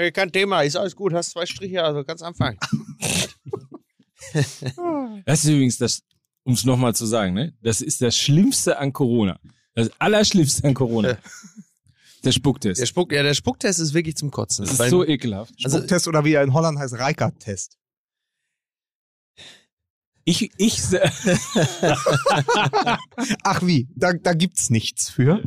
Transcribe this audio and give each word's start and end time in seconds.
Hey, 0.00 0.12
kein 0.12 0.32
Thema, 0.32 0.62
ist 0.62 0.76
alles 0.76 0.96
gut, 0.96 1.12
hast 1.12 1.32
zwei 1.32 1.44
Striche, 1.44 1.84
also 1.84 2.02
ganz 2.04 2.22
anfangen. 2.22 2.58
Das 5.26 5.42
ist 5.44 5.50
übrigens 5.50 5.78
das, 5.78 6.02
um 6.44 6.52
es 6.52 6.64
nochmal 6.64 6.94
zu 6.94 7.04
sagen, 7.04 7.34
ne? 7.34 7.52
Das 7.62 7.80
ist 7.80 8.00
das 8.00 8.16
Schlimmste 8.16 8.78
an 8.78 8.92
Corona. 8.92 9.40
Das 9.74 9.90
Allerschlimmste 9.98 10.68
an 10.68 10.74
Corona. 10.74 11.18
Der 12.22 12.30
Spucktest. 12.32 12.80
Der, 12.80 12.86
Spuck, 12.86 13.12
ja, 13.12 13.22
der 13.24 13.34
Spucktest 13.34 13.80
ist 13.80 13.92
wirklich 13.92 14.16
zum 14.16 14.30
Kotzen. 14.30 14.64
das 14.64 14.74
ist 14.74 14.78
Weil- 14.78 14.90
so 14.90 15.04
ekelhaft. 15.04 15.52
Also- 15.64 15.78
Spucktest 15.78 16.06
oder 16.06 16.24
wie 16.24 16.34
er 16.34 16.44
in 16.44 16.52
Holland 16.52 16.78
heißt, 16.78 16.94
Reikert-Test. 16.94 17.76
Ich, 20.24 20.50
ich, 20.58 20.80
Ach 23.42 23.62
wie, 23.66 23.88
da, 23.96 24.12
da 24.12 24.32
gibt's 24.34 24.70
nichts 24.70 25.10
für. 25.10 25.42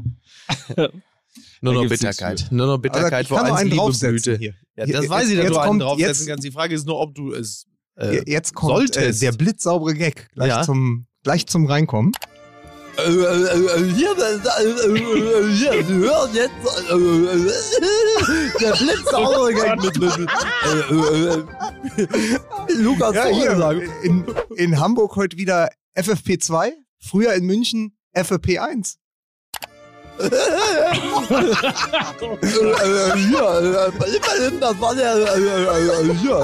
Nur 1.64 1.73
noch 1.73 1.88
Bitterkeit. 1.89 2.48
Nur 2.52 2.68
noch 2.68 2.77
Bitterkeit 2.77 3.25
vor 3.27 3.41
einen 3.43 3.64
Liebe 3.70 3.77
draufsetzen 3.77 4.09
Blüte. 4.11 4.38
hier. 4.38 4.54
Ja, 4.75 4.86
Hier, 4.86 4.96
das 4.98 5.09
weiß 5.09 5.29
ich, 5.29 5.36
dass 5.36 5.43
jetzt 5.46 5.54
du 5.55 5.59
einen 5.59 5.68
kommt- 5.70 5.82
draufsetzen 5.82 6.07
jetzt- 6.09 6.28
kannst. 6.28 6.43
Die 6.46 6.51
Frage 6.51 6.75
ist 6.75 6.86
nur, 6.86 7.00
ob 7.00 7.15
du 7.15 7.32
es. 7.33 7.65
Äh, 7.96 8.24
Jetzt 8.29 8.54
kommt 8.56 8.71
äh, 8.71 8.75
solltest. 8.75 9.21
der 9.21 9.32
blitzsaubere 9.33 9.93
Gag. 9.93 10.29
Gleich, 10.34 10.50
Ja. 10.50 10.64
zum, 10.64 11.06
gleich 11.23 11.46
zum 11.47 11.65
Reinkommen. 11.68 12.11
hier, 12.97 13.14
hier, 13.96 15.86
Sie 15.86 15.93
hören 15.93 16.29
jetzt 16.34 16.51
äh, 16.89 16.96
äh, 16.96 17.51
der 18.59 18.71
blitzsaure 18.73 19.54
Gang 19.54 19.82
mit, 19.84 20.00
mit, 20.00 20.18
mit 20.20 20.29
äh, 21.98 22.73
Lukas 22.82 23.15
Ja, 23.15 23.25
hier, 23.28 23.82
in, 24.04 24.25
in 24.56 24.79
Hamburg 24.79 25.15
heute 25.15 25.37
wieder 25.37 25.70
FFP2, 25.95 26.71
früher 27.00 27.34
in 27.34 27.45
München 27.45 27.95
FFP1. 28.15 28.95
Hier, 30.19 30.29
immerhin, 34.08 34.59
das 34.59 34.80
war 34.80 34.95
der, 34.95 35.16
hier, 36.16 36.44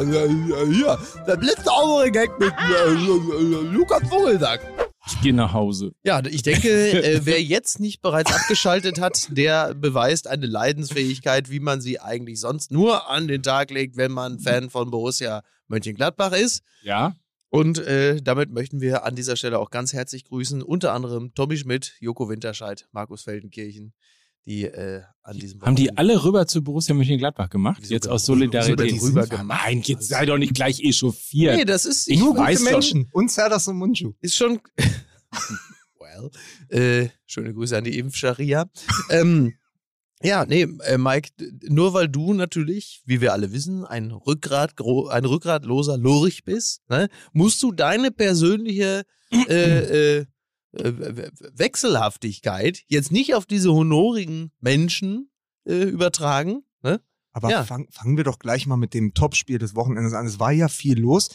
hier, 0.71 0.97
der 1.27 1.37
blitzsaubere 1.37 2.11
Gag 2.11 2.29
mit 2.39 2.53
Lukas 3.71 4.01
Vogelsang. 4.09 4.59
ich 5.07 5.21
gehe 5.21 5.34
nach 5.34 5.53
Hause. 5.53 5.91
Ja, 6.03 6.21
ich 6.26 6.41
denke, 6.41 6.70
äh, 6.70 7.21
wer 7.23 7.41
jetzt 7.41 7.79
nicht 7.79 8.01
bereits 8.01 8.34
abgeschaltet 8.34 8.99
hat, 8.99 9.27
der 9.29 9.73
beweist 9.76 10.27
eine 10.27 10.45
Leidensfähigkeit, 10.45 11.49
wie 11.49 11.59
man 11.59 11.81
sie 11.81 11.99
eigentlich 11.99 12.39
sonst 12.39 12.71
nur 12.71 13.09
an 13.09 13.27
den 13.27 13.43
Tag 13.43 13.71
legt, 13.71 13.98
wenn 13.98 14.11
man 14.11 14.39
Fan 14.39 14.70
von 14.70 14.89
Borussia 14.91 15.41
Mönchengladbach 15.67 16.33
ist. 16.33 16.63
Ja? 16.83 17.15
Und 17.49 17.79
äh, 17.79 18.21
damit 18.21 18.51
möchten 18.51 18.79
wir 18.79 19.05
an 19.05 19.15
dieser 19.15 19.35
Stelle 19.35 19.59
auch 19.59 19.71
ganz 19.71 19.93
herzlich 19.93 20.25
grüßen, 20.25 20.61
unter 20.61 20.93
anderem 20.93 21.33
Tommy 21.33 21.57
Schmidt, 21.57 21.95
Joko 21.99 22.29
Winterscheid, 22.29 22.87
Markus 22.91 23.23
Feldenkirchen, 23.23 23.93
die 24.45 24.65
äh, 24.65 25.01
an 25.23 25.37
diesem 25.37 25.61
Haben 25.61 25.75
die 25.75 25.97
alle 25.97 26.23
rüber 26.23 26.45
zu 26.45 26.63
Borussia 26.63 26.93
Mönchengladbach 26.93 27.49
gemacht? 27.49 27.83
Jetzt 27.87 28.07
aus 28.07 28.25
Solidarität. 28.25 29.01
rüber 29.01 29.25
gemacht? 29.25 29.61
Nein, 29.65 29.81
jetzt 29.83 30.07
sei 30.07 30.25
doch 30.25 30.37
nicht 30.37 30.53
gleich 30.53 30.79
echauffiert. 30.79 31.57
Nee, 31.57 31.65
das 31.65 31.85
ist, 31.85 32.07
Ich 32.07 32.20
Nur 32.20 32.37
weiß 32.37 32.59
gute 32.59 32.71
doch. 32.71 32.77
Menschen. 32.77 33.09
Und 33.11 33.31
Serdas 33.31 33.67
und 33.67 33.77
Munchu. 33.77 34.13
ist 34.21 34.35
schon. 34.35 34.59
well. 35.99 36.29
Äh, 36.70 37.09
schöne 37.25 37.53
Grüße 37.53 37.77
an 37.77 37.83
die 37.83 37.97
Impfscharia. 37.97 38.70
ähm, 39.09 39.53
ja, 40.21 40.45
nee, 40.45 40.63
äh, 40.85 40.98
Mike, 40.98 41.29
nur 41.63 41.93
weil 41.93 42.07
du 42.09 42.34
natürlich, 42.34 43.01
wie 43.05 43.21
wir 43.21 43.34
alle 43.34 43.51
wissen, 43.53 43.85
ein 43.85 44.12
Rückgrat, 44.12 44.73
ein 45.09 45.26
rückgratloser 45.26 45.98
Lurch 45.98 46.43
bist, 46.43 46.81
ne, 46.89 47.07
musst 47.34 47.61
du 47.63 47.71
deine 47.71 48.11
persönliche 48.11 49.03
äh, 49.31 49.37
äh, 49.49 50.17
äh, 50.20 50.26
We- 50.73 51.31
Wechselhaftigkeit 51.53 52.81
jetzt 52.87 53.11
nicht 53.11 53.34
auf 53.35 53.45
diese 53.45 53.73
honorigen 53.73 54.51
Menschen 54.59 55.29
äh, 55.65 55.84
übertragen. 55.84 56.63
Ne? 56.83 57.01
Aber 57.31 57.49
Ja. 57.49 57.63
fang, 57.63 57.87
fangen 57.91 58.17
wir 58.17 58.23
doch 58.23 58.39
gleich 58.39 58.67
mal 58.67 58.77
mit 58.77 58.93
dem 58.93 59.13
Topspiel 59.13 59.57
des 59.59 59.76
Wochenendes 59.76 60.13
an. 60.13 60.26
Es 60.26 60.39
war 60.39 60.51
ja 60.51 60.67
viel 60.67 60.99
los. 60.99 61.29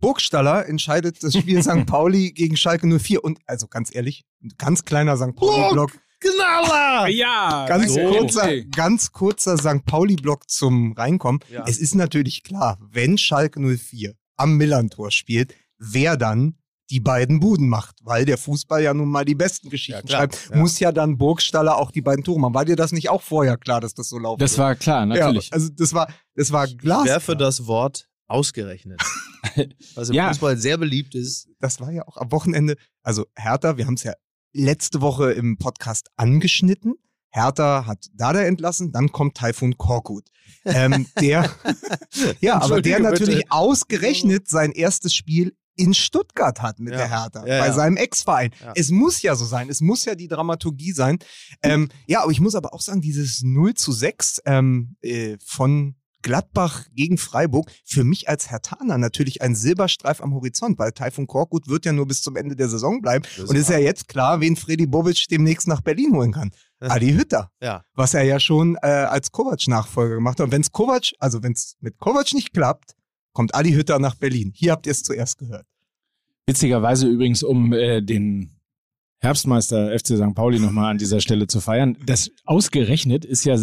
Burgstaller 0.00 0.66
entscheidet 0.66 1.22
das 1.22 1.34
Spiel 1.34 1.62
St. 1.62 1.86
Pauli 1.86 2.32
gegen 2.32 2.56
Schalke 2.56 2.86
04. 2.98 3.22
Und 3.22 3.38
also 3.46 3.68
ganz 3.68 3.94
ehrlich, 3.94 4.24
ein 4.42 4.50
ganz 4.58 4.84
kleiner 4.84 5.16
St. 5.16 5.34
Pauli-Block. 5.36 5.92
Knaller! 6.22 7.08
ja, 7.08 7.66
Ganz, 7.68 7.92
so, 7.94 8.00
kurzer, 8.00 8.42
okay. 8.44 8.66
ganz 8.74 9.12
kurzer 9.12 9.56
St. 9.58 9.84
Pauli-Block 9.84 10.48
zum 10.48 10.92
Reinkommen. 10.92 11.40
Ja. 11.50 11.64
Es 11.66 11.78
ist 11.78 11.94
natürlich 11.94 12.42
klar, 12.44 12.78
wenn 12.90 13.18
Schalke 13.18 13.60
04 13.60 14.14
am 14.36 14.56
Millantor 14.56 15.10
spielt, 15.10 15.54
wer 15.78 16.16
dann 16.16 16.56
die 16.90 17.00
beiden 17.00 17.40
Buden 17.40 17.68
macht, 17.68 17.96
weil 18.02 18.24
der 18.26 18.36
Fußball 18.36 18.82
ja 18.82 18.92
nun 18.92 19.08
mal 19.08 19.24
die 19.24 19.34
besten 19.34 19.70
Geschichten 19.70 20.06
klar. 20.06 20.20
schreibt, 20.22 20.50
Ja. 20.50 20.56
muss 20.58 20.78
ja 20.78 20.92
dann 20.92 21.16
Burgstaller 21.16 21.76
auch 21.78 21.90
die 21.90 22.02
beiden 22.02 22.22
Tore 22.22 22.38
machen. 22.38 22.54
War 22.54 22.64
dir 22.66 22.76
das 22.76 22.92
nicht 22.92 23.08
auch 23.08 23.22
vorher 23.22 23.56
klar, 23.56 23.80
dass 23.80 23.94
das 23.94 24.08
so 24.10 24.18
laufen 24.18 24.38
Das 24.40 24.52
wird? 24.52 24.58
war 24.58 24.74
klar, 24.74 25.06
natürlich. 25.06 25.46
Ja, 25.48 25.52
also 25.54 25.70
das 25.70 25.94
war, 25.94 26.08
das 26.34 26.52
war 26.52 26.66
Ich 26.66 26.76
Glas. 26.78 27.06
werfe 27.06 27.34
das 27.36 27.66
Wort 27.66 28.08
ausgerechnet. 28.28 29.00
Was 29.94 30.08
im 30.10 30.14
Ja. 30.14 30.28
Fußball 30.28 30.56
sehr 30.58 30.76
beliebt 30.78 31.14
ist. 31.14 31.48
das 31.60 31.80
war 31.80 31.90
ja 31.92 32.06
auch 32.06 32.16
am 32.18 32.30
Wochenende, 32.30 32.76
also 33.02 33.26
Hertha, 33.36 33.76
wir 33.78 33.86
haben 33.86 33.94
es 33.94 34.02
ja 34.02 34.12
letzte 34.52 35.00
Woche 35.00 35.32
im 35.32 35.56
Podcast 35.58 36.08
angeschnitten. 36.16 36.94
Hertha 37.30 37.86
hat 37.86 38.06
Dada 38.14 38.42
entlassen, 38.42 38.92
dann 38.92 39.10
kommt 39.10 39.36
Taifun 39.38 39.78
Korkut. 39.78 40.28
Ähm, 40.66 41.06
der, 41.20 41.50
ja, 42.40 42.60
aber 42.60 42.82
der 42.82 43.00
natürlich 43.00 43.36
bitte. 43.36 43.50
ausgerechnet 43.52 44.48
sein 44.48 44.72
erstes 44.72 45.14
Spiel 45.14 45.56
in 45.74 45.94
Stuttgart 45.94 46.60
hat 46.60 46.78
mit 46.78 46.92
Ja. 46.92 46.98
der 46.98 47.08
Hertha, 47.08 47.40
Ja, 47.46 47.60
bei 47.60 47.66
ja. 47.68 47.72
seinem 47.72 47.96
Ex-Verein. 47.96 48.50
Es 48.74 48.90
muss 48.90 49.22
ja 49.22 49.34
so 49.34 49.46
sein, 49.46 49.70
es 49.70 49.80
muss 49.80 50.04
ja 50.04 50.14
die 50.14 50.28
Dramaturgie 50.28 50.92
sein. 50.92 51.18
Ähm, 51.62 51.88
ja, 52.06 52.22
aber 52.22 52.30
ich 52.32 52.40
muss 52.40 52.54
aber 52.54 52.74
auch 52.74 52.82
sagen, 52.82 53.00
dieses 53.00 53.42
0 53.42 53.72
zu 53.74 53.90
6 53.92 54.42
ähm, 54.44 54.96
äh, 55.00 55.38
von 55.42 55.96
Gladbach 56.22 56.86
gegen 56.94 57.18
Freiburg, 57.18 57.70
für 57.84 58.04
mich 58.04 58.28
als 58.28 58.50
Hertaner 58.50 58.98
natürlich 58.98 59.42
ein 59.42 59.54
Silberstreif 59.54 60.20
am 60.20 60.34
Horizont, 60.34 60.78
weil 60.78 60.92
Taifun 60.92 61.26
Korkut 61.26 61.68
wird 61.68 61.84
ja 61.84 61.92
nur 61.92 62.06
bis 62.06 62.22
zum 62.22 62.36
Ende 62.36 62.56
der 62.56 62.68
Saison 62.68 63.02
bleiben. 63.02 63.24
Das 63.36 63.50
Und 63.50 63.56
ist 63.56 63.68
ja 63.70 63.78
jetzt 63.78 64.08
klar, 64.08 64.40
wen 64.40 64.56
Freddy 64.56 64.86
Bobic 64.86 65.26
demnächst 65.30 65.68
nach 65.68 65.80
Berlin 65.80 66.14
holen 66.14 66.32
kann. 66.32 66.50
Adi 66.80 67.12
Hütter. 67.12 67.50
Ja. 67.60 67.84
Was 67.94 68.14
er 68.14 68.22
ja 68.22 68.40
schon 68.40 68.76
äh, 68.82 68.86
als 68.86 69.30
Kovac-Nachfolger 69.30 70.16
gemacht 70.16 70.40
hat. 70.40 70.46
Und 70.46 70.52
wenn 70.52 70.62
es 70.62 70.72
Kovac, 70.72 71.12
also 71.18 71.42
wenn 71.42 71.52
es 71.52 71.76
mit 71.80 71.98
Kovac 71.98 72.32
nicht 72.32 72.52
klappt, 72.52 72.94
kommt 73.32 73.54
Adi 73.54 73.72
Hütter 73.72 73.98
nach 73.98 74.16
Berlin. 74.16 74.52
Hier 74.54 74.72
habt 74.72 74.86
ihr 74.86 74.92
es 74.92 75.02
zuerst 75.02 75.38
gehört. 75.38 75.66
Witzigerweise 76.46 77.06
übrigens, 77.06 77.42
um 77.42 77.72
äh, 77.72 78.02
den 78.02 78.58
Herbstmeister 79.20 79.96
FC 79.96 80.16
St. 80.16 80.34
Pauli 80.34 80.58
nochmal 80.58 80.90
an 80.90 80.98
dieser 80.98 81.20
Stelle 81.20 81.46
zu 81.46 81.60
feiern. 81.60 81.96
Das 82.04 82.30
ausgerechnet 82.44 83.24
ist 83.24 83.44
ja 83.44 83.56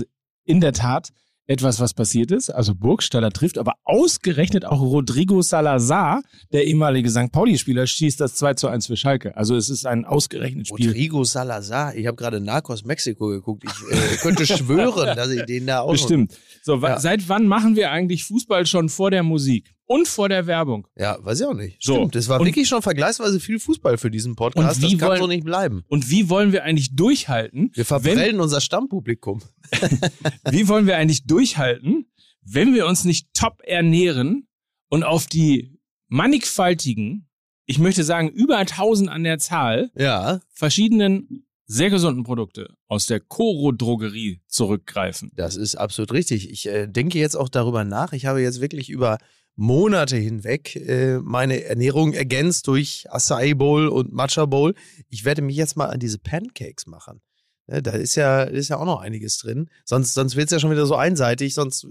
in 0.45 0.61
der 0.61 0.71
Tat 0.71 1.09
etwas, 1.49 1.79
was 1.79 1.95
passiert 1.95 2.29
ist. 2.31 2.51
Also 2.51 2.75
Burgstaller 2.75 3.31
trifft, 3.31 3.57
aber 3.57 3.73
ausgerechnet 3.83 4.65
auch 4.65 4.81
Rodrigo 4.81 5.41
Salazar, 5.41 6.21
der 6.53 6.65
ehemalige 6.67 7.09
St. 7.09 7.31
Pauli-Spieler, 7.31 7.87
schießt 7.87 8.21
das 8.21 8.35
2 8.35 8.53
zu 8.53 8.67
1 8.67 8.85
für 8.85 8.95
Schalke. 8.95 9.35
Also 9.35 9.55
es 9.55 9.69
ist 9.69 9.87
ein 9.87 10.05
ausgerechnet 10.05 10.67
Spiel. 10.67 10.89
Rodrigo 10.89 11.23
Salazar. 11.23 11.95
Ich 11.95 12.05
habe 12.05 12.15
gerade 12.15 12.39
Narcos 12.39 12.85
Mexiko 12.85 13.27
geguckt. 13.29 13.63
Ich 13.65 13.91
äh, 13.97 14.17
könnte 14.17 14.45
schwören, 14.45 15.15
dass 15.17 15.31
ich 15.31 15.43
den 15.45 15.65
da 15.65 15.81
auch. 15.81 15.91
Bestimmt. 15.91 16.37
So, 16.61 16.77
Ja. 16.77 16.99
seit 16.99 17.27
wann 17.29 17.47
machen 17.47 17.75
wir 17.75 17.91
eigentlich 17.91 18.25
Fußball 18.25 18.67
schon 18.67 18.87
vor 18.89 19.09
der 19.09 19.23
Musik 19.23 19.73
und 19.89 20.07
vor 20.07 20.29
der 20.29 20.45
Werbung? 20.47 20.87
Ja, 20.95 21.17
weiß 21.19 21.39
ich 21.41 21.45
auch 21.47 21.53
nicht. 21.53 21.81
So. 21.81 21.95
Stimmt. 21.95 22.15
Es 22.15 22.29
war 22.29 22.39
Und- 22.39 22.45
wirklich 22.45 22.67
schon 22.69 22.81
vergleichsweise 22.81 23.39
viel 23.39 23.59
Fußball 23.59 23.97
für 23.97 24.11
diesen 24.11 24.35
Podcast. 24.35 24.77
Und 24.77 24.87
wie 24.87 24.91
das 24.91 24.99
kann 24.99 25.09
wollen- 25.09 25.19
so 25.21 25.27
nicht 25.27 25.43
bleiben. 25.43 25.83
Und 25.87 26.09
wie 26.11 26.29
wollen 26.29 26.51
wir 26.51 26.63
eigentlich 26.63 26.95
durchhalten? 26.95 27.71
Wir 27.73 27.85
verprellen 27.85 28.39
unser 28.39 28.61
Stammpublikum. 28.61 29.41
Wie 30.49 30.67
wollen 30.67 30.87
wir 30.87 30.97
eigentlich 30.97 31.25
durchhalten, 31.25 32.05
wenn 32.43 32.73
wir 32.73 32.87
uns 32.87 33.03
nicht 33.05 33.33
top 33.33 33.61
ernähren 33.63 34.47
und 34.89 35.03
auf 35.03 35.27
die 35.27 35.77
mannigfaltigen, 36.07 37.27
ich 37.65 37.79
möchte 37.79 38.03
sagen 38.03 38.29
über 38.29 38.57
1000 38.57 39.09
an 39.09 39.23
der 39.23 39.37
Zahl, 39.39 39.91
Ja, 39.95 40.39
verschiedenen 40.51 41.45
sehr 41.65 41.89
gesunden 41.91 42.23
Produkte 42.23 42.73
aus 42.87 43.05
der 43.05 43.19
Coro 43.19 43.71
Drogerie 43.71 44.41
zurückgreifen? 44.47 45.31
das 45.35 45.55
ist 45.55 45.75
absolut 45.75 46.11
richtig. 46.13 46.49
Ich 46.49 46.67
äh, 46.67 46.87
denke 46.87 47.19
jetzt 47.19 47.35
auch 47.35 47.49
darüber 47.49 47.83
nach. 47.83 48.13
Ich 48.13 48.25
habe 48.25 48.41
jetzt 48.41 48.59
wirklich 48.61 48.89
über 48.89 49.17
Monate 49.59 50.15
hinweg 50.15 50.77
äh, 50.77 51.19
meine 51.19 51.65
Ernährung 51.65 52.13
ergänzt 52.13 52.65
durch 52.67 53.05
Acai 53.09 53.53
Bowl 53.55 53.89
und 53.89 54.13
Matcha 54.13 54.45
Bowl. 54.45 54.73
Ich 55.09 55.25
werde 55.25 55.41
mich 55.41 55.57
jetzt 55.57 55.75
mal 55.75 55.87
an 55.87 55.99
diese 55.99 56.17
Pancakes 56.17 56.87
machen. 56.87 57.19
Ne, 57.67 57.81
Da 57.83 57.91
ist 57.91 58.15
ja, 58.15 58.43
ist 58.43 58.69
ja 58.69 58.77
auch 58.77 58.85
noch 58.85 59.01
einiges 59.01 59.37
drin. 59.37 59.69
Sonst, 59.83 60.13
sonst 60.13 60.37
wird 60.37 60.45
es 60.45 60.53
ja 60.53 60.59
schon 60.61 60.71
wieder 60.71 60.85
so 60.85 60.95
einseitig. 60.95 61.55
Sonst, 61.55 61.85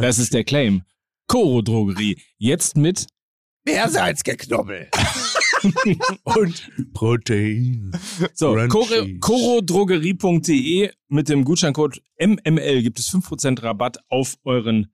Das 0.00 0.18
ist 0.18 0.32
der 0.32 0.44
Claim. 0.44 0.82
Coro 1.26 1.60
Drogerie. 1.62 2.18
Jetzt 2.38 2.76
mit 2.76 3.06
Meersalz 3.66 4.22
geknubbelt. 4.24 4.88
Und 6.24 6.70
Protein. 6.92 7.92
So, 8.34 8.54
Crunchies. 8.54 9.20
corodrogerie.de 9.20 10.90
mit 11.08 11.28
dem 11.28 11.44
Gutscheincode 11.44 12.02
MML 12.18 12.82
gibt 12.82 12.98
es 12.98 13.10
5% 13.10 13.62
Rabatt 13.62 13.98
auf 14.08 14.34
euren 14.44 14.92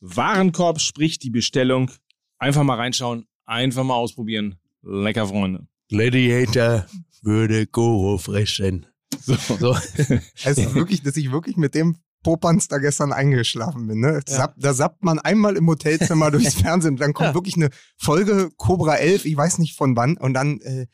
Warenkorb, 0.00 0.80
sprich 0.80 1.18
die 1.18 1.30
Bestellung. 1.30 1.90
Einfach 2.38 2.62
mal 2.62 2.74
reinschauen, 2.76 3.26
einfach 3.46 3.84
mal 3.84 3.94
ausprobieren. 3.94 4.56
Lecker, 4.82 5.26
Freunde. 5.28 5.66
Gladiator 5.88 6.86
würde 7.22 7.66
Goro 7.66 8.18
fressen. 8.18 8.86
So. 9.20 9.34
So. 9.58 9.76
Also 10.44 10.74
wirklich, 10.74 11.02
dass 11.02 11.16
ich 11.16 11.30
wirklich 11.32 11.56
mit 11.56 11.74
dem 11.74 11.96
Popanz 12.22 12.68
da 12.68 12.78
gestern 12.78 13.12
eingeschlafen 13.12 13.86
bin. 13.86 14.00
Ne? 14.00 14.14
Ja. 14.14 14.24
Zapp, 14.24 14.54
da 14.58 14.74
sappt 14.74 15.02
man 15.04 15.18
einmal 15.18 15.56
im 15.56 15.66
Hotelzimmer 15.68 16.30
durchs 16.32 16.54
Fernsehen 16.54 16.94
und 16.94 17.00
dann 17.00 17.12
kommt 17.14 17.28
Ja. 17.30 17.34
wirklich 17.34 17.56
eine 17.56 17.70
Folge 17.96 18.50
Cobra 18.56 18.96
11, 18.96 19.24
ich 19.24 19.36
weiß 19.36 19.58
nicht 19.58 19.76
von 19.76 19.96
wann, 19.96 20.16
und 20.16 20.34
dann 20.34 20.60
äh, 20.60 20.86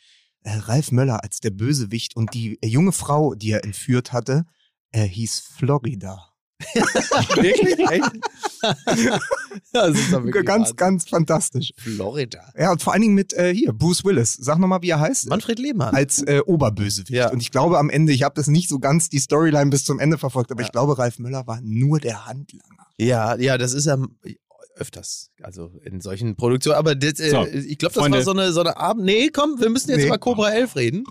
äh, 0.42 0.50
Ralf 0.56 0.92
Möller 0.92 1.22
als 1.24 1.40
der 1.40 1.50
Bösewicht 1.50 2.14
und 2.16 2.34
die 2.34 2.58
äh, 2.62 2.66
junge 2.68 2.92
Frau, 2.92 3.34
die 3.34 3.50
er 3.52 3.64
entführt 3.64 4.12
hatte, 4.12 4.44
äh, 4.92 5.02
hieß 5.08 5.40
Florida. 5.56 6.30
Wirklich? 6.74 7.78
Echt? 7.90 8.12
Ganz, 9.72 10.12
Wahnsinn. 10.12 10.76
ganz 10.76 11.08
fantastisch. 11.08 11.72
Florida. 11.76 12.40
Ja, 12.56 12.72
und 12.72 12.82
vor 12.82 12.92
allen 12.92 13.02
Dingen 13.02 13.14
mit 13.14 13.32
äh, 13.32 13.52
hier, 13.54 13.72
Bruce 13.72 14.04
Willis. 14.04 14.34
Sag 14.34 14.58
nochmal, 14.58 14.82
wie 14.82 14.90
er 14.90 15.00
heißt. 15.00 15.28
Manfred 15.28 15.58
Lehmann. 15.58 15.94
als 15.94 16.22
äh, 16.22 16.40
Oberbösewicht. 16.44 17.10
Ja. 17.10 17.30
Und 17.30 17.40
ich 17.40 17.50
glaube 17.50 17.78
am 17.78 17.90
Ende, 17.90 18.12
ich 18.12 18.22
habe 18.22 18.34
das 18.34 18.46
nicht 18.48 18.68
so 18.68 18.78
ganz 18.78 19.08
die 19.08 19.18
Storyline 19.18 19.70
bis 19.70 19.84
zum 19.84 19.98
Ende 19.98 20.18
verfolgt, 20.18 20.50
aber 20.52 20.60
Ja. 20.62 20.66
ich 20.66 20.72
glaube, 20.72 20.96
Ralf 20.98 21.18
Möller 21.18 21.46
war 21.46 21.60
nur 21.62 21.98
der 22.00 22.26
Handlanger. 22.26 22.86
Ja, 22.96 23.36
ja, 23.36 23.58
das 23.58 23.72
ist 23.72 23.86
ja 23.86 23.96
öfters, 24.76 25.30
also 25.42 25.70
in 25.84 26.00
solchen 26.00 26.36
Produktionen. 26.36 26.76
Aber 26.78 26.94
das, 26.94 27.20
äh, 27.20 27.30
So, 27.30 27.46
ich 27.46 27.78
glaube, 27.78 27.94
das 27.94 28.02
Freunde. 28.02 28.18
war 28.18 28.24
so 28.24 28.30
eine, 28.32 28.52
so 28.52 28.60
eine 28.60 28.76
Abend. 28.76 29.04
Nee, 29.04 29.28
komm, 29.28 29.60
wir 29.60 29.70
müssen 29.70 29.90
jetzt 29.90 30.00
Nee. 30.00 30.06
über 30.06 30.18
Cobra 30.18 30.50
11 30.50 30.76
reden. 30.76 31.04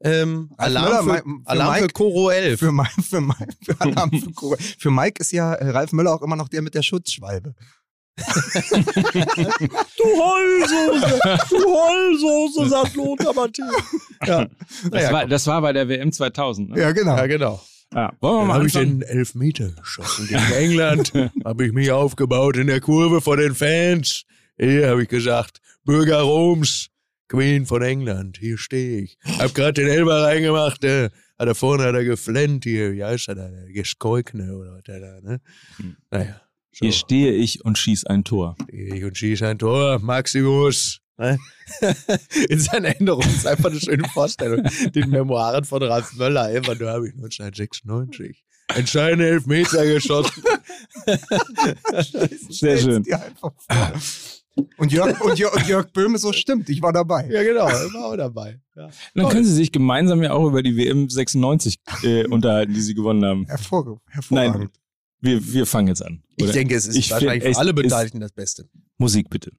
Ähm, 0.00 0.50
Ralf 0.58 0.76
Alarm, 0.76 1.06
Möller, 1.06 1.18
für, 1.22 1.24
mein- 1.24 1.40
für 1.44 1.46
Alarm 1.50 1.74
für 1.76 1.80
Mike- 1.82 1.92
Koro 1.94 2.30
11. 2.30 2.58
Für, 2.60 2.72
Mike, 2.72 3.02
für, 3.02 3.20
Mike, 3.20 3.48
für, 3.64 3.80
Alarm 3.80 4.10
für, 4.10 4.32
Cobra. 4.32 4.56
für 4.78 4.90
Mike 4.90 5.20
ist 5.20 5.32
ja 5.32 5.54
äh, 5.54 5.70
Ralf 5.70 5.92
Möller 5.92 6.14
auch 6.14 6.22
immer 6.22 6.36
noch 6.36 6.48
der 6.48 6.62
mit 6.62 6.74
der 6.74 6.82
Schutzschwalbe. 6.82 7.54
Du 8.96 10.04
Heulsoße, 10.04 11.20
du 11.50 11.64
Heulsoße, 11.64 12.68
sagt 12.68 12.94
Lothar 12.96 13.34
Matthäus. 13.34 13.68
Ja, 14.24 14.44
Das, 14.46 14.90
naja, 14.90 15.12
war, 15.12 15.20
komm. 15.22 15.30
das 15.30 15.46
war 15.46 15.60
bei 15.62 15.72
der 15.72 15.88
WM 15.88 16.12
2000. 16.12 16.70
Ne? 16.70 16.80
Ja, 16.80 16.92
genau. 16.92 17.16
ja, 17.16 17.26
genau. 17.26 17.60
Ja. 17.94 18.12
Wollen 18.20 18.40
wir 18.40 18.44
mal 18.46 18.54
habe 18.54 18.66
ich 18.66 18.72
den 18.72 19.02
Elfmeter 19.02 19.70
geschossen 19.70 20.26
gegen 20.28 20.52
England. 20.52 21.12
habe 21.44 21.66
ich 21.66 21.72
mich 21.72 21.90
aufgebaut 21.90 22.56
in 22.56 22.66
der 22.66 22.80
Kurve 22.80 23.20
vor 23.20 23.36
den 23.36 23.54
Fans. 23.54 24.24
Hier 24.58 24.88
habe 24.88 25.02
ich 25.02 25.08
gesagt, 25.08 25.60
Bürger 25.84 26.22
Roms, 26.22 26.88
Queen 27.28 27.66
von 27.66 27.82
England, 27.82 28.38
hier 28.38 28.58
stehe 28.58 29.02
ich. 29.02 29.18
Hab 29.38 29.54
gerade 29.54 29.74
den 29.74 29.88
Elber 29.88 30.22
reingemacht, 30.22 30.84
äh, 30.84 31.10
hat 31.38 31.48
er 31.48 31.54
vorne 31.54 31.84
hat 31.84 31.94
er 31.94 32.04
geflennt 32.04 32.64
hier, 32.64 32.92
wie 32.92 33.04
heißt 33.04 33.28
er 33.28 33.34
da, 33.34 33.48
der 33.48 33.72
Geskolkne 33.72 34.56
oder 34.56 34.74
was 34.74 34.82
der 34.84 35.00
da, 35.00 35.20
ne? 35.20 35.40
Hm. 35.76 35.96
Naja. 36.10 36.40
So. 36.72 36.84
Hier 36.84 36.92
stehe 36.92 37.32
ich 37.32 37.64
und 37.64 37.78
schieß 37.78 38.04
ein 38.04 38.24
Tor. 38.24 38.56
Ich 38.68 39.02
und 39.02 39.16
schieß 39.16 39.42
ein 39.42 39.58
Tor, 39.58 39.98
Maximus. 39.98 41.00
Ne? 41.18 41.38
In 42.48 42.58
seiner 42.58 42.88
Erinnerung 42.88 43.22
ist 43.22 43.46
einfach 43.46 43.70
eine 43.70 43.80
schöne 43.80 44.08
Vorstellung. 44.08 44.66
Den 44.94 45.10
Memoiren 45.10 45.64
von 45.64 45.82
Ralf 45.82 46.14
Möller, 46.14 46.50
immer 46.50 46.74
nur 46.74 46.90
habe 46.90 47.08
ich 47.08 47.14
1996 47.14 48.46
entscheidende 48.74 49.28
Elfmeter 49.28 49.84
geschossen. 49.86 50.42
Sehr 52.50 52.78
schön. 52.78 53.04
Und 54.78 54.90
Jörg, 54.90 55.20
und, 55.20 55.38
Jörg, 55.38 55.54
und 55.54 55.68
Jörg 55.68 55.92
Böhme, 55.92 56.18
so 56.18 56.32
stimmt, 56.32 56.68
ich 56.70 56.80
war 56.80 56.92
dabei. 56.92 57.28
Ja, 57.30 57.42
genau, 57.42 57.68
ich 57.68 57.94
war 57.94 58.06
auch 58.06 58.16
dabei. 58.16 58.58
Ja. 58.74 58.88
Dann 59.14 59.28
können 59.28 59.44
Sie 59.44 59.52
sich 59.52 59.70
gemeinsam 59.70 60.22
ja 60.22 60.32
auch 60.32 60.46
über 60.46 60.62
die 60.62 60.76
WM 60.76 61.08
96 61.10 61.78
äh, 62.02 62.26
unterhalten, 62.26 62.72
die 62.72 62.80
Sie 62.80 62.94
gewonnen 62.94 63.24
haben. 63.24 63.46
Hervor, 63.46 64.00
hervorragend. 64.08 64.70
Wir, 65.20 65.52
wir 65.52 65.66
fangen 65.66 65.88
jetzt 65.88 66.04
an. 66.04 66.22
Ich 66.36 66.44
oder? 66.44 66.52
denke, 66.52 66.74
es 66.74 66.86
ist 66.86 66.96
Ich 66.96 67.10
wahrscheinlich 67.10 67.42
find, 67.42 67.54
für 67.54 67.60
alle 67.60 67.74
Beteiligten 67.74 68.20
das 68.20 68.32
Beste. 68.32 68.68
Musik 68.98 69.28
bitte. 69.28 69.52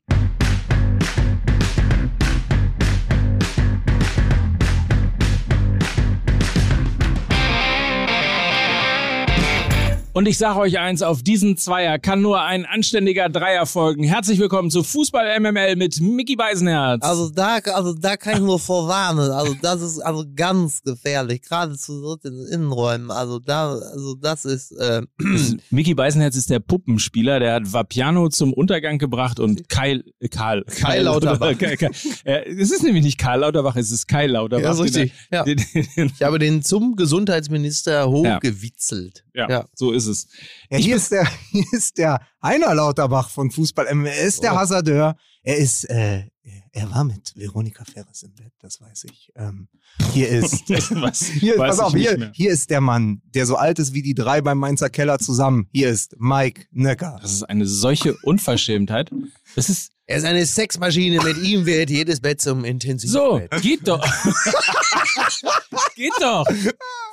Und 10.17 10.27
ich 10.27 10.39
sage 10.39 10.57
euch 10.57 10.79
eins, 10.79 11.03
auf 11.03 11.21
diesen 11.21 11.57
Zweier 11.57 11.99
kann 11.99 12.23
nur 12.23 12.41
ein 12.41 12.65
anständiger 12.65 13.29
Dreier 13.29 13.67
folgen. 13.67 14.03
Herzlich 14.03 14.39
willkommen 14.39 14.71
zu 14.71 14.81
Fußball 14.81 15.39
MML 15.39 15.75
mit 15.75 16.01
Mickey 16.01 16.35
Beisenherz. 16.35 17.03
Also 17.03 17.29
da, 17.29 17.57
also 17.75 17.93
da 17.93 18.17
kann 18.17 18.33
ich 18.33 18.39
nur 18.39 18.57
vorwarnen. 18.57 19.29
Also 19.29 19.55
das 19.61 19.83
ist 19.83 19.99
also 19.99 20.25
ganz 20.35 20.81
gefährlich, 20.81 21.43
gerade 21.43 21.77
zu 21.77 22.01
dritt 22.01 22.25
in 22.25 22.35
den 22.35 22.47
Innenräumen. 22.47 23.11
Also 23.11 23.37
da, 23.37 23.73
also 23.73 24.15
das 24.15 24.45
ist 24.45 24.71
äh, 24.71 25.03
Mickey 25.69 25.93
Beisenherz 25.93 26.35
ist 26.35 26.49
der 26.49 26.61
Puppenspieler, 26.61 27.39
der 27.39 27.53
hat 27.53 27.71
Vapiano 27.71 28.27
zum 28.29 28.53
Untergang 28.53 28.97
gebracht 28.97 29.39
und 29.39 29.69
Kai, 29.69 30.01
äh, 30.19 30.29
Karl, 30.29 30.63
Kai 30.63 30.97
Lauterbach. 31.01 31.55
Kai- 31.59 31.91
äh, 32.23 32.49
es 32.59 32.71
ist 32.71 32.81
nämlich 32.81 33.03
nicht 33.03 33.19
Karl 33.19 33.41
Lauterbach, 33.41 33.75
es 33.75 33.91
ist 33.91 34.07
Kai 34.07 34.25
Lauterbach. 34.25 34.63
Ja, 34.63 34.71
ist 34.71 34.79
richtig. 34.81 35.13
Ja. 35.31 35.43
Den, 35.43 35.63
den, 35.95 36.11
Ich 36.15 36.23
habe 36.23 36.39
den 36.39 36.63
zum 36.63 36.95
Gesundheitsminister 36.95 38.09
hochgewitzelt. 38.09 39.23
ja, 39.35 39.47
Ja. 39.47 39.65
so 39.75 39.91
ist 39.91 40.05
es. 40.05 40.06
Ja, 40.69 40.77
hier, 40.77 40.95
ist 40.95 41.11
der, 41.11 41.27
hier 41.51 41.65
ist 41.71 41.97
der 41.97 42.19
Heiner 42.43 42.73
Lauterbach 42.75 43.29
von 43.29 43.51
Fußball. 43.51 43.87
MM. 43.93 44.05
Er 44.05 44.21
ist 44.21 44.43
der 44.43 44.53
Oh. 44.53 44.57
Hasardeur. 44.57 45.15
Er 45.43 45.57
ist, 45.57 45.85
äh, 45.89 46.23
er 46.71 46.91
war 46.91 47.03
mit 47.03 47.33
Veronika 47.35 47.83
Ferres 47.85 48.23
im 48.23 48.33
Bett, 48.35 48.51
das 48.59 48.79
weiß 48.81 49.05
ich. 49.05 49.31
Ähm, 49.35 49.67
hier 50.13 50.27
ist, 50.29 50.69
Was? 50.91 51.25
hier, 51.25 51.57
Weiß 51.57 51.77
pass 51.77 51.79
auf, 51.79 51.93
hier, 51.93 52.31
hier 52.33 52.51
ist 52.51 52.69
der 52.69 52.81
Mann, 52.81 53.21
der 53.33 53.45
so 53.45 53.55
alt 53.55 53.79
ist 53.79 53.93
wie 53.93 54.01
die 54.01 54.13
drei 54.13 54.41
beim 54.41 54.57
Mainzer 54.57 54.89
Keller 54.89 55.19
zusammen. 55.19 55.67
Hier 55.71 55.89
ist 55.89 56.15
Mike 56.19 56.65
Nöcker. 56.71 57.17
Das 57.21 57.31
ist 57.31 57.43
eine 57.43 57.65
solche 57.65 58.15
Unverschämtheit. 58.23 59.09
Das 59.55 59.69
ist 59.69 59.91
Er 60.05 60.17
ist 60.17 60.23
eine 60.25 60.45
Sexmaschine, 60.45 61.23
mit 61.23 61.37
ihm 61.37 61.65
wird 61.65 61.89
jedes 61.89 62.19
Bett 62.21 62.41
zum 62.41 62.63
Intensivbett. 62.63 63.11
so, 63.53 63.59
geht 63.61 63.87
doch. 63.87 64.05
geht 65.95 66.13
doch. 66.19 66.45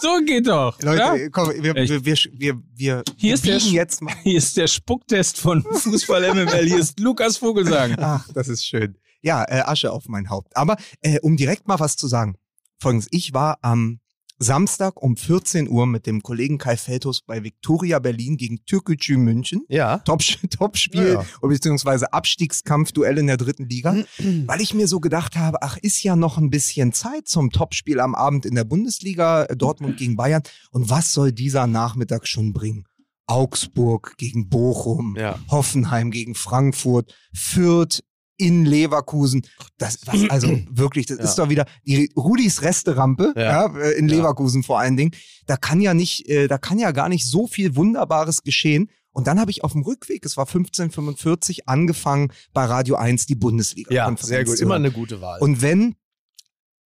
So 0.00 0.20
geht 0.24 0.46
doch. 0.46 0.80
Leute, 0.82 1.00
ja? 1.00 1.28
komm, 1.30 1.50
wir, 1.50 1.74
wir, 1.74 2.04
wir, 2.04 2.16
wir, 2.32 2.62
wir, 2.74 3.02
Hier 3.16 3.28
wir 3.28 3.34
ist 3.34 3.46
der 3.46 3.56
jetzt 3.58 4.02
mal. 4.02 4.14
Hier 4.22 4.38
ist 4.38 4.56
der 4.56 4.66
Spucktest 4.66 5.38
von 5.38 5.62
Fußball 5.72 6.34
MML. 6.34 6.66
Hier 6.66 6.78
ist 6.78 7.00
Lukas 7.00 7.38
Vogelsang. 7.38 7.96
Ach, 7.98 8.28
das 8.34 8.48
ist 8.48 8.66
schön. 8.66 8.96
Ja, 9.22 9.44
äh, 9.44 9.60
Asche 9.60 9.92
auf 9.92 10.08
mein 10.08 10.28
Haupt. 10.28 10.56
Aber 10.56 10.76
äh, 11.00 11.18
um 11.20 11.36
direkt 11.36 11.66
mal 11.66 11.80
was 11.80 11.96
zu 11.96 12.08
sagen. 12.08 12.36
Folgendes, 12.80 13.08
ich 13.10 13.32
war 13.32 13.58
am 13.62 14.00
Samstag 14.38 15.00
um 15.03 15.17
14 15.17 15.69
Uhr 15.69 15.87
mit 15.87 16.07
dem 16.07 16.23
Kollegen 16.23 16.59
Kai 16.59 16.76
Feldhus 16.76 17.23
bei 17.23 17.45
Viktoria 17.45 17.99
Berlin 17.99 18.37
gegen 18.37 18.64
Türkgücü 18.67 19.17
München. 19.17 19.62
Ja. 19.69 19.99
Top, 19.99 20.21
Topspiel, 20.50 21.14
Ja, 21.14 21.25
beziehungsweise 21.49 22.12
Abstiegskampfduell 22.12 23.19
in 23.19 23.26
der 23.29 23.37
dritten 23.37 23.69
Liga, 23.69 23.97
weil 24.47 24.61
ich 24.61 24.75
mir 24.75 24.88
so 24.88 25.00
gedacht 25.00 25.37
habe, 25.37 25.62
ach, 25.62 25.76
ist 25.79 26.03
ja 26.03 26.17
noch 26.17 26.37
ein 26.38 26.50
bisschen 26.50 26.93
Zeit 26.93 27.29
zum 27.29 27.50
Topspiel 27.50 28.00
am 28.00 28.14
Abend 28.14 28.45
in 28.47 28.55
der 28.55 28.64
Bundesliga, 28.64 29.45
äh, 29.45 29.57
Dortmund 29.57 29.97
gegen 29.99 30.17
Bayern. 30.17 30.43
Und 30.71 30.91
was 30.91 31.12
soll 31.12 31.33
dieser 31.33 31.67
Nachmittag 31.67 32.26
schon 32.26 32.53
bringen? 32.53 32.85
Augsburg 33.26 34.14
gegen 34.19 34.49
Bochum, 34.49 35.17
Ja. 35.19 35.38
Hoffenheim 35.50 36.11
gegen 36.11 36.35
Frankfurt, 36.35 37.14
Fürth 37.33 38.03
in 38.37 38.64
Leverkusen. 38.64 39.43
Das, 39.79 39.99
was, 40.07 40.29
also 40.31 40.49
wirklich, 40.71 41.07
das 41.07 41.19
Ja. 41.19 41.25
ist 41.25 41.35
doch 41.37 41.49
wieder 41.49 41.67
die 41.87 42.11
Rudis 42.17 42.62
Resterampe, 42.62 43.33
Ja. 43.37 43.43
ja. 43.69 43.76
äh, 43.79 43.93
in 43.99 44.09
Ja. 44.09 44.17
Leverkusen 44.17 44.62
vor 44.62 44.79
allen 44.81 44.97
Dingen. 44.97 45.12
Da 45.47 45.57
kann 45.57 45.81
ja 45.81 45.95
nicht, 45.95 46.29
äh, 46.29 46.49
da 46.49 46.59
kann 46.59 46.79
ja 46.79 46.91
gar 46.93 47.09
nicht 47.09 47.26
so 47.26 47.47
viel 47.47 47.76
Wunderbares 47.76 48.43
geschehen. 48.43 48.91
Und 49.12 49.29
dann 49.29 49.38
habe 49.38 49.53
ich 49.53 49.62
auf 49.62 49.73
dem 49.73 49.83
Rückweg, 49.83 50.25
es 50.26 50.37
war 50.37 50.47
1545, 50.47 51.69
angefangen 51.69 52.33
bei 52.53 52.64
Radio 52.64 52.97
1 52.97 53.26
die 53.26 53.37
Bundesliga. 53.37 53.95
Ja, 53.95 54.12
sehr 54.19 54.45
gut. 54.45 54.59
Immer 54.59 54.75
eine 54.75 54.91
gute 54.91 55.21
Wahl. 55.21 55.41
Und 55.41 55.62
wenn 55.62 55.95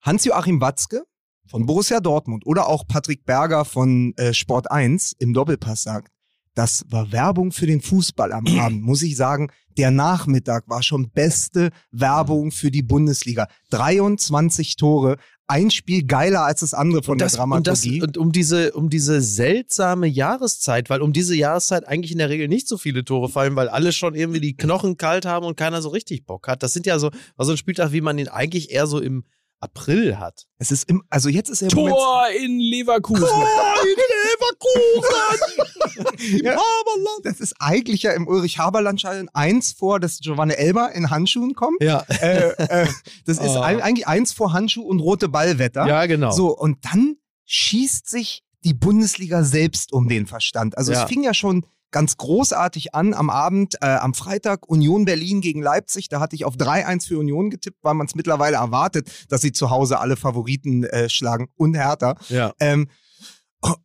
Hans-Joachim 0.01 0.61
Watzke 0.61 1.05
von 1.51 1.67
Borussia 1.67 2.01
Dortmund 2.01 2.47
oder 2.47 2.67
auch 2.69 2.87
Patrick 2.87 3.25
Berger 3.27 3.65
von 3.67 4.15
äh, 4.17 4.33
Sport 4.33 4.71
1 4.71 5.13
im 5.19 5.35
Doppelpass 5.35 5.83
sagt, 5.83 6.11
das 6.55 6.85
war 6.89 7.13
Werbung 7.13 7.53
für 7.53 7.67
den 7.67 7.81
Fußball 7.81 8.33
am 8.33 8.47
Abend, 8.59 8.83
muss 8.83 9.03
ich 9.03 9.17
sagen, 9.17 9.51
der 9.77 9.91
Nachmittag 9.91 10.69
war 10.69 10.83
schon 10.83 11.11
beste 11.11 11.71
Werbung 11.91 12.53
für 12.53 12.71
die 12.71 12.83
Bundesliga. 12.83 13.49
23 13.71 14.77
Tore, 14.77 15.17
ein 15.47 15.71
Spiel 15.71 16.05
geiler 16.05 16.45
als 16.45 16.61
das 16.61 16.75
andere 16.75 17.03
von 17.03 17.19
das, 17.19 17.33
der 17.33 17.45
und 17.45 17.67
das 17.67 17.83
Dramaturgie. 17.83 18.03
und 18.03 18.17
um 18.17 18.33
diese 18.33 18.73
um 18.73 18.89
diese 18.89 19.21
seltsame 19.21 20.07
Jahreszeit, 20.07 20.89
weil 20.89 21.03
um 21.03 21.13
diese 21.13 21.37
Jahreszeit 21.37 21.87
eigentlich 21.87 22.13
in 22.13 22.19
der 22.19 22.31
Regel 22.31 22.49
nicht 22.49 22.67
so 22.67 22.79
viele 22.79 23.05
Tore 23.05 23.29
fallen, 23.29 23.55
weil 23.57 23.69
alle 23.69 23.93
schon 23.93 24.15
irgendwie 24.15 24.41
die 24.41 24.57
Knochen 24.57 24.97
kalt 24.97 25.27
haben 25.27 25.45
und 25.45 25.57
keiner 25.57 25.83
so 25.83 25.91
richtig 25.91 26.25
Bock 26.25 26.49
hat. 26.49 26.63
Das 26.63 26.73
sind 26.73 26.87
ja 26.87 26.99
so 26.99 27.11
also 27.37 27.53
ein 27.53 27.59
Spieltag, 27.59 27.93
wie 27.93 28.01
man 28.01 28.19
ihn 28.19 28.29
eigentlich 28.29 28.71
eher 28.71 28.87
so 28.87 29.01
im 29.01 29.25
April 29.61 30.19
hat. 30.19 30.45
es 30.59 30.71
ist 30.71 30.91
im, 30.91 31.03
also 31.09 31.31
jetzt 31.31 31.49
ist 31.49 31.63
er 31.63 31.71
im 31.71 31.75
Moment 31.77 31.97
Tor 31.97 32.27
in 32.39 32.59
Leverkusen. 32.59 33.25
Ja. 36.43 36.57
Das 37.23 37.41
ist 37.41 37.55
eigentlich 37.61 38.03
ja 38.03 38.13
im 38.13 38.27
Ulrich-Haberland-Stadion 38.27 39.29
eins 39.33 39.73
vor, 39.73 40.01
dass 40.01 40.19
Giovanni 40.19 40.55
Elber 40.55 40.93
in 40.93 41.11
Handschuhen 41.11 41.55
kommt. 41.55 41.83
Ja. 41.83 42.05
äh, 42.21 42.51
äh, 42.59 42.87
das 43.27 43.39
ist 43.39 43.51
Oh. 43.51 43.61
eigentlich 43.61 44.07
eins 44.07 44.33
vor 44.33 44.53
Handschuh 44.53 44.83
und 44.83 45.01
rote 45.01 45.29
Ballwetter. 45.29 45.87
Ja, 45.87 46.07
genau. 46.07 46.31
So, 46.33 46.57
und 46.57 46.79
dann 46.85 47.17
schießt 47.45 48.09
sich 48.09 48.43
die 48.65 48.75
Bundesliga 48.75 49.45
selbst 49.45 49.93
um 49.93 50.09
den 50.09 50.27
Verstand. 50.27 50.77
Also 50.79 50.93
Ja. 50.93 51.03
es 51.03 51.09
fing 51.09 51.23
ja 51.23 51.35
schon 51.35 51.67
ganz 51.95 52.17
großartig 52.19 52.95
an 52.95 53.15
am 53.15 53.31
Abend, 53.31 53.77
äh, 53.81 53.87
am 53.87 54.13
Freitag 54.15 54.69
Union 54.69 55.05
Berlin 55.05 55.41
gegen 55.41 55.63
Leipzig. 55.63 56.09
Da 56.09 56.19
hatte 56.21 56.35
ich 56.37 56.45
auf 56.45 56.57
3-1 56.57 57.07
für 57.07 57.19
Union 57.19 57.49
getippt, 57.51 57.79
weil 57.83 57.95
man 57.95 58.07
es 58.09 58.15
mittlerweile 58.17 58.57
erwartet, 58.57 59.11
dass 59.29 59.41
sie 59.41 59.53
zu 59.53 59.71
Hause 59.71 60.01
alle 60.01 60.17
Favoriten 60.17 60.83
äh, 60.85 61.09
schlagen 61.09 61.47
und 61.57 61.75
härter. 61.75 62.17
Ja. 62.29 62.53
Ähm, 62.61 62.89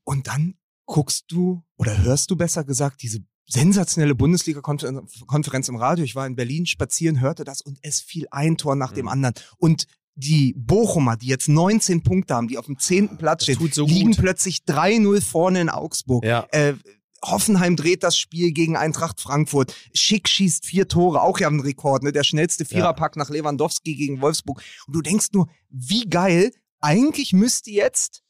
und 0.03 0.27
dann 0.27 0.55
guckst 0.85 1.25
du 1.29 1.61
oder 1.77 1.97
hörst 1.99 2.31
du 2.31 2.35
besser 2.35 2.63
gesagt 2.63 3.01
diese 3.03 3.19
sensationelle 3.45 4.15
Bundesliga-Konferenz 4.15 5.69
im 5.69 5.75
Radio. 5.75 6.03
Ich 6.03 6.15
war 6.15 6.27
in 6.27 6.35
Berlin 6.35 6.65
spazieren, 6.65 7.19
hörte 7.21 7.43
das 7.43 7.61
und 7.61 7.77
es 7.81 8.01
fiel 8.01 8.27
ein 8.31 8.57
Tor 8.57 8.75
nach 8.75 8.91
dem 8.91 9.05
Mhm. 9.05 9.11
anderen. 9.11 9.35
Und 9.57 9.85
die 10.15 10.53
Bochumer, 10.57 11.15
die 11.15 11.27
jetzt 11.27 11.47
19 11.47 12.03
Punkte 12.03 12.35
haben, 12.35 12.47
die 12.49 12.57
auf 12.57 12.65
dem 12.65 12.77
10. 12.77 13.17
Platz 13.17 13.45
Das 13.45 13.55
stehen, 13.55 13.71
so 13.71 13.85
liegen 13.85 14.11
gut. 14.11 14.19
plötzlich 14.19 14.63
3-0 14.65 15.21
vorne 15.21 15.61
in 15.61 15.69
Augsburg. 15.69 16.25
Ja. 16.25 16.45
Äh, 16.51 16.73
Hoffenheim 17.23 17.75
dreht 17.75 18.03
das 18.03 18.17
Spiel 18.17 18.51
gegen 18.51 18.75
Eintracht 18.75 19.21
Frankfurt. 19.21 19.75
Schick 19.93 20.27
schießt 20.27 20.65
vier 20.65 20.87
Tore, 20.87 21.21
auch 21.21 21.39
ja 21.39 21.47
ein 21.47 21.59
Rekord, 21.59 22.03
ne? 22.03 22.11
Der 22.11 22.23
schnellste 22.23 22.65
Viererpack 22.65 23.15
nach 23.15 23.29
Lewandowski 23.29 23.95
gegen 23.95 24.21
Wolfsburg. 24.21 24.61
Und 24.87 24.95
du 24.95 25.01
denkst 25.01 25.27
nur, 25.33 25.47
wie 25.69 26.05
geil, 26.09 26.51
eigentlich 26.79 27.33
müsste 27.33 27.71
jetzt 27.71 28.23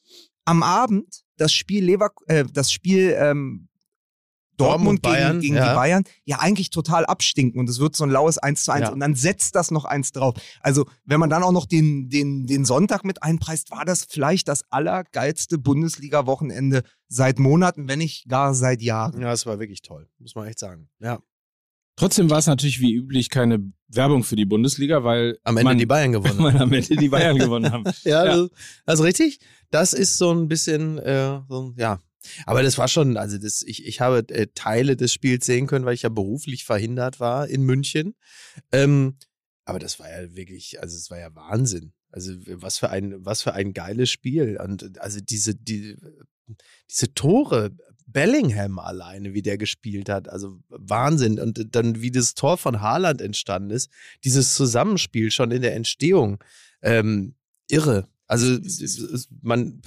am 0.46 0.64
Abend 0.64 1.24
das 1.38 1.54
Spiel 1.54 1.86
Lever 1.86 2.12
äh, 2.28 2.46
das 2.52 2.72
Spiel 2.72 3.16
ähm, 3.18 3.69
Dortmund, 4.60 4.60
Dortmund, 4.60 5.02
Bayern, 5.02 5.40
gegen, 5.40 5.54
gegen 5.54 5.56
ja. 5.56 5.70
die 5.72 5.76
Bayern 5.76 6.04
ja 6.26 6.40
eigentlich 6.40 6.70
total 6.70 7.06
abstinken 7.06 7.60
und 7.60 7.70
es 7.70 7.80
wird 7.80 7.96
so 7.96 8.04
ein 8.04 8.10
laues 8.12 8.38
1 8.38 8.64
zu 8.64 8.72
1 8.72 8.82
Ja. 8.88 8.92
und 8.92 9.00
dann 9.00 9.16
setzt 9.16 9.56
das 9.56 9.72
noch 9.72 9.86
eins 9.86 10.12
drauf. 10.12 10.36
Also 10.62 10.86
wenn 11.06 11.20
man 11.20 11.30
dann 11.30 11.44
auch 11.44 11.52
noch 11.52 11.66
den, 11.66 12.10
den, 12.10 12.46
den 12.46 12.66
Sonntag 12.66 13.04
mit 13.04 13.24
einpreist, 13.24 13.72
war 13.72 13.86
das 13.86 14.06
vielleicht 14.08 14.48
das 14.48 14.64
allergeilste 14.72 15.58
Bundesliga-Wochenende 15.58 16.84
seit 17.08 17.40
Monaten, 17.40 17.88
wenn 17.88 18.00
nicht 18.00 18.28
gar 18.28 18.54
seit 18.54 18.82
Jahren. 18.82 19.20
Ja, 19.22 19.32
es 19.34 19.46
war 19.46 19.60
wirklich 19.60 19.82
toll, 19.82 20.08
muss 20.20 20.36
man 20.36 20.48
echt 20.48 20.60
sagen. 20.60 20.90
Ja. 21.00 21.20
Trotzdem 21.96 22.30
war 22.30 22.38
es 22.38 22.48
natürlich 22.48 22.80
wie 22.80 22.94
üblich 22.94 23.30
keine 23.30 23.60
Werbung 23.90 24.24
für 24.24 24.38
die 24.38 24.46
Bundesliga, 24.46 25.04
weil 25.04 25.38
Am 25.44 25.58
Ende 25.58 25.64
man, 25.72 25.78
die 25.78 25.86
Bayern 25.86 26.12
gewonnen. 26.14 26.40
weil 26.40 26.58
am 26.58 26.72
Ende 26.72 26.96
die 26.96 27.10
Bayern 27.10 27.38
gewonnen 27.40 27.72
haben. 27.72 27.84
Ja, 28.04 28.26
Ja. 28.26 28.38
Das, 28.38 28.50
also 28.86 29.04
richtig. 29.04 29.40
Das 29.70 29.94
ist 29.94 30.18
so 30.18 30.32
ein 30.32 30.48
bisschen, 30.48 30.98
äh, 31.00 31.42
so, 31.50 31.74
ja. 31.78 32.00
Aber 32.46 32.64
das 32.64 32.78
war 32.78 32.88
schon, 32.88 33.18
also 33.18 33.38
das, 33.38 33.62
ich, 33.62 33.86
ich 33.86 34.02
habe 34.02 34.28
äh, 34.30 34.48
Teile 34.54 34.96
des 34.96 35.14
Spiels 35.14 35.46
sehen 35.46 35.68
können, 35.68 35.86
weil 35.86 35.94
ich 35.94 36.04
ja 36.04 36.10
beruflich 36.10 36.66
verhindert 36.66 37.20
war 37.20 37.48
in 37.48 37.64
München. 37.64 38.16
Ähm, 38.72 39.18
aber 39.66 39.80
das 39.80 40.00
war 40.00 40.10
ja 40.10 40.36
wirklich, 40.36 40.82
also 40.82 40.96
es 40.98 41.10
war 41.10 41.20
ja 41.20 41.34
Wahnsinn. 41.36 41.94
Also 42.12 42.34
was 42.48 42.80
für 42.80 42.90
ein, 42.90 43.24
was 43.24 43.44
für 43.44 43.54
ein 43.54 43.74
geiles 43.74 44.10
Spiel. 44.10 44.58
Und 44.60 45.00
also 45.00 45.20
diese, 45.22 45.56
die, 45.56 45.96
diese 46.90 47.14
Tore, 47.14 47.72
Bellingham 48.08 48.80
alleine, 48.80 49.34
wie 49.34 49.42
der 49.42 49.58
gespielt 49.58 50.10
hat, 50.10 50.28
also 50.30 50.60
Wahnsinn. 50.70 51.40
Und 51.40 51.76
dann, 51.76 52.02
wie 52.02 52.12
das 52.12 52.34
Tor 52.34 52.58
von 52.58 52.82
Haaland 52.82 53.22
entstanden 53.22 53.70
ist, 53.70 53.92
dieses 54.24 54.56
Zusammenspiel 54.56 55.32
schon 55.32 55.52
in 55.52 55.62
der 55.62 55.76
Entstehung, 55.76 56.44
ähm, 56.82 57.36
irre. 57.70 58.08
Also 58.26 58.58
man 59.42 59.82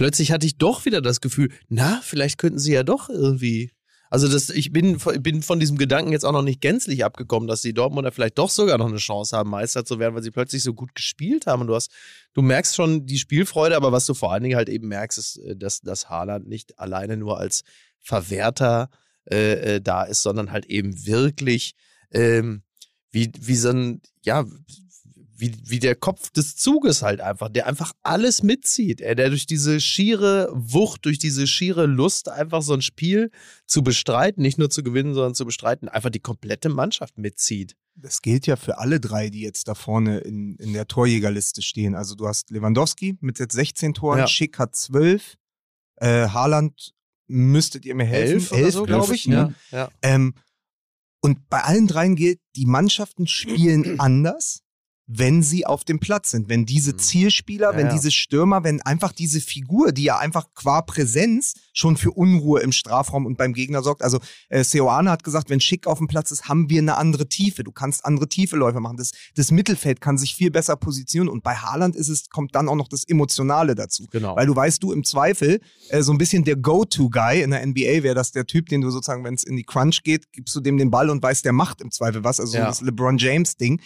plötzlich 0.00 0.32
hatte 0.32 0.46
ich 0.46 0.56
doch 0.56 0.86
wieder 0.86 1.02
das 1.02 1.20
Gefühl, 1.20 1.52
na, 1.68 2.00
vielleicht 2.02 2.38
könnten 2.38 2.58
sie 2.58 2.72
ja 2.72 2.84
doch 2.84 3.10
irgendwie. 3.10 3.70
Also 4.08 4.28
das, 4.28 4.48
ich 4.48 4.72
bin, 4.72 4.96
bin 4.96 5.42
von 5.42 5.60
diesem 5.60 5.76
Gedanken 5.76 6.10
jetzt 6.12 6.24
auch 6.24 6.32
noch 6.32 6.40
nicht 6.40 6.62
gänzlich 6.62 7.04
abgekommen, 7.04 7.46
dass 7.46 7.60
die 7.60 7.74
Dortmunder 7.74 8.10
vielleicht 8.10 8.38
doch 8.38 8.48
sogar 8.48 8.78
noch 8.78 8.88
eine 8.88 8.96
Chance 8.96 9.36
haben, 9.36 9.50
Meister 9.50 9.84
zu 9.84 9.98
werden, 9.98 10.14
weil 10.14 10.22
sie 10.22 10.30
plötzlich 10.30 10.62
so 10.62 10.72
gut 10.72 10.94
gespielt 10.94 11.46
haben. 11.46 11.60
Und 11.60 11.66
du 11.66 11.74
hast, 11.74 11.90
du 12.32 12.40
merkst 12.40 12.74
schon 12.74 13.04
die 13.04 13.18
Spielfreude, 13.18 13.76
aber 13.76 13.92
was 13.92 14.06
du 14.06 14.14
vor 14.14 14.32
allen 14.32 14.42
Dingen 14.42 14.56
halt 14.56 14.70
eben 14.70 14.88
merkst, 14.88 15.18
ist, 15.18 15.36
äh, 15.36 15.54
dass, 15.54 15.82
dass 15.82 16.08
Haaland 16.08 16.48
nicht 16.48 16.78
alleine 16.78 17.18
nur 17.18 17.38
als 17.38 17.62
Verwerter 17.98 18.88
äh, 19.30 19.74
äh, 19.76 19.80
da 19.82 20.04
ist, 20.04 20.22
sondern 20.22 20.50
halt 20.50 20.64
eben 20.64 21.04
wirklich 21.04 21.74
ähm, 22.10 22.62
wie, 23.10 23.30
wie 23.38 23.56
so 23.56 23.68
ein, 23.68 24.00
ja, 24.22 24.46
wie, 25.40 25.54
wie 25.64 25.78
der 25.78 25.94
Kopf 25.94 26.30
des 26.30 26.56
Zuges 26.56 27.02
halt 27.02 27.20
einfach, 27.20 27.48
der 27.48 27.66
einfach 27.66 27.92
alles 28.02 28.42
mitzieht. 28.42 29.00
Er, 29.00 29.14
der 29.14 29.30
durch 29.30 29.46
diese 29.46 29.80
schiere 29.80 30.50
Wucht, 30.52 31.04
durch 31.04 31.18
diese 31.18 31.46
schiere 31.46 31.86
Lust, 31.86 32.28
einfach 32.28 32.62
so 32.62 32.74
ein 32.74 32.82
Spiel 32.82 33.30
zu 33.66 33.82
bestreiten, 33.82 34.42
nicht 34.42 34.58
nur 34.58 34.70
zu 34.70 34.82
gewinnen, 34.82 35.14
sondern 35.14 35.34
zu 35.34 35.44
bestreiten, 35.44 35.88
einfach 35.88 36.10
die 36.10 36.20
komplette 36.20 36.68
Mannschaft 36.68 37.18
mitzieht. 37.18 37.76
Das 37.94 38.22
gilt 38.22 38.46
ja 38.46 38.56
für 38.56 38.78
alle 38.78 39.00
drei, 39.00 39.30
die 39.30 39.40
jetzt 39.40 39.68
da 39.68 39.74
vorne 39.74 40.18
in, 40.18 40.56
in 40.56 40.72
der 40.72 40.86
Torjägerliste 40.86 41.62
stehen. 41.62 41.94
Also 41.94 42.14
du 42.14 42.26
hast 42.26 42.50
Lewandowski 42.50 43.16
mit 43.20 43.38
jetzt 43.38 43.54
16 43.54 43.94
Toren, 43.94 44.20
Ja. 44.20 44.26
Schick 44.26 44.58
hat 44.58 44.74
12, 44.76 45.36
äh, 45.96 46.28
Haaland 46.28 46.92
müsstet 47.26 47.84
ihr 47.84 47.94
mir 47.94 48.04
helfen. 48.04 48.58
oder 48.58 48.70
so, 48.70 48.84
glaube 48.84 49.04
glaub 49.04 49.14
ich. 49.14 49.22
ich, 49.22 49.26
Ne? 49.28 49.54
Ja, 49.70 49.78
ja. 49.78 49.90
Ähm, 50.02 50.34
und 51.22 51.48
bei 51.48 51.62
allen 51.62 51.86
dreien 51.86 52.16
gilt, 52.16 52.40
die 52.56 52.66
Mannschaften 52.66 53.26
spielen 53.26 54.00
anders, 54.00 54.62
wenn 55.12 55.42
sie 55.42 55.66
auf 55.66 55.82
dem 55.84 55.98
Platz 55.98 56.30
sind. 56.30 56.48
Wenn 56.48 56.66
diese 56.66 56.92
Mhm. 56.92 56.98
Zielspieler, 56.98 57.72
Ja, 57.72 57.76
wenn 57.76 57.86
ja. 57.86 57.92
diese 57.92 58.10
Stürmer, 58.12 58.62
wenn 58.62 58.80
einfach 58.82 59.12
diese 59.12 59.40
Figur, 59.40 59.90
die 59.90 60.04
ja 60.04 60.18
einfach 60.18 60.46
qua 60.54 60.82
Präsenz 60.82 61.54
schon 61.72 61.96
für 61.96 62.12
Unruhe 62.12 62.60
im 62.60 62.70
Strafraum 62.70 63.26
und 63.26 63.36
beim 63.36 63.52
Gegner 63.52 63.82
sorgt. 63.82 64.02
Also 64.02 64.20
äh, 64.50 64.62
Seoane 64.62 65.10
hat 65.10 65.24
gesagt, 65.24 65.50
wenn 65.50 65.58
Schick 65.60 65.86
auf 65.88 65.98
dem 65.98 66.06
Platz 66.06 66.30
ist, 66.30 66.48
haben 66.48 66.70
wir 66.70 66.80
eine 66.80 66.96
andere 66.96 67.28
Tiefe. 67.28 67.64
Du 67.64 67.72
kannst 67.72 68.04
andere 68.04 68.28
Tiefeläufe 68.28 68.78
machen. 68.78 68.98
Das, 68.98 69.10
das 69.34 69.50
Mittelfeld 69.50 70.00
kann 70.00 70.16
sich 70.16 70.34
viel 70.36 70.50
besser 70.52 70.76
positionieren. 70.76 71.28
Und 71.32 71.42
bei 71.42 71.56
Haaland 71.56 71.96
ist 71.96 72.08
es, 72.08 72.28
kommt 72.28 72.54
dann 72.54 72.68
auch 72.68 72.76
noch 72.76 72.88
das 72.88 73.02
Emotionale 73.04 73.74
dazu. 73.74 74.06
Genau. 74.12 74.36
Weil 74.36 74.46
du 74.46 74.54
weißt, 74.54 74.80
du 74.82 74.92
im 74.92 75.02
Zweifel, 75.02 75.60
äh, 75.88 76.02
so 76.02 76.12
ein 76.12 76.18
bisschen 76.18 76.44
der 76.44 76.56
Go-To-Guy 76.56 77.42
in 77.42 77.50
der 77.50 77.66
NBA 77.66 78.02
wäre 78.04 78.14
das 78.14 78.30
der 78.30 78.46
Typ, 78.46 78.68
den 78.68 78.80
du 78.80 78.90
sozusagen, 78.90 79.24
wenn 79.24 79.34
es 79.34 79.42
in 79.42 79.56
die 79.56 79.64
Crunch 79.64 80.02
geht, 80.04 80.30
gibst 80.32 80.54
du 80.54 80.60
dem 80.60 80.76
den 80.78 80.90
Ball 80.90 81.10
und 81.10 81.20
weißt, 81.22 81.44
der 81.44 81.52
macht 81.52 81.80
im 81.80 81.90
Zweifel 81.90 82.22
was. 82.22 82.38
Also 82.38 82.52
so 82.52 82.58
Ja. 82.58 82.66
das 82.66 82.80
LeBron 82.80 83.18
James-Ding. 83.18 83.80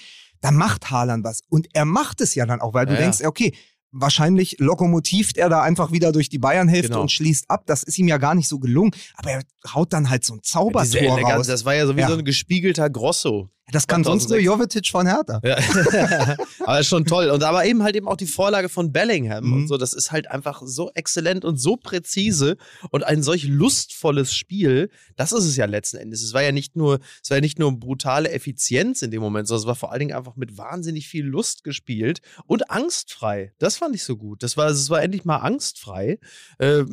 Da 0.44 0.50
macht 0.50 0.90
Haaland 0.90 1.24
was. 1.24 1.40
Und 1.48 1.68
er 1.72 1.86
macht 1.86 2.20
es 2.20 2.34
ja 2.34 2.44
dann 2.44 2.60
auch, 2.60 2.74
weil 2.74 2.84
du 2.84 2.92
Ja, 2.92 2.98
ja. 2.98 3.04
denkst, 3.06 3.24
okay, 3.24 3.54
wahrscheinlich 3.92 4.56
lokomotivt 4.58 5.38
er 5.38 5.48
da 5.48 5.62
einfach 5.62 5.90
wieder 5.90 6.12
durch 6.12 6.28
die 6.28 6.38
Bayern-Hälfte 6.38 6.88
Genau. 6.88 7.00
und 7.02 7.12
schließt 7.12 7.48
ab. 7.48 7.62
Das 7.66 7.82
ist 7.82 7.96
ihm 7.98 8.08
ja 8.08 8.18
gar 8.18 8.34
nicht 8.34 8.48
so 8.48 8.58
gelungen. 8.58 8.90
Aber 9.14 9.30
er 9.30 9.42
haut 9.72 9.92
dann 9.94 10.10
halt 10.10 10.22
so 10.24 10.34
ein 10.34 10.42
Zaubertor 10.42 11.00
Eleganz, 11.00 11.38
raus. 11.38 11.46
das 11.46 11.64
war 11.64 11.74
ja 11.74 11.86
so 11.86 11.96
wie 11.96 12.00
Ja. 12.00 12.08
so 12.08 12.14
ein 12.18 12.24
gespiegelter 12.26 12.90
Grosso. 12.90 13.48
Das 13.72 13.86
kann 13.86 14.04
sonst 14.04 14.28
nur 14.28 14.38
2006. 14.38 14.44
Jovetic 14.44 14.88
von 14.88 15.06
Hertha. 15.06 15.40
Ja. 15.42 16.36
aber 16.66 16.80
ist 16.80 16.88
schon 16.88 17.04
toll. 17.06 17.30
Und 17.30 17.42
aber 17.42 17.64
eben 17.64 17.82
halt 17.82 17.96
eben 17.96 18.06
auch 18.06 18.16
die 18.16 18.26
Vorlage 18.26 18.68
von 18.68 18.92
Bellingham 18.92 19.44
Mhm. 19.44 19.52
und 19.54 19.68
so. 19.68 19.78
Das 19.78 19.94
ist 19.94 20.12
halt 20.12 20.30
einfach 20.30 20.62
so 20.64 20.90
exzellent 20.94 21.44
und 21.44 21.56
so 21.56 21.76
präzise 21.76 22.56
und 22.90 23.04
ein 23.04 23.22
solch 23.22 23.44
lustvolles 23.44 24.34
Spiel. 24.34 24.90
Das 25.16 25.32
ist 25.32 25.44
es 25.44 25.56
ja 25.56 25.64
letzten 25.64 25.96
Endes. 25.96 26.22
Es 26.22 26.34
war 26.34 26.42
ja 26.42 26.52
nicht 26.52 26.76
nur, 26.76 27.00
es 27.22 27.30
war 27.30 27.38
ja 27.38 27.40
nicht 27.40 27.58
nur 27.58 27.72
brutale 27.78 28.30
Effizienz 28.30 29.00
in 29.02 29.10
dem 29.10 29.22
Moment, 29.22 29.48
sondern 29.48 29.62
es 29.62 29.66
war 29.66 29.76
vor 29.76 29.92
allen 29.92 30.00
Dingen 30.00 30.14
einfach 30.16 30.36
mit 30.36 30.58
wahnsinnig 30.58 31.08
viel 31.08 31.24
Lust 31.24 31.64
gespielt 31.64 32.20
und 32.46 32.70
angstfrei. 32.70 33.52
Das 33.58 33.78
fand 33.78 33.94
ich 33.94 34.04
so 34.04 34.16
gut. 34.16 34.42
Das 34.42 34.56
war, 34.56 34.68
es 34.68 34.90
war 34.90 35.02
endlich 35.02 35.24
mal 35.24 35.38
angstfrei. 35.38 36.18
Äh, 36.58 36.84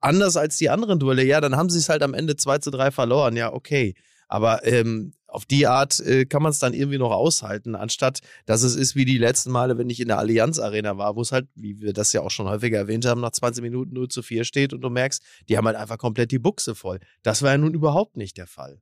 anders 0.00 0.36
als 0.36 0.56
die 0.56 0.70
anderen 0.70 0.98
Duelle. 0.98 1.24
Ja, 1.24 1.40
dann 1.40 1.56
haben 1.56 1.68
sie 1.68 1.78
es 1.78 1.88
halt 1.88 2.02
am 2.02 2.14
Ende 2.14 2.36
2 2.36 2.58
zu 2.58 2.70
3 2.70 2.90
verloren. 2.92 3.36
Ja, 3.36 3.52
okay. 3.52 3.94
Aber 4.28 4.64
ähm, 4.64 5.12
auf 5.32 5.46
die 5.46 5.66
Art 5.66 5.98
äh, 6.00 6.24
kann 6.26 6.42
man 6.42 6.50
es 6.50 6.58
dann 6.58 6.74
irgendwie 6.74 6.98
noch 6.98 7.10
aushalten, 7.10 7.74
anstatt 7.74 8.20
dass 8.46 8.62
es 8.62 8.74
ist 8.76 8.94
wie 8.96 9.04
die 9.04 9.18
letzten 9.18 9.50
Male, 9.50 9.78
wenn 9.78 9.88
ich 9.90 10.00
in 10.00 10.08
der 10.08 10.18
Allianz 10.18 10.58
Arena 10.58 10.98
war, 10.98 11.16
wo 11.16 11.22
es 11.22 11.32
halt, 11.32 11.48
wie 11.54 11.80
wir 11.80 11.92
das 11.92 12.12
ja 12.12 12.20
auch 12.20 12.30
schon 12.30 12.46
häufiger 12.48 12.78
erwähnt 12.78 13.04
haben, 13.06 13.20
nach 13.20 13.30
20 13.32 13.62
Minuten 13.62 13.94
0 13.94 14.08
zu 14.08 14.22
4 14.22 14.44
steht 14.44 14.72
und 14.72 14.80
du 14.82 14.90
merkst, 14.90 15.22
die 15.48 15.56
haben 15.56 15.66
halt 15.66 15.76
einfach 15.76 15.98
komplett 15.98 16.30
die 16.30 16.38
Buchse 16.38 16.74
voll. 16.74 17.00
Das 17.22 17.42
war 17.42 17.50
ja 17.52 17.58
nun 17.58 17.74
überhaupt 17.74 18.16
nicht 18.16 18.36
der 18.36 18.46
Fall. 18.46 18.80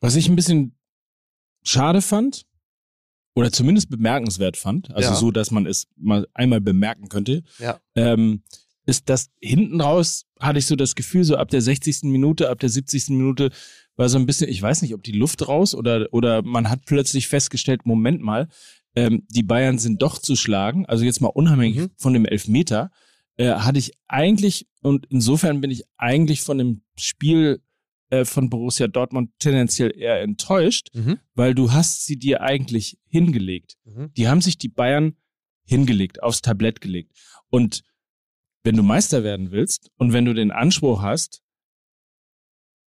Was 0.00 0.16
ich 0.16 0.28
ein 0.28 0.36
bisschen 0.36 0.76
schade 1.62 2.02
fand, 2.02 2.46
oder 3.34 3.52
zumindest 3.52 3.90
bemerkenswert 3.90 4.56
fand, 4.56 4.90
also 4.94 5.10
Ja. 5.10 5.14
so, 5.16 5.30
dass 5.30 5.50
man 5.50 5.66
es 5.66 5.86
mal 5.96 6.26
einmal 6.32 6.60
bemerken 6.62 7.08
könnte, 7.08 7.42
Ja. 7.58 7.78
ähm, 7.94 8.42
ist, 8.86 9.10
dass 9.10 9.28
hinten 9.40 9.80
raus 9.80 10.24
hatte 10.40 10.58
ich 10.60 10.66
so 10.66 10.76
das 10.76 10.94
Gefühl, 10.94 11.24
so 11.24 11.36
ab 11.36 11.48
der 11.50 11.60
60. 11.60 12.04
Minute, 12.04 12.48
ab 12.48 12.60
der 12.60 12.68
70. 12.70 13.08
Minute 13.10 13.50
war 13.96 14.08
so 14.08 14.18
ein 14.18 14.26
bisschen, 14.26 14.48
ich 14.50 14.60
weiß 14.60 14.82
nicht, 14.82 14.94
ob 14.94 15.02
die 15.02 15.12
Luft 15.12 15.46
raus 15.48 15.74
oder, 15.74 16.06
oder 16.12 16.42
man 16.42 16.68
hat 16.70 16.84
plötzlich 16.86 17.28
festgestellt, 17.28 17.86
Moment 17.86 18.20
mal, 18.22 18.48
ähm, 18.94 19.26
die 19.30 19.42
Bayern 19.42 19.78
sind 19.78 20.02
doch 20.02 20.18
zu 20.18 20.36
schlagen, 20.36 20.86
also 20.86 21.04
jetzt 21.04 21.20
mal 21.20 21.28
unabhängig 21.28 21.76
Mhm. 21.78 21.90
von 21.96 22.12
dem 22.12 22.24
Elfmeter, 22.24 22.90
äh, 23.36 23.52
hatte 23.54 23.78
ich 23.78 23.92
eigentlich, 24.08 24.66
und 24.82 25.06
insofern 25.10 25.60
bin 25.60 25.70
ich 25.70 25.84
eigentlich 25.98 26.40
von 26.42 26.58
dem 26.58 26.82
Spiel 26.98 27.60
äh, 28.08 28.24
von 28.24 28.48
Borussia 28.50 28.86
Dortmund 28.86 29.32
tendenziell 29.40 29.92
eher 29.96 30.20
enttäuscht, 30.22 30.90
Mhm. 30.94 31.18
weil 31.34 31.54
du 31.54 31.72
hast 31.72 32.06
sie 32.06 32.16
dir 32.18 32.40
eigentlich 32.40 32.98
hingelegt. 33.08 33.76
Mhm. 33.84 34.12
Die 34.16 34.28
haben 34.28 34.40
sich 34.40 34.56
die 34.58 34.68
Bayern 34.68 35.16
hingelegt, 35.66 36.22
aufs 36.22 36.40
Tablett 36.40 36.80
gelegt. 36.80 37.10
Und 37.50 37.82
wenn 38.62 38.76
du 38.76 38.82
Meister 38.84 39.24
werden 39.24 39.50
willst 39.50 39.90
und 39.96 40.12
wenn 40.12 40.24
du 40.24 40.34
den 40.34 40.52
Anspruch 40.52 41.02
hast, 41.02 41.42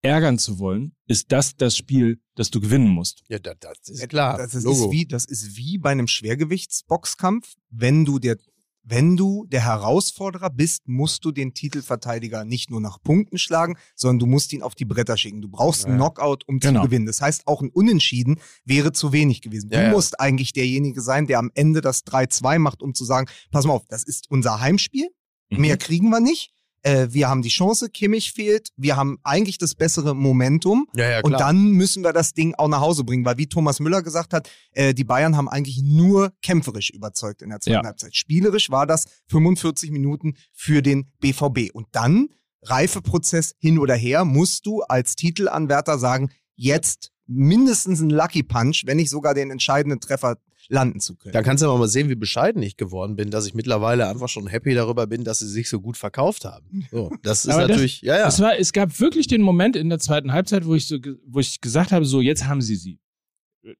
ärgern 0.02 0.38
zu 0.38 0.58
wollen, 0.58 0.94
ist 1.06 1.32
das 1.32 1.56
das 1.56 1.76
Spiel, 1.76 2.20
das 2.34 2.50
du 2.50 2.60
gewinnen 2.60 2.88
musst. 2.88 3.22
Ja, 3.28 3.38
das, 3.38 3.56
das 3.60 3.88
ist 3.88 4.08
klar. 4.08 4.38
Das 4.38 4.54
ist, 4.54 4.64
Logo. 4.64 4.86
ist 4.86 4.90
wie, 4.92 5.06
das 5.06 5.24
ist 5.24 5.56
wie 5.56 5.78
bei 5.78 5.90
einem 5.90 6.06
Schwergewichtsboxkampf. 6.06 7.54
Wenn 7.70 8.04
du 8.04 8.18
der, 8.18 8.36
wenn 8.84 9.16
du 9.16 9.44
der 9.46 9.64
Herausforderer 9.64 10.50
bist, 10.50 10.88
musst 10.88 11.24
du 11.24 11.32
den 11.32 11.52
Titelverteidiger 11.52 12.44
nicht 12.44 12.70
nur 12.70 12.80
nach 12.80 13.02
Punkten 13.02 13.36
schlagen, 13.38 13.76
sondern 13.94 14.20
du 14.20 14.26
musst 14.26 14.52
ihn 14.52 14.62
auf 14.62 14.74
die 14.74 14.84
Bretter 14.86 15.16
schicken. 15.16 15.42
Du 15.42 15.48
brauchst 15.48 15.84
einen 15.84 15.94
Ja. 15.98 16.08
Knockout, 16.08 16.44
um 16.46 16.58
Genau. 16.58 16.80
zu 16.82 16.86
gewinnen. 16.88 17.06
Das 17.06 17.20
heißt, 17.20 17.46
auch 17.46 17.60
ein 17.60 17.70
Unentschieden 17.70 18.40
wäre 18.64 18.92
zu 18.92 19.12
wenig 19.12 19.42
gewesen. 19.42 19.68
Ja, 19.72 19.80
du 19.80 19.86
ja. 19.86 19.92
musst 19.92 20.20
eigentlich 20.20 20.52
derjenige 20.52 21.00
sein, 21.00 21.26
der 21.26 21.38
am 21.38 21.50
Ende 21.54 21.80
das 21.80 22.04
3-2 22.06 22.58
macht, 22.58 22.82
um 22.82 22.94
zu 22.94 23.04
sagen, 23.04 23.28
pass 23.50 23.66
mal 23.66 23.74
auf, 23.74 23.84
das 23.88 24.04
ist 24.04 24.30
unser 24.30 24.60
Heimspiel. 24.60 25.08
Mhm. 25.50 25.60
Mehr 25.60 25.76
kriegen 25.76 26.08
wir 26.10 26.20
nicht. 26.20 26.52
Äh, 26.82 27.08
wir 27.10 27.28
haben 27.28 27.42
die 27.42 27.48
Chance, 27.48 27.90
Kimmich 27.90 28.32
fehlt. 28.32 28.68
Wir 28.76 28.96
haben 28.96 29.18
eigentlich 29.24 29.58
das 29.58 29.74
bessere 29.74 30.14
Momentum. 30.14 30.86
ja, 30.94 31.10
ja. 31.10 31.20
Und 31.22 31.32
dann 31.32 31.72
müssen 31.72 32.04
wir 32.04 32.12
das 32.12 32.32
Ding 32.34 32.54
auch 32.54 32.68
nach 32.68 32.80
Hause 32.80 33.04
bringen, 33.04 33.24
weil 33.24 33.38
wie 33.38 33.48
Thomas 33.48 33.80
Müller 33.80 34.02
gesagt 34.02 34.32
hat, 34.32 34.48
äh, 34.72 34.94
die 34.94 35.04
Bayern 35.04 35.36
haben 35.36 35.48
eigentlich 35.48 35.82
nur 35.82 36.32
kämpferisch 36.42 36.90
überzeugt 36.90 37.42
in 37.42 37.50
der 37.50 37.60
zweiten 37.60 37.74
Ja. 37.76 37.84
Halbzeit. 37.84 38.14
Spielerisch 38.14 38.70
war 38.70 38.86
das 38.86 39.06
45 39.28 39.90
Minuten 39.90 40.34
für 40.52 40.82
den 40.82 41.10
BVB. 41.20 41.70
Und 41.72 41.86
dann, 41.92 42.28
Reifeprozess 42.62 43.54
hin 43.58 43.78
oder 43.78 43.94
her, 43.94 44.24
musst 44.24 44.66
du 44.66 44.82
als 44.82 45.16
Titelanwärter 45.16 45.98
sagen, 45.98 46.30
jetzt 46.56 47.10
mindestens 47.26 48.00
ein 48.00 48.10
Lucky 48.10 48.42
Punch, 48.42 48.82
wenn 48.86 48.96
nicht 48.96 49.10
sogar 49.10 49.34
den 49.34 49.50
entscheidenden 49.50 50.00
Treffer 50.00 50.38
landen 50.68 51.00
zu 51.00 51.16
können. 51.16 51.32
Da 51.32 51.42
kannst 51.42 51.62
du 51.62 51.66
aber 51.68 51.78
mal 51.78 51.88
sehen, 51.88 52.08
wie 52.10 52.14
bescheiden 52.14 52.62
ich 52.62 52.76
geworden 52.76 53.16
bin, 53.16 53.30
dass 53.30 53.46
ich 53.46 53.54
mittlerweile 53.54 54.06
einfach 54.08 54.28
schon 54.28 54.46
happy 54.46 54.74
darüber 54.74 55.06
bin, 55.06 55.24
dass 55.24 55.38
sie 55.38 55.48
sich 55.48 55.68
so 55.68 55.80
gut 55.80 55.96
verkauft 55.96 56.44
haben. 56.44 56.86
So, 56.90 57.10
das 57.22 57.44
ist 57.46 57.50
Aber 57.52 57.62
das- 57.62 57.70
natürlich, 57.70 58.02
ja, 58.02 58.18
ja. 58.18 58.28
Es, 58.28 58.38
war, 58.40 58.58
es 58.58 58.72
gab 58.72 59.00
wirklich 59.00 59.26
den 59.26 59.40
Moment 59.42 59.76
in 59.76 59.88
der 59.88 59.98
zweiten 59.98 60.32
Halbzeit, 60.32 60.66
wo 60.66 60.74
ich, 60.74 60.86
so, 60.86 60.98
wo 61.26 61.40
ich 61.40 61.60
gesagt 61.60 61.92
habe, 61.92 62.04
so 62.04 62.20
jetzt 62.20 62.44
haben 62.46 62.60
sie 62.60 62.76
sie. 62.76 63.00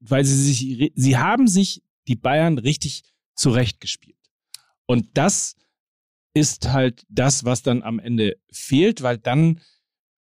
Weil 0.00 0.24
sie 0.24 0.34
sich, 0.42 0.92
sie 0.94 1.16
haben 1.18 1.46
sich 1.46 1.82
die 2.08 2.16
Bayern 2.16 2.58
richtig 2.58 3.02
zurechtgespielt. 3.34 4.16
Und 4.86 5.06
das 5.14 5.54
ist 6.34 6.70
halt 6.72 7.04
das, 7.08 7.44
was 7.44 7.62
dann 7.62 7.82
am 7.82 7.98
Ende 7.98 8.36
fehlt, 8.50 9.02
weil 9.02 9.18
dann 9.18 9.60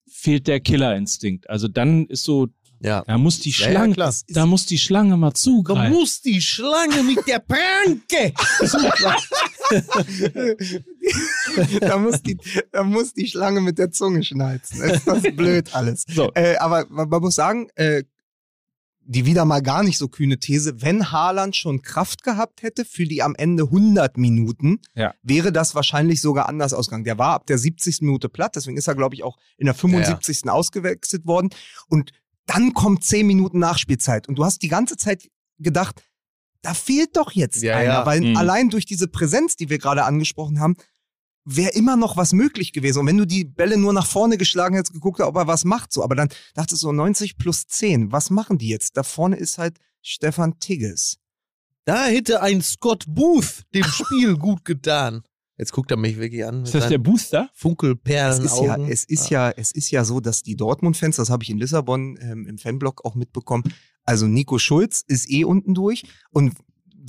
fehlt 0.10 0.48
der 0.48 0.60
Killerinstinkt. 0.60 1.50
Also 1.50 1.68
dann 1.68 2.06
ist 2.08 2.24
so, 2.24 2.48
ja. 2.80 3.04
da 3.06 3.18
muss 3.18 3.40
die 3.40 3.50
Ja, 3.52 3.66
ja, 3.66 3.72
Schlange, 3.72 3.94
klar. 3.94 4.13
da 4.30 4.46
muss 4.46 4.66
die 4.66 4.78
Schlange 4.78 5.18
mal 5.18 5.34
zugreifen. 5.34 5.94
muss 5.94 6.22
die 6.22 6.42
Schlange 6.42 7.04
mit 7.04 7.28
der 7.28 7.40
Pranke. 7.40 8.34
da, 11.82 11.98
muss 11.98 12.22
die, 12.22 12.38
da 12.72 12.84
muss 12.84 13.13
die 13.13 13.28
Schlange 13.28 13.62
mit 13.62 13.78
der 13.78 13.92
Zunge 13.92 14.24
schnalzen. 14.24 14.80
Das 14.80 14.98
ist 14.98 15.08
das 15.08 15.24
blöd 15.36 15.74
alles. 15.76 16.04
So. 16.08 16.32
Äh, 16.34 16.56
aber 16.58 16.86
man, 16.90 17.10
man 17.10 17.22
muss 17.22 17.36
sagen, 17.36 17.70
äh, 17.76 18.04
die 19.10 19.26
wieder 19.26 19.46
mal 19.46 19.62
gar 19.62 19.84
nicht 19.84 19.98
so 19.98 20.10
kühne 20.10 20.38
These, 20.38 20.82
wenn 20.82 21.12
Haaland 21.13 21.56
schon 21.56 21.82
Kraft 21.82 22.24
gehabt 22.24 22.62
hätte 22.62 22.84
für 22.84 23.06
die 23.06 23.24
am 23.24 23.36
Ende 23.36 23.63
100 23.63 24.18
Minuten, 24.18 24.82
Ja. 24.96 25.13
wäre 25.24 25.54
das 25.54 25.76
wahrscheinlich 25.76 26.20
sogar 26.20 26.50
anders 26.50 26.74
ausgegangen. 26.74 27.06
Der 27.06 27.18
war 27.18 27.36
ab 27.36 27.48
der 27.48 27.58
70. 27.58 28.02
Minute 28.02 28.28
platt, 28.28 28.56
deswegen 28.58 28.76
ist 28.78 28.88
er, 28.88 28.96
glaube 28.96 29.16
ich, 29.16 29.24
auch 29.24 29.38
in 29.58 29.66
der 29.66 29.76
75. 29.76 30.50
ausgewechselt 30.50 31.26
worden. 31.26 31.52
Und 31.88 32.12
dann 32.48 32.74
kommt 32.74 33.04
10 33.04 33.28
Minuten 33.28 33.60
Nachspielzeit. 33.60 34.28
Und 34.28 34.36
du 34.40 34.44
hast 34.44 34.62
die 34.64 34.68
ganze 34.68 34.98
Zeit 34.98 35.30
gedacht, 35.60 36.02
da 36.64 36.74
fehlt 36.74 37.16
doch 37.16 37.32
jetzt 37.32 37.62
Ja, 37.62 37.76
einer, 37.78 37.94
ja. 37.94 38.06
weil 38.06 38.22
Mhm. 38.22 38.38
allein 38.38 38.70
durch 38.70 38.86
diese 38.86 39.08
Präsenz, 39.08 39.56
die 39.56 39.70
wir 39.70 39.78
gerade 39.78 40.04
angesprochen 40.06 40.60
haben, 40.60 40.76
wäre 41.46 41.72
immer 41.72 41.96
noch 41.96 42.18
was 42.18 42.34
möglich 42.34 42.74
gewesen. 42.74 43.00
Und 43.00 43.06
wenn 43.08 43.18
du 43.18 43.26
die 43.26 43.46
Bälle 43.46 43.78
nur 43.78 43.94
nach 43.94 44.08
vorne 44.08 44.38
geschlagen 44.38 44.76
hättest, 44.76 44.94
geguckt, 44.94 45.22
ob 45.22 45.36
er 45.38 45.48
was 45.48 45.64
macht, 45.64 45.94
so. 45.94 46.04
Aber 46.04 46.16
dann 46.16 46.30
dachtest 46.56 46.82
du 46.84 46.88
so 46.88 46.92
90 46.92 47.38
plus 47.38 47.68
10. 47.68 48.12
Was 48.12 48.30
machen 48.30 48.58
die 48.58 48.68
jetzt? 48.70 48.98
Da 48.98 49.04
vorne 49.04 49.38
ist 49.38 49.58
halt 49.58 49.78
Stefan 50.02 50.60
Tigges. 50.60 51.20
Da 51.86 52.06
hätte 52.08 52.42
ein 52.42 52.62
Scott 52.62 53.06
Booth 53.08 53.64
dem 53.74 53.86
Spiel 53.86 54.36
gut 54.38 54.66
getan. 54.66 55.22
Jetzt 55.58 55.72
guckt 55.72 55.89
er 55.89 55.98
mich 55.98 56.20
wirklich 56.20 56.46
an. 56.46 56.63
Ist 56.63 56.76
das 56.76 56.88
der 56.88 57.00
Booster? 57.00 57.50
Es 57.54 57.60
Funkelperlen 57.60 58.46
ist, 58.46 58.62
ja, 58.62 58.78
es, 58.78 59.04
ist 59.04 59.30
ja, 59.30 59.50
es 59.50 59.72
ist 59.72 59.89
ja 59.89 60.04
so, 60.04 60.20
dass 60.20 60.43
die 60.43 60.56
Dortmund-Fans, 60.56 61.15
das 61.15 61.30
habe 61.30 61.43
ich 61.43 61.50
in 61.50 61.58
Lissabon 61.58 62.17
ähm, 62.22 62.46
im 62.48 62.58
Fanblock 62.58 63.04
auch 63.06 63.15
mitbekommen, 63.15 63.63
also 64.06 64.28
Nico 64.28 64.60
Schulz 64.60 65.04
ist 65.08 65.30
eh 65.30 65.43
unten 65.43 65.74
durch 65.74 66.04
und 66.32 66.54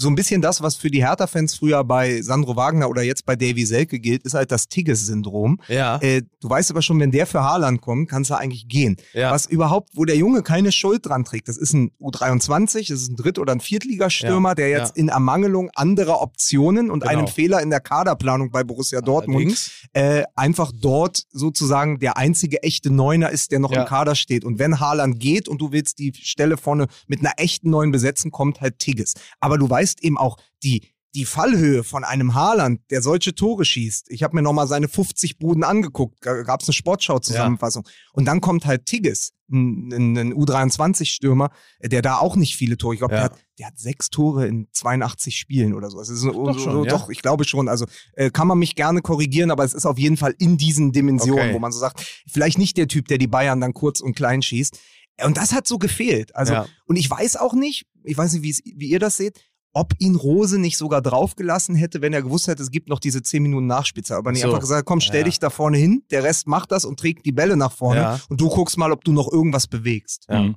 so 0.00 0.08
ein 0.08 0.14
bisschen 0.14 0.40
das, 0.40 0.62
was 0.62 0.76
für 0.76 0.90
die 0.90 1.04
Hertha-Fans 1.04 1.56
früher 1.56 1.82
bei 1.82 2.22
Sandro 2.22 2.54
Wagner 2.56 2.88
oder 2.88 3.02
jetzt 3.02 3.26
bei 3.26 3.34
Davy 3.34 3.66
Selke 3.66 3.98
gilt, 3.98 4.22
ist 4.22 4.34
halt 4.34 4.52
das 4.52 4.68
Tigges-Syndrom. 4.68 5.60
Ja, 5.68 5.98
Äh, 6.00 6.22
du 6.40 6.48
weißt 6.48 6.70
aber 6.70 6.82
schon, 6.82 7.00
wenn 7.00 7.10
der 7.10 7.26
für 7.26 7.42
Haaland 7.42 7.80
kommt, 7.80 8.08
kannst 8.08 8.30
du 8.30 8.34
eigentlich 8.34 8.68
gehen. 8.68 8.96
ja. 9.12 9.30
Was 9.32 9.46
überhaupt, 9.46 9.90
wo 9.94 10.04
der 10.04 10.16
Junge 10.16 10.42
keine 10.42 10.70
Schuld 10.72 11.04
dran 11.06 11.24
trägt. 11.24 11.48
Das 11.48 11.56
ist 11.56 11.72
ein 11.72 11.90
U23, 12.00 12.88
das 12.88 13.02
ist 13.02 13.10
ein 13.10 13.16
Dritt- 13.16 13.38
oder 13.38 13.52
ein 13.52 13.60
Viertligastürmer, 13.60 14.50
Ja, 14.50 14.54
der 14.54 14.68
jetzt 14.70 14.96
ja. 14.96 15.02
in 15.02 15.08
Ermangelung 15.08 15.70
anderer 15.74 16.20
Optionen 16.22 16.90
und 16.90 17.00
Genau. 17.00 17.12
einem 17.12 17.26
Fehler 17.26 17.60
in 17.60 17.70
der 17.70 17.80
Kaderplanung 17.80 18.50
bei 18.50 18.62
Borussia 18.64 19.00
Dortmund 19.00 19.70
äh, 19.94 20.22
einfach 20.36 20.70
dort 20.74 21.24
sozusagen 21.30 21.98
der 21.98 22.16
einzige 22.16 22.62
echte 22.62 22.90
Neuner 22.90 23.30
ist, 23.30 23.50
der 23.50 23.58
noch 23.58 23.72
im 23.72 23.84
Kader 23.84 24.14
steht. 24.14 24.44
Und 24.44 24.58
wenn 24.58 24.78
Haaland 24.80 25.18
geht 25.18 25.48
und 25.48 25.60
du 25.60 25.72
willst 25.72 25.98
die 25.98 26.12
Stelle 26.14 26.56
vorne 26.56 26.86
mit 27.06 27.20
einer 27.20 27.32
echten 27.36 27.70
Neuen 27.70 27.90
besetzen, 27.90 28.30
kommt 28.30 28.60
halt 28.60 28.78
Tigges. 28.78 29.14
Aber 29.40 29.58
du 29.58 29.68
weißt 29.68 29.87
eben 30.02 30.16
auch, 30.18 30.36
die, 30.62 30.88
die 31.14 31.24
Fallhöhe 31.24 31.84
von 31.84 32.04
einem 32.04 32.34
Haaland, 32.34 32.80
der 32.90 33.00
solche 33.02 33.34
Tore 33.34 33.64
schießt. 33.64 34.10
Ich 34.10 34.22
habe 34.22 34.36
mir 34.36 34.42
nochmal 34.42 34.68
seine 34.68 34.88
50 34.88 35.38
Buden 35.38 35.64
angeguckt, 35.64 36.20
gab 36.20 36.60
es 36.60 36.68
eine 36.68 36.74
Sportschau-Zusammenfassung. 36.74 37.86
Und 38.12 38.26
dann 38.26 38.40
kommt 38.42 38.66
halt 38.66 38.84
Tigges, 38.86 39.32
ein, 39.50 39.90
ein, 39.92 40.18
ein 40.18 40.34
U23-Stürmer, 40.34 41.50
der 41.82 42.02
da 42.02 42.18
auch 42.18 42.36
nicht 42.36 42.56
viele 42.56 42.76
Tore, 42.76 42.94
ich 42.94 43.00
glaube, 43.00 43.14
Ja. 43.14 43.20
der, 43.20 43.24
hat, 43.30 43.38
der 43.58 43.66
hat 43.68 43.78
sechs 43.78 44.10
Tore 44.10 44.46
in 44.46 44.68
82 44.72 45.36
Spielen 45.38 45.74
oder 45.74 45.90
so. 45.90 45.98
Es 46.00 46.10
ist 46.10 46.20
so, 46.20 46.30
Doch 46.32 46.58
schon, 46.58 46.72
so, 46.72 46.84
ja? 46.84 46.90
doch, 46.90 47.08
ich 47.08 47.22
glaube 47.22 47.44
schon. 47.44 47.68
Also 47.68 47.86
äh, 48.12 48.30
kann 48.30 48.46
man 48.46 48.58
mich 48.58 48.74
gerne 48.74 49.00
korrigieren, 49.00 49.50
aber 49.50 49.64
es 49.64 49.72
ist 49.74 49.86
auf 49.86 49.98
jeden 49.98 50.18
Fall 50.18 50.34
in 50.38 50.58
diesen 50.58 50.92
Dimensionen, 50.92 51.44
Okay. 51.46 51.54
wo 51.54 51.58
man 51.58 51.72
so 51.72 51.78
sagt, 51.78 52.04
vielleicht 52.30 52.58
nicht 52.58 52.76
der 52.76 52.88
Typ, 52.88 53.08
der 53.08 53.16
die 53.18 53.26
Bayern 53.26 53.60
dann 53.60 53.72
kurz 53.72 54.00
und 54.00 54.14
klein 54.14 54.42
schießt. 54.42 54.78
Und 55.24 55.36
das 55.36 55.52
hat 55.52 55.66
so 55.66 55.78
gefehlt. 55.78 56.36
Also, 56.36 56.52
Ja. 56.52 56.66
und 56.86 56.96
ich 56.96 57.10
weiß 57.10 57.36
auch 57.36 57.54
nicht, 57.54 57.86
ich 58.04 58.16
weiß 58.16 58.34
nicht, 58.34 58.62
wie 58.64 58.86
ihr 58.88 59.00
das 59.00 59.16
seht, 59.16 59.40
ob 59.74 59.92
ihn 59.98 60.16
Rose 60.16 60.58
nicht 60.58 60.76
sogar 60.76 61.02
draufgelassen 61.02 61.74
hätte, 61.76 62.00
wenn 62.02 62.12
er 62.12 62.22
gewusst 62.22 62.48
hätte, 62.48 62.62
es 62.62 62.70
gibt 62.70 62.88
noch 62.88 62.98
diese 62.98 63.22
10 63.22 63.42
Minuten 63.42 63.66
Nachspielzeit. 63.66 64.18
Aber 64.18 64.32
nicht 64.32 64.40
So. 64.42 64.48
einfach 64.48 64.60
gesagt, 64.60 64.86
komm, 64.86 65.00
stell 65.00 65.20
Ja. 65.20 65.24
dich 65.24 65.38
da 65.38 65.50
vorne 65.50 65.76
hin, 65.78 66.02
der 66.10 66.24
Rest 66.24 66.46
macht 66.48 66.72
das 66.72 66.84
und 66.84 66.98
trägt 66.98 67.26
die 67.26 67.32
Bälle 67.32 67.56
nach 67.56 67.72
vorne 67.72 68.00
Ja. 68.00 68.20
und 68.28 68.40
du 68.40 68.48
guckst 68.48 68.76
mal, 68.78 68.90
ob 68.92 69.04
du 69.04 69.12
noch 69.12 69.30
irgendwas 69.30 69.66
bewegst. 69.66 70.26
Ja. 70.28 70.42
Mhm. 70.42 70.56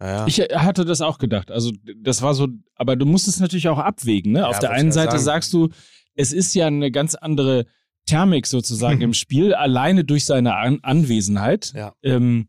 Ja. 0.00 0.26
Ich 0.26 0.38
hatte 0.40 0.84
das 0.84 1.00
auch 1.00 1.18
gedacht. 1.18 1.50
Also 1.50 1.70
das 2.02 2.20
war 2.20 2.34
so, 2.34 2.48
aber 2.74 2.96
du 2.96 3.06
musst 3.06 3.28
es 3.28 3.38
natürlich 3.40 3.68
auch 3.68 3.78
abwägen. 3.78 4.32
Ne? 4.32 4.46
Auf 4.46 4.58
der 4.58 4.70
einen 4.72 4.92
Seite 4.92 5.12
sagen. 5.12 5.24
sagst 5.24 5.52
du, 5.52 5.68
es 6.14 6.32
ist 6.32 6.54
ja 6.54 6.66
eine 6.66 6.90
ganz 6.90 7.14
andere 7.14 7.66
Thermik 8.06 8.46
sozusagen 8.46 9.00
im 9.02 9.14
Spiel, 9.14 9.54
alleine 9.54 10.04
durch 10.04 10.26
seine 10.26 10.56
An 10.56 10.78
Anwesenheit. 10.82 11.72
Ja. 11.74 11.94
Ähm, 12.02 12.48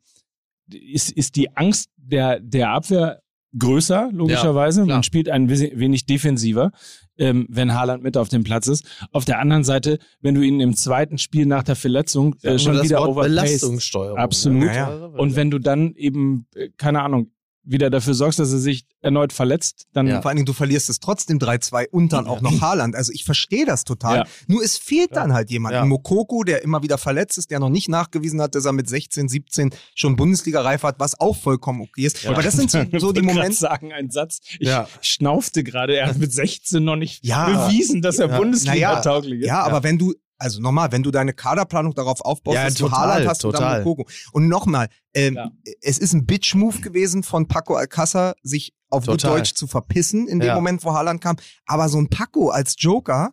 ist, 0.71 1.11
ist 1.11 1.35
die 1.35 1.55
Angst 1.55 1.89
der, 1.97 2.39
der 2.39 2.71
Abwehr 2.71 3.21
größer, 3.57 4.09
logischerweise. 4.11 4.83
klar. 4.83 4.97
Man 4.97 5.03
spielt 5.03 5.29
ein 5.29 5.49
wenig 5.49 6.05
defensiver, 6.05 6.71
ähm, 7.17 7.47
wenn 7.49 7.73
Haaland 7.73 8.03
mit 8.03 8.17
auf 8.17 8.29
dem 8.29 8.43
Platz 8.43 8.67
ist. 8.67 8.85
Auf 9.11 9.25
der 9.25 9.39
anderen 9.39 9.63
Seite, 9.63 9.99
wenn 10.21 10.35
du 10.35 10.41
ihn 10.41 10.59
im 10.59 10.75
zweiten 10.75 11.17
Spiel 11.17 11.45
nach 11.45 11.63
der 11.63 11.75
Verletzung 11.75 12.35
äh, 12.41 12.57
schon 12.59 12.75
das 12.75 12.83
wieder 12.85 12.99
Wort 12.99 13.09
overpaced, 13.09 13.35
Belastungssteuerung. 13.35 14.17
Absolut. 14.17 14.63
ne? 14.65 14.75
Ja, 14.75 14.89
und 14.89 15.35
wenn 15.35 15.51
du 15.51 15.59
dann 15.59 15.93
eben, 15.95 16.47
äh, 16.55 16.69
keine 16.77 17.01
Ahnung, 17.01 17.31
wieder 17.65 17.89
dafür 17.89 18.13
sorgst, 18.13 18.39
dass 18.39 18.51
er 18.51 18.59
sich 18.59 18.85
erneut 19.01 19.33
verletzt, 19.33 19.87
dann 19.93 20.07
Ja. 20.07 20.21
Vor 20.21 20.29
allen 20.29 20.37
Dingen, 20.37 20.45
du 20.45 20.53
verlierst 20.53 20.89
es 20.89 20.99
trotzdem 20.99 21.39
3-2 21.39 21.87
und 21.89 22.13
dann 22.13 22.27
auch 22.27 22.41
noch 22.41 22.61
Haaland. 22.61 22.95
Also 22.95 23.11
ich 23.11 23.23
verstehe 23.25 23.65
das 23.65 23.83
total. 23.83 24.17
Ja. 24.19 24.25
Nur 24.47 24.63
es 24.63 24.77
fehlt 24.77 25.15
dann 25.15 25.33
halt 25.33 25.49
jemand. 25.49 25.73
Ja. 25.73 25.81
Ein 25.81 25.89
Mokoko, 25.89 26.43
der 26.43 26.63
immer 26.63 26.83
wieder 26.83 26.97
verletzt 26.97 27.37
ist, 27.37 27.51
der 27.51 27.59
noch 27.59 27.69
nicht 27.69 27.89
nachgewiesen 27.89 28.41
hat, 28.41 28.55
dass 28.55 28.65
er 28.65 28.71
mit 28.71 28.87
16, 28.87 29.27
17 29.29 29.71
schon 29.95 30.15
Bundesliga-reif 30.15 30.83
hat, 30.83 30.99
was 30.99 31.19
auch 31.19 31.35
vollkommen 31.35 31.81
okay 31.81 32.05
ist. 32.05 32.25
Aber 32.27 32.41
das 32.43 32.55
sind 32.55 32.69
so, 32.71 32.79
so 32.79 32.83
die 32.91 32.95
Ich 32.97 33.03
wollte 33.03 33.21
grad 33.23 33.35
Momente. 33.35 33.55
sagen, 33.57 33.91
ein 33.93 34.09
Satz. 34.11 34.39
Ich 34.59 34.67
Ja. 34.67 34.87
schnaufte 35.01 35.63
gerade, 35.63 35.95
er 35.97 36.07
hat 36.07 36.17
mit 36.17 36.31
16 36.31 36.83
noch 36.83 36.95
nicht 36.95 37.25
Ja. 37.25 37.67
bewiesen, 37.67 38.01
dass 38.01 38.19
er 38.19 38.29
Ja. 38.29 38.37
Bundesliga-tauglich 38.37 39.41
ist. 39.41 39.47
Ja, 39.47 39.63
aber 39.63 39.83
wenn 39.83 39.97
du, 39.97 40.13
also 40.37 40.61
nochmal, 40.61 40.91
wenn 40.91 41.03
du 41.03 41.11
deine 41.11 41.33
Kaderplanung 41.33 41.93
darauf 41.93 42.21
aufbaust, 42.21 42.55
Ja, 42.55 42.65
dass 42.65 42.73
du 42.75 42.85
total, 42.85 42.99
Haaland 42.99 43.27
hast 43.27 43.39
total. 43.39 43.61
und 43.61 43.71
dann 43.71 43.83
Mokoko. 43.83 44.09
Und 44.33 44.47
nochmal, 44.49 44.89
ähm, 45.13 45.35
Ja. 45.35 45.51
es 45.81 45.97
ist 45.97 46.13
ein 46.13 46.25
Bitch-Move 46.25 46.81
gewesen 46.81 47.23
von 47.23 47.47
Paco 47.47 47.75
Alcázar, 47.75 48.35
sich 48.43 48.73
auf 48.89 49.05
gut 49.05 49.21
Total. 49.21 49.37
Deutsch 49.39 49.53
zu 49.55 49.67
verpissen 49.67 50.27
in 50.27 50.39
dem 50.39 50.47
Ja. 50.47 50.55
Moment, 50.55 50.83
wo 50.83 50.93
Haaland 50.93 51.21
kam. 51.21 51.37
Aber 51.65 51.89
so 51.89 51.97
ein 51.99 52.09
Paco 52.09 52.49
als 52.49 52.75
Joker, 52.77 53.31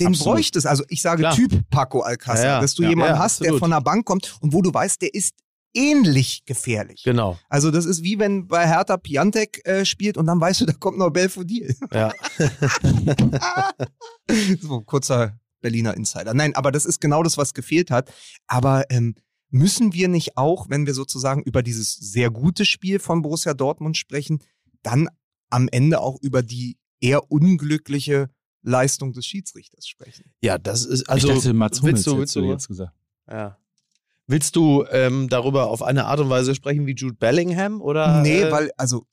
den 0.00 0.08
Absolut. 0.08 0.34
bräuchte 0.36 0.58
es. 0.58 0.66
Also 0.66 0.84
ich 0.88 1.02
sage 1.02 1.22
Klar. 1.22 1.34
Typ 1.34 1.68
Paco 1.70 2.00
Alcázar, 2.02 2.36
Ja, 2.44 2.44
ja. 2.54 2.60
dass 2.60 2.74
du 2.74 2.82
Ja, 2.82 2.90
jemanden 2.90 3.14
ja, 3.14 3.18
hast, 3.18 3.40
der 3.40 3.46
absolut. 3.48 3.60
von 3.60 3.70
der 3.70 3.80
Bank 3.80 4.06
kommt 4.06 4.36
und 4.40 4.52
wo 4.52 4.62
du 4.62 4.72
weißt, 4.72 5.02
der 5.02 5.12
ist 5.14 5.34
ähnlich 5.74 6.44
gefährlich. 6.46 7.02
Genau. 7.04 7.38
Also 7.48 7.70
das 7.70 7.84
ist 7.84 8.02
wie 8.02 8.18
wenn 8.18 8.48
bei 8.48 8.66
Hertha 8.66 8.96
Piantek 8.96 9.60
äh, 9.66 9.84
spielt 9.84 10.16
und 10.16 10.26
dann 10.26 10.40
weißt 10.40 10.62
du, 10.62 10.66
da 10.66 10.72
kommt 10.72 10.98
noch 10.98 11.10
Belfodil. 11.10 11.76
Ja. 11.92 12.12
so 14.60 14.80
kurzer 14.82 15.38
Berliner 15.60 15.96
Insider. 15.96 16.34
Nein, 16.34 16.54
aber 16.54 16.72
das 16.72 16.86
ist 16.86 17.00
genau 17.00 17.22
das, 17.22 17.38
was 17.38 17.54
gefehlt 17.54 17.90
hat. 17.90 18.12
Aber 18.46 18.84
ähm, 18.90 19.14
müssen 19.50 19.92
wir 19.92 20.08
nicht 20.08 20.36
auch, 20.36 20.68
wenn 20.68 20.86
wir 20.86 20.94
sozusagen 20.94 21.42
über 21.42 21.62
dieses 21.62 21.94
sehr 21.94 22.30
gute 22.30 22.64
Spiel 22.64 22.98
von 22.98 23.22
Borussia 23.22 23.54
Dortmund 23.54 23.96
sprechen, 23.96 24.40
dann 24.82 25.08
am 25.50 25.68
Ende 25.70 26.00
auch 26.00 26.18
über 26.20 26.42
die 26.42 26.76
eher 27.00 27.30
unglückliche 27.30 28.30
Leistung 28.62 29.12
des 29.12 29.24
Schiedsrichters 29.26 29.86
sprechen? 29.86 30.32
ja, 30.42 30.58
das 30.58 30.84
ist 30.84 31.08
also. 31.08 31.28
ich 31.28 31.34
dachte, 31.34 31.54
Mats 31.54 31.80
Hummels 31.80 31.96
willst 31.96 32.06
du, 32.06 32.18
willst 32.18 32.36
du 32.36 32.40
du, 32.40 32.50
jetzt 32.50 32.68
gesagt. 32.68 32.92
ja. 33.30 33.58
Willst 34.30 34.56
du 34.56 34.84
ähm, 34.90 35.30
darüber 35.30 35.68
auf 35.68 35.82
eine 35.82 36.04
Art 36.04 36.20
und 36.20 36.28
Weise 36.28 36.54
sprechen 36.54 36.86
wie 36.86 36.94
Jude 36.94 37.14
Bellingham 37.14 37.80
oder? 37.80 38.20
nee, 38.20 38.42
äh, 38.42 38.52
weil, 38.52 38.70
also, 38.76 39.06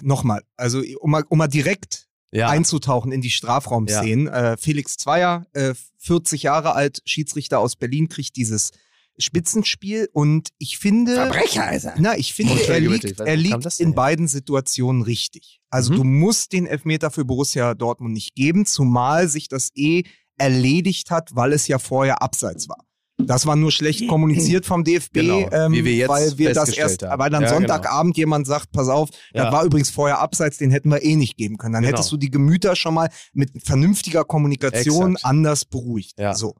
nochmal, 0.00 0.44
also 0.56 0.80
um 1.00 1.10
mal, 1.10 1.24
um 1.28 1.38
mal 1.38 1.48
direkt 1.48 2.08
ja. 2.32 2.48
einzutauchen 2.48 3.12
in 3.12 3.20
die 3.20 3.30
Strafraumszenen. 3.30 4.28
Äh, 4.28 4.56
Felix 4.56 4.96
Zweier, 4.96 5.46
äh, 5.52 5.74
40 5.98 6.42
Jahre 6.44 6.74
alt, 6.74 7.02
Schiedsrichter 7.04 7.58
aus 7.58 7.76
Berlin, 7.76 8.08
kriegt 8.08 8.36
dieses 8.36 8.70
Spitzenspiel 9.18 10.08
und 10.12 10.48
ich 10.58 10.78
finde, 10.78 11.14
Verbrecher 11.14 11.72
ist 11.72 11.84
er. 11.84 11.94
na, 11.98 12.16
ich 12.16 12.32
finde, 12.32 12.54
Oh, 12.54 12.56
er 12.56 12.80
bitte, 12.80 13.06
liegt, 13.08 13.20
er 13.20 13.36
liegt 13.36 13.80
in 13.80 13.94
beiden 13.94 14.28
Situationen 14.28 15.02
richtig. 15.02 15.60
Also 15.68 15.92
Mhm. 15.92 15.96
du 15.96 16.04
musst 16.04 16.52
den 16.52 16.66
Elfmeter 16.66 17.10
für 17.10 17.24
Borussia 17.24 17.74
Dortmund 17.74 18.14
nicht 18.14 18.34
geben, 18.34 18.64
zumal 18.66 19.28
sich 19.28 19.48
das 19.48 19.70
eh 19.74 20.04
erledigt 20.38 21.10
hat, 21.10 21.30
weil 21.34 21.52
es 21.52 21.68
ja 21.68 21.78
vorher 21.78 22.22
abseits 22.22 22.68
war. 22.68 22.84
Das 23.26 23.46
war 23.46 23.56
nur 23.56 23.70
schlecht 23.72 24.08
kommuniziert 24.08 24.66
vom 24.66 24.84
DFB, 24.84 25.12
Genau, 25.14 25.48
ähm, 25.50 25.72
wir 25.72 26.08
weil 26.08 26.36
wir 26.38 26.52
das 26.52 26.70
erst, 26.70 27.02
haben. 27.02 27.18
weil 27.20 27.30
dann 27.30 27.42
Ja, 27.42 27.48
genau. 27.48 27.60
Sonntagabend 27.60 28.16
jemand 28.16 28.46
sagt, 28.46 28.72
pass 28.72 28.88
auf, 28.88 29.10
Ja. 29.32 29.44
das 29.44 29.52
war 29.52 29.64
übrigens 29.64 29.90
vorher 29.90 30.18
abseits, 30.20 30.58
den 30.58 30.70
hätten 30.70 30.90
wir 30.90 31.02
eh 31.02 31.16
nicht 31.16 31.36
geben 31.36 31.56
können. 31.56 31.72
Dann 31.74 31.82
Genau. 31.82 31.96
hättest 31.96 32.10
du 32.12 32.16
die 32.16 32.30
Gemüter 32.30 32.76
schon 32.76 32.94
mal 32.94 33.08
mit 33.32 33.50
vernünftiger 33.64 34.24
Kommunikation 34.24 35.12
Exakt. 35.12 35.24
anders 35.24 35.64
beruhigt. 35.64 36.18
Ja. 36.18 36.34
So. 36.34 36.54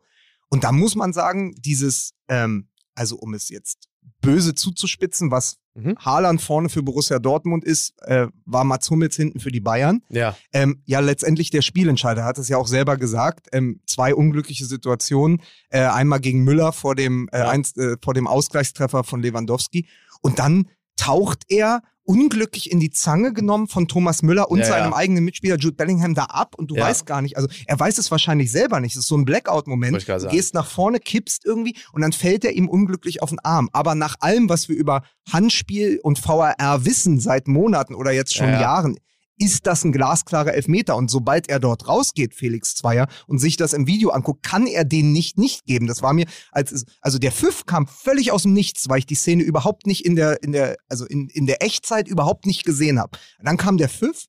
Und 0.49 0.65
da 0.65 0.73
muss 0.73 0.95
man 0.97 1.13
sagen, 1.13 1.55
dieses, 1.59 2.13
ähm, 2.29 2.69
also 2.95 3.17
um 3.17 3.35
es 3.35 3.49
jetzt 3.49 3.89
böse 4.21 4.55
zuzuspitzen, 4.55 5.31
was 5.31 5.57
Mhm. 5.75 5.95
Haaland 6.01 6.43
vorne 6.43 6.69
für 6.69 6.83
Borussia 6.83 7.21
Dortmund 7.21 7.63
ist, 7.65 7.93
äh, 8.03 8.27
war 8.45 8.65
Mats 8.65 8.91
Hummels 8.91 9.15
hinten 9.15 9.39
für 9.39 9.53
die 9.53 9.61
Bayern. 9.61 10.03
Ja. 10.09 10.37
Ähm, 10.53 10.83
ja, 10.85 10.99
letztendlich 10.99 11.51
der 11.51 11.63
Spielentscheider 11.63 12.25
hat 12.25 12.39
es 12.39 12.49
ja 12.49 12.57
auch 12.57 12.67
selber 12.67 12.97
gesagt. 12.97 13.47
Ähm, 13.53 13.81
zwei 13.87 14.13
unglückliche 14.13 14.65
Situationen. 14.67 15.41
Äh, 15.69 15.83
einmal 15.83 16.19
gegen 16.19 16.43
Müller 16.43 16.73
vor 16.73 16.97
dem, 16.97 17.29
äh, 17.31 17.39
Ja. 17.39 17.51
eins, 17.51 17.77
äh, 17.77 17.97
vor 18.03 18.15
dem 18.15 18.27
Ausgleichstreffer 18.27 19.05
von 19.05 19.23
Lewandowski. 19.23 19.87
Und 20.23 20.41
dann 20.41 20.69
taucht 21.01 21.45
er 21.49 21.83
unglücklich 22.05 22.73
in 22.73 22.81
die 22.81 22.91
Zange 22.91 23.33
genommen 23.33 23.69
von 23.69 23.87
Thomas 23.87 24.23
Müller 24.23 24.51
und 24.51 24.59
Ja, 24.59 24.65
seinem 24.65 24.91
ja. 24.91 24.97
eigenen 24.97 25.25
Mitspieler 25.25 25.57
Jude 25.57 25.77
Bellingham 25.77 26.15
da 26.15 26.25
ab 26.25 26.57
und 26.57 26.69
du 26.71 26.75
Ja. 26.75 26.83
weißt 26.87 27.07
gar 27.07 27.23
nicht, 27.23 27.37
also 27.37 27.49
er 27.67 27.79
weiß 27.79 27.99
es 27.99 28.11
wahrscheinlich 28.11 28.51
selber 28.51 28.81
nicht. 28.81 28.95
Es 28.97 29.03
ist 29.03 29.09
so 29.09 29.17
ein 29.17 29.25
Blackout-Moment. 29.25 30.09
Du 30.09 30.29
gehst 30.29 30.55
nach 30.55 30.67
vorne, 30.67 30.99
kippst 30.99 31.45
irgendwie 31.45 31.77
und 31.93 32.01
dann 32.03 32.13
fällt 32.13 32.45
er 32.45 32.53
ihm 32.53 32.69
unglücklich 32.69 33.23
auf 33.23 33.29
den 33.31 33.39
Arm. 33.41 33.69
Aber 33.73 33.95
nach 33.95 34.17
allem, 34.21 34.49
was 34.49 34.69
wir 34.69 34.77
über 34.77 35.03
Handspiel 35.33 36.01
und 36.03 36.19
VAR 36.27 36.85
wissen 36.85 37.21
seit 37.21 37.47
Monaten 37.47 37.95
oder 37.95 38.11
jetzt 38.11 38.35
schon 38.35 38.47
Ja, 38.49 38.53
ja. 38.55 38.61
Jahren, 38.61 38.97
ist 39.41 39.67
das 39.67 39.85
ein 39.85 39.91
glasklarer 39.93 40.55
Elfmeter. 40.55 40.95
Und 40.97 41.11
sobald 41.11 41.49
er 41.49 41.59
dort 41.59 41.89
rausgeht, 41.89 42.35
Felix 42.35 42.75
Zweier, 42.77 43.09
und 43.27 43.39
sich 43.39 43.57
das 43.57 43.73
im 43.73 43.87
Video 43.87 44.11
anguckt, 44.11 44.43
kann 44.45 44.67
er 44.67 44.85
den 44.85 45.13
nicht 45.13 45.39
nicht 45.39 45.65
geben. 45.65 45.87
Das 45.87 46.03
war 46.03 46.13
mir, 46.13 46.27
als 46.53 46.85
also 47.01 47.19
der 47.19 47.33
Pfiff 47.33 47.67
kam 47.67 47.87
völlig 47.87 48.31
aus 48.33 48.43
dem 48.43 48.53
Nichts, 48.53 48.89
weil 48.89 48.99
ich 49.01 49.07
die 49.07 49.15
Szene 49.15 49.43
überhaupt 49.43 49.87
nicht 49.87 50.05
in 50.05 50.15
der, 50.15 50.43
in 50.43 50.53
der, 50.53 50.77
also 50.89 51.07
in, 51.07 51.29
in 51.29 51.47
der 51.47 51.63
Echtzeit 51.63 52.07
überhaupt 52.07 52.47
nicht 52.47 52.65
gesehen 52.65 52.99
habe. 53.01 53.19
Dann 53.43 53.57
kam 53.57 53.79
der 53.79 53.89
Pfiff 53.89 54.27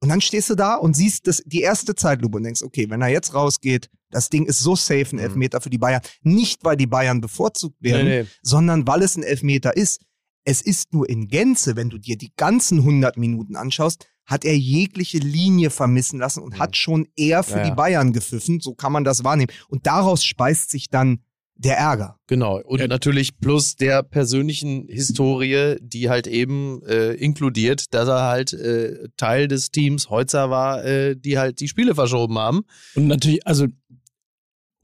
und 0.00 0.08
dann 0.08 0.20
stehst 0.20 0.50
du 0.50 0.56
da 0.56 0.74
und 0.74 0.94
siehst 0.96 1.28
das, 1.28 1.42
die 1.46 1.60
erste 1.60 1.94
Zeitlupe 1.94 2.36
und 2.38 2.42
denkst, 2.42 2.62
okay, 2.62 2.90
wenn 2.90 3.00
er 3.02 3.08
jetzt 3.08 3.34
rausgeht, 3.34 3.88
das 4.10 4.28
Ding 4.28 4.46
ist 4.46 4.58
so 4.58 4.74
safe, 4.74 5.06
ein 5.12 5.16
Mhm. 5.16 5.22
Elfmeter 5.22 5.60
für 5.60 5.70
die 5.70 5.78
Bayern. 5.78 6.02
Nicht, 6.22 6.64
weil 6.64 6.76
die 6.76 6.88
Bayern 6.88 7.20
bevorzugt 7.20 7.80
werden, 7.80 8.06
Nee, 8.08 8.22
nee. 8.22 8.28
sondern 8.42 8.86
weil 8.86 9.02
es 9.02 9.16
ein 9.16 9.22
Elfmeter 9.22 9.76
ist. 9.76 10.00
Es 10.44 10.60
ist 10.60 10.92
nur 10.92 11.08
in 11.08 11.28
Gänze, 11.28 11.76
wenn 11.76 11.88
du 11.88 11.98
dir 11.98 12.18
die 12.18 12.32
ganzen 12.36 12.78
100 12.78 13.16
Minuten 13.16 13.54
anschaust, 13.54 14.08
hat 14.24 14.44
er 14.44 14.56
jegliche 14.56 15.18
Linie 15.18 15.70
vermissen 15.70 16.18
lassen 16.20 16.42
und 16.42 16.54
Mhm. 16.54 16.58
hat 16.58 16.76
schon 16.76 17.08
eher 17.16 17.42
für 17.42 17.56
Ja, 17.58 17.62
die 17.64 17.68
ja. 17.70 17.74
Bayern 17.74 18.12
gepfiffen. 18.12 18.60
So 18.60 18.74
kann 18.74 18.92
man 18.92 19.04
das 19.04 19.24
wahrnehmen. 19.24 19.50
Und 19.68 19.86
daraus 19.86 20.24
speist 20.24 20.70
sich 20.70 20.88
dann 20.88 21.20
der 21.54 21.76
Ärger. 21.76 22.16
Genau. 22.28 22.60
Und 22.64 22.80
Ja. 22.80 22.88
natürlich 22.88 23.38
plus 23.38 23.76
der 23.76 24.02
persönlichen 24.02 24.86
Historie, 24.88 25.76
die 25.80 26.08
halt 26.08 26.26
eben 26.26 26.82
äh, 26.86 27.12
inkludiert, 27.14 27.92
dass 27.94 28.08
er 28.08 28.22
halt 28.22 28.52
äh, 28.52 29.08
Teil 29.16 29.48
des 29.48 29.70
Teams 29.70 30.08
Heutzer 30.10 30.50
war, 30.50 30.84
äh, 30.84 31.14
die 31.16 31.38
halt 31.38 31.60
die 31.60 31.68
Spiele 31.68 31.94
verschoben 31.94 32.38
haben. 32.38 32.62
Und 32.94 33.06
natürlich, 33.06 33.46
also 33.46 33.66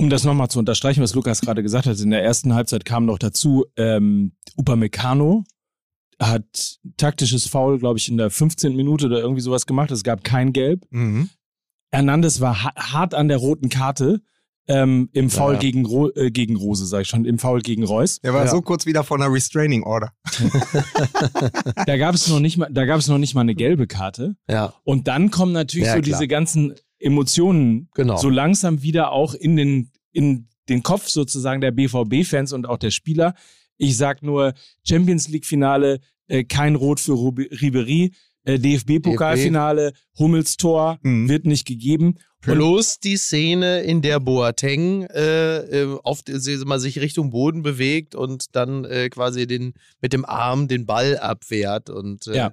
um 0.00 0.10
das 0.10 0.22
nochmal 0.24 0.48
zu 0.48 0.58
unterstreichen, 0.60 1.02
was 1.02 1.14
Lukas 1.14 1.40
gerade 1.40 1.62
gesagt 1.62 1.86
hat, 1.86 1.98
in 1.98 2.10
der 2.10 2.22
ersten 2.22 2.54
Halbzeit 2.54 2.84
kam 2.84 3.06
noch 3.06 3.18
dazu, 3.18 3.64
ähm, 3.76 4.32
Upamecano 4.56 5.44
hat 6.20 6.78
taktisches 6.96 7.46
Foul, 7.46 7.78
glaube 7.78 7.98
ich, 7.98 8.08
in 8.08 8.16
der 8.16 8.30
15. 8.30 8.74
Minute 8.74 9.06
oder 9.06 9.20
irgendwie 9.20 9.40
sowas 9.40 9.66
gemacht. 9.66 9.90
Es 9.90 10.02
gab 10.02 10.24
kein 10.24 10.52
Gelb. 10.52 10.84
Hernandez 11.90 12.40
war 12.40 12.62
ha 12.64 12.72
hart 12.76 13.14
an 13.14 13.28
der 13.28 13.36
roten 13.38 13.68
Karte 13.68 14.20
ähm, 14.70 15.08
im 15.14 15.30
Foul 15.30 15.54
Ja. 15.54 15.58
gegen, 15.60 15.86
Ro 15.86 16.10
äh, 16.10 16.30
gegen 16.30 16.56
Rose, 16.56 16.84
sag 16.86 17.00
ich 17.02 17.08
schon, 17.08 17.24
im 17.24 17.38
Foul 17.38 17.62
gegen 17.62 17.84
Reus. 17.84 18.18
Der 18.20 18.34
war 18.34 18.44
Ja. 18.44 18.50
so 18.50 18.60
kurz 18.60 18.84
wieder 18.84 19.02
von 19.04 19.22
einer 19.22 19.32
Restraining 19.32 19.82
Order. 19.84 20.12
Da 21.86 21.96
gab 21.96 22.14
es 22.14 22.28
noch 22.28 22.40
nicht 22.40 22.58
mal, 22.58 22.68
da 22.70 22.84
gab 22.84 22.98
es 23.00 23.08
noch 23.08 23.18
nicht 23.18 23.34
mal 23.34 23.40
eine 23.42 23.54
gelbe 23.54 23.86
Karte. 23.86 24.36
Ja. 24.48 24.74
Und 24.84 25.08
dann 25.08 25.30
kommen 25.30 25.52
natürlich 25.52 25.86
Ja, 25.86 25.94
so 25.94 26.00
klar. 26.02 26.18
diese 26.18 26.28
ganzen 26.28 26.74
Emotionen 26.98 27.88
Genau. 27.94 28.16
so 28.18 28.28
langsam 28.28 28.82
wieder 28.82 29.12
auch 29.12 29.34
in 29.34 29.56
den, 29.56 29.90
in 30.12 30.48
den 30.68 30.82
Kopf 30.82 31.08
sozusagen 31.08 31.60
der 31.60 31.70
BVB-Fans 31.70 32.52
und 32.52 32.66
auch 32.68 32.76
der 32.78 32.90
Spieler. 32.90 33.34
Ich 33.78 33.96
sag 33.96 34.22
nur 34.22 34.52
Champions 34.86 35.28
League-Finale, 35.28 36.00
äh, 36.26 36.44
kein 36.44 36.74
Rot 36.74 37.00
für 37.00 37.12
Ribery, 37.14 38.12
äh, 38.44 38.58
DFB-Pokalfinale, 38.58 39.92
Hummels 40.18 40.56
Tor 40.56 40.98
Mhm. 41.02 41.28
wird 41.28 41.46
nicht 41.46 41.66
gegeben. 41.66 42.16
Plus 42.40 43.00
die 43.00 43.16
Szene, 43.16 43.80
in 43.82 44.00
der 44.00 44.20
Boateng 44.20 45.02
äh, 45.02 45.58
äh, 45.82 45.98
auf, 46.04 46.22
äh, 46.28 46.56
mal 46.64 46.78
sich 46.78 47.00
Richtung 47.00 47.30
Boden 47.30 47.62
bewegt 47.62 48.14
und 48.14 48.54
dann 48.54 48.84
äh, 48.84 49.08
quasi 49.08 49.46
den 49.48 49.74
mit 50.00 50.12
dem 50.12 50.24
Arm 50.24 50.68
den 50.68 50.86
Ball 50.86 51.18
abwehrt 51.18 51.90
und 51.90 52.26
äh, 52.28 52.36
Ja. 52.36 52.52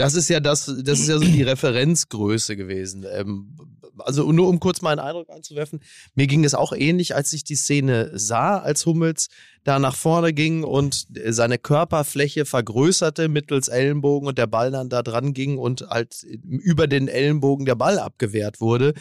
Das 0.00 0.14
ist 0.14 0.30
ja 0.30 0.40
das, 0.40 0.64
das 0.64 0.98
ist 0.98 1.08
ja 1.08 1.18
so 1.18 1.24
die 1.24 1.42
Referenzgröße 1.42 2.56
gewesen. 2.56 3.04
Ähm, 3.06 3.54
also 3.98 4.32
nur 4.32 4.48
um 4.48 4.58
kurz 4.58 4.80
mal 4.80 4.92
einen 4.92 5.00
Eindruck 5.00 5.28
anzuwerfen, 5.28 5.80
mir 6.14 6.26
ging 6.26 6.42
es 6.42 6.54
auch 6.54 6.72
ähnlich, 6.72 7.14
als 7.14 7.34
ich 7.34 7.44
die 7.44 7.54
Szene 7.54 8.10
sah, 8.14 8.56
als 8.60 8.86
Hummels 8.86 9.28
da 9.62 9.78
nach 9.78 9.94
vorne 9.94 10.32
ging 10.32 10.64
und 10.64 11.06
seine 11.28 11.58
Körperfläche 11.58 12.46
vergrößerte 12.46 13.28
mittels 13.28 13.68
Ellenbogen 13.68 14.26
und 14.26 14.38
der 14.38 14.46
Ball 14.46 14.70
dann 14.70 14.88
da 14.88 15.02
dran 15.02 15.34
ging 15.34 15.58
und 15.58 15.82
halt 15.82 16.22
über 16.22 16.86
den 16.86 17.06
Ellenbogen 17.06 17.66
der 17.66 17.74
Ball 17.74 17.98
abgewehrt 17.98 18.62
wurde. 18.62 18.94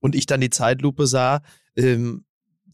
Und 0.00 0.14
ich 0.14 0.26
dann 0.26 0.42
die 0.42 0.50
Zeitlupe 0.50 1.06
sah, 1.06 1.40
ähm, 1.76 2.26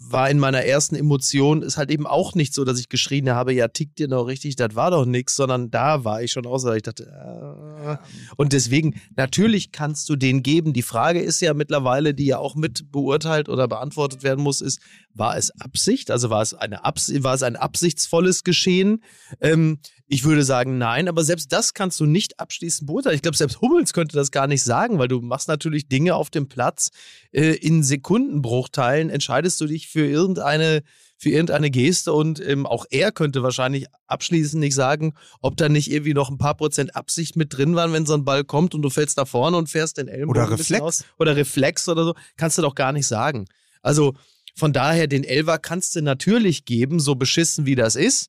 war 0.09 0.31
in 0.31 0.38
meiner 0.38 0.65
ersten 0.65 0.95
Emotion, 0.95 1.62
ist 1.62 1.77
halt 1.77 1.91
eben 1.91 2.07
auch 2.07 2.35
nicht 2.35 2.55
so, 2.55 2.65
dass 2.65 2.79
ich 2.79 2.88
geschrien 2.88 3.31
habe, 3.31 3.53
ja, 3.53 3.69
tickt 3.69 3.99
dir 3.99 4.09
noch 4.09 4.25
richtig, 4.25 4.57
das 4.57 4.75
war 4.75 4.91
doch 4.91 5.05
nichts, 5.05 5.37
sondern 5.37 5.71
da 5.71 6.05
war 6.05 6.23
ich 6.23 6.33
schon 6.33 6.47
außer, 6.47 6.77
ich 6.77 6.83
dachte, 6.83 7.05
äh. 7.05 7.97
und 8.37 8.53
deswegen, 8.53 9.01
natürlich 9.17 9.73
kannst 9.73 10.09
du 10.09 10.17
den 10.17 10.43
geben. 10.43 10.73
Die 10.73 10.83
Frage 10.83 11.21
ist 11.21 11.41
ja 11.41 11.55
mittlerweile, 11.55 12.15
die 12.15 12.27
ja 12.27 12.38
auch 12.38 12.55
mit 12.55 12.91
beurteilt 12.93 13.49
oder 13.49 13.69
beantwortet 13.69 14.23
werden 14.23 14.43
muss, 14.43 14.61
ist, 14.61 14.81
war 15.15 15.37
es 15.37 15.51
Absicht? 15.61 16.11
Also 16.11 16.31
war 16.31 16.43
es, 16.43 16.55
eine 16.55 16.85
Abs 16.85 17.12
war 17.23 17.35
es 17.35 17.43
ein 17.43 17.57
absichtsvolles 17.57 18.45
Geschehen? 18.45 19.03
Ähm, 19.41 19.79
ich 20.12 20.25
würde 20.25 20.44
sagen, 20.44 20.77
nein, 20.77 21.09
aber 21.09 21.25
selbst 21.25 21.55
das 21.55 21.72
kannst 21.72 21.98
du 21.98 22.05
nicht 22.05 22.38
abschließend 22.38 22.87
beurteilen. 22.87 23.14
Ich 23.14 23.22
glaube, 23.22 23.38
selbst 23.38 23.62
Hummels 23.62 23.94
könnte 23.94 24.14
das 24.14 24.31
gar 24.31 24.46
nicht 24.46 24.62
sagen, 24.62 24.98
weil 24.98 25.09
du 25.09 25.22
machst 25.22 25.48
natürlich 25.48 25.88
Dinge 25.88 26.16
auf 26.16 26.29
dem 26.29 26.51
Platz. 26.51 26.90
Äh, 27.31 27.55
in 27.55 27.83
Sekundenbruchteilen 27.83 29.09
entscheidest 29.09 29.59
du 29.62 29.66
dich 29.66 29.88
für 29.88 30.05
irgendeine, 30.05 30.83
für 31.16 31.31
irgendeine 31.31 31.70
Geste 31.70 32.12
und 32.12 32.46
ähm, 32.46 32.66
auch 32.66 32.85
er 32.90 33.11
könnte 33.11 33.42
wahrscheinlich 33.42 33.87
abschließend 34.07 34.61
nicht 34.61 34.75
sagen, 34.75 35.14
ob 35.40 35.57
da 35.57 35.70
nicht 35.70 35.90
irgendwie 35.90 36.12
noch 36.12 36.29
ein 36.29 36.37
paar 36.37 36.59
Prozent 36.59 36.94
Absicht 36.94 37.35
mit 37.37 37.57
drin 37.57 37.75
waren, 37.75 37.94
wenn 37.94 38.05
so 38.05 38.12
ein 38.12 38.27
Ball 38.27 38.44
kommt 38.44 38.75
und 38.75 38.83
du 38.83 38.90
fällst 38.90 39.16
da 39.16 39.25
vorne 39.25 39.57
und 39.57 39.70
fährst 39.70 39.96
den 39.96 40.09
Ellenbogen 40.09 40.42
Oder 40.42 40.51
Reflex. 40.51 40.83
Aus. 40.83 41.05
Oder 41.18 41.37
Reflex 41.37 41.88
oder 41.88 42.05
so. 42.05 42.14
Kannst 42.37 42.59
du 42.59 42.62
doch 42.62 42.75
gar 42.75 42.92
nicht 42.92 43.07
sagen. 43.07 43.46
Also 43.81 44.12
von 44.55 44.75
daher, 44.75 45.07
den 45.07 45.25
Elver 45.25 45.57
kannst 45.57 45.96
du 45.96 46.03
natürlich 46.03 46.66
geben, 46.66 47.01
so 47.01 47.14
beschissen 47.14 47.64
wie 47.64 47.77
das 47.77 47.96
ist. 47.96 48.29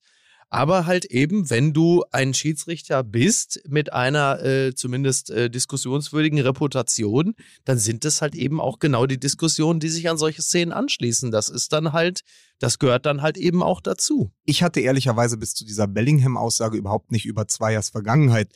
Aber 0.50 0.86
halt 0.86 1.06
eben, 1.06 1.50
wenn 1.50 1.74
du 1.74 2.04
ein 2.12 2.34
Schiedsrichter 2.34 3.04
bist 3.04 3.62
mit 3.68 3.92
einer 3.94 4.44
äh, 4.44 4.76
zumindest 4.76 5.30
äh, 5.32 5.50
diskussionswürdigen 5.50 6.40
Reputation, 6.40 7.34
dann 7.66 7.78
sind 7.78 8.06
es 8.06 8.22
halt 8.22 8.36
eben 8.36 8.62
auch 8.62 8.80
genau 8.80 9.06
die 9.06 9.20
Diskussionen, 9.20 9.80
die 9.80 9.90
sich 9.90 10.10
an 10.10 10.18
solche 10.18 10.42
Szenen 10.42 10.72
anschließen. 10.72 11.32
Das 11.32 11.50
ist 11.50 11.74
dann 11.74 11.92
halt, 11.94 12.22
das 12.60 12.80
gehört 12.80 13.06
dann 13.06 13.22
halt 13.22 13.38
eben 13.38 13.64
auch 13.64 13.82
dazu. 13.82 14.32
Ich 14.46 14.64
hatte 14.64 14.80
ehrlicherweise 14.80 15.38
bis 15.38 15.54
zu 15.54 15.66
dieser 15.66 15.88
Bellingham-Aussage 15.88 16.78
überhaupt 16.78 17.12
nicht 17.12 17.26
über 17.26 17.48
Zweiers 17.48 17.90
Vergangenheit 17.90 18.50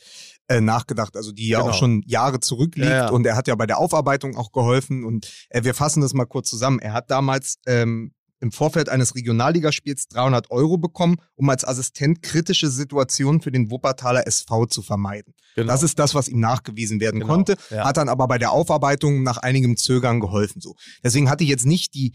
äh, 0.48 0.60
nachgedacht, 0.60 1.16
also 1.16 1.32
die 1.32 1.48
ja 1.48 1.58
Genau. 1.60 1.70
auch 1.72 1.74
schon 1.78 2.02
Jahre 2.06 2.40
zurückliegt 2.40 2.88
Ja, 2.88 3.06
ja. 3.06 3.10
und 3.10 3.26
er 3.26 3.36
hat 3.36 3.48
ja 3.48 3.54
bei 3.54 3.66
der 3.66 3.78
Aufarbeitung 3.78 4.36
auch 4.36 4.52
geholfen 4.52 5.04
und 5.04 5.30
äh, 5.50 5.64
wir 5.64 5.74
fassen 5.74 6.00
das 6.00 6.14
mal 6.14 6.24
kurz 6.26 6.48
zusammen. 6.48 6.78
Er 6.78 6.92
hat 6.94 7.10
damals 7.10 7.58
ähm, 7.66 8.12
im 8.40 8.52
Vorfeld 8.52 8.88
eines 8.88 9.14
Regionalligaspiels 9.14 10.08
300 10.08 10.50
Euro 10.50 10.78
bekommen, 10.78 11.16
um 11.34 11.48
als 11.50 11.64
Assistent 11.64 12.22
kritische 12.22 12.70
Situationen 12.70 13.40
für 13.40 13.50
den 13.50 13.70
Wuppertaler 13.70 14.26
SV 14.26 14.66
zu 14.66 14.82
vermeiden. 14.82 15.34
Genau. 15.56 15.72
Das 15.72 15.82
ist 15.82 15.98
das, 15.98 16.14
was 16.14 16.28
ihm 16.28 16.40
nachgewiesen 16.40 17.00
werden 17.00 17.20
Genau, 17.20 17.32
konnte, 17.32 17.56
ja. 17.70 17.84
hat 17.84 17.96
dann 17.96 18.08
aber 18.08 18.28
bei 18.28 18.38
der 18.38 18.52
Aufarbeitung 18.52 19.22
nach 19.22 19.38
einigem 19.38 19.76
Zögern 19.76 20.20
geholfen. 20.20 20.60
So. 20.60 20.76
Deswegen 21.02 21.28
hatte 21.30 21.42
ich 21.44 21.50
jetzt 21.50 21.66
nicht 21.66 21.94
die, 21.94 22.12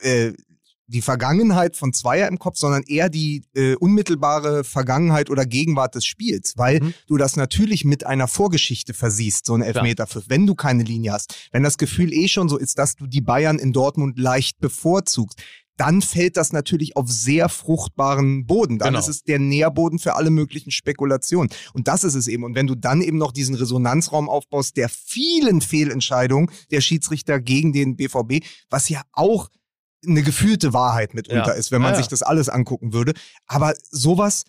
äh, 0.00 0.32
die 0.88 1.02
Vergangenheit 1.02 1.76
von 1.76 1.92
Zweier 1.92 2.28
im 2.28 2.38
Kopf, 2.38 2.58
sondern 2.58 2.84
eher 2.84 3.08
die 3.08 3.42
äh, 3.54 3.74
unmittelbare 3.74 4.62
Vergangenheit 4.62 5.30
oder 5.30 5.44
Gegenwart 5.44 5.96
des 5.96 6.06
Spiels, 6.06 6.54
weil 6.56 6.78
Mhm. 6.80 6.94
du 7.08 7.16
das 7.16 7.34
natürlich 7.34 7.84
mit 7.84 8.06
einer 8.06 8.28
Vorgeschichte 8.28 8.94
versiehst, 8.94 9.46
so 9.46 9.54
ein 9.54 9.62
Elfmeterpfiff, 9.62 10.26
wenn 10.28 10.46
du 10.46 10.54
keine 10.54 10.84
Linie 10.84 11.12
hast. 11.12 11.48
Wenn 11.50 11.64
das 11.64 11.76
Gefühl 11.76 12.12
eh 12.12 12.28
schon 12.28 12.48
so 12.48 12.56
ist, 12.56 12.78
dass 12.78 12.94
du 12.94 13.08
die 13.08 13.20
Bayern 13.20 13.58
in 13.58 13.72
Dortmund 13.72 14.16
leicht 14.16 14.60
bevorzugst, 14.60 15.42
dann 15.76 16.00
fällt 16.02 16.36
das 16.36 16.52
natürlich 16.52 16.96
auf 16.96 17.08
sehr 17.10 17.48
fruchtbaren 17.48 18.46
Boden. 18.46 18.78
Dann 18.78 18.88
Genau. 18.94 18.98
ist 19.00 19.08
es 19.08 19.22
der 19.22 19.38
Nährboden 19.38 19.98
für 19.98 20.14
alle 20.14 20.30
möglichen 20.30 20.70
Spekulationen. 20.70 21.50
Und 21.74 21.86
das 21.88 22.02
ist 22.04 22.14
es 22.14 22.28
eben. 22.28 22.44
Und 22.44 22.54
wenn 22.54 22.66
du 22.66 22.74
dann 22.74 23.02
eben 23.02 23.18
noch 23.18 23.32
diesen 23.32 23.54
Resonanzraum 23.54 24.28
aufbaust 24.28 24.76
der 24.76 24.88
vielen 24.88 25.60
Fehlentscheidungen 25.60 26.50
der 26.70 26.80
Schiedsrichter 26.80 27.40
gegen 27.40 27.72
den 27.72 27.96
BVB, 27.96 28.42
was 28.70 28.88
ja 28.88 29.02
auch 29.12 29.48
eine 30.06 30.22
gefühlte 30.22 30.72
Wahrheit 30.72 31.14
mitunter 31.14 31.48
Ja. 31.48 31.52
ist, 31.52 31.72
wenn 31.72 31.82
man 31.82 31.90
Ja, 31.92 31.96
ja. 31.96 32.02
sich 32.02 32.08
das 32.08 32.22
alles 32.22 32.48
angucken 32.48 32.92
würde. 32.92 33.12
Aber 33.46 33.74
sowas, 33.90 34.44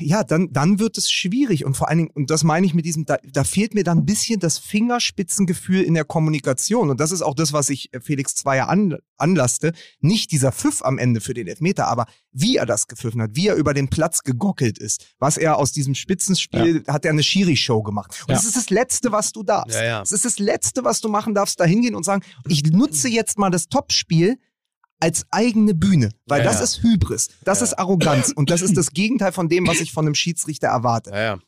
ja, 0.00 0.24
dann, 0.24 0.52
dann 0.52 0.78
wird 0.78 0.98
es 0.98 1.10
schwierig. 1.10 1.64
Und 1.64 1.76
vor 1.76 1.88
allen 1.88 1.98
Dingen, 1.98 2.10
und 2.14 2.30
das 2.30 2.44
meine 2.44 2.66
ich 2.66 2.74
mit 2.74 2.84
diesem, 2.84 3.04
da, 3.04 3.16
da 3.32 3.44
fehlt 3.44 3.74
mir 3.74 3.84
dann 3.84 3.98
ein 3.98 4.04
bisschen 4.06 4.40
das 4.40 4.58
Fingerspitzengefühl 4.58 5.82
in 5.82 5.94
der 5.94 6.04
Kommunikation. 6.04 6.90
Und 6.90 7.00
das 7.00 7.12
ist 7.12 7.22
auch 7.22 7.34
das, 7.34 7.52
was 7.52 7.70
ich 7.70 7.92
äh, 7.92 8.00
Felix 8.00 8.34
Zweier 8.34 8.68
an, 8.68 8.96
anlasste. 9.16 9.72
Nicht 10.00 10.32
dieser 10.32 10.52
Pfiff 10.52 10.82
am 10.82 10.98
Ende 10.98 11.20
für 11.20 11.34
den 11.34 11.46
Elfmeter, 11.46 11.86
aber 11.88 12.06
wie 12.32 12.56
er 12.56 12.66
das 12.66 12.86
gepfiffen 12.86 13.22
hat, 13.22 13.30
wie 13.34 13.48
er 13.48 13.54
über 13.54 13.74
den 13.74 13.88
Platz 13.88 14.22
gegockelt 14.22 14.78
ist. 14.78 15.14
Was 15.18 15.36
er 15.36 15.56
aus 15.58 15.72
diesem 15.72 15.94
Spitzenspiel, 15.94 16.84
hat 16.88 17.04
er 17.04 17.12
eine 17.12 17.22
Schiri-Show 17.22 17.82
gemacht. 17.82 18.18
Und 18.22 18.30
Ja. 18.30 18.34
das 18.36 18.44
ist 18.44 18.56
das 18.56 18.70
Letzte, 18.70 19.12
was 19.12 19.32
du 19.32 19.42
darfst. 19.42 19.76
Ja, 19.76 19.84
ja. 19.84 20.02
Es 20.02 20.12
ist 20.12 20.24
das 20.24 20.38
Letzte, 20.38 20.84
was 20.84 21.00
du 21.00 21.08
machen 21.08 21.34
darfst, 21.34 21.58
da 21.60 21.64
hingehen 21.64 21.94
und 21.94 22.04
sagen, 22.04 22.22
ich 22.48 22.62
nutze 22.64 23.08
jetzt 23.08 23.38
mal 23.38 23.50
das 23.50 23.68
Topspiel 23.68 24.38
als 25.00 25.26
eigene 25.30 25.74
Bühne, 25.74 26.10
weil 26.26 26.40
Ja, 26.40 26.44
das 26.46 26.56
ja. 26.58 26.64
ist 26.64 26.82
Hybris, 26.82 27.28
das 27.44 27.60
Ja. 27.60 27.64
ist 27.66 27.74
Arroganz 27.78 28.32
und 28.32 28.50
das 28.50 28.62
ist 28.62 28.76
das 28.76 28.92
Gegenteil 28.92 29.32
von 29.32 29.48
dem, 29.48 29.66
was 29.66 29.80
ich 29.80 29.92
von 29.92 30.06
einem 30.06 30.14
Schiedsrichter 30.14 30.68
erwarte. 30.68 31.10
Ja. 31.10 31.38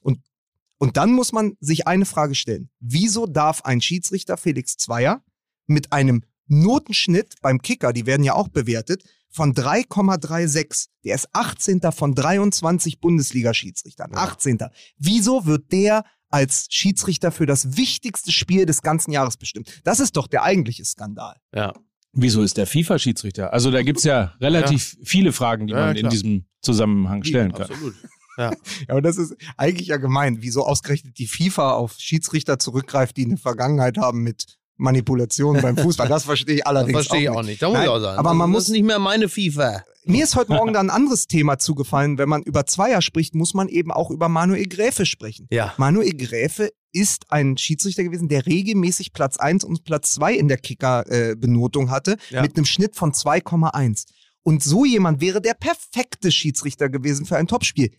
Und 0.80 0.96
dann 0.96 1.12
muss 1.12 1.32
man 1.32 1.56
sich 1.60 1.86
eine 1.88 2.04
Frage 2.04 2.34
stellen. 2.34 2.70
Wieso 2.78 3.26
darf 3.26 3.62
ein 3.64 3.80
Schiedsrichter 3.80 4.36
Felix 4.36 4.76
Zweier 4.76 5.24
mit 5.66 5.92
einem 5.92 6.22
Notenschnitt 6.46 7.34
beim 7.42 7.60
Kicker, 7.60 7.92
die 7.92 8.06
werden 8.06 8.22
ja 8.22 8.34
auch 8.34 8.48
bewertet, 8.48 9.02
von 9.30 9.54
3,36, 9.54 10.86
der 11.04 11.14
ist 11.16 11.28
18. 11.34 11.80
von 11.92 12.14
23 12.14 13.00
Bundesliga-Schiedsrichtern, 13.00 14.12
Ja. 14.12 14.18
18. 14.18 14.58
Wieso 14.98 15.46
wird 15.46 15.72
der 15.72 16.04
als 16.30 16.66
Schiedsrichter 16.70 17.32
für 17.32 17.46
das 17.46 17.76
wichtigste 17.76 18.32
Spiel 18.32 18.64
des 18.66 18.82
ganzen 18.82 19.12
Jahres 19.12 19.36
bestimmt? 19.36 19.80
Das 19.84 20.00
ist 20.00 20.16
doch 20.16 20.26
der 20.26 20.42
eigentliche 20.42 20.84
Skandal. 20.84 21.36
ja. 21.54 21.72
Wieso 22.20 22.42
ist 22.42 22.56
der 22.56 22.66
FIFA-Schiedsrichter? 22.66 23.52
Also 23.52 23.70
da 23.70 23.82
gibt's 23.82 24.02
ja 24.04 24.34
relativ 24.40 24.96
viele 25.04 25.32
Fragen, 25.32 25.68
die 25.68 25.72
Ja, 25.72 25.80
man 25.86 25.90
in 25.96 26.00
klar. 26.00 26.10
diesem 26.10 26.46
Zusammenhang 26.62 27.22
stellen 27.22 27.52
kann. 27.52 27.70
Absolut. 27.70 27.94
Ja, 28.38 28.52
aber 28.86 29.02
das 29.02 29.16
ist 29.18 29.34
eigentlich 29.56 29.88
ja 29.88 29.96
gemein, 29.96 30.38
wieso 30.42 30.64
ausgerechnet 30.64 31.18
die 31.18 31.26
FIFA 31.26 31.72
auf 31.72 31.96
Schiedsrichter 31.98 32.60
zurückgreift, 32.60 33.16
die 33.16 33.24
eine 33.24 33.36
Vergangenheit 33.36 33.98
haben 33.98 34.22
mit 34.22 34.58
Manipulationen 34.78 35.60
beim 35.60 35.76
Fußball. 35.76 36.08
Das 36.08 36.24
verstehe 36.24 36.54
ich 36.56 36.60
Das 36.62 36.66
allerdings 36.68 36.92
verstehe 36.92 37.20
ich 37.22 37.28
auch 37.28 37.36
auch 37.36 37.40
nicht. 37.42 37.48
nicht. 37.50 37.62
Da 37.62 37.68
muss 37.68 37.74
Nein, 37.76 37.84
ich 37.84 37.90
auch 37.90 38.00
sagen. 38.00 38.18
aber 38.18 38.34
man 38.34 38.52
das 38.52 38.64
muss- 38.64 38.68
nicht 38.70 38.84
mehr 38.84 38.98
meine 38.98 39.28
FIFA. 39.28 39.84
Mir 40.06 40.24
ist 40.24 40.36
heute 40.36 40.52
Morgen 40.52 40.72
da 40.72 40.80
ein 40.80 40.88
anderes 40.90 41.26
Thema 41.26 41.58
zugefallen. 41.58 42.16
Wenn 42.16 42.28
man 42.30 42.42
über 42.42 42.64
Zweier 42.64 43.02
spricht, 43.02 43.34
muss 43.34 43.52
man 43.54 43.68
eben 43.68 43.92
auch 43.92 44.10
über 44.10 44.28
Manuel 44.30 44.66
Gräfe 44.66 45.04
sprechen. 45.04 45.46
Ja. 45.50 45.74
Manuel 45.76 46.14
Gräfe 46.16 46.70
ist 46.92 47.26
ein 47.28 47.58
Schiedsrichter 47.58 48.02
gewesen, 48.04 48.28
der 48.28 48.46
regelmäßig 48.46 49.12
Platz 49.12 49.36
1 49.36 49.64
und 49.64 49.84
Platz 49.84 50.12
2 50.12 50.32
in 50.34 50.48
der 50.48 50.56
Kicker-Benotung 50.56 51.90
hatte, 51.90 52.16
Ja. 52.30 52.42
mit 52.42 52.56
einem 52.56 52.64
Schnitt 52.64 52.96
von 52.96 53.12
2,1. 53.12 54.04
Und 54.42 54.62
so 54.62 54.84
jemand 54.84 55.20
wäre 55.20 55.42
der 55.42 55.54
perfekte 55.54 56.32
Schiedsrichter 56.32 56.88
gewesen 56.88 57.26
für 57.26 57.36
ein 57.36 57.46
Topspiel. 57.46 57.90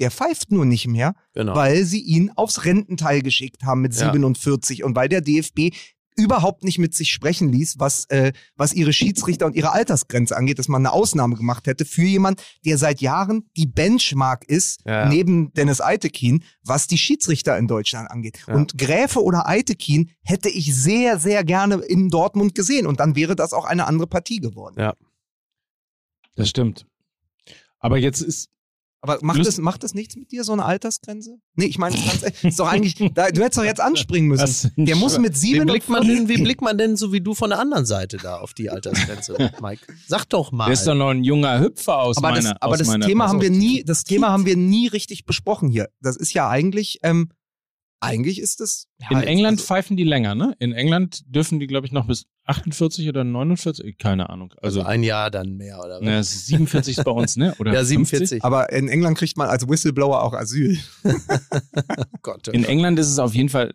Der 0.00 0.10
pfeift 0.10 0.50
nur 0.52 0.64
nicht 0.64 0.86
mehr, 0.86 1.14
Genau. 1.34 1.54
weil 1.54 1.84
sie 1.84 2.00
ihn 2.00 2.30
aufs 2.36 2.64
Rententeil 2.64 3.20
geschickt 3.20 3.64
haben 3.64 3.82
mit 3.82 3.94
Ja. 3.94 4.06
47 4.06 4.84
und 4.84 4.94
weil 4.96 5.08
der 5.08 5.20
DFB 5.20 5.74
überhaupt 6.18 6.64
nicht 6.64 6.78
mit 6.78 6.94
sich 6.94 7.10
sprechen 7.12 7.50
ließ, 7.50 7.76
was, 7.78 8.04
äh, 8.06 8.32
was 8.56 8.74
ihre 8.74 8.92
Schiedsrichter 8.92 9.46
und 9.46 9.54
ihre 9.54 9.72
Altersgrenze 9.72 10.36
angeht, 10.36 10.58
dass 10.58 10.68
man 10.68 10.84
eine 10.84 10.92
Ausnahme 10.92 11.36
gemacht 11.36 11.66
hätte 11.66 11.84
für 11.84 12.02
jemand, 12.02 12.42
der 12.66 12.76
seit 12.76 13.00
Jahren 13.00 13.48
die 13.56 13.66
Benchmark 13.66 14.44
ist, 14.44 14.80
Ja, 14.84 15.04
ja. 15.04 15.08
neben 15.08 15.52
Dennis 15.52 15.80
Eitekin, 15.80 16.42
was 16.64 16.88
die 16.88 16.98
Schiedsrichter 16.98 17.56
in 17.56 17.68
Deutschland 17.68 18.10
angeht. 18.10 18.40
Ja. 18.46 18.54
Und 18.54 18.76
Gräfe 18.76 19.22
oder 19.22 19.46
Eitekin 19.48 20.10
hätte 20.22 20.48
ich 20.48 20.74
sehr, 20.74 21.18
sehr 21.18 21.44
gerne 21.44 21.76
in 21.76 22.10
Dortmund 22.10 22.54
gesehen 22.54 22.86
und 22.86 22.98
dann 23.00 23.14
wäre 23.14 23.36
das 23.36 23.52
auch 23.52 23.64
eine 23.64 23.86
andere 23.86 24.08
Partie 24.08 24.40
geworden. 24.40 24.74
Ja. 24.78 24.94
Das 26.34 26.48
stimmt. 26.48 26.84
Aber 27.78 27.96
jetzt 27.96 28.20
ist, 28.22 28.48
Aber 29.00 29.18
macht 29.22 29.38
Lust- 29.38 29.48
das, 29.48 29.58
macht 29.58 29.84
das 29.84 29.94
nichts 29.94 30.16
mit 30.16 30.32
dir, 30.32 30.42
so 30.42 30.52
eine 30.52 30.64
Altersgrenze? 30.64 31.38
Nee, 31.54 31.66
ich 31.66 31.78
meine, 31.78 31.94
ganz 31.96 32.22
ehrlich, 32.22 32.42
ist 32.44 32.58
doch 32.58 32.66
eigentlich, 32.66 32.96
da, 33.14 33.30
du 33.30 33.42
hättest 33.42 33.58
doch 33.58 33.64
jetzt 33.64 33.80
anspringen 33.80 34.28
müssen. 34.28 34.40
Das 34.40 34.68
Der 34.76 34.96
muss 34.96 35.18
mit 35.18 35.34
Wie 35.34 35.38
sieben 35.38 35.66
blickt, 35.66 35.88
man 35.88 36.06
denn, 36.06 36.28
wie 36.28 36.42
blickt 36.42 36.62
man 36.62 36.76
denn 36.76 36.96
so 36.96 37.12
wie 37.12 37.20
du 37.20 37.34
von 37.34 37.50
der 37.50 37.60
anderen 37.60 37.86
Seite 37.86 38.16
da 38.16 38.38
auf 38.38 38.54
die 38.54 38.70
Altersgrenze, 38.70 39.52
Mike? 39.62 39.82
Sag 40.08 40.24
doch 40.30 40.50
mal. 40.50 40.64
der 40.66 40.74
ist 40.74 40.86
doch 40.86 40.94
noch 40.96 41.10
ein 41.10 41.22
junger 41.22 41.60
Hüpfer 41.60 41.98
aus 42.00 42.16
aber 42.16 42.32
das, 42.32 42.44
meiner 42.44 42.56
aber 42.62 42.72
aus 42.72 42.78
das 42.78 42.88
meiner 42.88 43.06
Thema 43.06 43.28
haben 43.28 43.40
wir 43.40 43.50
nie, 43.50 43.84
das 43.84 44.02
Thema 44.02 44.30
haben 44.30 44.46
wir 44.46 44.56
nie 44.56 44.88
richtig 44.88 45.24
besprochen 45.26 45.68
hier. 45.68 45.88
Das 46.00 46.16
ist 46.16 46.32
ja 46.32 46.48
eigentlich, 46.48 46.98
ähm, 47.04 47.30
eigentlich 48.00 48.40
ist 48.40 48.60
es. 48.60 48.86
In 49.10 49.18
ja, 49.18 49.24
England 49.24 49.58
also, 49.58 49.66
pfeifen 49.66 49.96
die 49.96 50.04
länger, 50.04 50.34
ne? 50.34 50.54
In 50.58 50.72
England 50.72 51.22
dürfen 51.26 51.58
die, 51.58 51.66
glaube 51.66 51.86
ich, 51.86 51.92
noch 51.92 52.06
bis 52.06 52.26
48 52.44 53.08
oder 53.08 53.24
49, 53.24 53.98
keine 53.98 54.30
Ahnung. 54.30 54.54
Also, 54.62 54.80
Also, 54.80 54.88
ein 54.88 55.02
Jahr 55.02 55.30
dann 55.30 55.56
mehr, 55.56 55.78
oder 55.80 56.00
was? 56.00 56.32
ist 56.34 56.46
47 56.46 56.98
ist 56.98 57.04
bei 57.04 57.10
uns, 57.10 57.36
ne? 57.36 57.54
Oder 57.58 57.72
ja, 57.72 57.78
50? 57.80 58.08
47. 58.08 58.44
aber 58.44 58.72
in 58.72 58.88
England 58.88 59.18
kriegt 59.18 59.36
man 59.36 59.48
als 59.48 59.68
Whistleblower 59.68 60.22
auch 60.22 60.34
Asyl. 60.34 60.78
Oh 62.00 62.18
Gott. 62.22 62.48
In 62.48 62.64
England 62.64 62.98
ist 62.98 63.08
es 63.08 63.18
auf 63.18 63.34
jeden 63.34 63.48
Fall, 63.48 63.72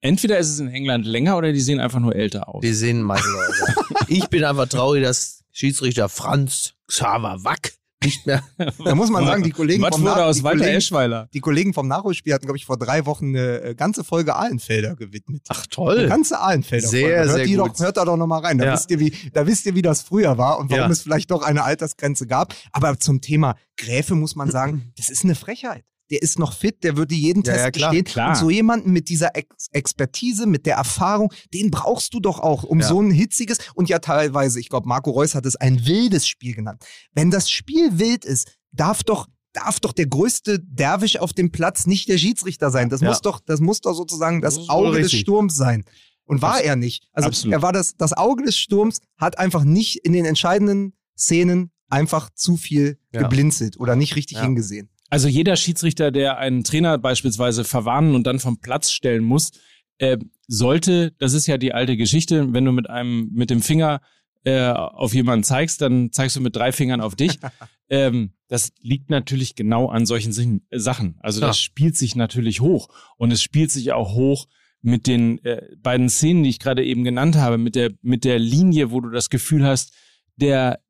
entweder 0.00 0.38
ist 0.38 0.48
es 0.48 0.60
in 0.60 0.68
England 0.68 1.06
länger 1.06 1.36
oder 1.36 1.52
die 1.52 1.60
sehen 1.60 1.80
einfach 1.80 1.98
nur 2.00 2.14
älter 2.14 2.48
aus. 2.48 2.60
Die 2.62 2.72
sehen 2.72 3.02
meistens 3.02 3.34
aus. 3.34 3.84
Ich 4.08 4.28
bin 4.28 4.44
einfach 4.44 4.68
traurig, 4.68 5.02
dass 5.02 5.44
Schiedsrichter 5.52 6.08
Franz 6.08 6.74
Xaver 6.86 7.42
Wack 7.44 7.72
nicht 8.02 8.26
mehr. 8.26 8.42
Da 8.84 8.94
muss 8.94 9.10
man 9.10 9.24
sagen, 9.24 9.42
die 9.42 9.50
Kollegen 9.50 9.82
Was 9.82 9.90
vom, 9.94 10.02
wurde 10.02 10.14
Nach 10.16 10.26
aus 10.26 10.36
die 10.36 10.44
Walter 10.44 10.64
Kollegen, 10.64 11.28
die 11.32 11.40
Kollegen 11.40 11.74
vom 11.74 11.88
Nachholspiel 11.88 12.34
hatten, 12.34 12.44
glaube 12.46 12.58
ich, 12.58 12.64
vor 12.66 12.76
drei 12.78 13.06
Wochen 13.06 13.28
eine 13.36 13.60
äh, 13.62 13.74
ganze 13.74 14.04
Folge 14.04 14.36
Ahlenfelder 14.36 14.94
gewidmet. 14.96 15.42
Ach 15.48 15.60
Eine 15.60 15.68
toll. 15.68 16.06
ganze 16.08 16.38
Ahlenfelder 16.40 16.88
Sehr, 16.88 17.00
Folge. 17.02 17.16
Hört, 17.16 17.30
sehr 17.36 17.44
die 17.46 17.54
gut. 17.56 17.70
Doch, 17.74 17.80
hört 17.84 17.96
da 17.96 18.04
doch 18.04 18.16
nochmal 18.16 18.40
rein. 18.42 18.58
Da, 18.58 18.66
Ja. 18.66 18.72
wisst 18.74 18.90
ihr, 18.90 19.00
wie, 19.00 19.12
da 19.32 19.46
wisst 19.46 19.66
ihr, 19.66 19.74
wie 19.74 19.82
das 19.82 20.02
früher 20.02 20.38
war 20.38 20.58
und 20.58 20.70
warum 20.70 20.84
Ja. 20.84 20.90
es 20.90 21.02
vielleicht 21.02 21.30
doch 21.30 21.42
eine 21.42 21.64
Altersgrenze 21.64 22.26
gab. 22.26 22.54
Aber 22.72 22.98
zum 22.98 23.20
Thema 23.20 23.56
Gräfe 23.76 24.14
muss 24.14 24.36
man 24.36 24.50
sagen, 24.50 24.92
das 24.96 25.08
ist 25.10 25.24
eine 25.24 25.34
Frechheit. 25.34 25.84
Der 26.10 26.22
ist 26.22 26.38
noch 26.38 26.52
fit, 26.52 26.84
der 26.84 26.96
würde 26.96 27.14
jeden 27.14 27.42
Ja, 27.42 27.52
Test 27.52 27.64
ja, 27.64 27.70
klar, 27.72 27.90
bestehen. 27.90 28.04
klar. 28.04 28.28
Und 28.30 28.36
so 28.36 28.50
jemanden 28.50 28.92
mit 28.92 29.08
dieser 29.08 29.34
Ex 29.34 29.68
Expertise, 29.72 30.46
mit 30.46 30.64
der 30.66 30.76
Erfahrung, 30.76 31.32
den 31.52 31.70
brauchst 31.70 32.14
du 32.14 32.20
doch 32.20 32.38
auch, 32.40 32.62
um 32.62 32.80
Ja. 32.80 32.86
so 32.88 33.00
ein 33.00 33.10
hitziges 33.10 33.58
und 33.74 33.88
ja 33.88 33.98
teilweise, 33.98 34.60
ich 34.60 34.68
glaube, 34.68 34.88
Marco 34.88 35.10
Reus 35.10 35.34
hat 35.34 35.46
es 35.46 35.56
ein 35.56 35.84
wildes 35.86 36.26
Spiel 36.28 36.54
genannt. 36.54 36.84
Wenn 37.12 37.30
das 37.30 37.50
Spiel 37.50 37.98
wild 37.98 38.24
ist, 38.24 38.56
darf 38.72 39.02
doch 39.02 39.26
darf 39.52 39.80
doch 39.80 39.92
der 39.94 40.06
größte 40.06 40.58
Derwisch 40.60 41.16
auf 41.18 41.32
dem 41.32 41.50
Platz 41.50 41.86
nicht 41.86 42.10
der 42.10 42.18
Schiedsrichter 42.18 42.70
sein. 42.70 42.90
Das 42.90 43.00
Ja. 43.00 43.08
muss 43.08 43.22
doch, 43.22 43.40
das 43.40 43.58
muss 43.60 43.80
doch 43.80 43.94
sozusagen 43.94 44.42
das, 44.42 44.56
Das 44.56 44.68
Auge 44.68 44.90
des 44.98 45.06
richtig. 45.06 45.20
Sturms 45.20 45.56
sein. 45.56 45.84
Und 46.26 46.42
war 46.42 46.56
Abs- 46.56 46.62
er 46.64 46.76
nicht. 46.76 47.08
Also 47.14 47.28
absolut. 47.28 47.54
er 47.54 47.62
war 47.62 47.72
das, 47.72 47.96
das 47.96 48.12
Auge 48.12 48.42
des 48.44 48.58
Sturms, 48.58 48.98
hat 49.16 49.38
einfach 49.38 49.64
nicht 49.64 50.04
in 50.04 50.12
den 50.12 50.26
entscheidenden 50.26 50.92
Szenen 51.18 51.70
einfach 51.88 52.28
zu 52.34 52.58
viel 52.58 52.98
Ja. 53.14 53.22
geblinzelt 53.22 53.80
oder 53.80 53.96
nicht 53.96 54.14
richtig 54.14 54.36
Ja. 54.36 54.42
hingesehen. 54.44 54.90
Also 55.10 55.28
jeder 55.28 55.56
Schiedsrichter, 55.56 56.10
der 56.10 56.38
einen 56.38 56.64
Trainer 56.64 56.98
beispielsweise 56.98 57.64
verwarnen 57.64 58.14
und 58.14 58.26
dann 58.26 58.38
vom 58.40 58.60
Platz 58.60 58.90
stellen 58.90 59.24
muss, 59.24 59.52
äh, 59.98 60.18
sollte, 60.48 61.12
das 61.18 61.32
ist 61.32 61.46
ja 61.46 61.58
die 61.58 61.72
alte 61.72 61.96
Geschichte, 61.96 62.52
wenn 62.52 62.64
du 62.64 62.72
mit 62.72 62.90
einem, 62.90 63.30
mit 63.32 63.50
dem 63.50 63.62
Finger 63.62 64.00
äh, 64.44 64.68
auf 64.70 65.14
jemanden 65.14 65.42
zeigst, 65.44 65.80
dann 65.80 66.12
zeigst 66.12 66.36
du 66.36 66.40
mit 66.40 66.54
drei 66.54 66.70
Fingern 66.72 67.00
auf 67.00 67.14
dich. 67.16 67.38
ähm, 67.88 68.32
das 68.48 68.72
liegt 68.80 69.10
natürlich 69.10 69.54
genau 69.56 69.88
an 69.88 70.06
solchen 70.06 70.32
Sin- 70.32 70.62
äh, 70.70 70.78
Sachen. 70.78 71.16
Also 71.20 71.40
das 71.40 71.56
Ja. 71.56 71.62
spielt 71.62 71.96
sich 71.96 72.14
natürlich 72.14 72.60
hoch. 72.60 72.88
Und 73.16 73.32
es 73.32 73.42
spielt 73.42 73.70
sich 73.72 73.92
auch 73.92 74.12
hoch 74.14 74.46
mit 74.82 75.06
den 75.08 75.42
äh, 75.44 75.62
beiden 75.78 76.08
Szenen, 76.08 76.44
die 76.44 76.50
ich 76.50 76.60
gerade 76.60 76.84
eben 76.84 77.02
genannt 77.02 77.36
habe, 77.36 77.58
mit 77.58 77.74
der, 77.74 77.90
mit 78.02 78.24
der 78.24 78.38
Linie, 78.38 78.90
wo 78.92 79.00
du 79.00 79.10
das 79.10 79.30
Gefühl 79.30 79.64
hast, 79.64 79.92
der 80.36 80.80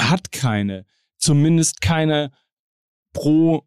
hat 0.00 0.30
keine, 0.30 0.84
zumindest 1.16 1.80
keine 1.80 2.30
pro, 3.12 3.62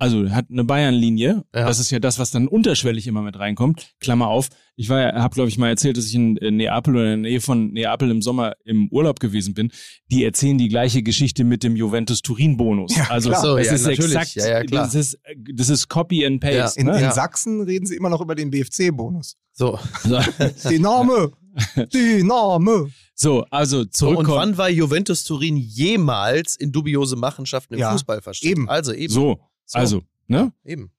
also 0.00 0.30
hat 0.30 0.46
eine 0.50 0.62
Bayern-Linie. 0.64 1.44
Ja. 1.54 1.66
Das 1.66 1.80
ist 1.80 1.90
ja 1.90 1.98
das, 1.98 2.18
was 2.20 2.30
dann 2.30 2.46
unterschwellig 2.46 3.06
immer 3.08 3.22
mit 3.22 3.36
reinkommt. 3.38 3.94
Klammer 4.00 4.28
auf. 4.28 4.48
Ich 4.76 4.88
war, 4.88 5.00
ja- 5.00 5.14
habe 5.20 5.34
glaube 5.34 5.48
ich 5.48 5.58
mal 5.58 5.68
erzählt, 5.70 5.96
dass 5.96 6.06
ich 6.06 6.14
in, 6.14 6.36
in 6.36 6.56
Neapel 6.56 6.94
oder 6.94 7.14
in 7.14 7.22
der 7.24 7.30
Nähe 7.32 7.40
von 7.40 7.72
Neapel 7.72 8.08
im 8.12 8.22
Sommer 8.22 8.54
im 8.64 8.88
Urlaub 8.92 9.18
gewesen 9.18 9.54
bin. 9.54 9.72
Die 10.10 10.22
erzählen 10.24 10.56
die 10.56 10.68
gleiche 10.68 11.02
Geschichte 11.02 11.42
mit 11.42 11.64
dem 11.64 11.74
Juventus 11.74 12.22
Turin-Bonus. 12.22 12.96
Ja, 12.96 13.08
also 13.10 13.30
klar. 13.30 13.42
So, 13.42 13.56
es 13.56 13.66
ja, 13.66 13.72
ist 13.74 13.82
natürlich. 13.86 14.14
exakt, 14.14 14.36
Ja, 14.36 14.48
ja, 14.48 14.62
klar. 14.62 14.84
das 14.84 14.94
ist, 14.94 15.18
das 15.52 15.68
ist 15.68 15.88
Copy 15.88 16.24
and 16.24 16.40
Paste. 16.40 16.78
In, 16.80 16.86
ne? 16.86 16.96
in 16.96 17.02
Ja. 17.02 17.10
Sachsen 17.12 17.60
reden 17.62 17.86
sie 17.86 17.96
immer 17.96 18.08
noch 18.08 18.20
über 18.20 18.36
den 18.36 18.50
BFC-Bonus. 18.50 19.36
So. 19.52 19.80
So, 20.04 20.20
Die 20.70 20.78
Name! 22.22 22.90
so, 23.14 23.44
also 23.50 23.84
so. 23.90 24.10
Und 24.16 24.28
wann 24.28 24.56
war 24.56 24.68
Juventus 24.68 25.24
Turin 25.24 25.56
jemals 25.56 26.56
in 26.56 26.72
dubiose 26.72 27.16
Machenschaften 27.16 27.74
im 27.74 27.80
Ja, 27.80 27.92
Fußball 27.92 28.22
verstrickt? 28.22 28.52
eben. 28.58 28.68
Also 28.68 28.92
eben. 28.92 29.12
So, 29.12 29.40
So. 29.64 29.78
also, 29.78 30.02
ne? 30.26 30.52
Eben. 30.64 30.90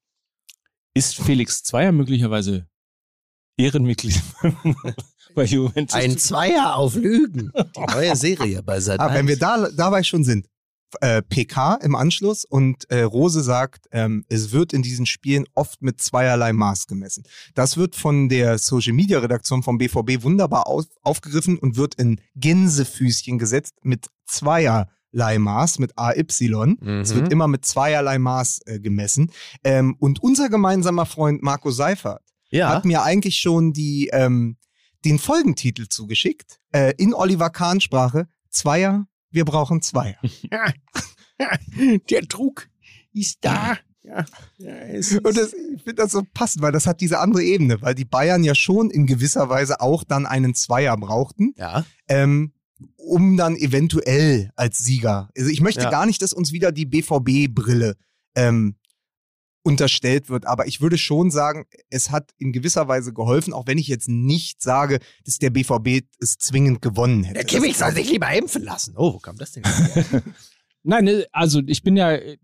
Ist 0.93 1.15
Felix 1.15 1.63
Zweier 1.63 1.91
möglicherweise 1.91 2.67
Ehrenmitglied 3.57 4.21
bei 5.35 5.43
Juventus? 5.45 5.95
Ein 5.95 6.17
Zweier 6.17 6.75
auf 6.75 6.95
Lügen. 6.95 7.51
Die 7.75 7.93
neue 7.93 8.15
Serie 8.15 8.63
bei 8.63 8.79
Sat. 8.79 8.99
Ah, 8.99 9.13
wenn 9.13 9.27
wir 9.27 9.37
da 9.37 9.69
dabei 9.69 10.03
schon 10.03 10.23
sind. 10.23 10.47
Äh, 11.01 11.21
PK 11.21 11.75
im 11.75 11.95
Anschluss 11.95 12.45
und 12.45 12.89
äh, 12.89 13.01
Rose 13.01 13.43
sagt, 13.43 13.85
ähm, 13.91 14.25
es 14.27 14.51
wird 14.51 14.73
in 14.73 14.81
diesen 14.81 15.05
Spielen 15.05 15.45
oft 15.53 15.81
mit 15.81 16.01
zweierlei 16.01 16.51
Maß 16.51 16.87
gemessen. 16.87 17.23
Das 17.53 17.77
wird 17.77 17.95
von 17.95 18.27
der 18.27 18.57
Social 18.57 18.93
Media 18.93 19.19
Redaktion 19.19 19.61
vom 19.61 19.77
BVB 19.77 20.23
wunderbar 20.23 20.65
auf, 20.67 20.85
aufgegriffen 21.03 21.59
und 21.59 21.77
wird 21.77 21.95
in 21.95 22.19
Gänsefüßchen 22.35 23.37
gesetzt 23.37 23.75
mit 23.83 24.07
zweierlei 24.25 25.37
Maß, 25.37 25.77
mit 25.77 25.93
AY. 25.95 26.23
Mhm. 26.23 27.01
Es 27.01 27.13
wird 27.13 27.31
immer 27.31 27.47
mit 27.47 27.65
zweierlei 27.65 28.17
Maß 28.17 28.61
äh, 28.65 28.79
gemessen. 28.79 29.31
Ähm, 29.63 29.95
und 29.99 30.23
unser 30.23 30.49
gemeinsamer 30.49 31.05
Freund 31.05 31.43
Marco 31.43 31.69
Seifert 31.69 32.23
ja. 32.49 32.69
hat 32.69 32.85
mir 32.85 33.03
eigentlich 33.03 33.37
schon 33.37 33.73
die, 33.73 34.09
ähm, 34.11 34.57
den 35.05 35.19
Folgentitel 35.19 35.87
zugeschickt. 35.87 36.59
Äh, 36.71 36.93
in 36.97 37.13
Oliver 37.13 37.49
Kahn 37.49 37.79
Sprache. 37.79 38.27
Zweier, 38.49 39.05
wir 39.31 39.45
brauchen 39.45 39.81
Zweier. 39.81 40.17
Der 42.09 42.21
Druck 42.23 42.67
ist 43.13 43.37
da. 43.41 43.77
Ja. 44.03 44.25
ja 44.57 44.75
es 44.75 45.13
Und 45.13 45.37
das, 45.37 45.53
ich 45.53 45.83
finde 45.83 46.03
das 46.03 46.11
so 46.11 46.23
passend, 46.33 46.61
weil 46.63 46.71
das 46.71 46.85
hat 46.87 47.01
diese 47.01 47.19
andere 47.19 47.43
Ebene, 47.43 47.81
weil 47.81 47.95
die 47.95 48.05
Bayern 48.05 48.43
ja 48.43 48.55
schon 48.55 48.89
in 48.89 49.05
gewisser 49.05 49.49
Weise 49.49 49.81
auch 49.81 50.03
dann 50.03 50.25
einen 50.25 50.55
Zweier 50.55 50.97
brauchten, 50.97 51.53
ja. 51.57 51.85
ähm, 52.07 52.53
um 52.97 53.37
dann 53.37 53.55
eventuell 53.55 54.51
als 54.55 54.79
Sieger. 54.79 55.29
Also 55.37 55.49
ich 55.49 55.61
möchte 55.61 55.83
Ja. 55.83 55.91
gar 55.91 56.05
nicht, 56.05 56.21
dass 56.21 56.33
uns 56.33 56.51
wieder 56.51 56.71
die 56.71 56.85
BVB-Brille 56.85 57.95
ähm, 58.35 58.75
unterstellt 59.63 60.29
wird, 60.29 60.45
aber 60.47 60.67
ich 60.67 60.81
würde 60.81 60.97
schon 60.97 61.31
sagen, 61.31 61.65
es 61.89 62.11
hat 62.11 62.31
in 62.37 62.51
gewisser 62.53 62.87
Weise 62.87 63.13
geholfen, 63.13 63.53
auch 63.53 63.67
wenn 63.67 63.77
ich 63.77 63.87
jetzt 63.87 64.07
nicht 64.09 64.61
sage, 64.61 64.99
dass 65.25 65.37
der 65.37 65.49
BVB 65.49 66.05
es 66.19 66.37
zwingend 66.37 66.81
gewonnen 66.81 67.23
hätte. 67.23 67.35
Der 67.35 67.43
Kimmich 67.45 67.77
Das- 67.77 67.79
soll 67.79 67.91
sich 68.03 68.09
lieber 68.11 68.31
impfen 68.33 68.63
lassen. 68.63 68.95
Oh, 68.97 69.13
wo 69.15 69.19
kam 69.19 69.37
das 69.37 69.51
denn 69.51 69.63
her? 69.65 70.23
Nein, 70.83 71.03
ne, 71.03 71.25
also 71.33 71.61
ich 71.67 71.83
bin 71.83 71.97
ja, 71.97 72.13
äh, 72.13 72.37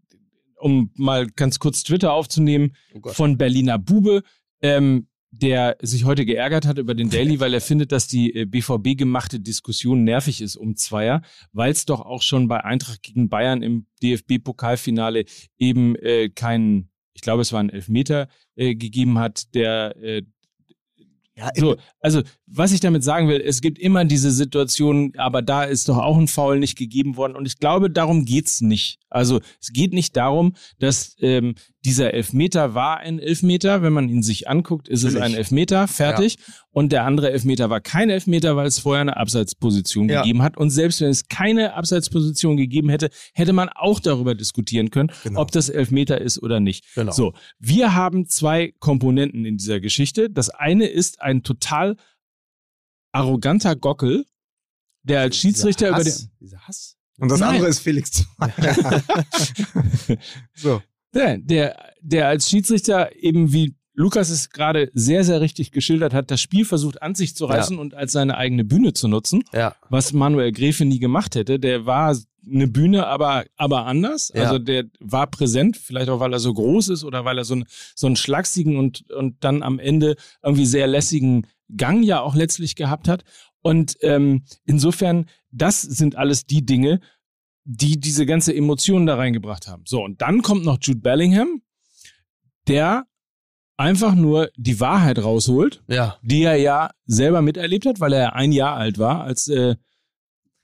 um 0.58 0.92
mal 0.96 1.28
ganz 1.28 1.60
kurz 1.60 1.84
Twitter 1.84 2.12
aufzunehmen, 2.14 2.76
Oh 2.94 3.10
von 3.10 3.38
Berliner 3.38 3.80
Bube, 3.80 4.24
ähm, 4.62 5.08
der 5.32 5.78
sich 5.82 6.06
heute 6.06 6.26
geärgert 6.26 6.66
hat 6.66 6.78
über 6.78 6.96
den 6.96 7.10
Daily, 7.10 7.40
weil 7.42 7.54
er 7.54 7.60
findet, 7.62 7.92
dass 7.92 8.08
die 8.08 8.34
äh, 8.36 8.46
BVB 8.46 8.98
gemachte 8.98 9.40
Diskussion 9.40 10.04
nervig 10.06 10.42
ist 10.42 10.56
um 10.56 10.76
Zweier, 10.78 11.22
weil 11.52 11.72
es 11.72 11.86
doch 11.86 12.02
auch 12.02 12.22
schon 12.22 12.48
bei 12.48 12.64
Eintracht 12.64 13.04
gegen 13.04 13.28
Bayern 13.30 13.62
im 13.62 13.86
DFB-Pokalfinale 14.02 15.26
eben 15.58 15.96
äh, 15.98 16.30
keinen, 16.30 16.90
ich 17.16 17.22
glaube, 17.22 17.42
es 17.42 17.52
war 17.52 17.62
ein 17.62 17.70
Elfmeter 17.70 18.28
äh, 18.56 18.76
gegeben 18.76 19.18
hat, 19.18 19.56
der 19.56 19.96
äh, 20.04 20.22
Ja, 21.38 21.50
so, 21.58 21.76
also 22.00 22.22
was 22.46 22.72
ich 22.72 22.80
damit 22.80 23.04
sagen 23.04 23.28
will, 23.28 23.42
es 23.42 23.60
gibt 23.60 23.78
immer 23.78 24.06
diese 24.06 24.32
Situation, 24.32 25.12
aber 25.18 25.42
da 25.42 25.64
ist 25.64 25.90
doch 25.90 25.98
auch 25.98 26.18
ein 26.18 26.30
Foul 26.30 26.60
nicht 26.60 26.78
gegeben 26.78 27.18
worden 27.18 27.36
und 27.36 27.46
ich 27.46 27.58
glaube, 27.60 27.90
darum 27.90 28.24
geht's 28.24 28.62
nicht. 28.62 29.00
Also 29.10 29.42
es 29.60 29.74
geht 29.74 29.92
nicht 29.94 30.16
darum, 30.16 30.56
dass 30.80 31.16
ähm, 31.20 31.56
dieser 31.86 32.14
Elfmeter 32.14 32.74
war 32.74 32.98
ein 32.98 33.20
Elfmeter. 33.20 33.82
Wenn 33.82 33.94
man 33.94 34.10
ihn 34.10 34.24
sich 34.24 34.50
anguckt, 34.50 34.90
ist 34.90 35.04
es 35.04 35.14
Natürlich. 35.14 35.24
ein 35.34 35.38
Elfmeter, 35.38 35.88
fertig. 35.88 36.38
Und 36.72 36.92
der 36.92 37.06
andere 37.06 37.32
Elfmeter 37.32 37.70
war 37.70 37.80
kein 37.80 38.10
Elfmeter, 38.10 38.58
weil 38.58 38.68
es 38.68 38.80
vorher 38.80 39.00
eine 39.02 39.16
Abseitsposition 39.16 40.10
Ja. 40.10 40.22
gegeben 40.24 40.42
hat. 40.42 40.58
Und 40.58 40.72
selbst 40.72 41.00
wenn 41.00 41.10
es 41.10 41.30
keine 41.30 41.74
Abseitsposition 41.76 42.58
gegeben 42.58 42.90
hätte, 42.90 43.10
hätte 43.34 43.54
man 43.54 43.70
auch 43.70 44.02
darüber 44.02 44.36
diskutieren 44.36 44.90
können, 44.90 45.12
Genau. 45.24 45.40
ob 45.40 45.52
das 45.52 45.70
Elfmeter 45.70 46.20
ist 46.20 46.42
oder 46.44 46.60
nicht. 46.60 46.84
Genau. 46.96 47.14
So, 47.14 47.34
wir 47.60 47.96
haben 47.96 48.28
zwei 48.28 48.74
Komponenten 48.80 49.46
in 49.46 49.58
dieser 49.58 49.80
Geschichte. 49.80 50.30
Das 50.30 50.50
eine 50.50 50.88
ist 50.88 51.22
ein 51.22 51.44
total 51.44 51.96
arroganter 53.14 53.76
Gockel, 53.76 54.26
der 55.04 55.22
als 55.22 55.38
Schiedsrichter 55.38 55.90
über 55.90 56.04
den. 56.04 56.08
Hass, 56.12 56.30
Dieser 56.42 56.60
Hass. 56.68 56.98
Und 57.18 57.32
das 57.32 57.40
Nein. 57.40 57.50
andere 57.56 57.70
ist 57.70 57.80
Felix 57.80 58.26
so. 60.56 60.82
Der, 61.16 61.38
der, 61.38 61.76
der 62.02 62.28
als 62.28 62.50
Schiedsrichter 62.50 63.16
eben 63.16 63.52
wie 63.54 63.76
Lukas 63.98 64.30
es 64.30 64.50
gerade 64.50 64.92
sehr, 64.94 65.24
sehr 65.24 65.40
richtig 65.40 65.72
geschildert 65.72 66.14
hat, 66.14 66.30
das 66.30 66.42
Spiel 66.42 66.66
versucht 66.66 67.02
an 67.02 67.16
sich 67.16 67.34
zu 67.36 67.46
reißen 67.46 67.80
und 67.80 67.94
als 67.94 68.12
seine 68.12 68.36
eigene 68.38 68.66
Bühne 68.66 68.92
zu 68.92 69.08
nutzen, 69.08 69.44
Ja. 69.54 69.74
was 69.90 70.12
Manuel 70.12 70.52
Gräfe 70.52 70.84
nie 70.84 71.00
gemacht 71.00 71.36
hätte. 71.36 71.60
Der 71.60 71.86
war 71.86 72.16
eine 72.46 72.68
Bühne, 72.68 73.08
aber, 73.08 73.46
aber 73.56 73.86
anders. 73.86 74.32
Ja. 74.36 74.44
Also 74.44 74.60
der 74.60 74.84
war 75.00 75.28
präsent, 75.28 75.78
vielleicht 75.78 76.10
auch, 76.10 76.20
weil 76.20 76.34
er 76.34 76.40
so 76.40 76.54
groß 76.54 76.90
ist 76.90 77.06
oder 77.06 77.24
weil 77.24 77.38
er 77.38 77.46
so, 77.46 77.54
einen 77.54 77.66
so 77.96 78.06
einen 78.08 78.18
schlagsigen 78.18 78.78
und, 78.78 79.10
und 79.12 79.44
dann 79.46 79.64
am 79.64 79.80
Ende 79.80 80.16
irgendwie 80.44 80.66
sehr 80.66 80.88
lässigen 80.88 81.48
Gang 81.76 82.04
ja 82.04 82.20
auch 82.20 82.36
letztlich 82.36 82.76
gehabt 82.76 83.08
hat. 83.08 83.24
Und 83.62 83.96
ähm, 84.02 84.44
insofern, 84.66 85.26
das 85.52 85.82
sind 85.82 86.18
alles 86.18 86.46
die 86.46 86.66
Dinge, 86.66 87.00
die 87.66 88.00
diese 88.00 88.26
ganze 88.26 88.56
Emotion 88.56 89.06
da 89.06 89.16
reingebracht 89.16 89.68
haben. 89.68 89.84
So, 89.86 90.04
und 90.04 90.22
dann 90.22 90.42
kommt 90.42 90.64
noch 90.64 90.78
Jude 90.82 91.00
Bellingham, 91.02 91.62
der 92.68 93.06
einfach 93.78 94.16
nur 94.16 94.50
die 94.56 94.80
Wahrheit 94.80 95.20
rausholt, 95.20 95.84
Ja. 95.88 96.18
die 96.22 96.44
er 96.44 96.56
ja 96.56 96.92
selber 97.06 97.42
miterlebt 97.42 97.86
hat, 97.86 98.00
weil 98.00 98.14
er 98.14 98.34
ein 98.36 98.52
Jahr 98.52 98.76
alt 98.78 98.98
war, 99.00 99.22
als 99.24 99.48
äh, 99.48 99.76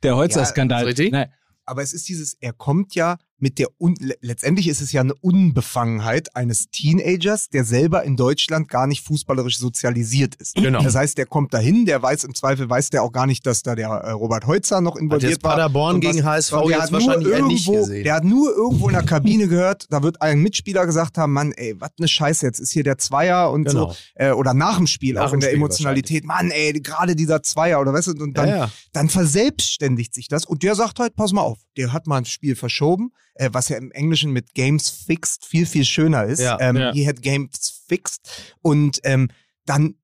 der 0.04 0.16
Holzer-Skandal. 0.16 0.94
Ja, 0.98 1.26
Aber 1.66 1.82
es 1.82 1.94
ist 1.94 2.08
dieses, 2.08 2.34
er 2.36 2.54
kommt 2.54 2.96
ja 2.96 3.18
mit 3.42 3.60
der, 3.60 3.68
un 3.80 3.96
le- 4.00 4.16
letztendlich 4.22 4.68
ist 4.68 4.80
es 4.82 4.92
ja 4.92 5.02
eine 5.02 5.14
Unbefangenheit 5.16 6.36
eines 6.36 6.70
Teenagers, 6.72 7.50
der 7.50 7.66
selber 7.66 8.04
in 8.04 8.16
Deutschland 8.16 8.70
gar 8.70 8.88
nicht 8.88 9.04
fußballerisch 9.06 9.58
sozialisiert 9.58 10.36
ist. 10.36 10.56
Genau. 10.56 10.82
Das 10.82 10.96
heißt, 10.96 11.18
der 11.18 11.26
kommt 11.26 11.54
dahin, 11.54 11.86
der 11.86 12.02
weiß 12.02 12.24
im 12.24 12.34
Zweifel, 12.36 12.70
weiß 12.70 12.90
der 12.92 13.04
auch 13.04 13.12
gar 13.12 13.26
nicht, 13.28 13.46
dass 13.46 13.64
da 13.64 13.76
der 13.76 13.90
äh, 13.90 14.12
Robert 14.12 14.48
Heutzer 14.48 14.80
noch 14.80 14.96
Hat 14.96 15.02
involviert 15.02 15.32
jetzt 15.34 15.44
war. 15.44 15.52
Paderborn 15.56 15.96
was- 16.04 16.12
gegen 16.14 16.24
HSV 16.24 16.52
der 16.52 16.62
jetzt 16.70 16.82
hat 16.82 16.92
nur 16.92 17.00
wahrscheinlich 17.02 17.28
eher 17.34 17.46
nicht 17.46 17.68
irgendwo, 17.68 17.82
gesehen. 17.86 18.04
Der 18.04 18.14
hat 18.16 18.24
nur 18.24 18.56
irgendwo 18.56 18.88
in 18.88 18.94
der 18.94 19.04
Kabine 19.04 19.48
gehört, 19.48 19.88
da 19.90 20.04
wird 20.04 20.22
ein 20.22 20.40
Mitspieler 20.40 20.86
gesagt 20.86 21.18
haben, 21.18 21.34
Mann, 21.34 21.52
ey, 21.54 21.76
was 21.80 21.90
ne 22.00 22.08
Scheiße, 22.08 22.46
jetzt 22.46 22.60
ist 22.60 22.72
hier 22.72 22.84
der 22.84 22.98
Zweier 22.98 23.52
und 23.52 23.66
Genau. 23.66 23.90
so. 23.92 23.96
Äh, 24.16 24.32
oder 24.32 24.54
nach 24.54 24.78
dem 24.78 24.88
Spiel, 24.88 25.16
Nach 25.16 25.30
auch 25.30 25.34
in 25.34 25.40
der 25.40 25.48
Spiel 25.48 25.58
Emotionalität. 25.58 26.24
Mann, 26.26 26.52
ey, 26.52 26.74
gerade 26.74 27.16
dieser 27.16 27.42
Zweier 27.44 27.82
oder 27.82 27.92
weißt 27.94 28.08
du, 28.08 28.12
und 28.24 28.38
dann, 28.38 28.48
ja, 28.50 28.58
ja. 28.58 28.72
dann 28.94 29.10
verselbstständigt 29.10 30.14
sich 30.14 30.28
das 30.28 30.46
und 30.46 30.64
der 30.64 30.76
sagt 30.76 31.00
halt, 31.00 31.16
pass 31.16 31.32
mal 31.34 31.42
auf, 31.42 31.60
der 31.78 31.92
hat 31.94 32.08
mal 32.08 32.18
ein 32.18 32.26
Spiel 32.26 32.56
verschoben, 32.56 33.12
äh, 33.42 33.50
was 33.54 33.70
ja 33.70 33.78
im 33.78 33.92
Englischen 33.92 34.32
mit 34.32 34.54
Games 34.54 34.90
Fixed 34.90 35.46
viel, 35.46 35.66
viel 35.66 35.84
schöner 35.84 36.26
ist. 36.26 36.40
Ja. 36.40 36.58
ähm, 36.60 36.76
Ja. 36.76 36.94
He 36.94 37.08
had 37.08 37.22
Games 37.22 37.84
Fixed 37.88 38.54
und 38.62 39.00
ähm, 39.04 39.30
dann 39.66 39.96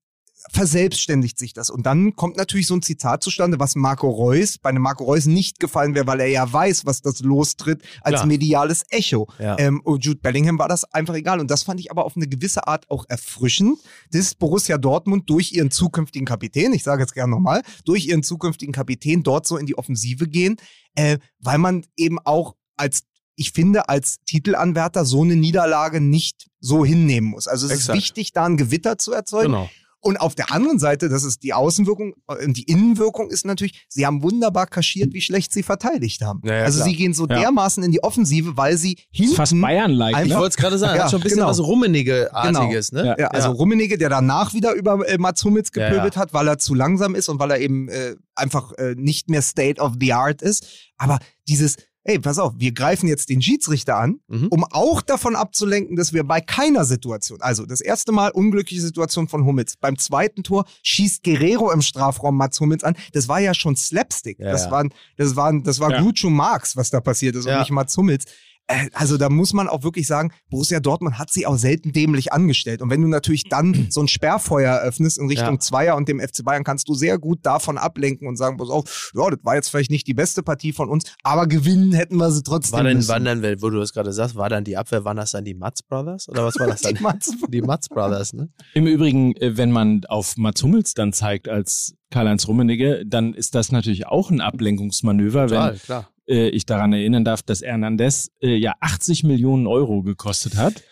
verselbstständigt 0.50 1.38
sich 1.38 1.52
das. 1.52 1.68
Und 1.68 1.84
dann 1.84 2.16
kommt 2.16 2.36
natürlich 2.36 2.66
so 2.66 2.74
ein 2.74 2.82
Zitat 2.82 3.22
zustande, 3.22 3.60
was 3.60 3.74
Marco 3.76 4.08
Reus, 4.08 4.56
bei 4.58 4.70
einem 4.70 4.82
Marco 4.82 5.04
Reus 5.04 5.26
nicht 5.26 5.60
gefallen 5.60 5.94
wäre, 5.94 6.06
weil 6.06 6.20
er 6.20 6.28
ja 6.28 6.50
weiß, 6.50 6.86
was 6.86 7.02
das 7.02 7.20
lostritt 7.20 7.82
als 8.00 8.16
Klar. 8.16 8.26
mediales 8.26 8.84
Echo. 8.88 9.28
Ja. 9.38 9.58
Ähm, 9.58 9.80
und 9.84 10.04
Jude 10.04 10.20
Bellingham 10.20 10.58
war 10.58 10.68
das 10.68 10.84
einfach 10.92 11.14
egal. 11.14 11.40
Und 11.40 11.50
das 11.50 11.64
fand 11.64 11.80
ich 11.80 11.90
aber 11.90 12.04
auf 12.04 12.16
eine 12.16 12.26
gewisse 12.26 12.66
Art 12.66 12.88
auch 12.90 13.04
erfrischend, 13.08 13.78
dass 14.10 14.34
Borussia 14.34 14.78
Dortmund 14.78 15.28
durch 15.28 15.52
ihren 15.52 15.70
zukünftigen 15.70 16.26
Kapitän, 16.26 16.72
ich 16.72 16.82
sage 16.82 17.02
jetzt 17.02 17.14
gerne 17.14 17.30
nochmal, 17.30 17.62
durch 17.84 18.06
ihren 18.06 18.22
zukünftigen 18.22 18.72
Kapitän 18.72 19.22
dort 19.22 19.46
so 19.46 19.58
in 19.58 19.66
die 19.66 19.76
Offensive 19.76 20.28
gehen, 20.28 20.56
äh, 20.94 21.18
weil 21.40 21.58
man 21.58 21.84
eben 21.96 22.18
auch 22.20 22.54
als 22.78 23.02
ich 23.38 23.52
finde, 23.52 23.88
als 23.88 24.16
Titelanwärter 24.26 25.04
so 25.04 25.22
eine 25.22 25.36
Niederlage 25.36 26.00
nicht 26.00 26.46
so 26.60 26.84
hinnehmen 26.84 27.28
muss. 27.30 27.46
Also 27.46 27.66
es 27.66 27.72
Exakt. 27.72 27.96
ist 27.96 28.02
wichtig, 28.04 28.32
da 28.32 28.44
ein 28.46 28.56
Gewitter 28.56 28.98
zu 28.98 29.12
erzeugen. 29.12 29.52
Genau. 29.52 29.70
Und 30.00 30.16
auf 30.20 30.36
der 30.36 30.52
anderen 30.52 30.78
Seite, 30.78 31.08
das 31.08 31.24
ist 31.24 31.42
die 31.42 31.52
Außenwirkung 31.54 32.14
äh, 32.28 32.44
und 32.44 32.56
die 32.56 32.62
Innenwirkung 32.62 33.30
ist 33.30 33.44
natürlich, 33.44 33.84
sie 33.88 34.06
haben 34.06 34.22
wunderbar 34.22 34.68
kaschiert, 34.68 35.12
wie 35.12 35.20
schlecht 35.20 35.52
sie 35.52 35.64
verteidigt 35.64 36.22
haben. 36.22 36.40
Ja, 36.44 36.54
ja, 36.54 36.62
also 36.62 36.78
klar. 36.78 36.88
sie 36.88 36.94
gehen 36.96 37.14
so 37.14 37.26
Ja. 37.26 37.40
dermaßen 37.40 37.82
in 37.82 37.90
die 37.90 38.00
Offensive, 38.04 38.56
weil 38.56 38.76
sie 38.76 38.96
ist 39.12 39.34
fast 39.34 39.50
hinten 39.50 39.62
Bayern-like. 39.62 40.24
Ich 40.24 40.32
Ne? 40.32 40.36
wollte 40.38 40.50
es 40.50 40.56
gerade 40.56 40.78
sagen, 40.78 40.96
Ja, 40.96 41.02
hat 41.04 41.10
schon 41.10 41.18
ein 41.20 41.24
bisschen 41.24 41.38
genau. 41.38 41.48
was 41.50 41.58
Rummenige-artiges, 41.60 42.92
ne? 42.92 43.06
Ja. 43.06 43.16
Ja, 43.18 43.26
also 43.28 43.50
Rummenigge, 43.50 43.98
der 43.98 44.08
danach 44.08 44.54
wieder 44.54 44.72
über 44.74 45.06
äh, 45.08 45.18
Mats 45.18 45.44
Hummels 45.44 45.70
Ja, 45.74 45.88
gepöbelt 45.88 46.16
hat, 46.16 46.32
weil 46.32 46.46
er 46.48 46.58
zu 46.58 46.74
langsam 46.74 47.16
ist 47.16 47.28
und 47.28 47.40
weil 47.40 47.50
er 47.50 47.58
eben 47.60 47.88
äh, 47.88 48.14
einfach 48.36 48.72
äh, 48.78 48.94
nicht 48.96 49.28
mehr 49.28 49.42
State 49.42 49.80
of 49.80 49.94
the 50.00 50.12
Art 50.12 50.42
ist. 50.42 50.64
Aber 50.96 51.18
dieses, 51.48 51.76
ey, 52.04 52.18
pass 52.18 52.38
auf, 52.38 52.54
wir 52.56 52.72
greifen 52.72 53.06
jetzt 53.08 53.28
den 53.28 53.42
Schiedsrichter 53.42 53.96
an, 53.96 54.20
Mhm. 54.28 54.48
um 54.48 54.64
auch 54.64 55.02
davon 55.02 55.36
abzulenken, 55.36 55.96
dass 55.96 56.12
wir 56.12 56.24
bei 56.24 56.40
keiner 56.40 56.84
Situation, 56.84 57.40
also 57.42 57.66
das 57.66 57.80
erste 57.80 58.12
Mal 58.12 58.30
unglückliche 58.30 58.80
Situation 58.82 59.28
von 59.28 59.44
Hummels, 59.44 59.76
beim 59.76 59.98
zweiten 59.98 60.42
Tor 60.42 60.64
schießt 60.82 61.22
Guerrero 61.22 61.70
im 61.70 61.82
Strafraum 61.82 62.36
Mats 62.36 62.60
Hummels 62.60 62.84
an. 62.84 62.96
Das 63.12 63.28
war 63.28 63.40
ja 63.40 63.52
schon 63.54 63.76
Slapstick. 63.76 64.38
Ja, 64.38 64.50
das, 64.52 64.64
ja. 64.66 64.70
Waren, 64.70 64.94
das, 65.16 65.36
waren, 65.36 65.62
das 65.64 65.80
war 65.80 65.90
Ja. 65.90 66.00
Groucho 66.00 66.30
Marx, 66.30 66.76
was 66.76 66.90
da 66.90 67.00
passiert 67.00 67.36
ist 67.36 67.46
Ja. 67.46 67.54
und 67.54 67.60
nicht 67.60 67.70
Mats 67.72 67.96
Hummels. 67.96 68.24
Äh, 68.68 68.88
Also 68.94 69.16
da 69.16 69.28
muss 69.28 69.52
man 69.52 69.66
auch 69.68 69.82
wirklich 69.82 70.06
sagen, 70.06 70.30
Borussia 70.50 70.78
Dortmund 70.80 71.18
hat 71.18 71.30
sie 71.32 71.46
auch 71.46 71.56
selten 71.56 71.92
dämlich 71.92 72.32
angestellt. 72.32 72.80
Und 72.82 72.90
wenn 72.90 73.02
du 73.02 73.08
natürlich 73.08 73.44
dann 73.48 73.86
so 73.90 74.00
ein 74.02 74.08
Sperrfeuer 74.08 74.72
eröffnest 74.74 75.18
in 75.18 75.26
Richtung 75.28 75.54
Ja. 75.54 75.58
Zweier 75.60 75.96
und 75.96 76.08
dem 76.08 76.20
FC 76.20 76.44
Bayern, 76.44 76.64
kannst 76.64 76.88
du 76.88 76.94
sehr 76.94 77.18
gut 77.18 77.40
davon 77.44 77.78
ablenken 77.78 78.28
und 78.28 78.36
sagen, 78.36 78.56
pass 78.58 78.68
auf, 78.70 79.10
ja, 79.14 79.28
das 79.30 79.38
war 79.42 79.54
jetzt 79.56 79.70
vielleicht 79.70 79.90
nicht 79.90 80.06
die 80.06 80.14
beste 80.14 80.42
Partie 80.42 80.72
von 80.72 80.88
uns, 80.88 81.04
aber 81.22 81.46
gewinnen 81.46 81.92
hätten 81.92 82.16
wir 82.16 82.30
sie 82.30 82.42
trotzdem 82.42 82.72
War 82.76 82.84
denn, 82.84 83.08
wann 83.08 83.24
dann, 83.24 83.42
wo 83.62 83.70
du 83.70 83.78
das 83.78 83.92
gerade 83.92 84.12
sagst, 84.12 84.36
war 84.36 84.48
dann 84.50 84.64
die 84.64 84.76
Abwehr, 84.76 85.04
waren 85.04 85.16
das 85.16 85.30
dann 85.32 85.44
die 85.44 85.54
Mats 85.54 85.82
Brothers? 85.82 86.28
Oder 86.28 86.44
was 86.44 86.58
war 86.58 86.66
das 86.66 86.80
dann? 86.82 86.94
Die 86.94 87.02
Mats- 87.02 87.32
die 87.48 87.62
Mats 87.62 87.88
Brothers, 87.88 88.32
ne? 88.34 88.48
Im 88.74 88.86
Übrigen, 88.86 89.34
äh, 89.36 89.56
wenn 89.56 89.72
man 89.72 90.04
auf 90.08 90.36
Mats 90.36 90.62
Hummels 90.62 90.92
dann 90.94 91.12
zeigt 91.12 91.48
als 91.48 91.94
Karl-Heinz 92.10 92.46
Rummenigge, 92.48 93.04
dann 93.06 93.32
ist 93.34 93.54
das 93.54 93.72
natürlich 93.72 94.06
auch 94.06 94.30
ein 94.30 94.40
Ablenkungsmanöver, 94.40 95.50
wenn 95.50 95.78
klar. 95.78 96.08
Äh, 96.28 96.48
ich 96.50 96.66
daran 96.66 96.92
erinnern 96.92 97.24
darf, 97.24 97.42
dass 97.42 97.62
Hernandez 97.62 98.30
äh, 98.40 98.56
ja 98.56 98.74
80 98.80 99.24
Millionen 99.24 99.66
Euro 99.66 100.02
gekostet 100.02 100.56
hat. 100.56 100.82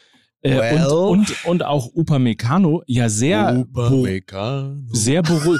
Äh, 0.43 0.57
Well. 0.59 0.87
und, 0.87 1.19
und, 1.19 1.45
und 1.47 1.65
auch 1.65 1.89
Upamecano 1.95 2.83
ja 2.87 3.09
sehr, 3.09 3.65
bo 3.69 3.87
Upamecano. 3.87 4.77
sehr 4.93 5.23
beru 5.23 5.57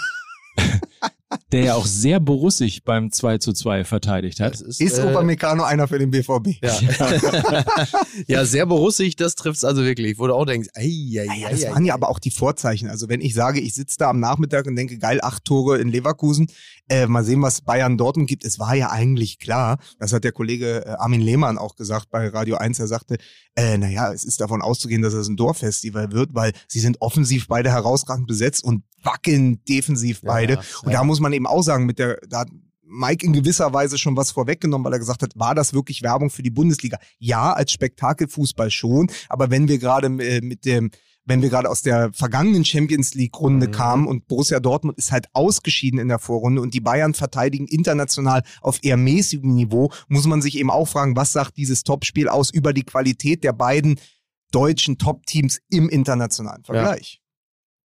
der 1.53 1.65
ja 1.65 1.75
auch 1.75 1.87
sehr 1.87 2.21
borussig 2.21 2.85
beim 2.85 3.11
2 3.11 3.39
zu 3.39 3.53
2 3.53 3.85
verteidigt 3.85 4.41
hat. 4.41 4.55
Das 4.55 4.61
ist, 4.61 4.81
Ist 4.81 4.99
äh, 4.99 5.03
Upamecano 5.03 5.63
einer 5.63 5.89
für 5.89 5.99
den 5.99 6.11
BVB? 6.11 6.63
Ja. 6.63 6.79
ja, 8.27 8.45
sehr 8.45 8.67
borussig, 8.67 9.17
das 9.17 9.35
trifft's 9.35 9.65
also 9.65 9.83
wirklich. 9.85 10.19
Wo 10.19 10.27
du 10.27 10.35
auch 10.35 10.47
denkst, 10.47 10.69
ei, 10.75 11.21
ei, 11.21 11.29
ei, 11.29 11.51
das 11.51 11.65
ei, 11.65 11.71
waren 11.71 11.85
ja 11.85 11.95
aber 11.95 12.09
auch 12.09 12.19
die 12.19 12.31
Vorzeichen. 12.31 12.89
Also 12.89 13.09
wenn 13.09 13.21
ich 13.21 13.35
sage, 13.35 13.61
ich 13.61 13.75
sitze 13.75 13.97
da 13.99 14.11
am 14.11 14.21
Nachmittag 14.21 14.67
und 14.67 14.77
denke, 14.77 14.99
geil, 14.99 15.21
acht 15.23 15.45
Tore 15.45 15.79
in 15.79 15.89
Leverkusen, 15.89 16.49
äh, 16.89 17.07
mal 17.07 17.25
sehen, 17.25 17.43
was 17.43 17.61
Bayern 17.61 17.99
Dortmund 17.99 18.29
gibt. 18.29 18.45
Es 18.45 18.59
war 18.59 18.75
ja 18.75 18.91
eigentlich 18.91 19.39
klar, 19.39 19.79
das 19.99 20.13
hat 20.13 20.25
der 20.25 20.33
Kollege 20.33 20.87
äh, 20.87 20.91
Armin 20.99 21.21
Lehmann 21.21 21.59
auch 21.59 21.77
gesagt 21.77 22.11
bei 22.11 22.29
Radio 22.29 22.57
1, 22.57 22.79
er 22.79 22.87
sagte, 22.87 23.17
äh, 23.57 23.79
naja, 23.79 24.13
es 24.13 24.25
ist 24.25 24.41
davon 24.41 24.63
auszugehen, 24.63 25.03
dass 25.03 25.15
es 25.15 25.29
ein 25.29 25.37
Dorffestival 25.37 26.13
wird, 26.13 26.35
weil 26.35 26.53
sie 26.69 26.81
sind 26.81 27.01
offensiv 27.01 27.49
beide 27.49 27.71
herausragend 27.71 28.27
besetzt 28.27 28.63
und 28.63 28.85
wackeln 29.07 29.65
defensiv 29.65 30.21
beide. 30.23 30.55
ja, 30.55 30.61
und 30.83 30.93
ja. 30.93 30.99
da 30.99 31.05
muss 31.05 31.21
man 31.21 31.33
eben 31.33 31.47
auch 31.47 31.63
sagen, 31.63 31.87
mit 31.87 31.99
der, 31.99 32.19
da 32.29 32.41
hat 32.41 32.49
Mike 32.89 33.25
in 33.25 33.33
gewisser 33.33 33.73
Weise 33.73 33.99
schon 33.99 34.17
was 34.17 34.31
vorweggenommen, 34.31 34.85
weil 34.85 34.93
er 34.93 34.99
gesagt 34.99 35.23
hat, 35.23 35.33
war 35.35 35.55
das 35.55 35.73
wirklich 35.73 36.03
Werbung 36.03 36.31
für 36.31 36.43
die 36.43 36.51
Bundesliga? 36.51 36.99
Ja, 37.19 37.53
als 37.53 37.73
Spektakelfußball 37.73 38.71
schon, 38.71 39.11
aber 39.29 39.51
wenn 39.51 39.69
wir 39.69 39.79
gerade 39.79 40.07
äh, 40.07 40.41
mit 40.41 40.65
dem 40.65 40.91
wenn 41.29 41.43
wir 41.43 41.51
gerade 41.51 41.69
aus 41.69 41.83
der 41.83 42.13
vergangenen 42.13 42.65
Champions 42.65 43.15
League 43.15 43.39
Runde 43.41 43.67
Mhm. 43.67 43.73
kamen 43.73 44.07
und 44.07 44.29
Borussia 44.29 44.61
Dortmund 44.61 44.97
ist 44.97 45.11
halt 45.11 45.27
ausgeschieden 45.33 45.99
in 45.99 46.07
der 46.07 46.21
Vorrunde 46.21 46.63
und 46.63 46.73
die 46.73 46.81
Bayern 46.81 47.15
verteidigen 47.15 47.67
international 47.67 48.45
auf 48.61 48.79
eher 48.83 48.97
mäßigem 48.97 49.53
Niveau, 49.53 49.91
muss 50.09 50.27
man 50.27 50.41
sich 50.41 50.57
eben 50.57 50.71
auch 50.71 50.87
fragen, 50.87 51.17
was 51.17 51.33
sagt 51.33 51.57
dieses 51.57 51.83
Topspiel 51.83 52.29
aus 52.29 52.51
über 52.51 52.73
die 52.73 52.85
Qualität 52.85 53.43
der 53.43 53.53
beiden 53.53 53.99
deutschen 54.53 54.99
Top-Teams 54.99 55.59
im 55.69 55.89
internationalen 55.89 56.63
Vergleich? 56.63 57.21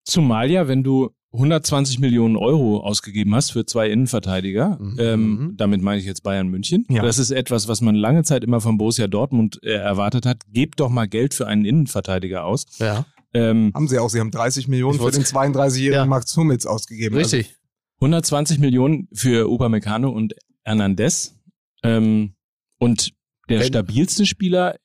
Zumal 0.04 0.50
ja, 0.52 0.68
wenn 0.68 0.84
du 0.84 1.12
120 1.34 2.00
Millionen 2.00 2.36
Euro 2.36 2.82
ausgegeben 2.82 3.34
hast 3.36 3.52
für 3.52 3.66
zwei 3.66 3.90
Innenverteidiger, 3.90 4.78
Mhm. 4.82 4.96
ähm, 5.00 5.54
damit 5.56 5.82
meine 5.82 6.00
ich 6.00 6.06
jetzt 6.06 6.24
Bayern 6.24 6.50
München. 6.50 6.86
Ja. 6.90 7.02
Das 7.04 7.20
ist 7.20 7.32
etwas, 7.32 7.68
was 7.70 7.80
man 7.82 7.96
lange 7.96 8.24
Zeit 8.24 8.44
immer 8.44 8.60
von 8.60 8.78
Borussia 8.78 9.08
Dortmund 9.08 9.60
äh, 9.64 9.72
erwartet 9.72 10.26
hat. 10.26 10.42
Gebt 10.52 10.80
doch 10.82 10.90
mal 10.90 11.08
Geld 11.08 11.34
für 11.34 11.48
einen 11.48 11.64
Innenverteidiger 11.66 12.44
aus. 12.46 12.66
Ja, 12.80 13.06
Ähm, 13.34 13.72
Haben 13.74 13.88
sie 13.88 13.98
auch, 13.98 14.10
sie 14.10 14.20
haben 14.20 14.30
30 14.32 14.68
Millionen 14.68 15.00
für 15.00 15.10
den 15.10 15.24
32-jährigen 15.24 15.94
Ja. 16.04 16.06
Max 16.06 16.36
Hummels 16.36 16.66
ausgegeben. 16.66 17.16
richtig. 17.16 17.56
120 18.02 18.60
Millionen 18.60 19.08
für 19.14 19.48
Upamecano 19.50 20.10
und 20.10 20.34
Hernandez. 20.66 21.40
Ähm, 21.82 22.34
und 22.78 23.12
der 23.48 23.60
Wenn- 23.62 23.68
stabilste 23.68 24.26
Spieler 24.26 24.76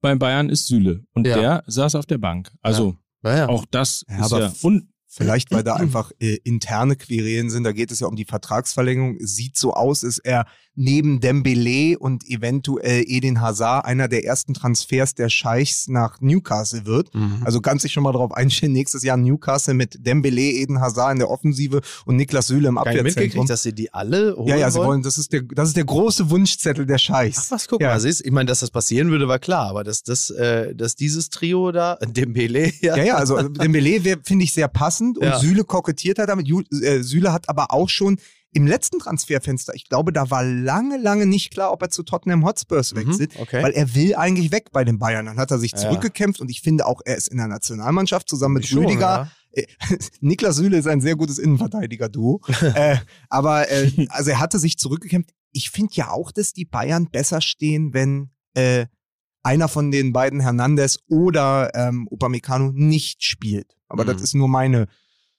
beim 0.00 0.18
Bayern 0.18 0.48
ist 0.48 0.66
Süle. 0.66 1.04
Und 1.12 1.26
Ja. 1.26 1.38
der 1.38 1.64
saß 1.66 1.94
auf 1.94 2.06
der 2.06 2.16
Bank. 2.16 2.50
Also 2.62 2.96
Ja, 3.22 3.36
ja. 3.36 3.48
auch 3.48 3.64
das 3.70 4.04
Ja, 4.08 4.24
ist 4.24 4.32
aber 4.32 4.44
ja 4.44 4.52
Vielleicht, 5.12 5.50
weil 5.50 5.64
da 5.64 5.74
einfach 5.74 6.12
äh, 6.20 6.36
interne 6.44 6.94
Querelen 6.94 7.50
sind. 7.50 7.64
Da 7.64 7.72
geht 7.72 7.90
es 7.90 7.98
ja 7.98 8.06
um 8.06 8.14
die 8.14 8.24
Vertragsverlängerung. 8.24 9.16
Es 9.16 9.34
sieht 9.34 9.56
so 9.56 9.74
aus, 9.74 10.04
ist 10.04 10.18
er 10.18 10.46
neben 10.82 11.20
Dembele 11.20 11.98
und 11.98 12.26
eventuell 12.28 13.04
Eden 13.06 13.40
Hazard 13.42 13.84
einer 13.84 14.08
der 14.08 14.24
ersten 14.24 14.54
Transfers 14.54 15.14
der 15.14 15.28
Scheichs 15.28 15.88
nach 15.88 16.20
Newcastle 16.22 16.86
wird. 16.86 17.14
Mhm. 17.14 17.42
Also 17.44 17.60
kannst 17.60 17.84
dich 17.84 17.92
schon 17.92 18.02
mal 18.02 18.12
darauf 18.12 18.32
einstellen, 18.32 18.72
nächstes 18.72 19.02
Jahr 19.02 19.18
Newcastle 19.18 19.74
mit 19.74 20.06
Dembele, 20.06 20.40
Eden 20.40 20.80
Hazard 20.80 21.12
in 21.12 21.18
der 21.18 21.28
Offensive 21.30 21.82
und 22.06 22.16
Niklas 22.16 22.46
Süle 22.46 22.68
im 22.68 22.78
Abwehrzentrum. 22.78 23.46
dass 23.46 23.62
sie 23.62 23.74
die 23.74 23.92
alle 23.92 24.34
holen 24.36 24.48
Ja, 24.48 24.56
ja, 24.56 24.70
sie 24.70 24.78
wollen? 24.78 24.88
wollen, 24.88 25.02
das 25.02 25.18
ist 25.18 25.32
der, 25.34 25.42
das 25.42 25.68
ist 25.68 25.76
der 25.76 25.84
große 25.84 26.30
Wunschzettel 26.30 26.86
der 26.86 26.98
Scheichs. 26.98 27.42
Ach 27.46 27.50
was, 27.50 27.68
guck 27.68 27.80
Ja. 27.82 27.88
mal, 27.88 28.00
siehst, 28.00 28.24
ich 28.24 28.32
meine, 28.32 28.46
dass 28.46 28.60
das 28.60 28.70
passieren 28.70 29.10
würde, 29.10 29.28
war 29.28 29.38
klar, 29.38 29.68
aber 29.68 29.84
dass, 29.84 30.02
das, 30.02 30.30
äh, 30.30 30.74
dass 30.74 30.96
dieses 30.96 31.28
Trio 31.28 31.72
da, 31.72 31.96
Dembele, 32.06 32.72
ja, 32.80 32.96
Ja, 32.96 33.04
ja, 33.04 33.14
also 33.16 33.36
Dembele 33.48 34.02
wär- 34.04 34.18
finde 34.24 34.44
ich 34.44 34.54
sehr 34.54 34.68
passend 34.68 35.18
und 35.18 35.24
Ja. 35.24 35.38
Süle 35.38 35.64
kokettiert 35.64 36.18
hat 36.18 36.28
damit. 36.30 36.48
Äh, 36.82 37.02
Süle 37.02 37.32
hat 37.32 37.48
aber 37.50 37.72
auch 37.72 37.88
schon 37.90 38.18
im 38.52 38.66
letzten 38.66 38.98
Transferfenster, 38.98 39.74
ich 39.74 39.88
glaube, 39.88 40.12
da 40.12 40.30
war 40.30 40.42
lange, 40.42 40.96
lange 40.98 41.24
nicht 41.26 41.52
klar, 41.52 41.72
ob 41.72 41.82
er 41.82 41.90
zu 41.90 42.02
Tottenham 42.02 42.44
Hotspurs 42.44 42.94
wechselt, 42.96 43.34
Mhm, 43.36 43.42
okay. 43.42 43.62
weil 43.62 43.72
er 43.72 43.94
will 43.94 44.14
eigentlich 44.16 44.50
weg 44.50 44.72
bei 44.72 44.82
den 44.84 44.98
Bayern. 44.98 45.26
Dann 45.26 45.38
hat 45.38 45.50
er 45.52 45.58
sich 45.58 45.74
zurückgekämpft 45.74 46.40
und 46.40 46.50
ich 46.50 46.60
finde 46.60 46.86
auch, 46.86 47.00
er 47.04 47.16
ist 47.16 47.28
in 47.28 47.36
der 47.38 47.46
Nationalmannschaft 47.46 48.28
zusammen 48.28 48.54
mit 48.54 48.66
Schon, 48.66 48.84
Rüdiger. 48.86 49.30
ja. 49.54 49.62
Niklas 50.20 50.56
Süle 50.56 50.78
ist 50.78 50.86
ein 50.86 51.00
sehr 51.00 51.16
gutes 51.16 51.38
Innenverteidiger-Duo. 51.38 52.40
äh, 52.74 52.96
aber 53.28 53.70
äh, 53.70 53.90
also 54.10 54.30
er 54.30 54.40
hatte 54.40 54.58
sich 54.58 54.78
zurückgekämpft. 54.78 55.30
Ich 55.52 55.70
finde 55.70 55.92
ja 55.94 56.10
auch, 56.10 56.30
dass 56.32 56.52
die 56.52 56.64
Bayern 56.64 57.08
besser 57.10 57.40
stehen, 57.40 57.92
wenn 57.94 58.30
äh, 58.54 58.86
einer 59.42 59.68
von 59.68 59.90
den 59.90 60.12
beiden 60.12 60.40
Hernandez 60.40 60.98
oder 61.08 61.70
ähm, 61.74 62.06
Upamecano 62.10 62.72
nicht 62.74 63.22
spielt. 63.24 63.76
Aber 63.88 64.04
Mhm. 64.04 64.08
das 64.08 64.22
ist 64.22 64.34
nur 64.34 64.48
meine 64.48 64.86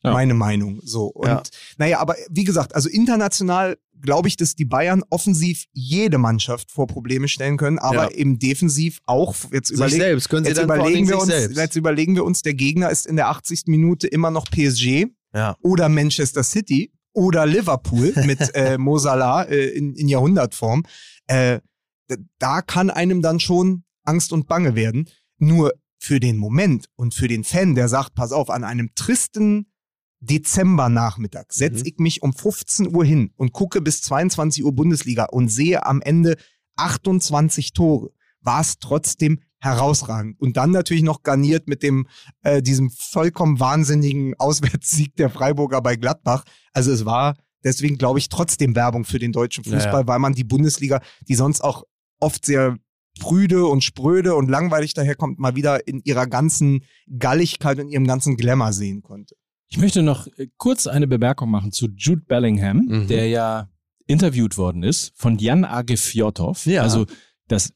Ja. 0.04 0.12
meine 0.14 0.34
Meinung. 0.34 0.80
So 0.84 1.06
und 1.08 1.28
Ja. 1.28 1.44
naja, 1.78 2.00
aber 2.00 2.16
wie 2.30 2.44
gesagt, 2.44 2.74
also 2.76 2.90
international 2.90 3.78
glaube 4.02 4.28
ich, 4.28 4.36
dass 4.36 4.56
die 4.56 4.66
Bayern 4.66 5.04
offensiv 5.12 5.66
jede 5.74 6.18
Mannschaft 6.18 6.72
vor 6.72 6.88
Probleme 6.88 7.28
stellen 7.28 7.56
können, 7.58 7.78
aber 7.78 8.12
Ja. 8.12 8.18
eben 8.18 8.40
defensiv 8.40 9.00
auch 9.06 9.36
jetzt 9.52 9.68
Sich 9.68 9.78
überlegen. 9.78 10.02
selbst 10.02 10.30
können 10.30 10.44
sie 10.46 10.50
Jetzt 10.52 10.62
überlegen, 10.64 11.08
wir 11.08 11.20
uns, 11.20 11.28
selbst. 11.28 11.56
jetzt 11.58 11.76
überlegen 11.76 12.16
wir 12.16 12.24
uns, 12.26 12.42
der 12.42 12.56
Gegner 12.56 12.90
ist 12.90 13.06
in 13.06 13.16
der 13.16 13.30
80. 13.30 13.66
Minute 13.68 14.08
immer 14.08 14.32
noch 14.32 14.46
PSG 14.50 15.06
Ja. 15.36 15.56
oder 15.62 15.88
Manchester 15.88 16.42
City 16.44 16.92
oder 17.14 17.46
Liverpool 17.46 18.12
mit 18.26 18.40
äh, 18.56 18.80
Mo 18.80 18.98
Salah 18.98 19.44
äh, 19.44 19.68
in, 19.68 19.94
in 19.94 20.08
Jahrhundertform. 20.08 20.84
Äh, 21.28 21.60
da 22.40 22.62
kann 22.64 22.90
einem 22.90 23.22
dann 23.22 23.40
schon 23.40 23.84
Angst 24.04 24.34
und 24.34 24.48
Bange 24.48 24.74
werden. 24.76 25.08
Nur 25.38 25.74
für 26.00 26.20
den 26.20 26.38
Moment 26.38 26.88
und 26.96 27.14
für 27.14 27.28
den 27.28 27.44
Fan, 27.44 27.76
der 27.76 27.88
sagt, 27.88 28.16
pass 28.16 28.32
auf, 28.32 28.50
an 28.50 28.64
einem 28.64 28.90
tristen 28.96 29.68
Dezembernachmittag 30.22 31.46
setze 31.50 31.82
Mhm. 31.82 31.86
ich 31.88 31.98
mich 31.98 32.24
um 32.24 32.34
15 32.34 32.96
Uhr 32.96 33.04
hin 33.04 33.32
und 33.38 33.52
gucke 33.54 33.82
bis 33.82 34.02
22 34.02 34.64
Uhr 34.64 34.74
Bundesliga 34.74 35.26
und 35.26 35.50
sehe 35.50 35.86
am 35.86 36.02
Ende 36.02 36.38
28 36.78 37.74
Tore. 37.74 38.12
War 38.42 38.62
es 38.62 38.80
trotzdem 38.80 39.40
herausragend. 39.60 40.40
Und 40.40 40.58
dann 40.58 40.72
natürlich 40.72 41.04
noch 41.04 41.22
garniert 41.22 41.68
mit 41.68 41.84
dem, 41.84 42.08
äh, 42.42 42.62
diesem 42.64 42.90
vollkommen 42.90 43.60
wahnsinnigen 43.60 44.34
Auswärtssieg 44.40 45.16
der 45.16 45.30
Freiburger 45.30 45.82
bei 45.82 45.96
Gladbach. 45.96 46.44
Also 46.74 46.92
es 46.92 47.06
war 47.06 47.36
deswegen, 47.64 47.98
glaube 47.98 48.18
ich, 48.18 48.30
trotzdem 48.30 48.76
Werbung 48.76 49.06
für 49.06 49.20
den 49.20 49.32
deutschen. 49.32 49.64
Fußball, 49.64 50.08
weil 50.08 50.18
man 50.20 50.34
die 50.34 50.44
Bundesliga, 50.44 51.02
die 51.28 51.36
sonst 51.36 51.62
auch 51.62 51.84
oft 52.20 52.44
sehr 52.46 52.78
prüde 53.20 53.66
und 53.68 53.84
spröde 53.84 54.34
und 54.36 54.50
langweilig 54.50 54.94
daherkommt, 54.96 55.38
mal 55.38 55.56
wieder 55.56 55.88
in 55.88 56.02
ihrer 56.04 56.26
ganzen 56.26 56.84
Galligkeit 57.20 57.78
und 57.80 57.90
ihrem 57.90 58.08
ganzen 58.08 58.38
Glamour 58.38 58.74
sehen 58.74 59.04
konnte. 59.04 59.36
Ich 59.72 59.78
möchte 59.78 60.04
noch 60.04 60.28
äh, 60.38 60.48
kurz 60.58 60.86
eine 60.86 61.08
Bemerkung 61.08 61.50
machen 61.50 61.72
zu 61.72 61.88
Jude 61.96 62.24
Bellingham, 62.28 62.86
Mhm. 62.88 63.08
der 63.08 63.28
ja 63.30 63.70
interviewt 64.06 64.58
worden 64.58 64.84
ist 64.84 65.14
von 65.16 65.38
Jan 65.38 65.64
Age 65.64 65.98
Fjotov. 65.98 66.66
Ja. 66.66 66.82
Also 66.84 67.06
das, 67.48 67.72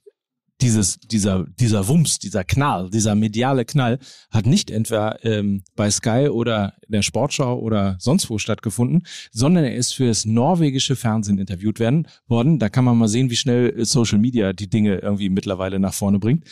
dieses, 0.62 1.00
dieser, 1.00 1.46
dieser 1.60 1.88
Wumms, 1.88 2.20
dieser 2.20 2.44
Knall, 2.44 2.90
dieser 2.90 3.16
mediale 3.16 3.64
Knall 3.66 4.00
hat 4.32 4.46
nicht 4.46 4.72
etwa 4.72 5.16
ähm, 5.24 5.64
bei 5.76 5.90
Sky 5.90 6.28
oder 6.30 6.74
in 6.86 6.92
der 6.94 7.02
Sportschau 7.02 7.60
oder 7.60 7.96
sonst 8.00 8.30
wo 8.30 8.38
stattgefunden, 8.38 9.06
sondern 9.32 9.64
er 9.64 9.76
ist 9.76 9.94
für 9.94 10.08
das 10.08 10.26
norwegische 10.26 10.96
Fernsehen 10.98 11.38
interviewt 11.40 11.80
werden, 11.80 12.08
worden. 12.28 12.60
Da 12.60 12.68
kann 12.70 12.84
man 12.86 12.98
mal 12.98 13.08
sehen, 13.08 13.30
wie 13.30 13.36
schnell 13.38 13.74
äh, 13.78 13.86
Social 13.86 14.20
Media 14.20 14.52
die 14.52 14.70
Dinge 14.70 14.98
irgendwie 14.98 15.30
mittlerweile 15.30 15.80
nach 15.80 15.94
vorne 15.94 16.20
bringt. 16.20 16.46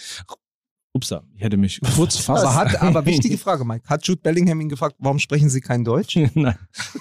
Upsa, 0.96 1.24
ich 1.36 1.42
hätte 1.42 1.58
mich 1.58 1.80
kurz 1.96 2.18
fast. 2.20 2.46
Aber, 2.46 2.56
hat, 2.56 2.82
aber 2.82 3.06
wichtige 3.08 3.38
Frage, 3.40 3.66
Mike. 3.66 3.84
Hat 3.90 4.06
Jude 4.06 4.22
Bellingham 4.22 4.62
ihn 4.62 4.70
gefragt, 4.70 4.96
warum 5.00 5.18
sprechen 5.18 5.50
Sie 5.50 5.60
kein 5.60 5.84
Deutsch? 5.84 6.16
Nein. 6.36 6.56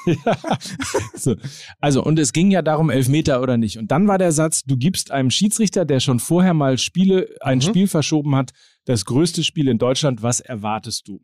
ja. 0.06 0.36
so. 1.14 1.36
Also, 1.78 2.02
und 2.02 2.18
es 2.18 2.32
ging 2.32 2.50
ja 2.50 2.62
darum, 2.62 2.88
Elfmeter 2.88 3.42
oder 3.42 3.58
nicht. 3.58 3.76
Und 3.78 3.90
dann 3.90 4.08
war 4.08 4.16
der 4.16 4.32
Satz, 4.32 4.64
du 4.64 4.76
gibst 4.78 5.10
einem 5.10 5.30
Schiedsrichter, 5.30 5.84
der 5.84 6.00
schon 6.00 6.20
vorher 6.20 6.54
mal 6.54 6.78
Spiele, 6.78 7.28
ein 7.42 7.58
Mhm. 7.58 7.62
Spiel 7.62 7.86
verschoben 7.86 8.34
hat, 8.34 8.52
das 8.86 9.04
größte 9.04 9.44
Spiel 9.44 9.68
in 9.68 9.76
Deutschland, 9.78 10.22
was 10.22 10.40
erwartest 10.40 11.06
du? 11.08 11.20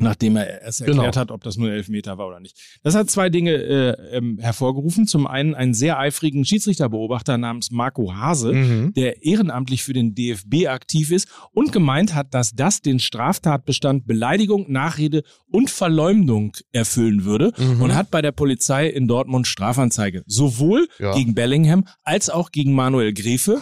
Nachdem 0.00 0.36
er 0.36 0.62
erst 0.62 0.80
erklärt 0.80 0.98
Genau. 1.12 1.16
hat, 1.16 1.30
ob 1.30 1.42
das 1.42 1.56
nur 1.56 1.70
Elfmeter 1.70 2.18
war 2.18 2.28
oder 2.28 2.40
nicht. 2.40 2.56
Das 2.82 2.94
hat 2.94 3.10
zwei 3.10 3.30
Dinge 3.30 3.52
äh, 3.52 4.16
ähm, 4.16 4.38
hervorgerufen. 4.38 5.06
Zum 5.06 5.26
einen 5.26 5.54
einen 5.54 5.74
sehr 5.74 5.98
eifrigen 5.98 6.44
Schiedsrichterbeobachter 6.44 7.36
namens 7.38 7.70
Marco 7.70 8.14
Hase, 8.14 8.52
Mhm. 8.52 8.92
der 8.94 9.24
ehrenamtlich 9.24 9.82
für 9.82 9.92
den 9.92 10.14
DFB 10.14 10.68
aktiv 10.68 11.10
ist 11.10 11.28
und 11.52 11.72
gemeint 11.72 12.14
hat, 12.14 12.32
dass 12.34 12.52
das 12.52 12.80
den 12.80 12.98
Straftatbestand 13.00 14.06
Beleidigung, 14.06 14.70
Nachrede 14.70 15.22
und 15.50 15.70
Verleumdung 15.70 16.52
erfüllen 16.72 17.24
würde 17.24 17.52
Mhm. 17.58 17.82
und 17.82 17.94
hat 17.94 18.10
bei 18.10 18.22
der 18.22 18.32
Polizei 18.32 18.86
in 18.88 19.08
Dortmund 19.08 19.46
Strafanzeige 19.46 20.22
sowohl 20.26 20.88
Ja. 20.98 21.14
gegen 21.14 21.34
Bellingham 21.34 21.84
als 22.04 22.30
auch 22.30 22.50
gegen 22.52 22.72
Manuel 22.72 23.12
Grefe 23.12 23.60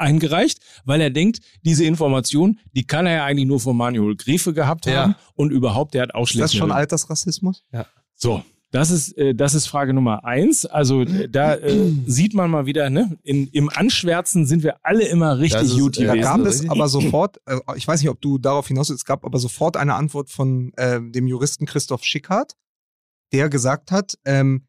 eingereicht, 0.00 0.58
weil 0.84 1.00
er 1.00 1.10
denkt, 1.10 1.40
diese 1.64 1.84
Information, 1.84 2.58
die 2.74 2.84
kann 2.86 3.06
er 3.06 3.14
ja 3.16 3.24
eigentlich 3.24 3.46
nur 3.46 3.60
von 3.60 3.76
Manuel 3.76 4.16
Grefe 4.16 4.52
gehabt 4.52 4.86
Ja. 4.86 5.02
haben 5.02 5.14
und 5.34 5.50
überhaupt, 5.52 5.94
der 5.94 6.02
hat 6.02 6.10
Ist 6.20 6.38
das 6.40 6.54
schon 6.54 6.72
Altersrassismus? 6.72 7.64
So, 8.14 8.42
das 8.72 8.90
ist, 8.90 9.16
äh, 9.18 9.34
das 9.34 9.54
ist 9.54 9.66
Frage 9.66 9.92
Nummer 9.94 10.24
eins. 10.24 10.64
Also 10.66 11.02
äh, 11.02 11.28
da 11.28 11.54
äh, 11.54 11.90
sieht 12.06 12.34
man 12.34 12.50
mal 12.50 12.66
wieder, 12.66 12.88
ne? 12.90 13.18
In, 13.24 13.48
Im 13.48 13.68
Anschwärzen 13.68 14.46
sind 14.46 14.62
wir 14.62 14.76
alle 14.84 15.04
immer 15.08 15.38
richtig 15.38 15.62
ist, 15.62 15.78
gut 15.78 15.98
äh, 15.98 16.04
Da 16.04 16.12
gewesen. 16.12 16.22
gab 16.22 16.38
Gewesen, 16.38 16.64
es 16.66 16.70
aber 16.70 16.88
sofort, 16.88 17.40
äh, 17.46 17.56
ich 17.76 17.88
weiß 17.88 18.00
nicht, 18.00 18.10
ob 18.10 18.20
du 18.20 18.38
darauf 18.38 18.68
hinaus 18.68 18.88
willst, 18.90 19.02
es 19.02 19.04
gab 19.06 19.24
aber 19.24 19.38
sofort 19.38 19.76
eine 19.76 19.94
Antwort 19.94 20.30
von 20.30 20.72
äh, 20.76 21.00
dem 21.02 21.26
Juristen 21.26 21.66
Christoph 21.66 22.04
Schickhardt, 22.04 22.54
der 23.32 23.48
gesagt 23.48 23.90
hat, 23.90 24.14
ähm, 24.24 24.66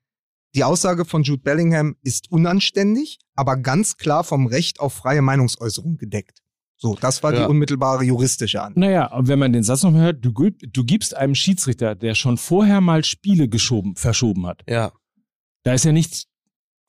die 0.56 0.64
Aussage 0.64 1.06
von 1.06 1.24
Jude 1.24 1.42
Bellingham 1.42 1.96
ist 2.04 2.32
unanständig, 2.32 3.20
aber 3.36 3.58
ganz 3.58 3.98
klar 3.98 4.24
vom 4.24 4.48
Recht 4.48 4.80
auf 4.80 4.94
freie 4.94 5.22
Meinungsäußerung 5.22 5.98
gedeckt. 5.98 6.40
So, 6.78 6.96
das 7.00 7.22
war 7.22 7.34
Ja. 7.34 7.42
die 7.46 7.50
unmittelbare 7.50 8.04
juristische 8.04 8.62
Antwort. 8.62 8.78
Naja, 8.78 9.12
aber 9.12 9.28
wenn 9.28 9.38
man 9.40 9.54
den 9.54 9.64
Satz 9.64 9.84
noch 9.84 9.92
mal 9.92 10.02
hört, 10.02 10.26
du, 10.26 10.32
du 10.32 10.84
gibst 10.84 11.16
einem 11.16 11.36
Schiedsrichter, 11.36 11.94
der 11.96 12.16
schon 12.16 12.38
vorher 12.38 12.82
mal 12.82 13.04
Spiele 13.04 13.48
geschoben, 13.48 13.96
verschoben 13.96 14.48
hat, 14.48 14.64
Ja. 14.68 14.92
da 15.64 15.74
ist 15.74 15.86
ja 15.86 15.92
nichts 15.92 16.26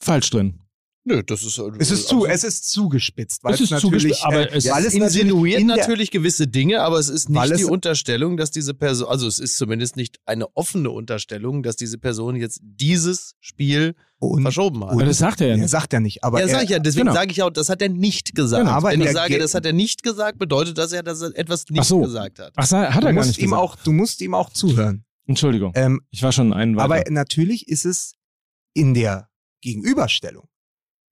falsch 0.00 0.30
drin. 0.30 0.61
Nö, 1.04 1.20
das 1.24 1.42
ist. 1.42 1.58
Es 1.80 1.90
ist 1.90 2.06
zu, 2.06 2.26
es 2.26 2.44
ist 2.44 2.70
zugespitzt, 2.70 3.42
weil 3.42 3.54
Es 3.54 3.60
ist 3.60 3.70
natürlich, 3.70 4.02
zugespitzt, 4.14 4.24
aber 4.24 4.52
äh, 4.52 4.56
es- 4.56 4.64
Ja, 4.64 4.74
weil 4.74 4.82
es 4.82 4.94
es 4.94 5.00
natürlich 5.00 5.22
insinuiert 5.22 5.64
natürlich 5.64 6.10
gewisse 6.12 6.46
Dinge, 6.46 6.80
aber 6.82 6.98
es 7.00 7.08
ist 7.08 7.28
nicht 7.28 7.50
es- 7.50 7.58
die 7.58 7.64
Unterstellung, 7.64 8.36
dass 8.36 8.52
diese 8.52 8.72
Person, 8.72 9.08
also 9.08 9.26
es 9.26 9.40
ist 9.40 9.56
zumindest 9.56 9.96
nicht 9.96 10.18
eine 10.26 10.46
offene 10.56 10.90
Unterstellung, 10.90 11.64
dass 11.64 11.74
diese 11.74 11.98
Person 11.98 12.36
jetzt 12.36 12.60
dieses 12.62 13.34
Spiel 13.40 13.96
und, 14.20 14.42
verschoben 14.42 14.84
hat. 14.84 14.92
Aber 14.92 15.04
das 15.04 15.18
sagt 15.18 15.40
er 15.40 15.48
ja 15.48 15.54
er 15.54 15.58
nicht. 15.58 15.70
sagt 15.70 15.92
ja 15.92 15.98
nicht, 15.98 16.22
aber 16.22 16.38
ja, 16.38 16.46
er, 16.46 16.50
sag 16.52 16.62
ich 16.62 16.70
ja, 16.70 16.78
deswegen 16.78 17.06
genau. 17.06 17.14
sage 17.18 17.32
ich 17.32 17.42
auch, 17.42 17.50
das 17.50 17.68
hat 17.68 17.82
er 17.82 17.88
nicht 17.88 18.36
gesagt. 18.36 18.62
Genau, 18.62 18.76
aber 18.76 18.90
Wenn 18.92 19.00
ich 19.00 19.10
sage, 19.10 19.30
Ge- 19.30 19.38
das 19.40 19.54
hat 19.54 19.66
er 19.66 19.72
nicht 19.72 20.04
gesagt, 20.04 20.38
bedeutet 20.38 20.78
das 20.78 20.92
ja, 20.92 21.02
dass 21.02 21.20
er 21.20 21.36
etwas 21.36 21.64
nicht 21.68 21.80
Ach 21.80 21.84
so. 21.84 22.00
gesagt 22.02 22.38
hat. 22.38 22.52
Ach, 22.54 22.64
sa- 22.64 22.92
hat 22.94 23.02
du 23.02 23.08
er 23.08 23.12
gar 23.12 23.14
musst 23.14 23.28
nicht 23.30 23.38
ihm 23.40 23.46
gesagt. 23.46 23.60
auch, 23.62 23.74
du 23.76 23.90
musst 23.90 24.20
ihm 24.20 24.34
auch 24.34 24.50
zuhören. 24.50 25.04
Entschuldigung, 25.26 25.72
Ähm, 25.74 26.00
ich 26.10 26.22
war 26.22 26.30
schon 26.30 26.52
einen 26.52 26.76
weiter. 26.76 26.84
Aber 26.84 27.02
natürlich 27.10 27.66
ist 27.66 27.84
es 27.86 28.14
in 28.74 28.94
der 28.94 29.28
Gegenüberstellung, 29.62 30.48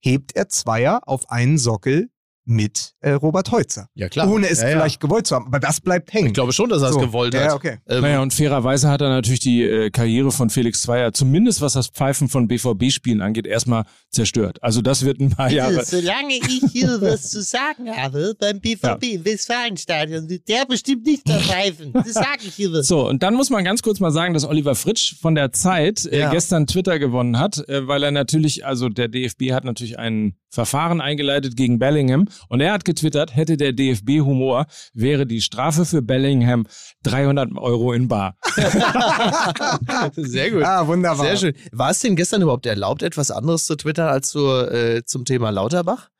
hebt 0.00 0.34
er 0.36 0.48
Zweier 0.48 1.02
auf 1.06 1.30
einen 1.30 1.58
Sockel 1.58 2.10
mit 2.44 2.94
äh, 3.00 3.10
Robert 3.12 3.52
Heutzer. 3.52 3.88
Ja, 3.94 4.08
klar. 4.08 4.28
Ohne 4.28 4.48
es 4.48 4.60
ja, 4.60 4.68
ja. 4.68 4.76
vielleicht 4.76 5.00
gewollt 5.00 5.26
zu 5.26 5.34
haben. 5.36 5.46
Aber 5.46 5.60
das 5.60 5.80
bleibt 5.80 6.12
hängen. 6.12 6.28
Ich 6.28 6.32
glaube 6.34 6.52
schon, 6.52 6.68
dass 6.68 6.82
er 6.82 6.88
es 6.88 6.94
So. 6.94 7.00
gewollt 7.00 7.34
hat. 7.34 7.44
Ja, 7.44 7.54
okay. 7.54 7.78
Ähm, 7.88 8.00
naja, 8.02 8.20
und 8.22 8.34
fairerweise 8.34 8.88
hat 8.88 9.00
er 9.02 9.08
natürlich 9.10 9.40
die 9.40 9.62
äh, 9.62 9.90
Karriere 9.90 10.32
von 10.32 10.50
Felix 10.50 10.82
Zweier, 10.82 11.12
zumindest 11.12 11.60
was 11.60 11.74
das 11.74 11.88
Pfeifen 11.88 12.28
von 12.28 12.48
BVB-Spielen 12.48 13.20
angeht, 13.20 13.46
erstmal 13.46 13.84
zerstört. 14.10 14.58
Also 14.62 14.82
das 14.82 15.04
wird 15.04 15.20
ein 15.20 15.30
paar 15.30 15.50
Jahre. 15.52 15.84
Solange 15.84 16.34
ich 16.34 16.62
hier 16.72 17.00
was 17.00 17.30
zu 17.30 17.42
sagen 17.42 17.88
habe 17.94 18.34
beim 18.38 18.60
BVB 18.60 19.04
im 19.14 19.24
Westfalenstadion, 19.24 20.28
wird 20.28 20.48
der 20.48 20.66
bestimmt 20.66 21.06
nicht 21.06 21.28
da 21.28 21.38
pfeifen. 21.38 21.92
Das 22.10 22.14
sage 22.14 22.40
ich 22.44 22.54
hier. 22.54 22.82
So, 22.82 23.08
und 23.08 23.22
dann 23.22 23.34
muss 23.34 23.50
man 23.50 23.62
ganz 23.64 23.82
kurz 23.82 24.00
mal 24.00 24.10
sagen, 24.10 24.34
dass 24.34 24.44
Oliver 24.44 24.74
Fritsch 24.74 25.14
von 25.20 25.34
der 25.34 25.52
Zeit 25.52 26.06
äh, 26.06 26.20
Ja. 26.20 26.30
gestern 26.30 26.66
Twitter 26.66 26.98
gewonnen 26.98 27.38
hat, 27.38 27.58
äh, 27.68 27.86
weil 27.86 28.02
er 28.02 28.10
natürlich, 28.10 28.64
also 28.66 28.88
der 28.88 29.08
DFB 29.08 29.52
hat 29.52 29.64
natürlich 29.64 29.98
ein 29.98 30.34
Verfahren 30.48 31.00
eingeleitet 31.00 31.56
gegen 31.56 31.78
Bellingham 31.78 32.26
und 32.48 32.60
er 32.60 32.72
hat 32.72 32.84
getwittert, 32.84 33.34
hätte 33.34 33.56
der 33.56 33.72
DFB 33.72 34.20
Humor, 34.20 34.66
wäre 34.94 35.26
die 35.26 35.40
Strafe 35.40 35.84
für 35.84 36.02
Bellingham 36.02 36.66
300 37.04 37.50
Euro 37.56 37.92
in 37.92 38.08
Bar. 38.08 38.36
Sehr 40.16 40.50
gut. 40.50 40.62
Ah, 40.62 40.86
wunderbar. 40.86 41.24
Sehr 41.26 41.36
schön. 41.36 41.54
War 41.72 41.90
es 41.90 42.00
denn 42.00 42.16
gestern 42.16 42.42
überhaupt 42.42 42.66
erlaubt, 42.66 43.02
etwas 43.02 43.30
anderes 43.30 43.64
zu 43.66 43.76
twittern 43.76 44.08
als 44.08 44.30
zur, 44.30 44.70
äh, 44.72 45.04
zum 45.04 45.24
Thema 45.24 45.50
Lauterbach? 45.50 46.10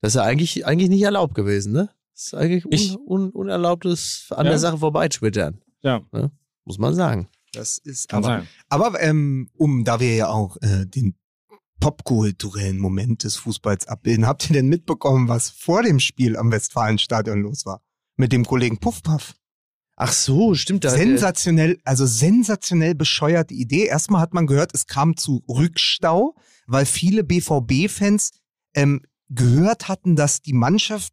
Das 0.00 0.12
ist 0.12 0.16
ja 0.16 0.22
eigentlich, 0.22 0.66
eigentlich 0.66 0.90
nicht 0.90 1.02
erlaubt 1.02 1.34
gewesen, 1.34 1.72
ne? 1.72 1.90
Das 2.14 2.26
ist 2.26 2.34
eigentlich 2.34 2.64
Ich- 2.70 2.96
un, 2.96 3.24
un, 3.24 3.30
unerlaubtes 3.30 4.26
an 4.30 4.44
Ja. 4.46 4.50
der 4.52 4.58
Sache 4.58 4.78
vorbei 4.78 5.08
twittern. 5.08 5.60
Ja, 5.82 6.02
Muss 6.64 6.78
man 6.78 6.94
sagen. 6.94 7.28
Das 7.52 7.78
ist 7.78 8.08
kann 8.08 8.24
aber, 8.24 8.38
sein. 8.38 8.48
aber 8.68 9.00
ähm, 9.02 9.48
um, 9.56 9.84
da 9.84 10.00
wir 10.00 10.14
ja 10.14 10.28
auch 10.28 10.56
äh, 10.62 10.86
den 10.86 11.14
popkulturellen 11.80 12.78
Moment 12.78 13.24
des 13.24 13.36
Fußballs 13.36 13.86
abbilden, 13.88 14.26
habt 14.26 14.48
ihr 14.48 14.54
denn 14.54 14.68
mitbekommen, 14.68 15.28
was 15.28 15.50
vor 15.50 15.82
dem 15.82 16.00
Spiel 16.00 16.36
am 16.36 16.50
Westfalenstadion 16.50 17.40
los 17.40 17.66
war? 17.66 17.82
Mit 18.16 18.32
dem 18.32 18.44
Kollegen 18.44 18.78
Puffpaff. 18.78 19.34
Ach 19.96 20.12
so, 20.12 20.54
stimmt. 20.54 20.84
Da, 20.84 20.90
sensationell, 20.90 21.78
also 21.84 22.06
sensationell 22.06 22.94
bescheuerte 22.94 23.54
Idee. 23.54 23.86
Erstmal 23.86 24.20
hat 24.20 24.34
man 24.34 24.46
gehört, 24.46 24.72
es 24.74 24.86
kam 24.86 25.16
zu 25.16 25.44
Rückstau, 25.48 26.34
weil 26.66 26.84
viele 26.84 27.22
BVB-Fans 27.22 28.30
ähm, 28.74 29.02
gehört 29.28 29.88
hatten, 29.88 30.16
dass 30.16 30.42
die 30.42 30.52
Mannschaft 30.52 31.12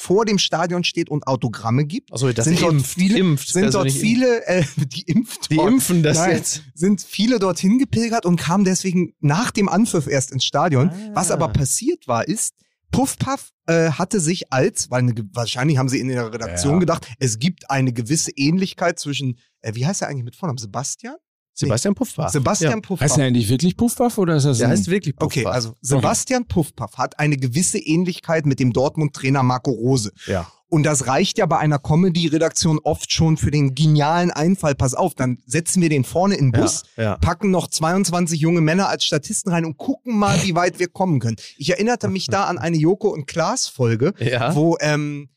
vor 0.00 0.24
dem 0.24 0.38
Stadion 0.38 0.84
steht 0.84 1.10
und 1.10 1.26
Autogramme 1.26 1.84
gibt. 1.84 2.12
Achso, 2.12 2.30
das 2.32 2.44
sind 2.44 2.62
dort 2.62 2.72
impft, 2.72 2.94
viele, 2.94 3.18
impft, 3.18 3.48
sind 3.48 3.64
also 3.64 3.78
dort 3.82 3.90
viele, 3.90 4.46
äh, 4.46 4.62
die 4.76 5.02
impft 5.02 5.50
Die 5.50 5.56
dort. 5.56 5.68
impfen 5.72 6.04
das 6.04 6.18
Nein, 6.18 6.36
jetzt. 6.36 6.62
Sind 6.74 7.02
viele 7.02 7.40
dorthin 7.40 7.80
gepilgert 7.80 8.24
und 8.24 8.36
kamen 8.36 8.64
deswegen 8.64 9.14
nach 9.18 9.50
dem 9.50 9.68
Anpfiff 9.68 10.06
erst 10.06 10.30
ins 10.30 10.44
Stadion. 10.44 10.90
Ah. 10.90 11.10
Was 11.14 11.32
aber 11.32 11.48
passiert 11.48 12.06
war, 12.06 12.28
ist, 12.28 12.54
Puff 12.92 13.18
Puff 13.18 13.50
äh, 13.66 13.90
hatte 13.90 14.20
sich 14.20 14.52
als, 14.52 14.88
weil 14.88 15.00
eine, 15.00 15.14
wahrscheinlich 15.32 15.78
haben 15.78 15.88
sie 15.88 15.98
in 15.98 16.06
der 16.08 16.32
Redaktion 16.32 16.74
Ja. 16.74 16.78
gedacht, 16.78 17.08
es 17.18 17.40
gibt 17.40 17.68
eine 17.68 17.92
gewisse 17.92 18.30
Ähnlichkeit 18.30 19.00
zwischen, 19.00 19.36
äh, 19.62 19.74
wie 19.74 19.84
heißt 19.84 20.02
er 20.02 20.08
eigentlich 20.08 20.24
mit 20.24 20.36
Vornamen? 20.36 20.58
Sebastian? 20.58 21.16
Sebastian 21.58 21.94
Puffbach. 21.94 22.30
Sebastian 22.30 22.82
Puff 22.82 23.00
Heißt 23.00 23.10
Puff. 23.12 23.16
der 23.16 23.26
eigentlich 23.26 23.48
wirklich 23.48 23.76
Puffbuff 23.76 24.16
oder 24.18 24.36
ist 24.36 24.44
das 24.44 24.58
Der 24.58 24.68
ein- 24.68 24.72
heißt 24.72 24.88
wirklich 24.88 25.16
Puffbach. 25.16 25.36
Okay, 25.42 25.46
also 25.46 25.74
Sebastian 25.80 26.46
Puffpaff 26.46 26.96
hat 26.98 27.18
eine 27.18 27.36
gewisse 27.36 27.78
Ähnlichkeit 27.78 28.46
mit 28.46 28.60
dem 28.60 28.72
Dortmund-Trainer 28.72 29.42
Marco 29.42 29.70
Rose. 29.72 30.12
Ja. 30.26 30.46
Und 30.70 30.82
das 30.84 31.06
reicht 31.06 31.38
ja 31.38 31.46
bei 31.46 31.56
einer 31.58 31.78
Comedy-Redaktion 31.78 32.78
oft 32.84 33.10
schon 33.10 33.38
für 33.38 33.50
den 33.50 33.74
genialen 33.74 34.30
Einfall. 34.30 34.74
Pass 34.74 34.92
auf, 34.94 35.14
dann 35.14 35.38
setzen 35.46 35.80
wir 35.80 35.88
den 35.88 36.04
vorne 36.04 36.34
in 36.36 36.52
den 36.52 36.60
Bus, 36.60 36.82
Ja, 36.96 37.02
ja. 37.02 37.16
packen 37.16 37.50
noch 37.50 37.68
22 37.68 38.38
junge 38.40 38.60
Männer 38.60 38.88
als 38.88 39.04
Statisten 39.04 39.50
rein 39.50 39.64
und 39.64 39.78
gucken 39.78 40.18
mal, 40.18 40.36
wie 40.44 40.54
weit 40.54 40.78
wir 40.78 40.88
kommen 40.88 41.20
können. 41.20 41.36
Ich 41.56 41.70
erinnerte 41.70 42.08
mich 42.08 42.26
da 42.26 42.44
an 42.44 42.58
eine 42.58 42.76
Joko 42.76 43.08
und 43.08 43.26
Klaas 43.26 43.66
Folge, 43.66 44.12
Ja. 44.18 44.54
wo, 44.54 44.76
ähm, 44.80 45.30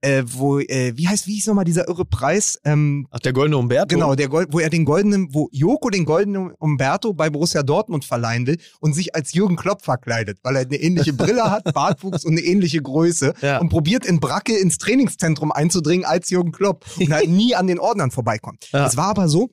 äh, 0.00 0.22
wo, 0.26 0.60
äh, 0.60 0.92
wie 0.96 1.08
heißt, 1.08 1.26
wie 1.26 1.34
hieß 1.34 1.48
nochmal 1.48 1.64
dieser 1.64 1.88
irre 1.88 2.04
Preis? 2.04 2.58
Ähm, 2.64 3.06
Ach, 3.10 3.18
der 3.18 3.32
goldene 3.32 3.56
Umberto? 3.56 3.94
Genau, 3.94 4.14
der 4.14 4.28
Gold, 4.28 4.48
wo 4.52 4.60
er 4.60 4.70
den 4.70 4.84
goldenen, 4.84 5.34
wo 5.34 5.48
Joko 5.50 5.90
den 5.90 6.04
goldenen 6.04 6.52
Umberto 6.58 7.12
bei 7.14 7.30
Borussia 7.30 7.62
Dortmund 7.62 8.04
verleihen 8.04 8.46
will 8.46 8.58
und 8.80 8.94
sich 8.94 9.14
als 9.16 9.32
Jürgen 9.32 9.56
Klopp 9.56 9.82
verkleidet, 9.82 10.38
weil 10.42 10.54
er 10.56 10.62
eine 10.62 10.76
ähnliche 10.76 11.12
Brille 11.12 11.50
hat, 11.50 11.64
Bartwuchs 11.74 12.24
und 12.24 12.32
eine 12.32 12.42
ähnliche 12.42 12.80
Größe 12.80 13.34
Ja. 13.42 13.58
und 13.58 13.70
probiert 13.70 14.06
in 14.06 14.20
Bracke 14.20 14.56
ins 14.56 14.78
Trainingszentrum 14.78 15.50
einzudringen 15.50 16.04
als 16.06 16.30
Jürgen 16.30 16.52
Klopp 16.52 16.84
und 16.98 17.10
halt 17.12 17.28
nie 17.28 17.54
an 17.56 17.66
den 17.66 17.78
Ordnern 17.80 18.10
vorbeikommt. 18.10 18.68
Ja. 18.72 18.86
Es 18.86 18.96
war 18.96 19.08
aber 19.08 19.28
so, 19.28 19.50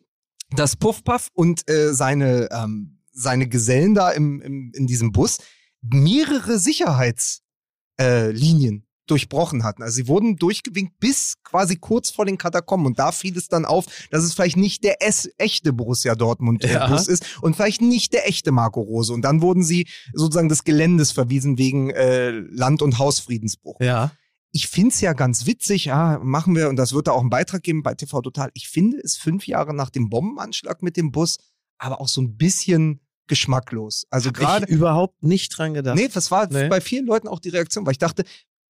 dass 0.56 0.76
Puffpuff 0.76 1.30
und 1.34 1.68
äh, 1.70 1.92
seine, 1.94 2.50
ähm, 2.52 3.00
seine 3.12 3.48
Gesellen 3.48 3.96
da 3.96 4.12
im, 4.12 4.42
im, 4.42 4.72
in 4.76 4.86
diesem 4.86 5.12
Bus 5.12 5.38
mehrere 5.82 6.60
Sicherheitslinien 6.60 7.42
äh, 7.98 8.85
durchbrochen 9.08 9.64
hatten. 9.64 9.84
Also 9.84 9.96
sie 9.96 10.08
wurden 10.08 10.36
durchgewinkt 10.38 11.00
bis 11.00 11.36
quasi 11.44 11.76
kurz 11.76 12.10
vor 12.10 12.26
den 12.26 12.38
Katakomben. 12.38 12.88
Und 12.88 13.00
da 13.00 13.12
fiel 13.12 13.38
es 13.38 13.48
dann 13.48 13.66
auf, 13.66 13.86
dass 14.12 14.24
es 14.24 14.34
vielleicht 14.34 14.58
nicht 14.58 14.84
der 14.84 14.98
es 15.02 15.30
echte 15.38 15.74
Borussia 15.74 16.16
Dortmund 16.16 16.64
äh, 16.64 16.74
Ja. 16.74 16.88
Bus 16.88 17.08
ist 17.08 17.42
und 17.42 17.56
vielleicht 17.56 17.82
nicht 17.82 18.14
der 18.14 18.28
echte 18.28 18.52
Marco 18.52 18.82
Rose. 18.82 19.14
Und 19.14 19.22
dann 19.22 19.42
wurden 19.42 19.64
sie 19.64 19.88
sozusagen 20.14 20.50
des 20.50 20.64
Geländes 20.64 21.12
verwiesen 21.12 21.58
wegen 21.58 21.90
äh, 21.92 22.32
Land- 22.32 22.82
und 22.82 22.98
Hausfriedensbruch. 23.00 23.80
Ja. 23.80 24.12
Ich 24.52 24.68
find's 24.70 25.02
ja 25.02 25.12
ganz 25.14 25.46
witzig, 25.46 25.86
ja, 25.86 26.18
machen 26.24 26.56
wir, 26.56 26.70
und 26.70 26.78
das 26.78 26.94
wird 26.94 27.08
da 27.08 27.12
auch 27.12 27.20
einen 27.20 27.30
Beitrag 27.30 27.62
geben 27.62 27.84
bei 27.84 27.94
TV 27.94 28.22
Total. 28.22 28.52
Ich 28.54 28.70
finde 28.70 28.98
es 29.04 29.18
fünf 29.18 29.48
Jahre 29.48 29.74
nach 29.74 29.90
dem 29.90 30.10
Bombenanschlag 30.10 30.82
mit 30.82 30.96
dem 30.96 31.12
Bus, 31.12 31.38
aber 31.78 32.00
auch 32.00 32.08
so 32.08 32.22
ein 32.22 32.38
bisschen 32.38 33.02
geschmacklos. 33.28 34.06
Also 34.10 34.32
gerade 34.32 34.66
überhaupt 34.68 35.22
nicht 35.24 35.50
dran 35.58 35.74
gedacht. 35.74 35.96
Nee, 35.98 36.08
das 36.08 36.32
war 36.32 36.48
Nee. 36.48 36.70
bei 36.70 36.80
vielen 36.80 37.06
Leuten 37.06 37.28
auch 37.28 37.40
die 37.40 37.50
Reaktion, 37.50 37.86
weil 37.86 37.92
ich 37.92 37.98
dachte, 37.98 38.24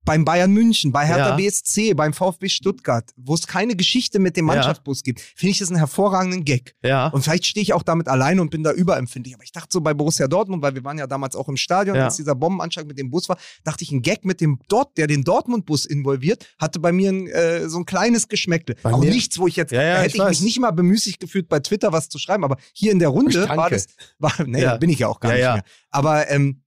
beim 0.06 0.24
Bayern 0.24 0.51
München, 0.51 0.91
bei 0.91 1.06
Hertha 1.06 1.30
Ja. 1.30 1.36
BSC, 1.36 1.93
beim 1.95 2.14
VfB 2.14 2.47
Stuttgart, 2.47 3.10
wo 3.18 3.34
es 3.34 3.47
keine 3.47 3.76
Geschichte 3.76 4.20
mit 4.20 4.38
dem 4.38 4.47
Ja. 4.47 4.53
Mannschaftsbus 4.56 5.03
gibt, 5.03 5.20
finde 5.20 5.51
ich 5.51 5.58
das 5.60 5.70
einen 5.70 5.78
hervorragenden 5.80 6.45
Gag. 6.45 6.76
Ja. 6.84 7.08
Und 7.08 7.24
vielleicht 7.24 7.45
stehe 7.45 7.62
ich 7.64 7.74
auch 7.74 7.84
damit 7.84 8.08
alleine 8.08 8.41
und 8.41 8.51
bin 8.51 8.64
da 8.64 8.72
überempfindlich. 8.72 9.34
Aber 9.36 9.43
ich 9.43 9.51
dachte 9.51 9.70
so 9.72 9.82
bei 9.82 9.93
Borussia 9.93 10.28
Dortmund, 10.28 10.62
weil 10.62 10.76
wir 10.76 10.84
waren 10.84 10.97
ja 10.97 11.08
damals 11.08 11.36
auch 11.36 11.49
im 11.49 11.58
Stadion, 11.58 11.95
Ja. 11.95 12.06
als 12.06 12.18
dieser 12.18 12.36
Bombenanschlag 12.36 12.86
mit 12.86 12.97
dem 12.99 13.10
Bus 13.10 13.28
war, 13.30 13.38
dachte 13.64 13.84
ich, 13.84 13.91
ein 13.91 14.01
Gag 14.01 14.24
mit 14.26 14.39
dem 14.41 14.60
Dort, 14.68 14.97
der 14.97 15.08
den 15.08 15.24
Dortmund-Bus 15.24 15.86
involviert, 15.86 16.45
hatte 16.60 16.80
bei 16.80 16.91
mir 16.91 17.12
ein, 17.12 17.28
äh, 17.28 17.68
so 17.68 17.80
ein 17.80 17.86
kleines 17.86 18.28
Geschmäckle. 18.28 18.76
Bei 18.84 18.93
auch 18.93 18.99
mir- 18.99 19.10
nichts, 19.10 19.39
wo 19.39 19.47
ich 19.47 19.56
jetzt, 19.56 19.72
Ja, 19.72 19.82
ja, 19.82 19.93
da 19.95 20.01
hätte 20.03 20.18
ich 20.18 20.22
ich, 20.24 20.30
mich 20.30 20.41
nicht 20.41 20.60
mal 20.60 20.72
bemüßigt 20.72 21.20
gefühlt, 21.20 21.49
bei 21.49 21.60
Twitter 21.60 21.91
was 21.91 22.10
zu 22.10 22.20
schreiben, 22.20 22.43
aber 22.43 22.58
hier 22.74 22.91
in 22.91 22.99
der 22.99 23.10
Runde 23.10 23.49
war 23.49 23.70
das, 23.70 23.88
war, 24.20 24.34
nee, 24.45 24.62
Ja. 24.62 24.78
bin 24.78 24.89
ich 24.89 24.99
ja 24.99 25.08
auch 25.08 25.20
gar 25.20 25.32
Ja, 25.32 25.36
nicht 25.38 25.43
ja. 25.45 25.53
mehr. 25.56 25.64
Aber 25.89 26.30
ähm, 26.30 26.62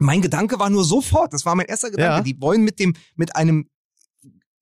mein 0.00 0.20
Gedanke 0.22 0.58
war 0.58 0.70
nur 0.70 0.84
sofort, 0.84 1.32
das 1.32 1.44
war 1.46 1.54
mein 1.54 1.66
erster 1.66 1.90
Gedanke, 1.90 2.16
Ja. 2.16 2.22
die 2.22 2.40
wollen 2.40 2.62
mit 2.62 2.78
dem, 2.80 2.94
mit 3.16 3.36
einem 3.36 3.68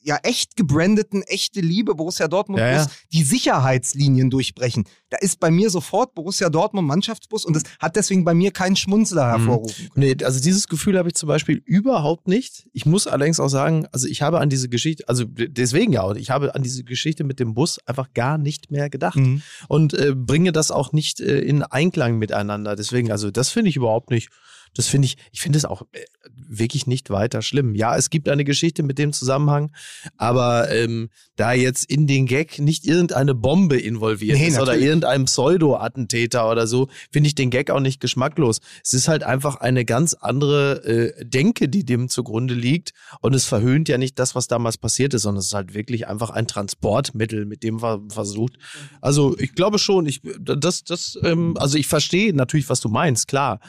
ja 0.00 0.16
echt 0.22 0.56
gebrandeten, 0.56 1.22
echte 1.22 1.60
Liebe 1.60 1.94
Borussia 1.94 2.28
Dortmund 2.28 2.60
Ja, 2.60 2.76
Bus 2.78 2.86
ja. 2.86 2.92
die 3.12 3.24
Sicherheitslinien 3.24 4.30
durchbrechen. 4.30 4.84
Da 5.10 5.18
ist 5.18 5.38
bei 5.40 5.50
mir 5.50 5.68
sofort 5.70 6.14
Borussia 6.14 6.48
Dortmund 6.48 6.86
Mannschaftsbus 6.86 7.44
und 7.44 7.54
das 7.56 7.64
hat 7.80 7.96
deswegen 7.96 8.24
bei 8.24 8.32
mir 8.32 8.52
keinen 8.52 8.76
Schmunzler 8.76 9.26
Mhm. 9.26 9.30
hervorrufen 9.40 9.90
können. 9.90 10.06
Nee, 10.16 10.24
also 10.24 10.40
dieses 10.40 10.68
Gefühl 10.68 10.96
habe 10.96 11.08
ich 11.08 11.14
zum 11.14 11.26
Beispiel 11.26 11.60
überhaupt 11.66 12.28
nicht. 12.28 12.68
Ich 12.72 12.86
muss 12.86 13.06
allerdings 13.06 13.40
auch 13.40 13.48
sagen, 13.48 13.86
also 13.92 14.06
ich 14.06 14.22
habe 14.22 14.38
an 14.40 14.48
diese 14.48 14.68
Geschichte, 14.68 15.06
also 15.08 15.24
deswegen 15.26 15.92
ja, 15.92 16.02
und 16.02 16.16
ich 16.16 16.30
habe 16.30 16.54
an 16.54 16.62
diese 16.62 16.84
Geschichte 16.84 17.24
mit 17.24 17.40
dem 17.40 17.52
Bus 17.54 17.78
einfach 17.84 18.12
gar 18.14 18.38
nicht 18.38 18.70
mehr 18.70 18.88
gedacht 18.88 19.16
Mhm. 19.16 19.42
und 19.68 19.94
äh, 19.94 20.14
bringe 20.14 20.52
das 20.52 20.70
auch 20.70 20.92
nicht 20.92 21.20
äh, 21.20 21.40
in 21.40 21.62
Einklang 21.64 22.18
miteinander. 22.18 22.76
Deswegen, 22.76 23.10
also 23.10 23.30
das 23.30 23.50
finde 23.50 23.68
ich 23.70 23.76
überhaupt 23.76 24.10
nicht. 24.10 24.30
Das 24.74 24.88
finde 24.88 25.06
ich, 25.06 25.16
ich 25.32 25.40
finde 25.40 25.58
es 25.58 25.64
auch 25.64 25.82
äh, 25.92 26.00
wirklich 26.34 26.86
nicht 26.86 27.10
weiter 27.10 27.42
schlimm. 27.42 27.74
Ja, 27.74 27.96
es 27.96 28.10
gibt 28.10 28.28
eine 28.28 28.44
Geschichte 28.44 28.82
mit 28.82 28.98
dem 28.98 29.12
Zusammenhang, 29.12 29.72
aber 30.16 30.70
ähm, 30.70 31.10
da 31.36 31.52
jetzt 31.52 31.84
in 31.90 32.06
den 32.06 32.26
Gag 32.26 32.58
nicht 32.58 32.86
irgendeine 32.86 33.34
Bombe 33.34 33.78
involviert 33.78 34.38
Nee, 34.38 34.48
ist 34.48 34.56
oder 34.56 34.66
natürlich. 34.66 34.86
irgendein 34.86 35.24
Pseudo-Attentäter 35.26 36.50
oder 36.50 36.66
so, 36.66 36.88
finde 37.12 37.28
ich 37.28 37.34
den 37.34 37.50
Gag 37.50 37.70
auch 37.70 37.80
nicht 37.80 38.00
geschmacklos. 38.00 38.60
Es 38.84 38.92
ist 38.92 39.08
halt 39.08 39.22
einfach 39.22 39.56
eine 39.56 39.84
ganz 39.84 40.14
andere 40.14 40.84
äh, 40.84 41.24
Denke, 41.24 41.68
die 41.68 41.84
dem 41.84 42.08
zugrunde 42.08 42.54
liegt 42.54 42.92
und 43.20 43.34
es 43.34 43.44
verhöhnt 43.44 43.88
ja 43.88 43.98
nicht 43.98 44.18
das, 44.18 44.34
was 44.34 44.48
damals 44.48 44.78
passiert 44.78 45.14
ist, 45.14 45.22
sondern 45.22 45.40
es 45.40 45.46
ist 45.46 45.54
halt 45.54 45.74
wirklich 45.74 46.08
einfach 46.08 46.30
ein 46.30 46.46
Transportmittel, 46.46 47.44
mit 47.46 47.62
dem 47.62 47.76
man 47.76 48.10
versucht. 48.10 48.58
Also 49.00 49.36
ich 49.38 49.54
glaube 49.54 49.78
schon, 49.78 50.06
ich 50.06 50.20
das 50.40 50.84
das 50.84 51.18
ähm, 51.22 51.56
also 51.58 51.78
ich 51.78 51.86
verstehe 51.86 52.34
natürlich, 52.34 52.68
was 52.68 52.80
du 52.80 52.88
meinst, 52.88 53.28
klar. 53.28 53.60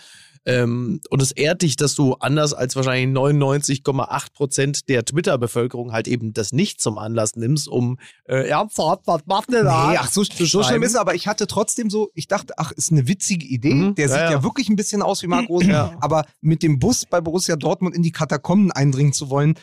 Ähm, 0.50 1.00
und 1.10 1.22
es 1.22 1.32
ehrt 1.32 1.62
dich, 1.62 1.76
dass 1.76 1.93
du 1.95 2.14
anders 2.16 2.54
als 2.54 2.76
wahrscheinlich 2.76 3.16
99,8 3.16 4.34
Prozent 4.34 4.89
der 4.89 5.06
Twitter-Bevölkerung 5.06 5.91
halt 5.91 6.08
eben 6.08 6.34
das 6.34 6.52
nicht 6.52 6.82
zum 6.82 6.97
Anlass 6.97 7.36
nimmst, 7.36 7.68
um 7.68 8.00
äh, 8.26 8.47
ernsthaft, 8.50 9.02
was 9.06 9.22
macht 9.28 9.52
denn 9.54 9.66
da? 9.66 9.91
Nee, 9.91 9.97
ach, 10.00 10.10
so, 10.12 10.24
so 10.24 10.64
schlimm 10.64 10.84
ist 10.84 10.91
es, 10.91 10.95
aber 10.95 11.14
ich 11.16 11.28
hatte 11.28 11.45
trotzdem 11.47 11.89
so, 11.89 12.10
ich 12.16 12.28
dachte, 12.28 12.54
ach, 12.58 12.72
ist 12.72 12.91
eine 12.91 13.08
witzige 13.08 13.45
Idee. 13.45 13.74
Mhm, 13.74 13.95
Der 13.95 14.08
ja, 14.08 14.12
sieht 14.12 14.22
ja, 14.22 14.32
ja. 14.32 14.43
wirklich 14.43 14.70
ein 14.70 14.76
bisschen 14.76 15.02
aus 15.02 15.22
wie 15.24 15.28
Marc 15.28 15.47
Rosen, 15.50 15.70
Ja. 15.70 15.93
aber 16.02 16.26
mit 16.41 16.64
dem 16.64 16.80
Bus 16.80 17.06
bei 17.06 17.22
Borussia 17.22 17.56
Dortmund 17.56 17.95
in 17.95 18.02
die 18.04 18.12
Katakomben 18.12 18.72
eindringen 18.72 19.14
zu 19.14 19.30
wollen, 19.30 19.54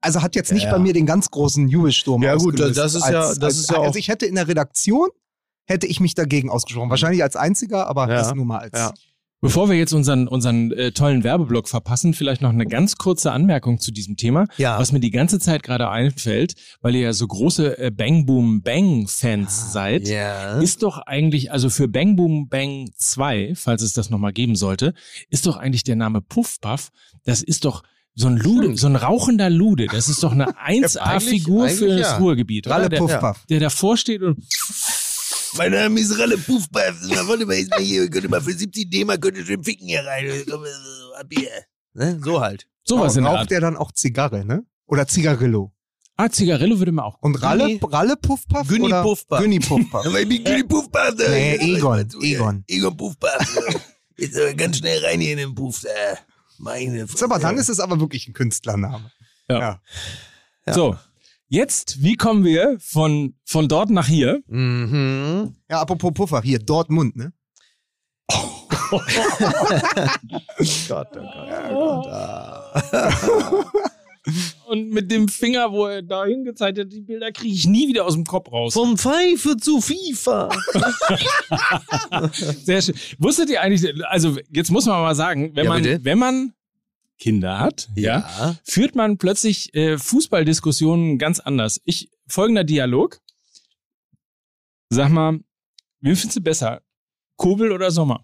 also 0.00 0.22
hat 0.22 0.36
jetzt 0.36 0.52
nicht 0.52 0.64
Ja, 0.64 0.70
bei 0.70 0.76
ja. 0.76 0.82
mir 0.82 0.92
den 0.92 1.06
ganz 1.06 1.30
großen 1.30 1.66
Jubelsturm 1.68 2.22
Ja, 2.22 2.36
gut, 2.36 2.60
das 2.60 2.94
ist 2.94 3.08
ja- 3.08 3.34
das 3.34 3.58
ist 3.58 3.70
ja 3.70 3.80
Also 3.80 3.98
ich 3.98 4.06
hätte 4.08 4.26
in 4.26 4.36
der 4.36 4.46
Redaktion, 4.46 5.08
hätte 5.66 5.88
ich 5.88 5.98
mich 5.98 6.14
dagegen 6.14 6.48
ausgesprochen. 6.50 6.90
Wahrscheinlich 6.90 7.22
als 7.24 7.34
einziger, 7.34 7.88
aber 7.88 8.06
das 8.06 8.32
nur 8.34 8.44
mal 8.44 8.58
als... 8.58 8.72
Bevor 9.40 9.68
wir 9.70 9.76
jetzt 9.76 9.92
unseren, 9.92 10.26
unseren 10.26 10.72
äh, 10.72 10.90
tollen 10.90 11.22
Werbeblock 11.22 11.68
verpassen, 11.68 12.12
vielleicht 12.12 12.42
noch 12.42 12.50
eine 12.50 12.66
ganz 12.66 12.96
kurze 12.96 13.30
Anmerkung 13.30 13.78
zu 13.78 13.92
diesem 13.92 14.16
Thema, 14.16 14.46
Ja. 14.56 14.78
was 14.80 14.90
mir 14.90 14.98
die 14.98 15.12
ganze 15.12 15.38
Zeit 15.38 15.62
gerade 15.62 15.88
einfällt, 15.88 16.54
weil 16.80 16.96
ihr 16.96 17.02
ja 17.02 17.12
so 17.12 17.26
große 17.28 17.78
äh, 17.78 17.90
Bang 17.92 18.26
Boom 18.26 18.62
Bang 18.62 19.06
Fans 19.06 19.72
seid. 19.72 20.08
Ja. 20.08 20.58
Ist 20.60 20.82
doch 20.82 20.98
eigentlich, 20.98 21.52
also 21.52 21.70
für 21.70 21.86
Bang 21.86 22.16
Boom 22.16 22.48
Bang 22.48 22.90
2, 22.96 23.52
falls 23.54 23.82
es 23.82 23.92
das 23.92 24.10
nochmal 24.10 24.32
geben 24.32 24.56
sollte, 24.56 24.92
ist 25.30 25.46
doch 25.46 25.56
eigentlich 25.56 25.84
der 25.84 25.96
Name 25.96 26.20
Puff 26.20 26.60
Puff, 26.60 26.88
das 27.24 27.40
ist 27.42 27.64
doch 27.64 27.84
so 28.16 28.26
ein 28.26 28.36
Lude, 28.36 28.76
so 28.76 28.88
ein 28.88 28.96
rauchender 28.96 29.48
Lude. 29.48 29.86
Das 29.86 30.08
ist 30.08 30.24
doch 30.24 30.32
eine 30.32 30.46
1A-Figur 30.66 31.66
eigentlich 31.66 31.78
für 31.78 31.86
das 31.86 32.00
ja. 32.00 32.16
Ruhrgebiet. 32.16 32.66
Ralle 32.66 32.86
oder? 32.86 32.88
Der, 32.88 32.98
Puffpaff. 32.98 33.46
der 33.48 33.60
davor 33.60 33.96
steht 33.96 34.22
und 34.22 34.38
Mein 35.56 35.72
Name 35.72 35.98
ist 36.00 36.18
Ralle 36.18 36.36
Puffpaff. 36.38 36.96
Wollte 37.26 37.46
mal 37.46 37.56
jetzt 37.56 37.70
mal 37.70 37.80
hier, 37.80 38.08
könnte 38.10 38.28
mal 38.28 38.40
für 38.40 38.52
70 38.52 38.90
D-Mark 38.90 39.20
könnte 39.20 39.44
schön 39.44 39.62
ficken 39.64 39.86
hier 39.88 40.04
rein. 40.04 40.26
Komm, 40.48 40.64
äh, 40.64 41.20
ab 41.20 41.26
hier. 41.30 41.50
Ne? 41.94 42.20
So 42.22 42.40
halt. 42.40 42.66
sowas 42.84 43.16
in 43.16 43.24
der 43.24 43.32
Raucht 43.32 43.50
der 43.50 43.60
dann 43.60 43.76
auch 43.76 43.92
Zigarre, 43.92 44.44
ne? 44.44 44.64
Oder 44.86 45.06
Zigarillo. 45.06 45.72
Ah, 46.16 46.28
Zigarillo 46.30 46.78
würde 46.78 46.92
man 46.92 47.04
auch. 47.04 47.18
Und 47.20 47.36
Ralle, 47.42 47.64
Günni- 47.66 47.92
Ralle 47.92 48.16
Puffpaff? 48.16 48.66
Günni 48.68 48.86
oder? 48.86 49.02
Puffpaff. 49.02 49.40
Günni 49.40 49.60
Puffpaff. 49.60 50.04
Aber 50.06 50.20
ich 50.20 50.28
bin 50.28 50.42
Günni 50.44 50.64
Puffpaff. 50.64 51.14
da. 51.16 51.28
Nee, 51.28 51.56
Egon? 51.76 52.08
Egon. 52.22 52.64
Egon 52.66 52.96
Puffpaff. 52.96 53.56
Jetzt 54.16 54.36
aber 54.36 54.52
ganz 54.54 54.78
schnell 54.78 55.04
rein 55.04 55.20
hier 55.20 55.32
in 55.32 55.38
den 55.38 55.54
Puff. 55.54 55.82
Meine 56.58 57.02
Ist 57.02 57.22
aber 57.22 57.38
dann 57.38 57.56
ist 57.56 57.68
es 57.68 57.78
aber 57.78 58.00
wirklich 58.00 58.26
ein 58.26 58.32
Künstlername. 58.32 59.10
Ja. 59.48 59.80
Ja. 60.66 60.74
So, 60.74 60.96
jetzt, 61.48 62.02
wie 62.02 62.14
kommen 62.16 62.44
wir 62.44 62.76
von, 62.80 63.34
von 63.44 63.68
dort 63.68 63.90
nach 63.90 64.06
hier? 64.06 64.40
Mhm. 64.46 65.54
Ja, 65.70 65.80
apropos 65.80 66.12
Puffer, 66.14 66.40
hier, 66.42 66.58
Dortmund, 66.58 67.16
ne? 67.16 67.32
Gott, 68.90 68.90
oh 68.90 69.00
Gott, 70.88 71.08
oh 71.70 72.02
Gott. 72.02 72.06
Ah. 72.08 72.82
Und 74.66 74.90
mit 74.90 75.10
dem 75.10 75.26
Finger, 75.28 75.72
wo 75.72 75.86
er 75.86 76.02
da 76.02 76.26
hingezeigt 76.26 76.78
hat, 76.78 76.92
die 76.92 77.00
Bilder 77.00 77.32
kriege 77.32 77.54
ich 77.54 77.66
nie 77.66 77.88
wieder 77.88 78.04
aus 78.04 78.12
dem 78.12 78.24
Kopf 78.24 78.52
raus. 78.52 78.74
Von 78.74 78.98
Pfeife 78.98 79.56
zu 79.56 79.80
FIFA. 79.80 80.50
Sehr 82.32 82.82
schön. 82.82 82.94
Wusstet 83.18 83.48
ihr 83.48 83.62
eigentlich, 83.62 83.90
also 84.06 84.36
jetzt 84.50 84.70
muss 84.70 84.84
man 84.84 85.00
mal 85.00 85.14
sagen, 85.14 85.52
wenn 85.54 85.64
Ja, 85.64 85.70
man, 85.70 85.82
bitte. 85.82 86.04
wenn 86.04 86.18
man 86.18 86.52
Kinder 87.18 87.58
hat, 87.58 87.88
ja, 87.96 88.56
führt 88.64 88.94
man 88.94 89.18
plötzlich 89.18 89.74
äh, 89.74 89.98
Fußballdiskussionen 89.98 91.18
ganz 91.18 91.40
anders. 91.40 91.80
Ich, 91.84 92.10
folgender 92.28 92.64
Dialog. 92.64 93.20
Sag 94.90 95.10
mal, 95.10 95.40
wie 96.00 96.14
findest 96.14 96.36
du 96.36 96.40
besser? 96.40 96.80
Kobel 97.36 97.72
oder 97.72 97.90
Sommer? 97.90 98.22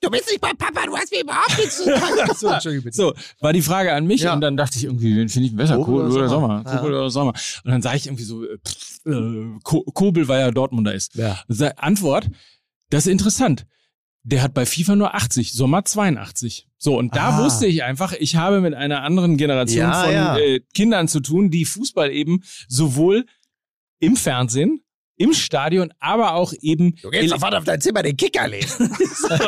Du 0.00 0.10
bist 0.10 0.28
nicht 0.28 0.40
bei 0.40 0.52
Papa, 0.52 0.86
du 0.86 0.96
hast 0.96 1.10
mir 1.10 1.22
überhaupt 1.22 1.58
nichts 1.58 1.78
zu 1.78 1.84
sagen. 1.84 2.32
so, 2.36 2.48
Entschuldigung, 2.48 2.84
bitte. 2.84 2.96
So, 2.96 3.14
war 3.40 3.52
die 3.52 3.62
Frage 3.62 3.92
an 3.92 4.06
mich 4.06 4.20
Ja. 4.22 4.32
und 4.32 4.40
dann 4.40 4.56
dachte 4.56 4.78
ich 4.78 4.84
irgendwie, 4.84 5.16
wen 5.16 5.28
finde 5.28 5.48
ich 5.48 5.56
besser, 5.56 5.76
Kobel 5.76 6.04
Kobel 6.04 6.12
oder 6.18 6.28
Sommer? 6.28 6.46
Sommer? 6.58 6.70
Ja. 6.70 6.76
Kobel 6.78 6.94
oder 6.94 7.10
Sommer? 7.10 7.32
Und 7.64 7.70
dann 7.72 7.82
sage 7.82 7.96
ich 7.96 8.06
irgendwie 8.06 8.22
so, 8.24 8.44
äh, 8.44 8.58
pff, 8.58 9.00
äh, 9.06 9.58
Ko- 9.64 9.82
Kobel, 9.92 10.28
weil 10.28 10.40
er 10.40 10.52
Dortmunder 10.52 10.94
ist. 10.94 11.16
Ja. 11.16 11.42
Antwort, 11.76 12.30
das 12.90 13.06
ist 13.06 13.12
interessant. 13.12 13.66
Der 14.30 14.42
hat 14.42 14.52
bei 14.52 14.66
FIFA 14.66 14.94
nur 14.96 15.14
80, 15.14 15.52
Sommer 15.54 15.84
82. 15.86 16.66
So, 16.76 16.98
und 16.98 17.16
da 17.16 17.30
Ah. 17.38 17.44
wusste 17.44 17.66
ich 17.66 17.82
einfach, 17.82 18.12
ich 18.12 18.36
habe 18.36 18.60
mit 18.60 18.74
einer 18.74 19.02
anderen 19.02 19.36
Generation 19.38 19.88
Ja, 19.88 20.02
von 20.04 20.12
ja. 20.12 20.36
Äh, 20.38 20.60
Kindern 20.74 21.08
zu 21.08 21.20
tun, 21.20 21.50
die 21.50 21.64
Fußball 21.64 22.10
eben 22.12 22.42
sowohl 22.68 23.24
im 24.00 24.16
Fernsehen, 24.16 24.82
im 25.16 25.32
Stadion, 25.32 25.92
aber 25.98 26.34
auch 26.34 26.52
eben 26.60 26.94
Du 27.02 27.10
gehst 27.10 27.30
sofort 27.30 27.54
auf 27.54 27.64
dein 27.64 27.80
Zimmer 27.80 28.02
den 28.02 28.16
Kicker 28.18 28.46
lesen. 28.48 28.90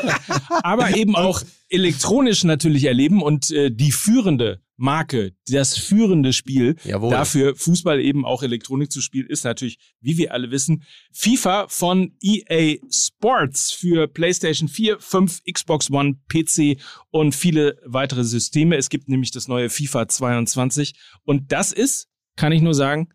aber 0.62 0.96
eben 0.96 1.14
auch 1.14 1.42
elektronisch 1.68 2.42
natürlich 2.44 2.84
erleben 2.84 3.22
und 3.22 3.50
äh, 3.50 3.70
die 3.70 3.92
führende 3.92 4.60
Marke, 4.80 5.32
das 5.46 5.76
führende 5.76 6.32
Spiel 6.32 6.76
Jawohl. 6.84 7.10
dafür 7.10 7.54
Fußball 7.54 8.00
eben 8.00 8.24
auch 8.24 8.42
Elektronik 8.42 8.90
zu 8.90 9.02
spielen, 9.02 9.26
ist 9.26 9.44
natürlich, 9.44 9.78
wie 10.00 10.16
wir 10.16 10.32
alle 10.32 10.50
wissen, 10.50 10.84
FIFA 11.12 11.68
von 11.68 12.16
EA 12.22 12.78
Sports 12.90 13.72
für 13.72 14.08
PlayStation 14.08 14.68
4, 14.68 14.98
5, 14.98 15.42
Xbox 15.52 15.90
One, 15.90 16.16
PC 16.28 16.80
und 17.10 17.34
viele 17.34 17.78
weitere 17.84 18.24
Systeme. 18.24 18.76
Es 18.76 18.88
gibt 18.88 19.10
nämlich 19.10 19.30
das 19.32 19.48
neue 19.48 19.68
FIFA 19.68 20.08
22 20.08 20.94
und 21.24 21.52
das 21.52 21.72
ist, 21.72 22.08
kann 22.36 22.52
ich 22.52 22.62
nur 22.62 22.74
sagen, 22.74 23.10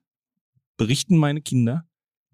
berichten 0.77 1.17
meine 1.17 1.41
Kinder, 1.41 1.87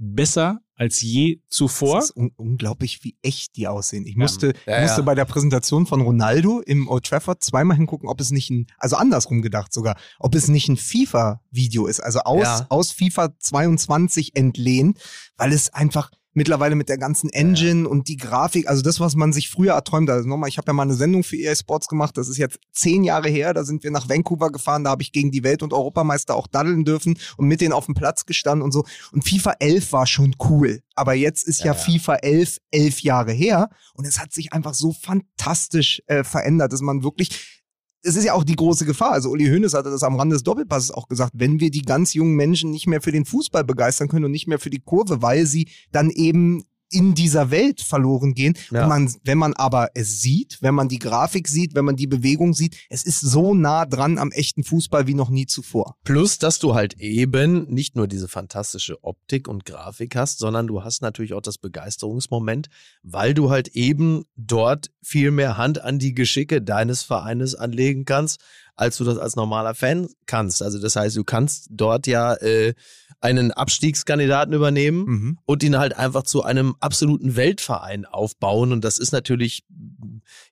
besser 0.03 0.59
als 0.75 0.99
je 0.99 1.39
zuvor. 1.47 1.99
Es 1.99 2.05
ist 2.05 2.17
un 2.17 2.31
unglaublich, 2.35 3.03
wie 3.03 3.15
echt 3.21 3.55
die 3.55 3.67
aussehen. 3.67 4.05
Ich 4.07 4.15
musste, 4.15 4.53
Ja, 4.65 4.77
ich 4.77 4.81
musste 4.81 5.01
ja. 5.01 5.05
bei 5.05 5.13
der 5.13 5.25
Präsentation 5.25 5.85
von 5.85 6.01
Ronaldo 6.01 6.59
im 6.59 6.87
Old 6.87 7.05
Trafford 7.05 7.43
zweimal 7.43 7.77
hingucken, 7.77 8.09
ob 8.09 8.19
es 8.19 8.31
nicht 8.31 8.49
ein, 8.49 8.65
also 8.79 8.95
andersrum 8.95 9.43
gedacht 9.43 9.71
sogar, 9.71 9.95
ob 10.17 10.33
es 10.33 10.47
nicht 10.47 10.69
ein 10.69 10.77
FIFA-Video 10.77 11.85
ist, 11.85 11.99
also 11.99 12.21
aus, 12.21 12.41
Ja. 12.41 12.65
aus 12.69 12.91
FIFA 12.91 13.37
22 13.37 14.35
entlehnt, 14.35 14.99
weil 15.37 15.53
es 15.53 15.71
einfach 15.71 16.09
mittlerweile 16.33 16.75
mit 16.75 16.89
der 16.89 16.97
ganzen 16.97 17.29
Engine 17.29 17.87
und 17.87 18.07
die 18.07 18.17
Grafik, 18.17 18.67
also 18.69 18.81
das, 18.81 18.99
was 18.99 19.15
man 19.15 19.33
sich 19.33 19.49
früher 19.49 19.73
erträumt 19.73 20.09
hat. 20.09 20.17
Also 20.17 20.29
nochmal, 20.29 20.49
ich 20.49 20.57
habe 20.57 20.67
ja 20.67 20.73
mal 20.73 20.83
eine 20.83 20.93
Sendung 20.93 21.23
für 21.23 21.35
EA 21.35 21.55
Sports 21.55 21.87
gemacht, 21.87 22.17
das 22.17 22.29
ist 22.29 22.37
jetzt 22.37 22.59
zehn 22.71 23.03
Jahre 23.03 23.29
her, 23.29 23.53
da 23.53 23.63
sind 23.63 23.83
wir 23.83 23.91
nach 23.91 24.07
Vancouver 24.07 24.51
gefahren, 24.51 24.83
da 24.83 24.91
habe 24.91 25.01
ich 25.01 25.11
gegen 25.11 25.31
die 25.31 25.43
Welt- 25.43 25.63
und 25.63 25.73
Europameister 25.73 26.35
auch 26.35 26.47
daddeln 26.47 26.85
dürfen 26.85 27.17
und 27.37 27.47
mit 27.47 27.61
denen 27.61 27.73
auf 27.73 27.85
dem 27.85 27.95
Platz 27.95 28.25
gestanden 28.25 28.63
und 28.63 28.71
so. 28.71 28.85
Und 29.11 29.27
FIFA 29.27 29.55
11 29.59 29.91
war 29.91 30.07
schon 30.07 30.35
cool, 30.49 30.81
aber 30.95 31.13
jetzt 31.13 31.47
ist 31.47 31.59
ja, 31.59 31.73
Ja, 31.73 31.73
ja. 31.73 31.77
FIFA 31.77 32.15
11 32.15 32.57
elf 32.71 33.01
Jahre 33.01 33.31
her 33.31 33.69
und 33.93 34.05
es 34.05 34.19
hat 34.19 34.33
sich 34.33 34.53
einfach 34.53 34.73
so 34.73 34.93
fantastisch 34.93 36.01
äh, 36.07 36.23
verändert, 36.23 36.73
dass 36.73 36.81
man 36.81 37.03
wirklich 37.03 37.60
es 38.03 38.15
ist 38.15 38.23
ja 38.23 38.33
auch 38.33 38.43
die 38.43 38.55
große 38.55 38.85
Gefahr. 38.85 39.11
Also 39.11 39.29
Uli 39.29 39.45
Hoeneß 39.45 39.73
hatte 39.73 39.91
das 39.91 40.03
am 40.03 40.15
Rande 40.15 40.35
des 40.35 40.43
Doppelpasses 40.43 40.91
auch 40.91 41.07
gesagt, 41.07 41.33
wenn 41.35 41.59
wir 41.59 41.71
die 41.71 41.83
ganz 41.83 42.13
jungen 42.13 42.35
Menschen 42.35 42.71
nicht 42.71 42.87
mehr 42.87 43.01
für 43.01 43.11
den 43.11 43.25
Fußball 43.25 43.63
begeistern 43.63 44.07
können 44.07 44.25
und 44.25 44.31
nicht 44.31 44.47
mehr 44.47 44.59
für 44.59 44.69
die 44.69 44.79
Kurve, 44.79 45.21
weil 45.21 45.45
sie 45.45 45.67
dann 45.91 46.09
eben 46.09 46.63
in 46.91 47.15
dieser 47.15 47.51
Welt 47.51 47.81
verloren 47.81 48.33
gehen. 48.33 48.55
Ja. 48.71 48.87
Man, 48.87 49.13
wenn 49.23 49.37
man 49.37 49.53
aber 49.53 49.89
es 49.95 50.21
sieht, 50.21 50.59
wenn 50.61 50.75
man 50.75 50.89
die 50.89 50.99
Grafik 50.99 51.47
sieht, 51.47 51.75
wenn 51.75 51.85
man 51.85 51.95
die 51.95 52.07
Bewegung 52.07 52.53
sieht, 52.53 52.77
es 52.89 53.03
ist 53.03 53.21
so 53.21 53.53
nah 53.53 53.85
dran 53.85 54.17
am 54.17 54.31
echten 54.31 54.63
Fußball 54.63 55.07
wie 55.07 55.13
noch 55.13 55.29
nie 55.29 55.45
zuvor. 55.45 55.95
Plus, 56.03 56.37
dass 56.37 56.59
du 56.59 56.75
halt 56.75 56.95
eben 56.99 57.67
nicht 57.69 57.95
nur 57.95 58.07
diese 58.07 58.27
fantastische 58.27 59.03
Optik 59.03 59.47
und 59.47 59.65
Grafik 59.65 60.15
hast, 60.15 60.39
sondern 60.39 60.67
du 60.67 60.83
hast 60.83 61.01
natürlich 61.01 61.33
auch 61.33 61.41
das 61.41 61.57
Begeisterungsmoment, 61.57 62.67
weil 63.03 63.33
du 63.33 63.49
halt 63.49 63.69
eben 63.69 64.25
dort 64.35 64.91
viel 65.01 65.31
mehr 65.31 65.57
Hand 65.57 65.81
an 65.81 65.99
die 65.99 66.13
Geschicke 66.13 66.61
deines 66.61 67.03
Vereines 67.03 67.55
anlegen 67.55 68.05
kannst, 68.05 68.41
als 68.81 68.97
du 68.97 69.03
das 69.03 69.19
als 69.19 69.35
normaler 69.35 69.75
Fan 69.75 70.09
kannst. 70.25 70.63
Also 70.63 70.79
das 70.79 70.95
heißt, 70.95 71.15
du 71.15 71.23
kannst 71.23 71.67
dort 71.69 72.07
ja 72.07 72.33
äh, 72.33 72.73
einen 73.19 73.51
Abstiegskandidaten 73.51 74.55
übernehmen 74.55 75.05
Mhm. 75.05 75.37
und 75.45 75.61
ihn 75.61 75.77
halt 75.77 75.95
einfach 75.95 76.23
zu 76.23 76.41
einem 76.41 76.75
absoluten 76.79 77.35
Weltverein 77.35 78.05
aufbauen. 78.05 78.71
Und 78.71 78.83
das 78.83 78.97
ist 78.97 79.11
natürlich, 79.11 79.63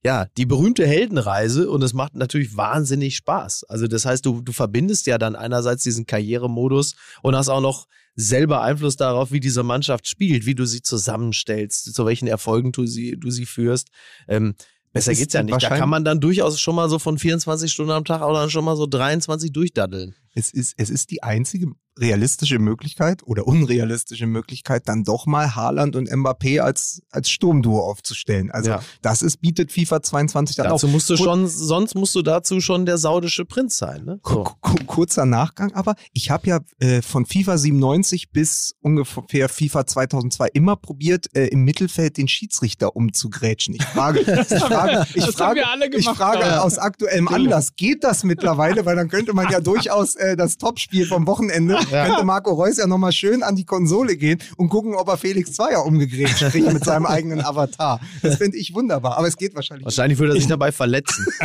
ja, 0.05 0.27
die 0.37 0.45
berühmte 0.45 0.85
Heldenreise 0.85 1.71
und 1.71 1.81
es 1.83 1.93
macht 1.93 2.13
natürlich 2.13 2.55
wahnsinnig 2.55 3.15
Spaß. 3.15 3.63
Also 3.63 3.87
das 3.87 4.05
heißt, 4.05 4.23
du, 4.23 4.41
du 4.41 4.51
verbindest 4.51 5.07
ja 5.07 5.17
dann 5.17 5.35
einerseits 5.35 5.81
diesen 5.81 6.05
Karrieremodus 6.05 6.93
und 7.23 7.35
hast 7.35 7.49
auch 7.49 7.61
noch 7.61 7.87
selber 8.15 8.61
Einfluss 8.61 8.95
darauf, 8.95 9.31
wie 9.31 9.39
diese 9.39 9.63
Mannschaft 9.63 10.07
spielt, 10.07 10.45
wie 10.45 10.53
du 10.53 10.65
sie 10.65 10.83
zusammenstellst, 10.83 11.95
zu 11.95 12.05
welchen 12.05 12.27
Erfolgen 12.27 12.71
du 12.73 12.85
sie, 12.85 13.17
du 13.17 13.31
sie 13.31 13.47
führst. 13.47 13.87
Ähm, 14.27 14.53
besser 14.93 15.13
geht's 15.13 15.33
ja 15.33 15.43
nicht. 15.43 15.61
Da 15.61 15.77
kann 15.77 15.89
man 15.89 16.03
dann 16.03 16.19
durchaus 16.19 16.59
schon 16.59 16.75
mal 16.75 16.89
so 16.89 16.99
von 16.99 17.17
24 17.17 17.71
Stunden 17.71 17.91
am 17.91 18.05
Tag 18.05 18.21
oder 18.21 18.49
schon 18.49 18.65
mal 18.65 18.75
so 18.75 18.87
23 18.87 19.51
durchdaddeln. 19.51 20.15
Es 20.39 20.51
ist, 20.51 20.73
es 20.77 20.89
ist 20.89 21.11
die 21.11 21.21
einzige 21.21 21.67
realistische 21.99 22.59
Möglichkeit 22.59 23.23
oder 23.25 23.45
unrealistische 23.45 24.25
Möglichkeit, 24.25 24.87
dann 24.87 25.03
doch 25.03 25.25
mal 25.25 25.53
Haaland 25.55 25.97
und 25.97 26.09
Mbappé 26.09 26.61
als, 26.61 27.01
als 27.11 27.29
Sturmduo 27.29 27.81
aufzustellen. 27.81 28.51
Also 28.51 28.69
Ja. 28.69 28.81
das 29.01 29.21
ist, 29.21 29.41
bietet 29.41 29.73
FIFA 29.73 30.01
22 30.01 30.55
dann 30.55 30.67
Dazu 30.69 30.87
auch. 30.87 30.91
musst 30.91 31.09
du 31.09 31.15
Kur- 31.17 31.25
schon, 31.25 31.47
sonst 31.49 31.95
musst 31.95 32.15
du 32.15 32.21
dazu 32.21 32.61
schon 32.61 32.85
der 32.85 32.97
saudische 32.97 33.43
Prinz 33.43 33.77
sein, 33.77 34.05
ne? 34.05 34.21
So. 34.25 34.43
Ku- 34.45 34.53
ku- 34.61 34.85
Kurzer 34.85 35.25
Nachgang, 35.25 35.73
aber 35.73 35.95
ich 36.13 36.31
habe 36.31 36.47
ja 36.47 36.59
äh, 36.79 37.01
von 37.01 37.25
FIFA 37.25 37.57
97 37.57 38.31
bis 38.31 38.75
ungefähr 38.79 39.49
FIFA 39.49 39.85
2002 39.85 40.47
immer 40.53 40.77
probiert, 40.77 41.25
äh, 41.35 41.47
im 41.47 41.63
Mittelfeld 41.65 42.15
den 42.15 42.29
Schiedsrichter 42.29 42.95
umzugrätschen. 42.95 43.75
Ich 43.75 43.83
frage, 43.83 44.19
ich 44.21 44.59
frage, 44.59 45.05
ich 45.15 45.25
Das 45.25 45.35
frage, 45.35 45.61
ich 45.97 46.05
frage 46.09 46.39
ja. 46.45 46.61
aus 46.61 46.77
aktuellem 46.77 47.27
Anlass, 47.27 47.75
geht 47.75 48.05
das 48.05 48.23
mittlerweile? 48.23 48.85
Weil 48.85 48.95
dann 48.95 49.09
könnte 49.09 49.33
man 49.33 49.51
ja 49.51 49.59
durchaus 49.59 50.15
äh, 50.15 50.28
das 50.35 50.57
Topspiel 50.57 51.05
vom 51.05 51.27
Wochenende, 51.27 51.75
könnte 51.89 52.23
Marco 52.23 52.51
Reus 52.53 52.77
ja 52.77 52.87
nochmal 52.87 53.11
schön 53.11 53.43
an 53.43 53.55
die 53.55 53.65
Konsole 53.65 54.17
gehen 54.17 54.39
und 54.57 54.69
gucken, 54.69 54.95
ob 54.95 55.07
er 55.07 55.17
Felix 55.17 55.53
Zweier 55.53 55.85
umgegrätscht 55.85 56.51
kriegt 56.51 56.71
mit 56.71 56.83
seinem 56.83 57.05
eigenen 57.05 57.41
Avatar. 57.41 57.99
Das 58.21 58.37
finde 58.37 58.57
ich 58.57 58.73
wunderbar, 58.73 59.17
aber 59.17 59.27
es 59.27 59.37
geht 59.37 59.55
wahrscheinlich. 59.55 59.85
Wahrscheinlich 59.85 60.19
würde 60.19 60.33
er 60.33 60.37
sich 60.37 60.47
dabei 60.47 60.71
verletzen. 60.71 61.25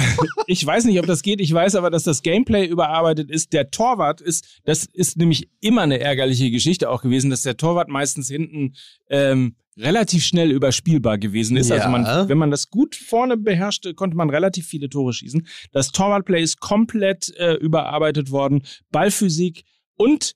Ich 0.46 0.64
weiß 0.64 0.84
nicht, 0.84 0.98
ob 0.98 1.06
das 1.06 1.22
geht. 1.22 1.40
Ich 1.40 1.52
weiß 1.52 1.74
aber, 1.74 1.90
dass 1.90 2.02
das 2.02 2.22
Gameplay 2.22 2.66
überarbeitet 2.66 3.30
ist. 3.30 3.54
Der 3.54 3.70
Torwart 3.70 4.20
ist, 4.20 4.60
das 4.64 4.84
ist 4.84 5.16
nämlich 5.16 5.48
immer 5.60 5.82
eine 5.82 6.00
ärgerliche 6.00 6.50
Geschichte 6.50 6.90
auch 6.90 7.00
gewesen, 7.00 7.30
dass 7.30 7.42
der 7.42 7.56
Torwart 7.56 7.88
meistens 7.88 8.28
hinten 8.28 8.74
ähm, 9.08 9.56
relativ 9.76 10.24
schnell 10.24 10.50
überspielbar 10.50 11.18
gewesen 11.18 11.56
ist. 11.56 11.70
Also 11.72 11.84
Ja. 11.84 11.90
man, 11.90 12.28
wenn 12.28 12.38
man 12.38 12.50
das 12.50 12.70
gut 12.70 12.94
vorne 12.94 13.36
beherrschte, 13.36 13.94
konnte 13.94 14.16
man 14.16 14.30
relativ 14.30 14.66
viele 14.66 14.88
Tore 14.88 15.12
schießen. 15.12 15.46
Das 15.72 15.90
Torwartplay 15.92 16.42
ist 16.42 16.60
komplett 16.60 17.34
äh, 17.36 17.54
überarbeitet 17.54 18.30
worden. 18.30 18.62
Ballphysik 18.90 19.64
und 19.96 20.34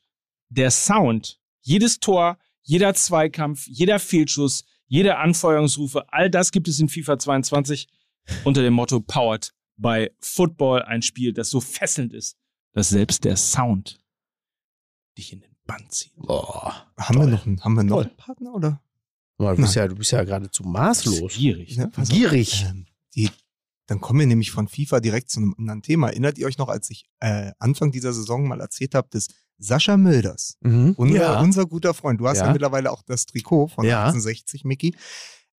der 0.48 0.70
Sound. 0.70 1.38
Jedes 1.60 2.00
Tor, 2.00 2.38
jeder 2.62 2.94
Zweikampf, 2.94 3.66
jeder 3.66 3.98
Fehlschuss, 3.98 4.64
jede 4.86 5.18
Anfeuerungsrufe, 5.18 6.12
all 6.12 6.30
das 6.30 6.50
gibt 6.50 6.66
es 6.68 6.80
in 6.80 6.88
FIFA 6.88 7.18
22 7.18 7.88
unter 8.44 8.62
dem 8.62 8.74
Motto 8.74 9.00
Powered 9.00 9.52
by 9.76 10.10
Football. 10.20 10.82
Ein 10.82 11.02
Spiel, 11.02 11.32
das 11.32 11.50
so 11.50 11.60
fesselnd 11.60 12.12
ist, 12.14 12.36
dass 12.72 12.88
selbst 12.88 13.24
der 13.24 13.36
Sound 13.36 14.00
dich 15.16 15.32
in 15.32 15.40
den 15.40 15.54
Bann 15.66 15.84
zieht. 15.90 16.12
Boah. 16.16 16.86
haben 16.98 17.18
wir 17.18 17.26
noch 17.26 17.46
einen, 17.46 17.62
haben 17.62 17.74
wir 17.74 17.82
noch 17.84 17.96
Toll. 17.96 18.04
einen 18.06 18.16
Partner 18.16 18.54
oder? 18.54 18.82
Du 19.38 19.54
bist, 19.56 19.74
ja, 19.76 19.86
du 19.88 19.94
bist 19.94 20.10
ja 20.10 20.24
geradezu 20.24 20.64
maßlos. 20.64 21.36
Ja, 21.76 21.86
pass 21.86 22.10
auf. 22.10 22.16
Gierig. 22.16 22.66
Ähm, 22.68 22.86
die, 23.14 23.30
dann 23.86 24.00
kommen 24.00 24.20
wir 24.20 24.26
nämlich 24.26 24.50
von 24.50 24.68
FIFA 24.68 25.00
direkt 25.00 25.30
zu 25.30 25.40
einem 25.40 25.54
anderen 25.58 25.82
Thema. 25.82 26.08
Erinnert 26.08 26.38
ihr 26.38 26.46
euch 26.46 26.58
noch, 26.58 26.68
als 26.68 26.90
ich 26.90 27.06
äh, 27.20 27.52
Anfang 27.58 27.90
dieser 27.92 28.12
Saison 28.12 28.46
mal 28.48 28.60
erzählt 28.60 28.94
habe, 28.94 29.08
dass 29.10 29.28
Sascha 29.58 29.96
Mölders, 29.96 30.56
Mhm. 30.60 30.94
unser, 30.96 31.16
ja. 31.20 31.40
unser 31.40 31.66
guter 31.66 31.94
Freund, 31.94 32.20
du 32.20 32.28
hast 32.28 32.38
ja, 32.38 32.46
Ja. 32.46 32.52
mittlerweile 32.52 32.90
auch 32.92 33.02
das 33.02 33.26
Trikot 33.26 33.68
von 33.68 33.84
Ja. 33.86 34.04
1860, 34.06 34.64
Mickey, 34.64 34.94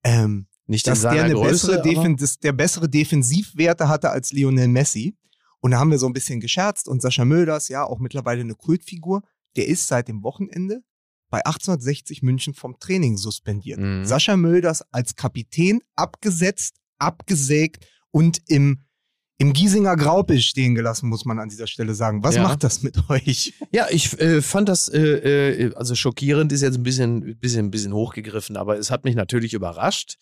ähm, 0.04 0.48
Nicht 0.68 0.86
dass 0.88 1.02
der 1.02 1.12
eine 1.12 1.34
Größe, 1.34 1.82
bessere, 1.82 2.16
dass 2.16 2.40
der 2.40 2.52
bessere 2.54 2.88
Defensivwerte 2.90 3.88
hatte 3.90 4.10
als 4.12 4.32
Lionel 4.32 4.68
Messi. 4.68 5.16
Und 5.62 5.72
da 5.72 5.80
haben 5.80 5.92
wir 5.92 5.98
so 6.00 6.06
ein 6.06 6.14
bisschen 6.14 6.40
gescherzt 6.40 6.88
und 6.88 7.02
Sascha 7.02 7.26
Mölders, 7.26 7.68
ja, 7.68 7.84
auch 7.84 8.00
mittlerweile 8.00 8.42
eine 8.42 8.56
Kultfigur, 8.56 9.24
der 9.58 9.68
ist 9.68 9.88
seit 9.88 10.08
dem 10.08 10.24
Wochenende 10.24 10.82
bei 11.30 11.46
1860 11.46 12.22
München 12.24 12.54
vom 12.54 12.80
Training 12.80 13.18
suspendiert. 13.18 13.80
Mhm. 13.80 14.06
Sascha 14.06 14.36
Mölders 14.38 14.84
als 14.92 15.16
Kapitän 15.16 15.82
abgesetzt, 15.96 16.76
abgesägt 16.98 17.86
und 18.12 18.40
im, 18.48 18.80
im 19.38 19.54
Giesinger 19.54 19.96
Graupel 19.96 20.42
stehen 20.42 20.76
gelassen, 20.76 21.08
muss 21.08 21.26
man 21.26 21.40
an 21.40 21.50
dieser 21.50 21.68
Stelle 21.68 21.94
sagen. 21.94 22.24
Was 22.24 22.36
Ja. 22.36 22.44
macht 22.44 22.64
das 22.64 22.82
mit 22.84 23.10
euch? 23.10 23.54
Ja, 23.72 23.88
ich 23.90 24.20
äh, 24.20 24.42
fand 24.42 24.68
das, 24.70 24.88
äh, 24.90 25.00
äh, 25.00 25.76
also 25.76 25.96
schockierend 25.96 26.52
ist 26.52 26.62
jetzt 26.62 26.76
ein 26.76 26.84
bisschen, 26.84 27.38
bisschen, 27.40 27.72
bisschen 27.72 27.94
hochgegriffen, 27.94 28.58
aber 28.58 28.78
es 28.78 28.92
hat 28.92 29.04
mich 29.06 29.16
natürlich 29.16 29.54
überrascht. 29.54 30.18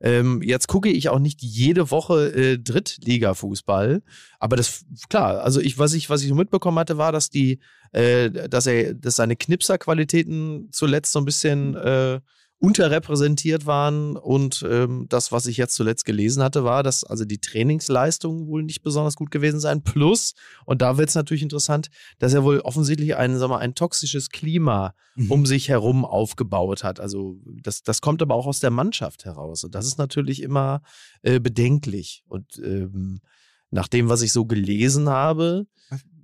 Ähm, 0.00 0.40
jetzt 0.42 0.66
gucke 0.66 0.88
ich 0.88 1.08
auch 1.10 1.18
nicht 1.18 1.42
jede 1.42 1.90
Woche 1.90 2.32
äh, 2.32 2.58
Drittliga-Fußball, 2.58 4.02
aber 4.38 4.56
das 4.56 4.84
klar. 5.08 5.42
Also 5.42 5.60
ich, 5.60 5.78
was 5.78 5.92
ich, 5.92 6.08
was 6.08 6.22
ich 6.22 6.32
mitbekommen 6.32 6.78
hatte, 6.78 6.96
war, 6.96 7.12
dass 7.12 7.28
die, 7.28 7.58
äh, 7.92 8.30
dass 8.30 8.66
er, 8.66 8.94
dass 8.94 9.16
seine 9.16 9.36
Knipser-Qualitäten 9.36 10.68
zuletzt 10.72 11.12
so 11.12 11.18
ein 11.18 11.26
bisschen 11.26 11.76
äh, 11.76 12.20
unterrepräsentiert 12.60 13.66
waren. 13.66 14.16
Und 14.16 14.64
ähm, 14.68 15.06
das, 15.08 15.32
was 15.32 15.46
ich 15.46 15.56
jetzt 15.56 15.74
zuletzt 15.74 16.04
gelesen 16.04 16.42
hatte, 16.42 16.62
war, 16.62 16.82
dass 16.82 17.02
also 17.02 17.24
die 17.24 17.40
Trainingsleistungen 17.40 18.46
wohl 18.46 18.62
nicht 18.62 18.82
besonders 18.82 19.16
gut 19.16 19.30
gewesen 19.30 19.60
seien. 19.60 19.82
Plus, 19.82 20.34
und 20.66 20.82
da 20.82 20.96
wird 20.96 21.08
es 21.08 21.14
natürlich 21.14 21.42
interessant, 21.42 21.88
dass 22.18 22.34
er 22.34 22.44
wohl 22.44 22.60
offensichtlich 22.60 23.16
ein, 23.16 23.38
sag 23.38 23.48
mal, 23.48 23.58
ein 23.58 23.74
toxisches 23.74 24.28
Klima 24.28 24.94
Mhm. 25.20 25.30
um 25.30 25.46
sich 25.46 25.68
herum 25.68 26.04
aufgebaut 26.04 26.84
hat. 26.84 27.00
Also 27.00 27.40
das, 27.62 27.82
das 27.82 28.00
kommt 28.00 28.22
aber 28.22 28.34
auch 28.34 28.46
aus 28.46 28.60
der 28.60 28.70
Mannschaft 28.70 29.24
heraus. 29.24 29.64
Und 29.64 29.74
das 29.74 29.86
ist 29.86 29.98
natürlich 29.98 30.42
immer 30.42 30.82
äh, 31.22 31.40
bedenklich. 31.40 32.24
Und 32.28 32.58
ähm, 32.58 33.20
nach 33.70 33.88
dem, 33.88 34.08
was 34.08 34.22
ich 34.22 34.32
so 34.32 34.46
gelesen 34.46 35.08
habe, 35.08 35.66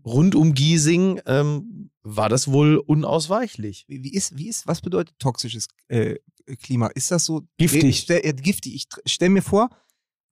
rund 0.06 0.34
um 0.34 0.54
Giesing, 0.54 1.20
ähm, 1.26 1.90
war 2.02 2.28
das 2.28 2.48
wohl 2.48 2.76
unausweichlich. 2.78 3.84
Wie, 3.88 4.02
wie 4.04 4.12
ist, 4.14 4.36
wie 4.38 4.48
ist, 4.48 4.66
was 4.66 4.80
bedeutet 4.80 5.18
toxisches 5.18 5.66
äh, 5.88 6.14
Klima? 6.62 6.86
Ist 6.88 7.10
das 7.10 7.24
so 7.24 7.42
Giftig. 7.58 7.84
Ich 7.84 7.98
stell, 8.00 8.20
äh, 8.24 8.32
giftig. 8.32 8.74
Ich 8.74 8.84
tr- 8.84 9.00
stell 9.06 9.30
mir 9.30 9.42
vor, 9.42 9.68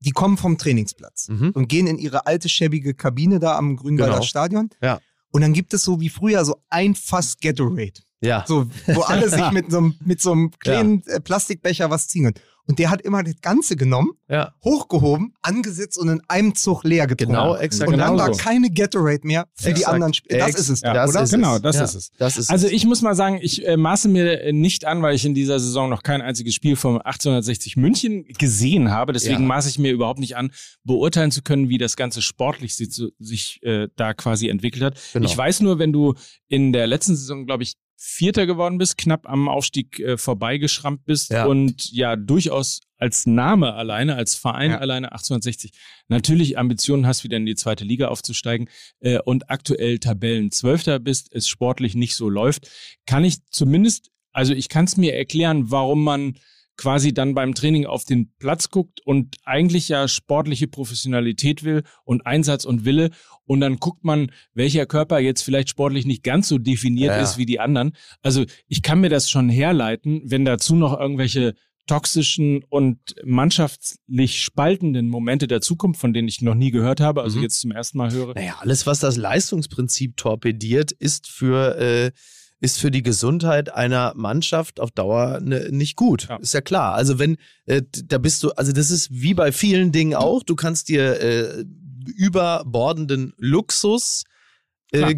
die 0.01 0.13
kommen 0.13 0.37
vom 0.37 0.59
Trainingsplatz 0.59 1.29
Mhm. 1.29 1.51
und 1.51 1.69
gehen 1.69 1.87
in 1.87 1.99
ihre 1.99 2.27
alte 2.27 2.49
schäbige 2.49 2.95
Kabine 2.95 3.39
da 3.41 3.57
am 3.59 3.77
Grünwalder 3.77 4.15
Genau. 4.15 4.25
Stadion. 4.25 4.71
Ja. 4.83 5.01
Und 5.33 5.41
dann 5.41 5.53
gibt 5.53 5.75
es 5.75 5.83
so 5.83 6.01
wie 6.01 6.11
früher 6.11 6.45
so 6.45 6.63
ein 6.71 6.95
Fass 6.95 7.39
Gatorade. 7.41 8.01
Ja. 8.21 8.45
So, 8.47 8.67
wo 8.87 9.01
alle 9.03 9.29
sich 9.29 9.51
mit 9.51 9.71
so, 9.73 9.79
einem- 9.79 9.95
mit 10.05 10.21
so 10.21 10.31
einem 10.33 10.51
kleinen 10.61 11.05
äh, 11.07 11.21
Plastikbecher 11.21 11.91
was 11.91 12.07
ziehen 12.09 12.25
können. 12.25 12.45
Und 12.67 12.79
der 12.79 12.89
hat 12.91 13.03
immer 13.03 13.23
das 13.23 13.35
Ganze 13.43 13.77
genommen, 13.77 14.13
Ja. 14.29 14.55
hochgehoben, 14.65 15.35
angesetzt 15.43 15.99
und 15.99 16.09
in 16.09 16.23
einem 16.29 16.55
Zug 16.55 16.83
leer 16.85 17.07
getrunken. 17.07 17.35
Genau, 17.35 17.57
exakt. 17.57 17.91
Und 17.91 17.99
dann 17.99 18.13
genau 18.13 18.23
war 18.27 18.33
so. 18.33 18.41
keine 18.43 18.71
Gatorade 18.71 19.21
mehr 19.27 19.47
für 19.55 19.65
die 19.67 19.71
Exakt. 19.73 19.89
anderen 19.93 20.15
Spieler. 20.15 20.39
Das 20.47 20.55
ist 20.55 20.69
es, 20.71 20.81
Ja, 20.81 20.95
das 20.95 21.11
oder? 21.11 21.23
ist 21.25 21.31
Genau, 21.33 21.59
das 21.59 21.77
Ja, 21.77 21.85
ist 21.85 21.95
es. 21.95 22.11
Das 22.19 22.37
ist 22.39 22.51
Also 22.51 22.67
es. 22.67 22.73
ich 22.73 22.87
muss 22.87 23.03
mal 23.03 23.15
sagen, 23.15 23.39
ich 23.43 23.67
äh, 23.67 23.77
maße 23.77 24.09
mir 24.09 24.41
äh, 24.41 24.53
nicht 24.53 24.87
an, 24.87 25.03
weil 25.03 25.15
ich 25.15 25.25
in 25.27 25.35
dieser 25.35 25.61
Saison 25.61 25.91
noch 25.91 26.03
kein 26.03 26.23
einziges 26.23 26.55
Spiel 26.55 26.77
vom 26.77 26.97
1860 26.97 27.77
München 27.77 28.25
gesehen 28.39 28.91
habe. 28.91 29.13
Deswegen 29.13 29.43
Ja. 29.43 29.47
maße 29.49 29.69
ich 29.69 29.79
mir 29.79 29.93
überhaupt 29.93 30.19
nicht 30.21 30.37
an, 30.37 30.51
beurteilen 30.85 31.31
zu 31.31 31.43
können, 31.43 31.69
wie 31.69 31.77
das 31.79 31.97
Ganze 31.97 32.23
sportlich 32.23 32.75
sich, 32.77 32.99
sich 33.19 33.61
äh, 33.63 33.89
da 33.97 34.15
quasi 34.15 34.49
entwickelt 34.49 34.83
hat. 34.85 34.99
Genau. 35.13 35.27
Ich 35.27 35.37
weiß 35.37 35.61
nur, 35.61 35.79
wenn 35.79 35.93
du 35.93 36.15
in 36.49 36.73
der 36.73 36.87
letzten 36.87 37.15
Saison, 37.15 37.45
glaube 37.47 37.63
ich, 37.63 37.75
Vierter 38.07 38.47
geworden 38.47 38.77
bist, 38.77 38.99
knapp 38.99 39.27
am 39.29 39.49
Aufstieg 39.49 39.99
äh, 39.99 40.19
vorbeigeschrammt 40.19 41.05
bist 41.07 41.31
Ja. 41.31 41.47
und 41.47 41.91
ja 41.91 42.17
durchaus 42.17 42.81
als 42.99 43.25
Name 43.27 43.73
alleine, 43.75 44.15
als 44.17 44.35
Verein 44.35 44.73
Ja. 44.73 44.79
alleine 44.79 45.13
1860 45.13 45.73
natürlich 46.09 46.59
Ambitionen 46.59 47.07
hast, 47.07 47.25
wieder 47.25 47.39
in 47.39 47.47
die 47.47 47.55
zweite 47.55 47.85
Liga 47.85 48.09
aufzusteigen 48.09 48.69
äh, 49.01 49.19
und 49.21 49.51
aktuell 49.51 49.99
Tabellenzwölfter 49.99 50.99
bist, 50.99 51.29
es 51.33 51.49
sportlich 51.49 51.95
nicht 51.95 52.15
so 52.15 52.29
läuft, 52.29 52.71
kann 53.07 53.25
ich 53.25 53.39
zumindest, 53.51 54.11
also 54.33 54.53
ich 54.53 54.69
kann 54.69 54.85
es 54.85 54.97
mir 54.99 55.15
erklären, 55.15 55.71
warum 55.71 56.05
man 56.05 56.35
quasi 56.77 57.15
dann 57.15 57.35
beim 57.35 57.55
Training 57.55 57.87
auf 57.87 58.05
den 58.05 58.33
Platz 58.39 58.69
guckt 58.71 59.01
und 59.05 59.37
eigentlich 59.45 59.89
ja 59.89 60.09
sportliche 60.09 60.67
Professionalität 60.67 61.63
will 61.65 61.83
und 62.05 62.27
Einsatz 62.27 62.65
und 62.65 62.85
Wille 62.85 63.11
und 63.45 63.61
dann 63.61 63.77
guckt 63.77 64.05
man, 64.05 64.31
welcher 64.55 64.87
Körper 64.87 65.19
jetzt 65.21 65.43
vielleicht 65.43 65.69
sportlich 65.69 66.05
nicht 66.07 66.23
ganz 66.25 66.49
so 66.49 66.59
definiert 66.59 67.15
Ja, 67.15 67.23
ist 67.23 67.39
wie 67.39 67.47
die 67.47 67.61
anderen. 67.61 67.93
Also 68.23 68.45
ich 68.67 68.83
kann 68.83 69.01
mir 69.01 69.11
das 69.11 69.31
schon 69.31 69.49
herleiten, 69.49 70.23
wenn 70.25 70.45
dazu 70.45 70.75
noch 70.75 70.99
irgendwelche 70.99 71.55
toxischen 71.87 72.65
und 72.65 72.99
mannschaftlich 73.25 74.43
spaltenden 74.43 75.09
Momente 75.09 75.47
dazukommen, 75.47 75.95
von 75.95 76.13
denen 76.13 76.29
ich 76.29 76.41
noch 76.41 76.55
nie 76.55 76.71
gehört 76.71 77.01
habe, 77.01 77.23
also 77.23 77.37
Mhm. 77.37 77.43
jetzt 77.43 77.61
zum 77.61 77.73
ersten 77.73 77.99
Mal 77.99 78.11
höre. 78.11 78.35
Naja, 78.35 78.57
alles, 78.61 78.87
was 78.87 79.01
das 79.01 79.17
Leistungsprinzip 79.17 80.17
torpediert, 80.17 80.93
ist 80.93 81.29
für, 81.29 81.77
äh, 81.79 82.11
ist 82.61 82.79
für 82.79 82.91
die 82.91 83.03
Gesundheit 83.03 83.73
einer 83.75 84.13
Mannschaft 84.17 84.81
auf 84.81 84.91
Dauer 84.91 85.41
ne, 85.41 85.69
nicht 85.71 85.97
gut. 85.97 86.29
Ja. 86.29 86.37
Ist 86.37 86.55
ja 86.55 86.61
klar. 86.61 86.95
Also 86.95 87.19
wenn, 87.19 87.37
äh, 87.67 87.83
da 88.07 88.19
bist 88.19 88.43
du, 88.43 88.51
also 88.53 88.73
das 88.73 88.91
ist 88.91 89.09
wie 89.11 89.35
bei 89.35 89.53
vielen 89.53 89.93
Dingen 89.93 90.15
auch, 90.15 90.43
du 90.43 90.55
kannst 90.55 90.89
dir 90.89 91.21
äh, 91.21 91.65
überbordenden 92.17 93.33
Luxus, 93.37 94.25
äh, 94.93 95.17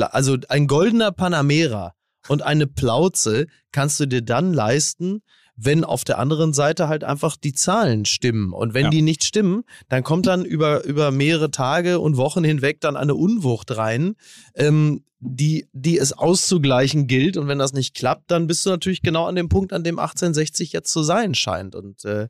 also 0.00 0.36
ein 0.48 0.66
goldener 0.66 1.12
Panamera 1.12 1.94
und 2.28 2.42
eine 2.42 2.66
Plauze 2.66 3.46
kannst 3.72 4.00
du 4.00 4.06
dir 4.06 4.22
dann 4.22 4.52
leisten, 4.52 5.22
wenn 5.56 5.84
auf 5.84 6.04
der 6.04 6.18
anderen 6.18 6.52
Seite 6.52 6.88
halt 6.88 7.02
einfach 7.02 7.36
die 7.36 7.52
Zahlen 7.54 8.04
stimmen. 8.04 8.52
Und 8.52 8.74
wenn 8.74 8.84
Ja. 8.86 8.90
die 8.90 9.02
nicht 9.02 9.24
stimmen, 9.24 9.64
dann 9.88 10.02
kommt 10.02 10.26
dann 10.26 10.44
über, 10.44 10.84
über 10.84 11.10
mehrere 11.10 11.50
Tage 11.50 11.98
und 11.98 12.16
Wochen 12.18 12.44
hinweg 12.44 12.80
dann 12.80 12.96
eine 12.96 13.14
Unwucht 13.14 13.74
rein, 13.76 14.16
ähm, 14.54 15.02
die, 15.18 15.66
die 15.72 15.98
es 15.98 16.12
auszugleichen 16.12 17.06
gilt. 17.06 17.36
Und 17.36 17.48
wenn 17.48 17.58
das 17.58 17.72
nicht 17.72 17.94
klappt, 17.94 18.30
dann 18.30 18.46
bist 18.46 18.64
du 18.66 18.70
natürlich 18.70 19.02
genau 19.02 19.26
an 19.26 19.34
dem 19.34 19.48
Punkt, 19.48 19.72
an 19.72 19.82
dem 19.84 19.98
1860 19.98 20.72
jetzt 20.72 20.92
zu 20.92 21.02
sein 21.02 21.34
scheint. 21.34 21.74
Und 21.74 22.04
äh, 22.04 22.28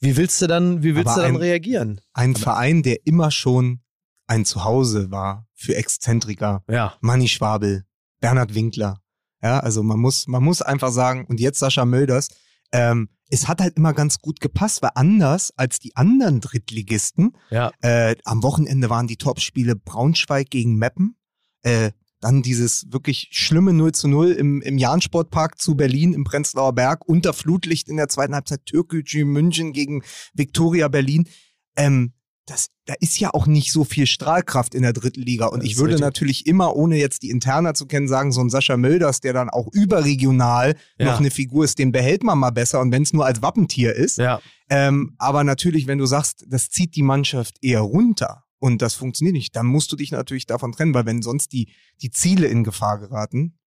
wie 0.00 0.16
willst 0.16 0.40
du 0.42 0.46
dann, 0.46 0.82
wie 0.82 0.94
willst 0.94 1.08
Aber 1.08 1.22
du 1.22 1.26
dann 1.26 1.36
ein- 1.36 1.40
reagieren? 1.40 2.00
Ein 2.12 2.36
Verein, 2.36 2.82
der 2.82 3.06
immer 3.06 3.30
schon 3.30 3.80
ein 4.26 4.44
Zuhause 4.44 5.10
war 5.10 5.46
für 5.54 5.76
Exzentriker, 5.76 6.62
Ja. 6.68 6.94
Manni 7.00 7.28
Schwabel, 7.28 7.84
Bernhard 8.20 8.54
Winkler. 8.54 9.00
Ja, 9.42 9.60
also 9.60 9.82
man 9.82 9.98
muss, 9.98 10.26
man 10.26 10.42
muss 10.42 10.62
einfach 10.62 10.90
sagen, 10.90 11.26
und 11.26 11.40
jetzt 11.40 11.58
Sascha 11.58 11.84
Mölders, 11.84 12.28
ähm, 12.72 13.08
es 13.28 13.48
hat 13.48 13.60
halt 13.60 13.76
immer 13.76 13.92
ganz 13.92 14.18
gut 14.18 14.40
gepasst, 14.40 14.80
weil 14.82 14.90
anders 14.94 15.52
als 15.56 15.78
die 15.78 15.94
anderen 15.96 16.40
Drittligisten, 16.40 17.32
Ja. 17.50 17.70
äh, 17.82 18.16
am 18.24 18.42
Wochenende 18.42 18.88
waren 18.90 19.06
die 19.06 19.16
Topspiele 19.16 19.76
Braunschweig 19.76 20.48
gegen 20.50 20.76
Meppen, 20.76 21.16
äh, 21.64 21.90
dann 22.20 22.40
dieses 22.42 22.86
wirklich 22.90 23.28
schlimme 23.32 23.74
0 23.74 23.92
zu 23.92 24.08
0 24.08 24.30
im, 24.32 24.62
im 24.62 24.78
Jahn-Sportpark 24.78 25.60
zu 25.60 25.74
Berlin 25.76 26.14
im 26.14 26.24
Prenzlauer 26.24 26.72
Berg, 26.74 27.06
unter 27.06 27.34
Flutlicht 27.34 27.88
in 27.88 27.98
der 27.98 28.08
zweiten 28.08 28.34
Halbzeit 28.34 28.64
Türkgücü 28.64 29.24
München 29.26 29.74
gegen 29.74 30.02
Viktoria 30.32 30.88
Berlin. 30.88 31.28
Ähm, 31.76 32.14
das, 32.46 32.68
da 32.84 32.94
ist 33.00 33.18
ja 33.20 33.32
auch 33.32 33.46
nicht 33.46 33.72
so 33.72 33.84
viel 33.84 34.06
Strahlkraft 34.06 34.74
in 34.74 34.82
der 34.82 34.92
dritten 34.92 35.22
Liga. 35.22 35.46
Und 35.46 35.62
Das 35.62 35.68
ich 35.70 35.76
würde 35.78 35.94
richtig. 35.94 36.04
natürlich 36.04 36.46
immer, 36.46 36.76
ohne 36.76 36.96
jetzt 36.98 37.22
die 37.22 37.30
Interna 37.30 37.74
zu 37.74 37.86
kennen, 37.86 38.06
sagen, 38.08 38.32
so 38.32 38.40
ein 38.42 38.50
Sascha 38.50 38.76
Mölders, 38.76 39.20
der 39.20 39.32
dann 39.32 39.48
auch 39.50 39.68
überregional 39.72 40.76
Ja. 40.98 41.06
noch 41.06 41.20
eine 41.20 41.30
Figur 41.30 41.64
ist, 41.64 41.78
den 41.78 41.92
behält 41.92 42.22
man 42.22 42.38
mal 42.38 42.50
besser. 42.50 42.80
Und 42.80 42.92
wenn 42.92 43.02
es 43.02 43.12
nur 43.12 43.24
als 43.26 43.42
Wappentier 43.42 43.94
ist. 43.94 44.18
Ja. 44.18 44.40
Ähm, 44.70 45.14
aber 45.18 45.44
natürlich, 45.44 45.86
wenn 45.86 45.98
du 45.98 46.06
sagst, 46.06 46.44
das 46.48 46.68
zieht 46.70 46.96
die 46.96 47.02
Mannschaft 47.02 47.56
eher 47.62 47.80
runter 47.80 48.43
und 48.64 48.80
das 48.80 48.94
funktioniert 48.94 49.34
nicht, 49.34 49.54
dann 49.56 49.66
musst 49.66 49.92
du 49.92 49.96
dich 49.96 50.10
natürlich 50.10 50.46
davon 50.46 50.72
trennen, 50.72 50.94
weil 50.94 51.04
wenn 51.04 51.20
sonst 51.20 51.52
die, 51.52 51.68
die 52.00 52.10
Ziele 52.10 52.46
in 52.46 52.64
Gefahr 52.64 52.98
geraten. 52.98 53.58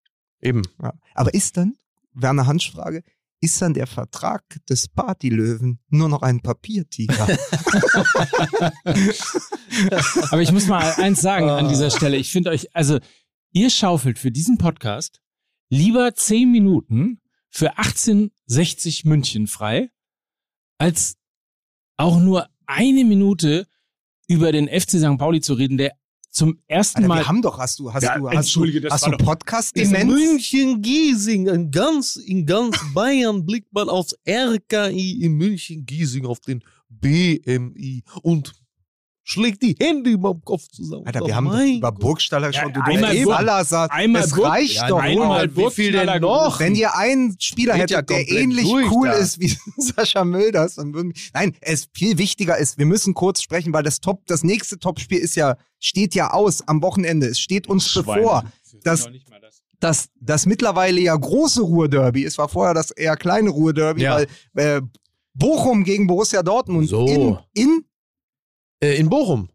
Eben. 0.42 0.64
Ja. 0.82 0.92
Aber 1.14 1.36
ist 1.36 1.56
dann, 1.56 1.78
Werner 2.14 2.48
Hansch 2.48 2.72
Frage, 2.72 3.04
ist 3.40 3.62
dann 3.62 3.76
der 3.76 3.86
Vertrag 3.86 4.44
des 4.68 4.88
Partylöwen 4.88 5.78
nur 5.90 6.10
noch 6.10 6.24
ein 6.24 6.42
Papiertiger? 6.42 7.14
Aber 10.32 10.42
ich 10.42 10.52
muss 10.52 10.66
mal 10.66 10.94
eins 10.94 11.22
sagen 11.22 11.48
an 11.48 11.70
dieser 11.70 11.92
Stelle. 11.92 12.18
Ich 12.18 12.32
finde 12.32 12.50
euch, 12.50 12.76
also 12.76 12.98
ihr 13.52 13.70
schaufelt 13.70 14.18
für 14.18 14.32
diesen 14.32 14.58
Podcast 14.58 15.22
lieber 15.70 16.16
10 16.16 16.52
Minuten 16.52 17.22
für 17.50 17.78
1860 17.78 19.06
München 19.06 19.46
frei, 19.46 19.92
als 20.80 21.18
auch 21.98 22.20
nur 22.20 22.50
eine 22.66 23.06
Minute 23.06 23.68
über 24.28 24.52
den 24.52 24.68
FC 24.68 24.92
St. 25.00 25.18
Pauli 25.18 25.42
zu 25.42 25.54
reden, 25.54 25.78
der 25.78 25.94
zum 26.30 26.60
ersten 26.68 26.98
Alter, 26.98 27.08
Mal. 27.08 27.20
wir 27.22 27.28
haben 27.28 27.42
doch, 27.42 27.58
hast 27.58 27.80
du, 27.80 27.92
hast 27.92 28.04
Ja, 28.04 28.18
du, 28.20 28.28
hast 28.30 28.36
entschuldige, 28.36 28.82
du, 28.82 28.90
das 28.90 28.94
hast 29.02 29.08
du 29.08 29.12
doch- 29.12 29.26
Podcast-Demenz? 29.26 30.06
München-Giesing, 30.06 31.48
in 31.48 31.72
ganz, 31.72 32.16
in 32.18 32.46
ganz 32.46 32.78
Bayern 32.94 33.46
blickt 33.46 33.74
man 33.74 33.90
aufs 33.90 34.16
RKI 34.30 35.24
in 35.24 35.34
München-Giesing, 35.34 36.26
auf 36.26 36.40
den 36.42 36.64
BMI 36.90 38.04
und 38.22 38.54
schlägt 39.30 39.62
die 39.62 39.76
Hände 39.78 40.10
über 40.10 40.32
dem 40.32 40.42
Kopf 40.46 40.70
zusammen. 40.70 41.06
Alter, 41.06 41.22
Oh 41.22 41.28
wir 41.28 41.36
haben 41.36 41.46
doch 41.48 41.52
mein 41.54 41.78
über. 41.80 41.92
Burgstaller 41.92 42.54
schon, 42.54 42.72
du 42.72 42.80
einmal 42.82 43.14
Burg- 43.14 43.36
Salazar, 43.38 43.92
einmal 43.92 44.24
es 44.24 44.32
Burg- 44.32 44.46
reicht 44.48 44.76
Ja, 44.76 44.88
doch. 44.88 45.00
einmal 45.00 45.54
wie 45.54 45.70
viel 45.70 45.92
denn 45.92 46.22
noch? 46.22 46.62
Wenn 46.62 46.76
ihr 46.76 46.96
einen 46.96 47.36
Spieler 47.38 47.76
Geht 47.78 47.92
ja 47.92 47.98
hättet, 47.98 48.10
der 48.10 48.30
ähnlich 48.30 48.66
cool 48.90 49.10
da. 49.10 49.14
ist 49.16 49.42
wie 49.42 49.54
Sascha 49.78 50.24
Mölders, 50.24 50.76
dann 50.76 50.94
würden 50.94 51.12
Nein, 51.34 51.58
es 51.60 51.90
viel 51.94 52.18
wichtiger 52.18 52.58
ist, 52.58 52.78
wir 52.78 52.86
müssen 52.86 53.14
kurz 53.14 53.42
sprechen, 53.42 53.74
weil 53.74 53.84
das 53.84 54.00
Top, 54.00 54.26
das 54.28 54.44
nächste 54.46 54.80
Topspiel 54.80 55.20
ist 55.20 55.36
ja, 55.36 55.58
steht 55.78 56.16
ja 56.16 56.32
aus 56.32 56.66
am 56.66 56.82
Wochenende. 56.82 57.28
Es 57.28 57.40
steht 57.42 57.68
uns 57.68 57.90
Schweine. 57.90 58.22
bevor. 58.22 58.44
Das 58.84 59.04
das- 59.04 59.14
ist 59.14 59.26
das. 59.42 59.62
Das, 59.80 60.10
das 60.22 60.46
mittlerweile 60.46 61.00
ja 61.02 61.16
große 61.16 61.62
Ruhrderby, 61.62 62.24
es 62.24 62.38
war 62.40 62.48
vorher 62.50 62.74
das 62.74 62.90
eher 62.92 63.16
kleine 63.18 63.50
Ruhrderby, 63.52 64.02
Ja. 64.04 64.16
weil 64.16 64.28
äh, 64.56 64.82
Bochum 65.36 65.84
gegen 65.84 66.08
Borussia 66.08 66.42
Dortmund 66.42 66.88
So. 66.90 67.06
in, 67.06 67.38
in 67.54 67.84
Äh, 68.82 68.98
in 68.98 69.10
Bochum. 69.10 69.50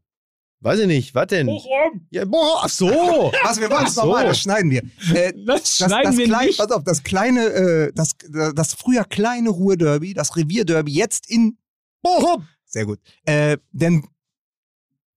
Weiß 0.61 0.79
ich 0.79 0.87
nicht, 0.87 1.15
was 1.15 1.27
denn? 1.27 1.47
Bochum! 1.47 2.07
Ja, 2.11 2.25
Bochum. 2.25 2.61
Ach 2.63 2.69
so. 2.69 2.87
was 3.43 3.61
wir 3.61 3.69
machen 3.69 3.87
es 3.87 3.95
so. 3.97 4.03
nochmal, 4.03 4.27
das 4.27 4.39
schneiden 4.41 4.71
wir. 4.71 4.83
Äh, 5.15 5.33
Das 5.45 5.63
das, 5.63 5.77
schneiden 5.89 6.03
das 6.05 6.17
wir 6.17 6.27
kleine, 6.27 6.47
nicht. 6.47 6.59
pass 6.59 6.71
auf, 6.71 6.85
das 6.85 7.03
kleine, 7.03 7.47
äh, 7.47 7.93
das, 7.95 8.13
das 8.55 8.75
früher 8.75 9.05
kleine 9.05 9.51
Ruhrderby, 9.51 10.15
das 10.15 10.37
Revierderby, 10.37 10.93
jetzt 10.93 11.29
in 11.29 11.59
Bochum. 12.03 12.47
Sehr 12.65 12.87
gut. 12.87 13.01
Äh, 13.25 13.59
denn, 13.73 14.07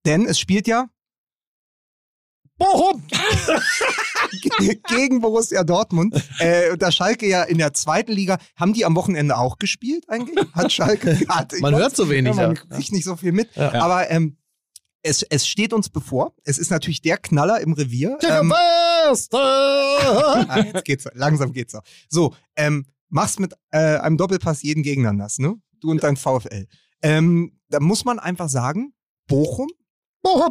denn 0.05 0.25
es 0.25 0.39
spielt 0.39 0.67
ja 0.67 0.87
Bochum. 2.57 3.03
gegen 4.87 5.21
Borussia 5.21 5.63
Dortmund. 5.63 6.15
Äh, 6.39 6.77
da 6.77 6.91
Schalke 6.91 7.27
ja 7.27 7.43
in 7.43 7.57
der 7.57 7.73
zweiten 7.73 8.11
Liga, 8.11 8.37
haben 8.55 8.73
die 8.73 8.85
am 8.85 8.95
Wochenende 8.95 9.37
auch 9.37 9.57
gespielt 9.57 10.05
eigentlich? 10.07 10.45
Hat 10.53 10.71
Schalke 10.71 11.19
hat, 11.29 11.53
Man 11.59 11.73
weiß- 11.73 11.77
hört 11.79 11.95
so 11.95 12.09
wenig. 12.09 12.35
Ja, 12.35 12.47
man 12.47 12.55
ja. 12.55 12.75
kriegt 12.75 12.91
nicht 12.91 13.05
so 13.05 13.15
viel 13.15 13.31
mit. 13.31 13.55
Ja. 13.55 13.73
Aber 13.81 14.09
ähm, 14.09 14.37
es, 15.01 15.23
es 15.23 15.47
steht 15.47 15.71
uns 15.71 15.89
bevor. 15.89 16.33
Es 16.43 16.57
ist 16.57 16.71
natürlich 16.71 17.01
der 17.01 17.17
Knaller 17.17 17.61
im 17.61 17.73
Revier. 17.73 18.17
Ähm, 18.23 18.51
ah, 19.31 20.59
jetzt 20.65 20.85
geht's, 20.85 21.07
langsam 21.13 21.53
geht's 21.53 21.75
auch. 21.75 21.83
So, 22.09 22.33
ähm, 22.55 22.85
machst 23.09 23.39
mit 23.39 23.53
äh, 23.71 23.97
einem 23.97 24.17
Doppelpass 24.17 24.63
jeden 24.63 24.83
Gegner 24.83 25.13
nass, 25.13 25.37
ne? 25.37 25.55
Du 25.79 25.91
und 25.91 26.03
dein 26.03 26.17
VfL. 26.17 26.67
Ähm, 27.03 27.59
da 27.69 27.79
muss 27.79 28.03
man 28.05 28.17
einfach 28.19 28.49
sagen, 28.49 28.93
Bochum 29.27 29.69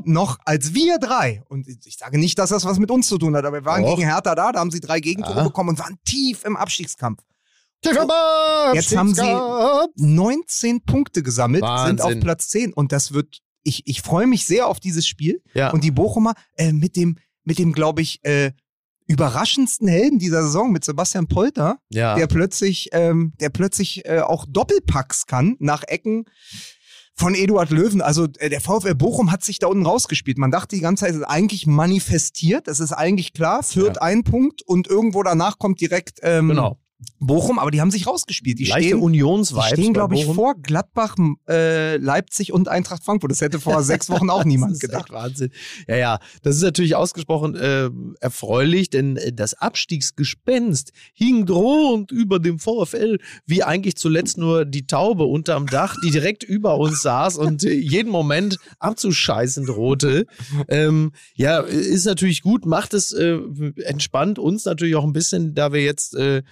noch 0.04 0.38
als 0.44 0.74
wir 0.74 0.98
drei. 0.98 1.42
Und 1.48 1.66
ich 1.68 1.96
sage 1.98 2.18
nicht, 2.18 2.38
dass 2.38 2.50
das 2.50 2.64
was 2.64 2.78
mit 2.78 2.90
uns 2.90 3.08
zu 3.08 3.18
tun 3.18 3.36
hat, 3.36 3.44
aber 3.44 3.60
wir 3.60 3.64
waren 3.64 3.82
Doch. 3.82 3.96
gegen 3.96 4.08
Hertha 4.08 4.34
da, 4.34 4.52
da 4.52 4.60
haben 4.60 4.70
sie 4.70 4.80
drei 4.80 5.00
Gegentore 5.00 5.38
Ja. 5.38 5.44
bekommen 5.44 5.70
und 5.70 5.78
waren 5.78 5.98
tief 6.04 6.44
im 6.44 6.56
Abstiegskampf. 6.56 7.22
Jetzt 8.72 8.96
haben 8.96 9.14
sie 9.14 9.22
19 9.96 10.84
Punkte 10.84 11.22
gesammelt, 11.22 11.64
sind 11.64 12.00
auf 12.00 12.06
Wahnsinn. 12.06 12.20
Platz 12.20 12.48
10 12.48 12.72
und 12.72 12.92
das 12.92 13.12
wird, 13.12 13.40
ich, 13.62 13.82
ich 13.86 14.00
freue 14.00 14.26
mich 14.26 14.46
sehr 14.46 14.66
auf 14.68 14.80
dieses 14.80 15.06
Spiel. 15.06 15.42
Ja. 15.52 15.70
Und 15.70 15.84
die 15.84 15.90
Bochumer 15.90 16.34
äh, 16.56 16.72
mit 16.72 16.96
dem, 16.96 17.18
mit 17.44 17.58
dem, 17.58 17.72
glaube 17.72 18.00
ich, 18.00 18.24
äh, 18.24 18.52
überraschendsten 19.06 19.86
Helden 19.86 20.18
dieser 20.18 20.42
Saison, 20.44 20.72
mit 20.72 20.84
Sebastian 20.84 21.26
Polter, 21.26 21.78
ja. 21.90 22.14
der 22.14 22.26
plötzlich, 22.26 22.88
ähm, 22.92 23.34
der 23.38 23.50
plötzlich 23.50 24.06
äh, 24.06 24.20
auch 24.20 24.46
Doppelpacks 24.48 25.26
kann 25.26 25.56
nach 25.58 25.82
Ecken 25.86 26.24
von 27.16 27.34
Eduard 27.34 27.70
Löwen. 27.70 28.02
Also 28.02 28.26
äh, 28.38 28.50
der 28.50 28.60
VfL 28.60 28.94
Bochum 28.94 29.30
hat 29.30 29.44
sich 29.44 29.58
da 29.58 29.66
unten 29.68 29.86
rausgespielt. 29.86 30.38
Man 30.38 30.50
dachte 30.50 30.74
die 30.76 30.82
ganze 30.82 31.02
Zeit, 31.04 31.12
es 31.12 31.18
ist 31.18 31.24
eigentlich 31.24 31.66
manifestiert. 31.66 32.68
Es 32.68 32.80
ist 32.80 32.92
eigentlich 32.92 33.32
klar, 33.32 33.62
führt 33.62 33.96
Ja. 33.96 34.02
ein 34.02 34.24
Punkt 34.24 34.62
und 34.62 34.86
irgendwo 34.88 35.22
danach 35.22 35.58
kommt 35.58 35.80
direkt 35.80 36.18
ähm, 36.22 36.48
genau. 36.48 36.78
Bochum, 37.18 37.58
aber 37.58 37.70
die 37.70 37.80
haben 37.80 37.90
sich 37.90 38.06
rausgespielt. 38.06 38.58
Die 38.58 38.66
Leichte 38.66 38.96
stehen, 38.96 39.12
die 39.12 39.44
stehen 39.72 39.92
glaube 39.94 40.14
ich, 40.14 40.24
vor 40.26 40.54
Gladbach, 40.60 41.16
äh, 41.48 41.96
Leipzig 41.96 42.52
und 42.52 42.68
Eintracht 42.68 43.02
Frankfurt. 43.04 43.30
Das 43.30 43.40
hätte 43.40 43.60
vor 43.60 43.82
sechs 43.84 44.10
Wochen 44.10 44.30
auch 44.30 44.44
niemand 44.44 44.80
gedacht. 44.80 45.10
Wahnsinn. 45.10 45.50
Ja, 45.88 45.96
ja, 45.96 46.18
das 46.42 46.56
ist 46.56 46.62
natürlich 46.62 46.96
ausgesprochen 46.96 47.54
äh, 47.56 47.90
erfreulich, 48.20 48.90
denn 48.90 49.16
äh, 49.16 49.32
das 49.32 49.54
Abstiegsgespenst 49.54 50.92
hing 51.14 51.46
drohend 51.46 52.10
über 52.10 52.38
dem 52.38 52.58
VfL, 52.58 53.18
wie 53.46 53.62
eigentlich 53.62 53.96
zuletzt 53.96 54.38
nur 54.38 54.64
die 54.64 54.86
Taube 54.86 55.24
unterm 55.24 55.66
Dach, 55.66 55.96
die 56.04 56.10
direkt 56.10 56.42
über 56.44 56.76
uns 56.76 57.02
saß 57.02 57.38
und 57.38 57.64
äh, 57.64 57.72
jeden 57.72 58.10
Moment 58.10 58.58
abzuscheißen 58.78 59.66
drohte. 59.66 60.26
Ähm, 60.68 61.12
ja, 61.34 61.60
ist 61.60 62.04
natürlich 62.04 62.42
gut, 62.42 62.66
macht 62.66 62.94
es 62.94 63.12
äh, 63.12 63.38
entspannt 63.84 64.38
uns 64.38 64.64
natürlich 64.64 64.96
auch 64.96 65.04
ein 65.04 65.12
bisschen, 65.12 65.54
da 65.54 65.72
wir 65.72 65.82
jetzt 65.82 66.14
äh, 66.14 66.42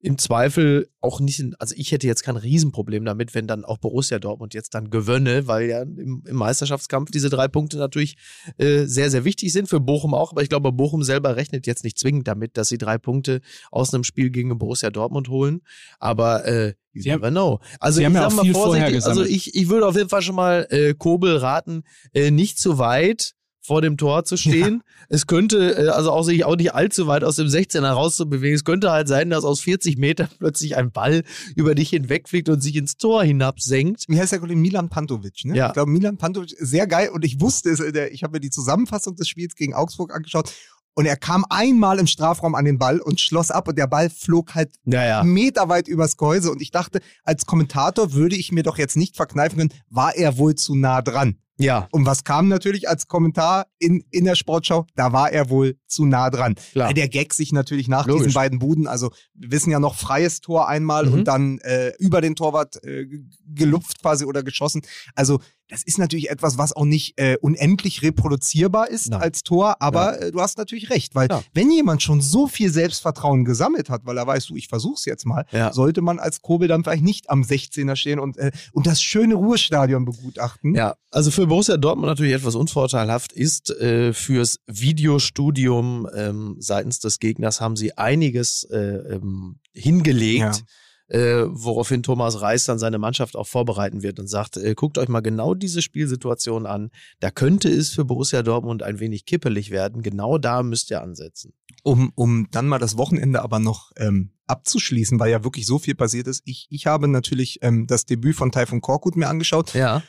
im 0.00 0.16
Zweifel 0.16 0.88
auch 1.00 1.18
nicht, 1.18 1.42
also 1.58 1.74
ich 1.76 1.90
hätte 1.90 2.06
jetzt 2.06 2.22
kein 2.22 2.36
Riesenproblem 2.36 3.04
damit, 3.04 3.34
wenn 3.34 3.48
dann 3.48 3.64
auch 3.64 3.78
Borussia 3.78 4.18
Dortmund 4.18 4.54
jetzt 4.54 4.74
dann 4.74 4.90
gewönne, 4.90 5.48
weil 5.48 5.68
ja 5.68 5.82
im, 5.82 6.22
im 6.24 6.36
Meisterschaftskampf 6.36 7.10
diese 7.10 7.30
drei 7.30 7.48
Punkte 7.48 7.78
natürlich 7.78 8.16
äh, 8.58 8.84
sehr, 8.84 9.10
sehr 9.10 9.24
wichtig 9.24 9.52
sind 9.52 9.68
für 9.68 9.80
Bochum 9.80 10.14
auch, 10.14 10.30
aber 10.30 10.42
ich 10.42 10.48
glaube, 10.48 10.70
Bochum 10.70 11.02
selber 11.02 11.34
rechnet 11.36 11.66
jetzt 11.66 11.82
nicht 11.82 11.98
zwingend 11.98 12.28
damit, 12.28 12.56
dass 12.56 12.68
sie 12.68 12.78
drei 12.78 12.96
Punkte 12.98 13.40
aus 13.72 13.92
einem 13.92 14.04
Spiel 14.04 14.30
gegen 14.30 14.56
Borussia 14.56 14.90
Dortmund 14.90 15.28
holen, 15.28 15.62
aber 15.98 16.44
äh, 16.46 16.74
you 16.92 17.02
Sie 17.02 17.10
never 17.10 17.30
know. 17.30 17.58
Also 17.80 18.00
ich 18.00 18.06
haben 18.06 18.14
ja 18.14 18.30
mal 18.30 18.52
vorsichtig, 18.52 19.04
also 19.04 19.24
ich, 19.24 19.54
ich 19.56 19.68
würde 19.68 19.86
auf 19.86 19.96
jeden 19.96 20.08
Fall 20.08 20.22
schon 20.22 20.36
mal 20.36 20.66
äh, 20.70 20.94
Kobel 20.94 21.36
raten, 21.36 21.82
äh, 22.12 22.30
nicht 22.30 22.58
zu 22.58 22.78
weit 22.78 23.34
vor 23.68 23.82
dem 23.82 23.98
Tor 23.98 24.24
zu 24.24 24.38
stehen. 24.38 24.82
Es 25.10 25.26
könnte, 25.26 25.76
äh, 25.76 25.88
also 25.90 26.10
auch 26.10 26.22
sich 26.22 26.44
auch 26.44 26.56
nicht 26.56 26.74
allzu 26.74 27.06
weit 27.06 27.22
aus 27.22 27.36
dem 27.36 27.46
16er 27.48 27.90
rauszubewegen. 27.90 28.54
Es 28.56 28.64
könnte 28.64 28.90
halt 28.90 29.08
sein, 29.08 29.28
dass 29.28 29.44
aus 29.44 29.60
40 29.60 29.98
Metern 29.98 30.28
plötzlich 30.38 30.76
ein 30.76 30.90
Ball 30.90 31.22
über 31.54 31.74
dich 31.74 31.90
hinwegfliegt 31.90 32.48
und 32.48 32.62
sich 32.62 32.74
ins 32.76 32.96
Tor 32.96 33.22
hinabsenkt. 33.22 34.06
Wie 34.08 34.18
heißt 34.18 34.32
der 34.32 34.40
Kollege? 34.40 34.58
Milan 34.58 34.88
Pantovic, 34.88 35.44
ne? 35.44 35.54
Ja. 35.54 35.66
Ich 35.68 35.74
glaube, 35.74 35.90
Milan 35.90 36.16
Pantovic, 36.16 36.56
sehr 36.58 36.86
geil. 36.86 37.10
Und 37.10 37.26
ich 37.26 37.40
wusste 37.40 37.68
es, 37.70 37.80
ich 37.80 38.22
habe 38.22 38.32
mir 38.32 38.40
die 38.40 38.50
Zusammenfassung 38.50 39.14
des 39.16 39.28
Spiels 39.28 39.54
gegen 39.54 39.74
Augsburg 39.74 40.14
angeschaut. 40.14 40.50
Und 40.94 41.04
er 41.06 41.16
kam 41.16 41.44
einmal 41.50 41.98
im 41.98 42.06
Strafraum 42.08 42.54
an 42.54 42.64
den 42.64 42.78
Ball 42.78 42.98
und 43.00 43.20
schloss 43.20 43.50
ab 43.50 43.68
und 43.68 43.78
der 43.78 43.86
Ball 43.86 44.10
flog 44.10 44.54
halt 44.54 44.70
Ja, 44.84 45.04
ja. 45.04 45.22
meterweit 45.22 45.86
übers 45.88 46.16
Gehäuse. 46.16 46.50
Und 46.50 46.62
ich 46.62 46.70
dachte, 46.70 47.00
als 47.22 47.44
Kommentator 47.44 48.14
würde 48.14 48.34
ich 48.34 48.50
mir 48.50 48.62
doch 48.62 48.78
jetzt 48.78 48.96
nicht 48.96 49.14
verkneifen 49.14 49.58
können, 49.58 49.74
war 49.90 50.16
er 50.16 50.38
wohl 50.38 50.54
zu 50.54 50.74
nah 50.74 51.02
dran. 51.02 51.36
Ja, 51.58 51.88
Und 51.90 52.06
was 52.06 52.24
kam 52.24 52.48
natürlich 52.48 52.88
als 52.88 53.08
Kommentar 53.08 53.66
in, 53.78 54.04
in 54.10 54.24
der 54.24 54.34
Sportschau? 54.36 54.86
Da 54.94 55.12
war 55.12 55.32
er 55.32 55.50
wohl 55.50 55.76
zu 55.86 56.06
nah 56.06 56.30
dran. 56.30 56.54
klar. 56.72 56.94
Der 56.94 57.08
Gag 57.08 57.34
sich 57.34 57.52
natürlich 57.52 57.88
nach 57.88 58.06
Logisch. 58.06 58.26
diesen 58.26 58.34
beiden 58.34 58.58
Buden, 58.58 58.86
also 58.86 59.10
wir 59.34 59.50
wissen 59.50 59.70
ja 59.70 59.80
noch 59.80 59.94
freies 59.96 60.40
Tor 60.40 60.68
einmal 60.68 61.06
Mhm. 61.06 61.12
und 61.12 61.24
dann 61.24 61.58
äh, 61.60 61.92
über 61.98 62.20
den 62.20 62.36
Torwart 62.36 62.82
äh, 62.84 63.06
ge- 63.06 63.24
gelupft 63.44 64.00
quasi 64.00 64.24
oder 64.24 64.42
geschossen. 64.42 64.82
Also 65.14 65.40
das 65.70 65.82
ist 65.82 65.98
natürlich 65.98 66.30
etwas, 66.30 66.56
was 66.56 66.72
auch 66.72 66.86
nicht 66.86 67.18
äh, 67.20 67.36
unendlich 67.42 68.02
reproduzierbar 68.02 68.88
ist 68.88 69.10
Nein. 69.10 69.20
als 69.20 69.42
Tor, 69.42 69.76
aber 69.80 70.20
äh, 70.20 70.30
du 70.32 70.40
hast 70.40 70.56
natürlich 70.58 70.88
recht, 70.90 71.14
weil 71.14 71.28
Ja. 71.30 71.42
wenn 71.52 71.70
jemand 71.70 72.02
schon 72.02 72.20
so 72.22 72.46
viel 72.46 72.70
Selbstvertrauen 72.72 73.44
gesammelt 73.44 73.90
hat, 73.90 74.02
weil 74.06 74.16
er 74.16 74.26
weiß, 74.26 74.46
du, 74.46 74.56
ich 74.56 74.68
versuch's 74.68 75.04
jetzt 75.04 75.26
mal, 75.26 75.44
Ja. 75.52 75.72
sollte 75.72 76.00
man 76.00 76.18
als 76.18 76.40
Kobel 76.40 76.68
dann 76.68 76.84
vielleicht 76.84 77.04
nicht 77.04 77.28
am 77.28 77.42
16er 77.42 77.96
stehen 77.96 78.18
und, 78.18 78.38
äh, 78.38 78.50
und 78.72 78.86
das 78.86 79.02
schöne 79.02 79.34
Ruhestadion 79.34 80.04
begutachten. 80.06 80.74
Ja, 80.74 80.94
also 81.10 81.30
für 81.30 81.47
Borussia 81.48 81.76
Dortmund 81.76 82.08
natürlich 82.08 82.32
etwas 82.32 82.54
unvorteilhaft 82.54 83.32
ist, 83.32 83.70
äh, 83.70 84.12
fürs 84.12 84.60
Videostudium 84.66 86.08
ähm, 86.14 86.56
seitens 86.58 87.00
des 87.00 87.18
Gegners 87.18 87.60
haben 87.60 87.76
sie 87.76 87.96
einiges 87.98 88.64
äh, 88.64 88.78
ähm, 88.78 89.58
hingelegt. 89.72 90.64
Äh, 91.10 91.46
woraufhin 91.48 92.02
Thomas 92.02 92.42
Reis 92.42 92.66
dann 92.66 92.78
seine 92.78 92.98
Mannschaft 92.98 93.34
auch 93.34 93.46
vorbereiten 93.46 94.02
wird 94.02 94.20
und 94.20 94.26
sagt, 94.26 94.58
äh, 94.58 94.74
guckt 94.74 94.98
euch 94.98 95.08
mal 95.08 95.20
genau 95.20 95.54
diese 95.54 95.80
Spielsituation 95.80 96.66
an. 96.66 96.90
Da 97.20 97.30
könnte 97.30 97.70
es 97.70 97.88
für 97.88 98.04
Borussia 98.04 98.42
Dortmund 98.42 98.82
ein 98.82 99.00
wenig 99.00 99.24
kippelig 99.24 99.70
werden. 99.70 100.02
Genau 100.02 100.36
da 100.36 100.62
müsst 100.62 100.90
ihr 100.90 101.00
ansetzen. 101.00 101.54
Um, 101.82 102.12
um 102.14 102.48
dann 102.50 102.68
mal 102.68 102.78
das 102.78 102.98
Wochenende 102.98 103.40
aber 103.40 103.58
noch 103.58 103.90
ähm, 103.96 104.32
abzuschließen, 104.48 105.18
weil 105.18 105.30
ja 105.30 105.44
wirklich 105.44 105.64
so 105.64 105.78
viel 105.78 105.94
passiert 105.94 106.26
ist. 106.26 106.42
Ich, 106.44 106.66
ich 106.68 106.86
habe 106.86 107.08
natürlich 107.08 107.60
ähm, 107.62 107.86
das 107.86 108.04
Debüt 108.04 108.36
von 108.36 108.52
Taifun 108.52 108.82
Korkut 108.82 109.16
mir 109.16 109.28
angeschaut 109.28 109.72
Ja. 109.72 110.02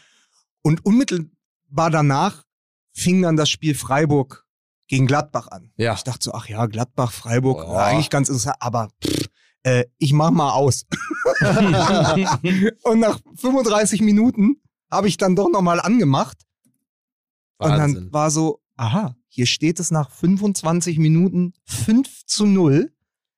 Und 0.61 0.85
unmittelbar 0.85 1.89
danach 1.91 2.43
fing 2.93 3.21
dann 3.21 3.37
das 3.37 3.49
Spiel 3.49 3.75
Freiburg 3.75 4.45
gegen 4.87 5.05
Gladbach 5.07 5.47
an. 5.47 5.71
Ja. 5.77 5.93
Ich 5.93 6.03
dachte 6.03 6.23
so, 6.23 6.33
ach 6.33 6.47
ja, 6.49 6.65
Gladbach, 6.65 7.11
Freiburg, 7.11 7.63
Oh. 7.67 7.75
eigentlich 7.75 8.09
ganz 8.09 8.27
interessant, 8.29 8.57
aber 8.59 8.89
pff, 9.03 9.29
äh, 9.63 9.85
ich 9.97 10.13
mach 10.13 10.31
mal 10.31 10.51
aus. 10.53 10.85
und 12.83 12.99
nach 12.99 13.19
35 13.35 14.01
Minuten 14.01 14.61
habe 14.91 15.07
ich 15.07 15.17
dann 15.17 15.35
doch 15.35 15.49
nochmal 15.49 15.79
angemacht 15.79 16.37
und 17.57 17.69
dann 17.69 17.79
Wahnsinn. 17.95 18.13
war 18.13 18.31
so, 18.31 18.61
aha, 18.77 19.15
hier 19.27 19.45
steht 19.45 19.79
es 19.79 19.91
nach 19.91 20.09
25 20.11 20.97
Minuten 20.97 21.53
5 21.65 22.25
zu 22.25 22.45
0. 22.45 22.91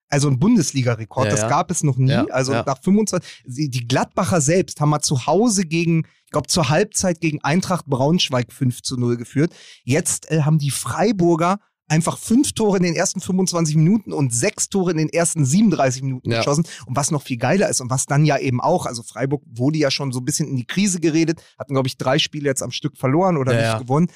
Also 0.10 0.28
ein 0.30 0.40
Bundesliga-Rekord, 0.40 1.26
Ja, 1.26 1.32
das 1.32 1.42
ja. 1.42 1.48
gab 1.50 1.72
es 1.72 1.84
noch 1.84 1.98
nie. 1.98 2.12
Ja, 2.12 2.26
also 2.26 2.52
nach 2.52 2.82
25, 2.82 3.44
sie- 3.46 3.70
die 3.70 3.88
Gladbacher 3.88 4.42
selbst 4.42 4.80
haben 4.82 4.90
mal 4.90 5.00
zu 5.02 5.26
Hause 5.26 5.64
gegen, 5.66 6.06
glaube 6.32 6.48
zur 6.48 6.70
Halbzeit 6.70 7.22
gegen 7.22 7.42
Eintracht 7.44 7.86
Braunschweig 7.86 8.52
5 8.52 8.82
zu 8.82 8.98
0 8.98 9.18
geführt. 9.18 9.54
Jetzt 9.84 10.32
äh, 10.32 10.42
haben 10.42 10.58
die 10.58 10.72
Freiburger 10.72 11.60
einfach 11.88 12.18
fünf 12.18 12.54
Tore 12.54 12.78
in 12.78 12.84
den 12.84 12.96
ersten 12.96 13.20
25 13.20 13.76
Minuten 13.76 14.14
und 14.14 14.34
sechs 14.34 14.70
Tore 14.70 14.92
in 14.92 14.98
den 14.98 15.10
ersten 15.10 15.44
37 15.44 16.04
Minuten 16.04 16.32
Ja. 16.32 16.38
geschossen. 16.38 16.66
Und 16.86 16.96
was 16.96 17.12
noch 17.12 17.22
viel 17.22 17.36
geiler 17.38 17.68
ist 17.68 17.82
und 17.82 17.90
was 17.90 18.06
dann 18.06 18.24
ja 18.24 18.38
eben 18.38 18.62
auch, 18.62 18.86
also 18.86 19.04
Freiburg 19.04 19.44
wurde 19.46 19.78
ja 19.78 19.92
schon 19.92 20.14
so 20.14 20.20
ein 20.20 20.26
bisschen 20.26 20.48
in 20.48 20.56
die 20.56 20.66
Krise 20.66 21.02
geredet, 21.02 21.42
hatten, 21.60 21.74
glaube 21.74 21.90
ich, 21.90 21.98
drei 21.98 22.18
Spiele 22.18 22.48
jetzt 22.48 22.64
am 22.64 22.72
Stück 22.72 22.96
verloren 22.98 23.36
oder 23.36 23.52
Ja, 23.52 23.58
nicht 23.60 23.68
ja. 23.68 23.78
gewonnen. 23.80 24.08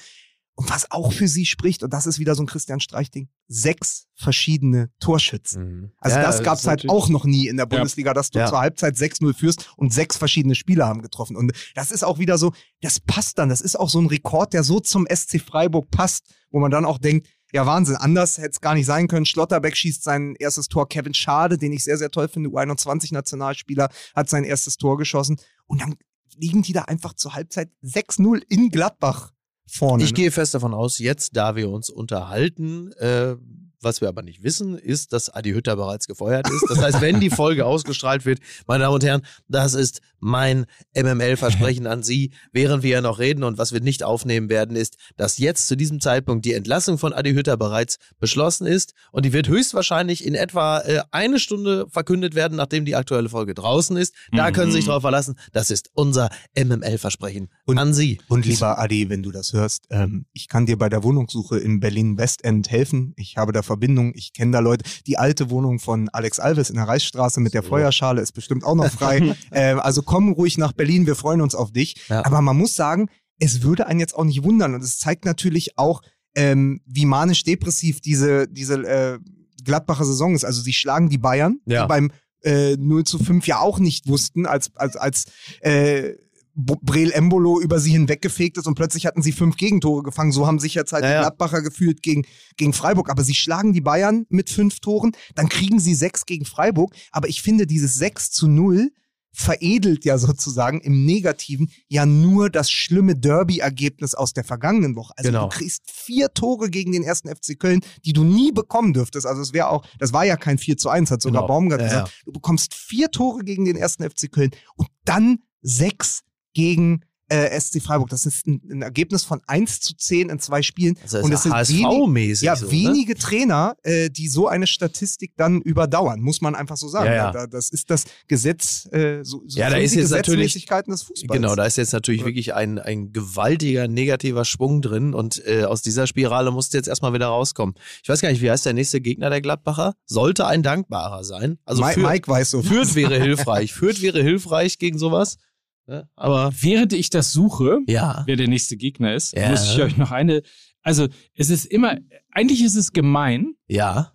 Und 0.58 0.70
was 0.70 0.90
auch 0.90 1.12
für 1.12 1.28
sie 1.28 1.44
spricht, 1.44 1.82
und 1.82 1.92
das 1.92 2.06
ist 2.06 2.18
wieder 2.18 2.34
so 2.34 2.42
ein 2.42 2.46
Christian 2.46 2.80
Streich-Ding, 2.80 3.28
sechs 3.46 4.06
verschiedene 4.14 4.90
Torschützen. 5.00 5.62
Mhm. 5.64 5.92
Also 5.98 6.16
Ja, 6.16 6.22
das 6.22 6.38
ja, 6.38 6.44
gab's 6.44 6.62
ist 6.62 6.66
halt 6.66 6.88
auch 6.88 7.10
noch 7.10 7.24
nie 7.26 7.46
in 7.46 7.58
der 7.58 7.66
Bundesliga, 7.66 8.14
dass 8.14 8.30
du 8.30 8.38
Ja. 8.38 8.46
zur 8.46 8.60
Halbzeit 8.60 8.96
6-0 8.96 9.34
führst 9.34 9.70
und 9.76 9.92
sechs 9.92 10.16
verschiedene 10.16 10.54
Spieler 10.54 10.86
haben 10.86 11.02
getroffen. 11.02 11.36
Und 11.36 11.52
das 11.74 11.90
ist 11.90 12.04
auch 12.04 12.18
wieder 12.18 12.38
so, 12.38 12.52
das 12.80 13.00
passt 13.00 13.36
dann. 13.38 13.50
Das 13.50 13.60
ist 13.60 13.78
auch 13.78 13.90
so 13.90 14.00
ein 14.00 14.06
Rekord, 14.06 14.54
der 14.54 14.62
so 14.64 14.80
zum 14.80 15.06
SC 15.06 15.38
Freiburg 15.40 15.90
passt, 15.90 16.34
wo 16.50 16.58
man 16.58 16.70
dann 16.70 16.86
auch 16.86 16.96
denkt, 16.98 17.28
ja 17.52 17.66
Wahnsinn, 17.66 17.96
anders 17.96 18.38
hätte 18.38 18.50
es 18.52 18.60
gar 18.62 18.74
nicht 18.74 18.86
sein 18.86 19.08
können. 19.08 19.26
Schlotterbeck 19.26 19.76
schießt 19.76 20.02
sein 20.02 20.36
erstes 20.38 20.68
Tor. 20.68 20.88
Kevin 20.88 21.12
Schade, 21.14 21.58
den 21.58 21.72
ich 21.72 21.84
sehr, 21.84 21.98
sehr 21.98 22.10
toll 22.10 22.28
finde, 22.28 22.48
U21-Nationalspieler, 22.50 23.90
hat 24.14 24.28
sein 24.30 24.44
erstes 24.44 24.78
Tor 24.78 24.96
geschossen. 24.96 25.36
Und 25.66 25.82
dann 25.82 25.96
liegen 26.38 26.62
die 26.62 26.72
da 26.72 26.82
einfach 26.82 27.12
zur 27.12 27.34
Halbzeit 27.34 27.70
6-0 27.82 28.42
in 28.48 28.70
Gladbach 28.70 29.32
vorne. 29.66 30.04
Ich 30.04 30.10
ne? 30.10 30.16
gehe 30.16 30.30
fest 30.30 30.54
davon 30.54 30.74
aus, 30.74 30.98
jetzt, 30.98 31.36
da 31.36 31.56
wir 31.56 31.70
uns 31.70 31.90
unterhalten, 31.90 32.92
äh, 32.92 33.36
was 33.80 34.00
wir 34.00 34.08
aber 34.08 34.22
nicht 34.22 34.42
wissen, 34.42 34.76
ist, 34.78 35.12
dass 35.12 35.28
Adi 35.30 35.52
Hütter 35.52 35.76
bereits 35.76 36.06
gefeuert 36.06 36.48
ist. 36.50 36.64
Das 36.68 36.78
heißt, 36.80 37.00
wenn 37.00 37.20
die 37.20 37.30
Folge 37.30 37.64
ausgestrahlt 37.66 38.24
wird, 38.24 38.40
meine 38.66 38.84
Damen 38.84 38.94
und 38.94 39.04
Herren, 39.04 39.22
das 39.48 39.74
ist 39.74 40.00
mein 40.20 40.66
MML-Versprechen 40.96 41.86
an 41.86 42.02
Sie, 42.02 42.32
während 42.52 42.82
wir 42.82 42.90
ja 42.90 43.00
noch 43.00 43.18
reden. 43.18 43.44
Und 43.44 43.58
was 43.58 43.72
wir 43.72 43.80
nicht 43.80 44.02
aufnehmen 44.02 44.48
werden, 44.48 44.76
ist, 44.76 44.96
dass 45.16 45.38
jetzt 45.38 45.68
zu 45.68 45.76
diesem 45.76 46.00
Zeitpunkt 46.00 46.44
die 46.44 46.52
Entlassung 46.54 46.98
von 46.98 47.12
Adi 47.12 47.32
Hütter 47.32 47.56
bereits 47.56 47.98
beschlossen 48.18 48.66
ist. 48.66 48.92
Und 49.12 49.24
die 49.24 49.32
wird 49.32 49.48
höchstwahrscheinlich 49.48 50.24
in 50.24 50.34
etwa 50.34 50.80
äh, 50.80 51.02
eine 51.10 51.38
Stunde 51.38 51.86
verkündet 51.90 52.34
werden, 52.34 52.56
nachdem 52.56 52.84
die 52.84 52.96
aktuelle 52.96 53.28
Folge 53.28 53.54
draußen 53.54 53.96
ist. 53.96 54.14
Da 54.32 54.48
Mhm. 54.48 54.52
können 54.54 54.70
Sie 54.72 54.78
sich 54.78 54.86
darauf 54.86 55.02
verlassen. 55.02 55.36
Das 55.52 55.70
ist 55.70 55.90
unser 55.94 56.30
MML-Versprechen 56.54 57.48
Und- 57.64 57.78
an 57.78 57.94
Sie. 57.94 58.18
Und 58.28 58.46
lieber 58.46 58.78
Adi, 58.78 59.08
wenn 59.08 59.22
du 59.22 59.30
das 59.30 59.52
hörst, 59.52 59.84
ähm, 59.90 60.26
ich 60.32 60.48
kann 60.48 60.66
dir 60.66 60.76
bei 60.78 60.88
der 60.88 61.02
Wohnungssuche 61.02 61.58
in 61.58 61.80
Berlin 61.80 62.18
Westend 62.18 62.70
helfen. 62.70 63.12
Ich 63.16 63.36
habe 63.36 63.52
da 63.52 63.62
Verbindung, 63.76 64.12
ich 64.14 64.32
kenne 64.32 64.52
da 64.52 64.58
Leute. 64.60 64.84
Die 65.06 65.18
alte 65.18 65.50
Wohnung 65.50 65.78
von 65.78 66.08
Alex 66.08 66.38
Alves 66.40 66.70
in 66.70 66.76
der 66.76 66.88
Reichsstraße 66.88 67.40
mit 67.40 67.52
der 67.54 67.62
So. 67.62 67.68
Feuerschale 67.68 68.22
ist 68.22 68.32
bestimmt 68.32 68.64
auch 68.64 68.74
noch 68.74 68.90
frei. 68.90 69.36
ähm, 69.52 69.80
also 69.80 70.02
komm 70.02 70.32
ruhig 70.32 70.56
nach 70.58 70.72
Berlin, 70.72 71.06
wir 71.06 71.14
freuen 71.14 71.40
uns 71.42 71.54
auf 71.54 71.72
dich. 71.72 71.96
Ja. 72.08 72.24
Aber 72.24 72.40
man 72.40 72.56
muss 72.56 72.74
sagen, 72.74 73.08
es 73.38 73.62
würde 73.62 73.86
einen 73.86 74.00
jetzt 74.00 74.14
auch 74.14 74.24
nicht 74.24 74.42
wundern. 74.42 74.74
Und 74.74 74.82
es 74.82 74.98
zeigt 74.98 75.24
natürlich 75.26 75.76
auch, 75.78 76.00
ähm, 76.34 76.80
wie 76.86 77.04
manisch-depressiv 77.06 78.00
diese, 78.00 78.48
diese 78.48 78.74
äh, 78.86 79.18
Gladbacher 79.64 80.04
Saison 80.04 80.34
ist. 80.34 80.44
Also 80.44 80.62
sie 80.62 80.72
schlagen 80.72 81.08
die 81.10 81.18
Bayern, 81.18 81.60
Ja. 81.66 81.82
die 81.82 81.88
beim 81.88 82.10
äh, 82.42 82.76
0 82.76 83.04
zu 83.04 83.18
5 83.18 83.46
ja 83.46 83.58
auch 83.60 83.78
nicht 83.78 84.06
wussten, 84.08 84.46
als, 84.46 84.74
als, 84.76 84.96
als 84.96 85.24
äh, 85.60 86.12
Breel 86.56 87.10
Embolo 87.12 87.60
über 87.60 87.78
sie 87.78 87.90
hinweggefegt 87.92 88.56
ist 88.56 88.66
und 88.66 88.74
plötzlich 88.76 89.04
hatten 89.04 89.20
sie 89.22 89.32
fünf 89.32 89.56
Gegentore 89.56 90.02
gefangen. 90.02 90.32
So 90.32 90.46
haben 90.46 90.58
sich 90.58 90.74
jetzt 90.74 90.92
halt 90.92 91.04
Ja, 91.04 91.10
die. 91.18 91.18
Gladbacher 91.20 91.60
gefühlt 91.60 92.02
gegen, 92.02 92.24
gegen 92.56 92.72
Freiburg. 92.72 93.10
Aber 93.10 93.22
sie 93.22 93.34
schlagen 93.34 93.72
die 93.74 93.82
Bayern 93.82 94.24
mit 94.30 94.48
fünf 94.48 94.80
Toren, 94.80 95.12
dann 95.34 95.48
kriegen 95.50 95.78
sie 95.78 95.94
sechs 95.94 96.24
gegen 96.24 96.46
Freiburg. 96.46 96.94
Aber 97.12 97.28
ich 97.28 97.42
finde, 97.42 97.66
dieses 97.66 97.94
6 97.94 98.30
zu 98.30 98.48
0 98.48 98.90
veredelt 99.38 100.06
ja 100.06 100.16
sozusagen 100.16 100.80
im 100.80 101.04
Negativen 101.04 101.68
ja 101.88 102.06
nur 102.06 102.48
das 102.48 102.70
schlimme 102.70 103.14
Derby-Ergebnis 103.14 104.14
aus 104.14 104.32
der 104.32 104.44
vergangenen 104.44 104.96
Woche. 104.96 105.12
Also 105.16 105.28
Genau. 105.28 105.48
du 105.48 105.56
kriegst 105.58 105.82
vier 105.90 106.32
Tore 106.32 106.70
gegen 106.70 106.92
den 106.92 107.02
ersten 107.02 107.28
FC 107.28 107.58
Köln, 107.58 107.80
die 108.06 108.14
du 108.14 108.24
nie 108.24 108.50
bekommen 108.50 108.94
dürftest. 108.94 109.26
Also 109.26 109.42
es 109.42 109.52
wäre 109.52 109.68
auch, 109.68 109.84
das 109.98 110.14
war 110.14 110.24
ja 110.24 110.36
kein 110.36 110.56
4 110.56 110.78
zu 110.78 110.88
1, 110.88 111.10
hat 111.10 111.20
sogar 111.20 111.42
Genau. 111.42 111.48
Baumgart 111.52 111.82
Ja, 111.82 111.86
gesagt. 111.86 112.12
Du 112.24 112.32
bekommst 112.32 112.72
vier 112.72 113.10
Tore 113.10 113.44
gegen 113.44 113.66
den 113.66 113.76
ersten 113.76 114.08
FC 114.08 114.30
Köln 114.32 114.52
und 114.76 114.88
dann 115.04 115.40
sechs 115.60 116.22
gegen 116.56 117.02
äh, 117.28 117.58
SC 117.60 117.82
Freiburg. 117.82 118.08
Das 118.08 118.24
ist 118.24 118.46
ein, 118.46 118.62
ein 118.70 118.82
Ergebnis 118.82 119.24
von 119.24 119.40
1 119.48 119.80
zu 119.80 119.96
10 119.96 120.30
in 120.30 120.38
zwei 120.38 120.62
Spielen. 120.62 120.96
Das 121.02 121.12
und 121.24 121.32
es 121.32 121.42
sind 121.42 121.52
wenig, 121.52 122.40
ja, 122.40 122.54
so, 122.54 122.66
ne? 122.66 122.70
wenige 122.70 123.16
Trainer, 123.16 123.74
äh, 123.82 124.08
die 124.10 124.28
so 124.28 124.46
eine 124.46 124.68
Statistik 124.68 125.32
dann 125.36 125.60
überdauern, 125.60 126.20
muss 126.20 126.40
man 126.40 126.54
einfach 126.54 126.76
so 126.76 126.86
sagen. 126.86 127.06
Ja, 127.06 127.14
ja. 127.16 127.30
Da, 127.32 127.46
das 127.48 127.68
ist 127.70 127.90
das 127.90 128.04
Gesetz, 128.28 128.86
äh, 128.92 129.24
so, 129.24 129.42
so 129.44 129.58
Ja, 129.58 129.70
da 129.70 129.76
ist 129.76 129.94
die 129.96 129.98
jetzt 129.98 130.10
Gesetzmäßigkeiten 130.12 130.92
des 130.92 131.02
Fußballs. 131.02 131.32
Genau, 131.40 131.56
da 131.56 131.64
ist 131.66 131.76
jetzt 131.78 131.92
natürlich 131.92 132.20
Ja. 132.20 132.26
wirklich 132.28 132.54
ein, 132.54 132.78
ein 132.78 133.12
gewaltiger 133.12 133.88
negativer 133.88 134.44
Schwung 134.44 134.80
drin 134.80 135.12
und 135.12 135.44
äh, 135.48 135.64
aus 135.64 135.82
dieser 135.82 136.06
Spirale 136.06 136.52
musst 136.52 136.74
du 136.74 136.78
jetzt 136.78 136.86
erstmal 136.86 137.12
wieder 137.12 137.26
rauskommen. 137.26 137.74
Ich 138.04 138.08
weiß 138.08 138.20
gar 138.20 138.30
nicht, 138.30 138.40
wie 138.40 138.52
heißt 138.52 138.64
der 138.64 138.72
nächste 138.72 139.00
Gegner 139.00 139.30
der 139.30 139.40
Gladbacher? 139.40 139.94
Sollte 140.04 140.46
ein 140.46 140.62
dankbarer 140.62 141.24
sein. 141.24 141.58
Also 141.64 141.82
Mi- 141.82 141.92
Fürth, 141.94 142.06
Mike 142.08 142.28
weiß 142.28 142.50
so. 142.52 142.62
Fürth 142.62 142.94
wäre 142.94 143.20
hilfreich. 143.20 143.72
Fürth 143.74 144.00
wäre 144.00 144.22
hilfreich 144.22 144.78
gegen 144.78 144.96
sowas. 144.96 145.38
Ne? 145.86 146.08
Aber 146.16 146.52
Während 146.60 146.92
ich 146.92 147.10
das 147.10 147.32
suche, 147.32 147.78
ja. 147.86 148.22
wer 148.26 148.36
der 148.36 148.48
nächste 148.48 148.76
Gegner 148.76 149.14
ist, 149.14 149.36
Ja. 149.36 149.50
muss 149.50 149.70
ich 149.72 149.80
euch 149.80 149.96
noch 149.96 150.10
eine. 150.10 150.42
Also, 150.82 151.08
es 151.34 151.50
ist 151.50 151.64
immer, 151.66 151.98
eigentlich 152.30 152.62
ist 152.62 152.74
es 152.76 152.92
gemein, 152.92 153.54
Ja. 153.68 154.12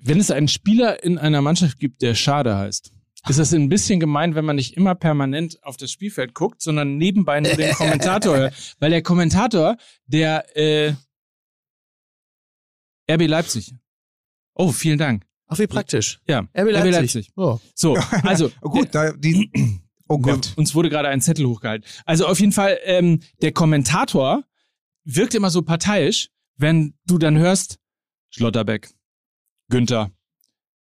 wenn 0.00 0.18
es 0.20 0.30
einen 0.30 0.48
Spieler 0.48 1.02
in 1.04 1.18
einer 1.18 1.42
Mannschaft 1.42 1.78
gibt, 1.78 2.02
der 2.02 2.14
Schade 2.14 2.56
heißt. 2.56 2.92
Ist 3.26 3.38
das 3.38 3.54
ein 3.54 3.70
bisschen 3.70 4.00
gemein, 4.00 4.34
wenn 4.34 4.44
man 4.44 4.56
nicht 4.56 4.76
immer 4.76 4.94
permanent 4.94 5.58
auf 5.64 5.78
das 5.78 5.90
Spielfeld 5.90 6.34
guckt, 6.34 6.60
sondern 6.60 6.98
nebenbei 6.98 7.40
nur 7.40 7.54
den 7.54 7.72
Kommentator 7.74 8.36
hört. 8.36 8.76
Weil 8.80 8.90
der 8.90 9.02
Kommentator, 9.02 9.76
der 10.06 10.44
äh, 10.56 10.94
RB 13.10 13.26
Leipzig. 13.26 13.74
Oh, 14.54 14.72
vielen 14.72 14.98
Dank. 14.98 15.26
Ach, 15.46 15.58
wie 15.58 15.66
praktisch. 15.66 16.20
Ja, 16.28 16.40
RB 16.40 16.70
Leipzig. 16.70 16.84
RB 16.84 16.90
Leipzig. 16.92 17.32
Oh. 17.36 17.58
So, 17.74 17.96
also 18.24 18.50
Gut, 18.60 18.88
da, 18.94 19.12
die, 19.12 19.50
oh 20.08 20.16
Wir- 20.18 20.34
Gott. 20.34 20.52
Uns 20.56 20.74
wurde 20.74 20.90
gerade 20.90 21.08
ein 21.08 21.20
Zettel 21.20 21.46
hochgehalten. 21.46 21.86
Also 22.04 22.26
auf 22.26 22.38
jeden 22.40 22.52
Fall, 22.52 22.78
ähm, 22.84 23.20
der 23.42 23.52
Kommentator 23.52 24.44
wirkt 25.04 25.34
immer 25.34 25.50
so 25.50 25.62
parteiisch, 25.62 26.30
wenn 26.56 26.94
du 27.06 27.18
dann 27.18 27.36
hörst, 27.38 27.78
Schlotterbeck, 28.30 28.90
Günther, 29.70 30.10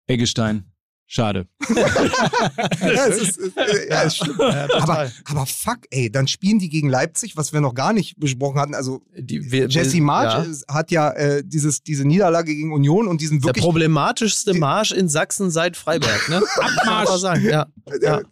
Eggestein, 0.07 0.66
schade. 1.07 1.47
ja, 1.75 3.05
es 3.07 3.21
ist, 3.21 3.37
es, 3.39 3.55
äh, 3.55 3.89
ja, 3.89 4.03
es 4.03 4.17
stimmt. 4.17 4.39
aber, 4.39 5.09
aber 5.25 5.45
fuck, 5.45 5.79
ey, 5.89 6.11
dann 6.11 6.27
spielen 6.27 6.59
die 6.59 6.69
gegen 6.69 6.89
Leipzig, 6.89 7.35
was 7.37 7.53
wir 7.53 7.61
noch 7.61 7.73
gar 7.73 7.93
nicht 7.93 8.19
besprochen 8.19 8.59
hatten. 8.59 8.75
Also 8.75 9.01
Die, 9.17 9.51
wir, 9.51 9.67
Jesse 9.67 10.01
March 10.01 10.47
ja. 10.67 10.73
hat 10.75 10.91
ja 10.91 11.09
äh, 11.11 11.43
dieses, 11.45 11.81
diese 11.81 12.05
Niederlage 12.05 12.53
gegen 12.53 12.71
Union 12.73 13.07
und 13.07 13.21
diesen 13.21 13.39
Der 13.39 13.47
wirklich 13.49 13.63
problematischste 13.63 14.53
Marsch 14.53 14.91
in 14.91 15.07
Sachsen 15.09 15.49
seit 15.49 15.77
Freiberg, 15.77 16.29
ne? 16.29 16.41
Abmarsch. 16.57 17.09
Aber 17.09 17.17
sagen, 17.17 17.43
ja. 17.45 17.65
ja. 18.01 18.19
Äh, 18.19 18.23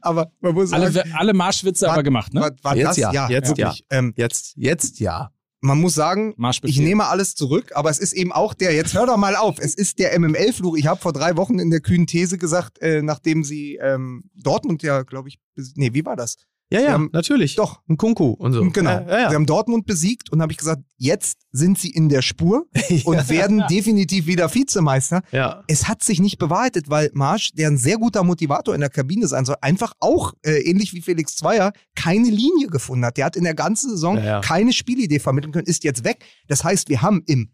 aber 0.00 0.30
man 0.40 0.54
muss 0.54 0.70
sagen, 0.70 0.82
Alle, 0.84 1.04
alle 1.16 1.34
Marschwitze 1.34 1.86
War- 1.86 1.94
aber 1.94 2.02
gemacht, 2.02 2.32
ne? 2.32 2.40
war, 2.40 2.50
war 2.62 2.76
Jetzt 2.76 2.98
das 2.98 3.12
ja, 3.12 3.28
jetzt 3.28 3.48
wirklich. 3.56 3.84
Ähm, 3.90 4.14
Jetzt, 4.16 4.54
jetzt 4.56 5.00
ja. 5.00 5.30
Man 5.62 5.80
muss 5.80 5.94
sagen, 5.94 6.34
ich 6.64 6.80
nehme 6.80 7.06
alles 7.06 7.36
zurück, 7.36 7.70
aber 7.74 7.88
es 7.88 7.98
ist 7.98 8.12
eben 8.12 8.32
auch 8.32 8.52
der, 8.52 8.74
jetzt 8.74 8.94
hör 8.94 9.06
doch 9.06 9.16
mal 9.16 9.36
auf, 9.36 9.58
es 9.60 9.74
ist 9.76 10.00
der 10.00 10.18
MML-Fluch. 10.18 10.76
Ich 10.76 10.86
habe 10.86 11.00
vor 11.00 11.12
drei 11.12 11.36
Wochen 11.36 11.60
in 11.60 11.70
der 11.70 11.80
kühnen 11.80 12.08
These 12.08 12.36
gesagt, 12.36 12.80
äh, 12.82 13.00
nachdem 13.00 13.44
sie 13.44 13.76
ähm, 13.76 14.24
Dortmund 14.34 14.82
ja, 14.82 15.02
glaube 15.02 15.28
ich, 15.28 15.38
nee, 15.76 15.94
wie 15.94 16.04
war 16.04 16.16
das? 16.16 16.36
Ja, 16.72 16.80
Sie 16.80 16.86
ja, 16.86 16.92
haben- 16.92 17.10
natürlich. 17.12 17.54
Doch, 17.56 17.80
Ein 17.88 17.96
Kunku 17.96 18.30
und 18.32 18.52
so. 18.52 18.68
genau. 18.70 18.90
Ja, 18.90 19.00
ja, 19.00 19.06
Sie 19.06 19.12
ja. 19.12 19.32
haben 19.34 19.46
Dortmund 19.46 19.86
besiegt 19.86 20.30
und 20.32 20.42
habe 20.42 20.52
ich 20.52 20.58
gesagt, 20.58 20.82
jetzt 20.96 21.38
sind 21.52 21.78
sie 21.78 21.90
in 21.90 22.08
der 22.08 22.22
Spur 22.22 22.66
und 23.04 23.28
werden 23.28 23.64
definitiv 23.70 24.26
wieder 24.26 24.52
Vizemeister. 24.52 25.22
ja. 25.32 25.62
Es 25.68 25.88
hat 25.88 26.02
sich 26.02 26.20
nicht 26.20 26.38
bewahrheitet, 26.38 26.88
weil 26.90 27.10
Marsch, 27.14 27.52
der 27.52 27.68
ein 27.68 27.76
sehr 27.78 27.98
guter 27.98 28.24
Motivator 28.24 28.74
in 28.74 28.80
der 28.80 28.90
Kabine 28.90 29.26
sein 29.28 29.44
soll, 29.44 29.56
einfach 29.60 29.92
auch, 30.00 30.32
äh, 30.44 30.58
ähnlich 30.62 30.92
wie 30.94 31.02
Felix 31.02 31.36
Zweier, 31.36 31.72
keine 31.94 32.28
Linie 32.28 32.68
gefunden 32.68 33.04
hat. 33.04 33.16
Der 33.16 33.26
hat 33.26 33.36
in 33.36 33.44
der 33.44 33.54
ganzen 33.54 33.90
Saison 33.90 34.16
Ja, 34.16 34.24
ja. 34.24 34.40
keine 34.40 34.72
Spielidee 34.72 35.18
vermitteln 35.18 35.52
können, 35.52 35.66
ist 35.66 35.84
jetzt 35.84 36.04
weg. 36.04 36.24
Das 36.48 36.64
heißt, 36.64 36.88
wir 36.88 37.02
haben 37.02 37.22
im, 37.26 37.52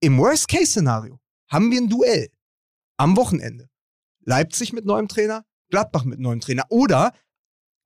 im 0.00 0.18
Worst-Case-Szenario 0.18 1.18
haben 1.48 1.70
wir 1.70 1.80
ein 1.80 1.88
Duell 1.88 2.28
am 2.96 3.16
Wochenende. 3.16 3.68
Leipzig 4.24 4.72
mit 4.72 4.84
neuem 4.84 5.08
Trainer, 5.08 5.44
Gladbach 5.70 6.04
mit 6.04 6.20
neuem 6.20 6.40
Trainer 6.40 6.64
oder 6.68 7.12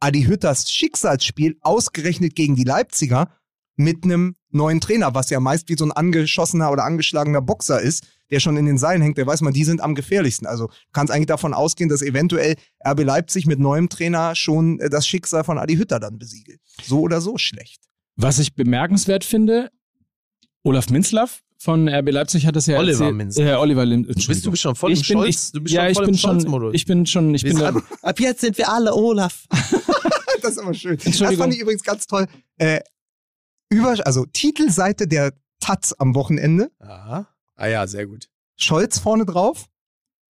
Adi 0.05 0.25
Hütters 0.25 0.71
Schicksalsspiel 0.71 1.57
ausgerechnet 1.63 2.35
gegen 2.37 2.57
die 2.57 2.65
Leipziger 2.65 3.31
mit 3.77 4.05
einem 4.05 4.37
neuen 4.51 4.83
Trainer, 4.83 5.15
was 5.15 5.31
ja 5.31 5.41
meist 5.41 5.71
wie 5.71 5.77
so 5.79 5.87
ein 5.87 5.93
angeschossener 5.93 6.71
oder 6.71 6.85
angeschlagener 6.85 7.41
Boxer 7.41 7.81
ist, 7.81 8.07
der 8.31 8.39
schon 8.39 8.59
in 8.59 8.67
den 8.67 8.77
Seilen 8.77 9.01
hängt, 9.01 9.17
der 9.17 9.27
weiß 9.27 9.41
man, 9.41 9.55
die 9.55 9.65
sind 9.65 9.81
am 9.81 9.95
gefährlichsten. 9.95 10.47
Also 10.47 10.67
du 10.67 10.73
kannst 10.93 11.11
eigentlich 11.11 11.29
davon 11.29 11.55
ausgehen, 11.55 11.89
dass 11.89 12.03
eventuell 12.03 12.57
RB 12.87 13.03
Leipzig 13.03 13.47
mit 13.47 13.61
neuem 13.61 13.89
Trainer 13.89 14.35
schon 14.35 14.79
äh, 14.79 14.91
das 14.91 15.09
Schicksal 15.09 15.43
von 15.43 15.57
Adi 15.57 15.77
Hütter 15.77 15.99
dann 15.99 16.19
besiegelt. 16.19 16.61
So 16.83 17.01
oder 17.01 17.23
so 17.23 17.39
schlecht. 17.39 17.81
Was 18.15 18.39
ich 18.39 18.55
bemerkenswert 18.55 19.25
finde, 19.25 19.71
Olaf 20.65 20.91
Minzlaff 20.91 21.44
von 21.65 21.89
RB 21.89 22.11
Leipzig 22.11 22.47
hat 22.47 22.55
das 22.57 22.67
ja 22.67 22.79
Oliver 22.79 23.07
erzählt. 23.07 23.49
Äh, 23.49 23.55
Oliver 23.55 23.87
Lim 23.87 24.07
Du 24.07 24.13
bist, 24.13 24.45
du 24.45 24.51
bist 24.51 24.63
schon 24.63 24.75
voll 24.75 24.93
im 24.93 24.99
ich 24.99 25.09
bin, 25.09 25.17
Scholz. 25.17 25.47
ich, 25.47 25.53
du 25.53 25.61
bist 25.63 25.75
ja, 25.75 25.83
schon 25.83 25.91
ich 25.91 25.97
voll 25.97 26.05
bin 26.05 26.15
im 26.15 26.19
schon, 26.19 26.31
Scholz-Modus. 26.31 26.75
ich 26.75 26.85
bin 26.85 27.07
schon, 27.07 27.35
ich 27.35 27.43
bin 27.43 27.63
ab, 27.63 27.75
ab 28.03 28.21
jetzt 28.21 28.43
sind 28.43 28.59
wir 28.59 28.71
alle 28.71 28.95
Olaf. 28.95 29.47
das 30.43 30.53
ist 30.53 30.59
aber 30.59 30.75
schön. 30.75 30.99
Das 31.03 31.17
fand 31.17 31.55
ich 31.55 31.61
übrigens 31.61 31.83
ganz 31.83 32.07
toll. 32.07 32.27
Äh, 32.59 32.81
über, 33.71 33.97
also 34.07 34.27
Titelseite 34.27 35.09
der 35.09 35.33
Taz 35.59 35.95
am 35.99 36.15
Wochenende, 36.15 36.71
Aha. 36.81 37.27
Ah 37.57 37.67
ja, 37.67 37.87
sehr 37.87 38.07
gut. 38.07 38.29
Scholz 38.57 38.99
vorne 38.99 39.25
drauf, 39.25 39.67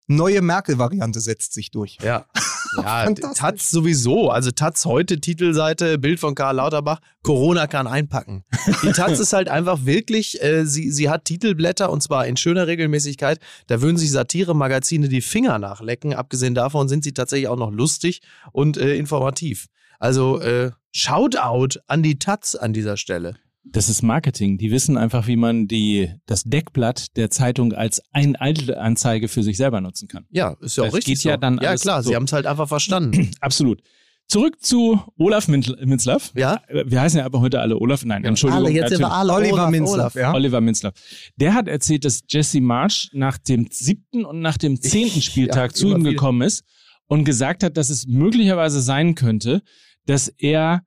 neue 0.06 0.42
Merkel-Variante 0.42 1.20
setzt 1.20 1.52
sich 1.54 1.70
durch. 1.70 1.98
Ja. 2.02 2.26
Ja. 2.76 3.08
Taz 3.12 3.70
sowieso. 3.70 4.30
Also 4.30 4.50
Taz 4.50 4.84
heute, 4.84 5.20
Titelseite, 5.20 5.96
Bild 5.96 6.18
von 6.18 6.34
Karl 6.34 6.56
Lauterbach, 6.56 6.98
Corona 7.22 7.68
kann 7.68 7.86
einpacken. 7.86 8.42
Die 8.82 8.90
Taz 8.90 9.18
ist 9.20 9.32
halt 9.32 9.48
einfach 9.48 9.84
wirklich, 9.84 10.42
äh, 10.42 10.64
sie, 10.66 10.90
sie 10.90 11.08
hat 11.08 11.24
Titelblätter 11.24 11.88
und 11.90 12.02
zwar 12.02 12.26
in 12.26 12.36
schöner 12.36 12.66
Regelmäßigkeit. 12.66 13.38
Da 13.68 13.80
würden 13.80 13.96
sich 13.96 14.10
Satire-Magazine 14.10 15.08
die 15.08 15.20
Finger 15.20 15.60
nachlecken. 15.60 16.14
Abgesehen 16.14 16.56
davon 16.56 16.88
sind 16.88 17.04
sie 17.04 17.12
tatsächlich 17.12 17.46
auch 17.46 17.56
noch 17.56 17.70
lustig 17.70 18.22
und 18.50 18.76
äh, 18.76 18.96
informativ. 18.96 19.66
Also 20.00 20.40
äh, 20.40 20.72
Shoutout 20.90 21.80
an 21.86 22.02
die 22.02 22.18
Taz 22.18 22.54
an 22.54 22.72
dieser 22.72 22.96
Stelle. 22.96 23.36
Das 23.66 23.88
ist 23.88 24.02
Marketing. 24.02 24.58
Die 24.58 24.70
wissen 24.70 24.96
einfach, 24.96 25.26
wie 25.26 25.36
man 25.36 25.66
die, 25.66 26.12
das 26.26 26.44
Deckblatt 26.44 27.16
der 27.16 27.30
Zeitung 27.30 27.72
als 27.72 28.02
Einzeige 28.12 29.28
für 29.28 29.42
sich 29.42 29.56
selber 29.56 29.80
nutzen 29.80 30.06
kann. 30.06 30.26
Ja, 30.30 30.56
ist 30.60 30.76
ja 30.76 30.82
auch 30.84 30.88
Das 30.88 30.94
richtig. 30.96 31.14
geht 31.14 31.24
ja 31.24 31.32
so. 31.34 31.40
dann 31.40 31.58
ja 31.62 31.74
klar, 31.76 32.02
so. 32.02 32.10
sie 32.10 32.16
haben 32.16 32.24
es 32.24 32.32
halt 32.32 32.46
einfach 32.46 32.68
verstanden. 32.68 33.30
Absolut. 33.40 33.82
Zurück 34.26 34.62
zu 34.62 35.02
Olaf 35.18 35.48
Min- 35.48 35.76
Minzlaff. 35.84 36.32
Ja? 36.34 36.62
Wir 36.68 37.00
heißen 37.00 37.18
ja 37.18 37.26
aber 37.26 37.40
heute 37.40 37.60
alle 37.60 37.76
Olaf. 37.78 38.04
Nein, 38.04 38.24
Entschuldigung. 38.24 38.66
Alle, 38.66 38.74
jetzt 38.74 38.88
sind 38.90 39.00
wir 39.00 39.12
alle 39.12 39.34
Oliver 39.34 39.52
Olaf, 39.54 39.70
Minzlaff, 39.70 40.14
ja. 40.14 40.32
Oliver 40.32 40.60
Minzlaff. 40.62 40.94
Der 41.36 41.52
hat 41.54 41.68
erzählt, 41.68 42.04
dass 42.06 42.22
Jesse 42.28 42.60
Marsch 42.62 43.10
nach 43.12 43.36
dem 43.36 43.66
siebten 43.70 44.24
und 44.24 44.40
nach 44.40 44.56
dem 44.56 44.80
zehnten 44.80 45.20
Spieltag 45.20 45.72
ja, 45.72 45.74
zu 45.74 45.88
ihm 45.88 46.04
gekommen 46.04 46.40
ist 46.40 46.64
und 47.06 47.24
gesagt 47.24 47.62
hat, 47.62 47.76
dass 47.76 47.90
es 47.90 48.06
möglicherweise 48.06 48.80
sein 48.80 49.14
könnte, 49.14 49.62
dass 50.06 50.28
er 50.28 50.82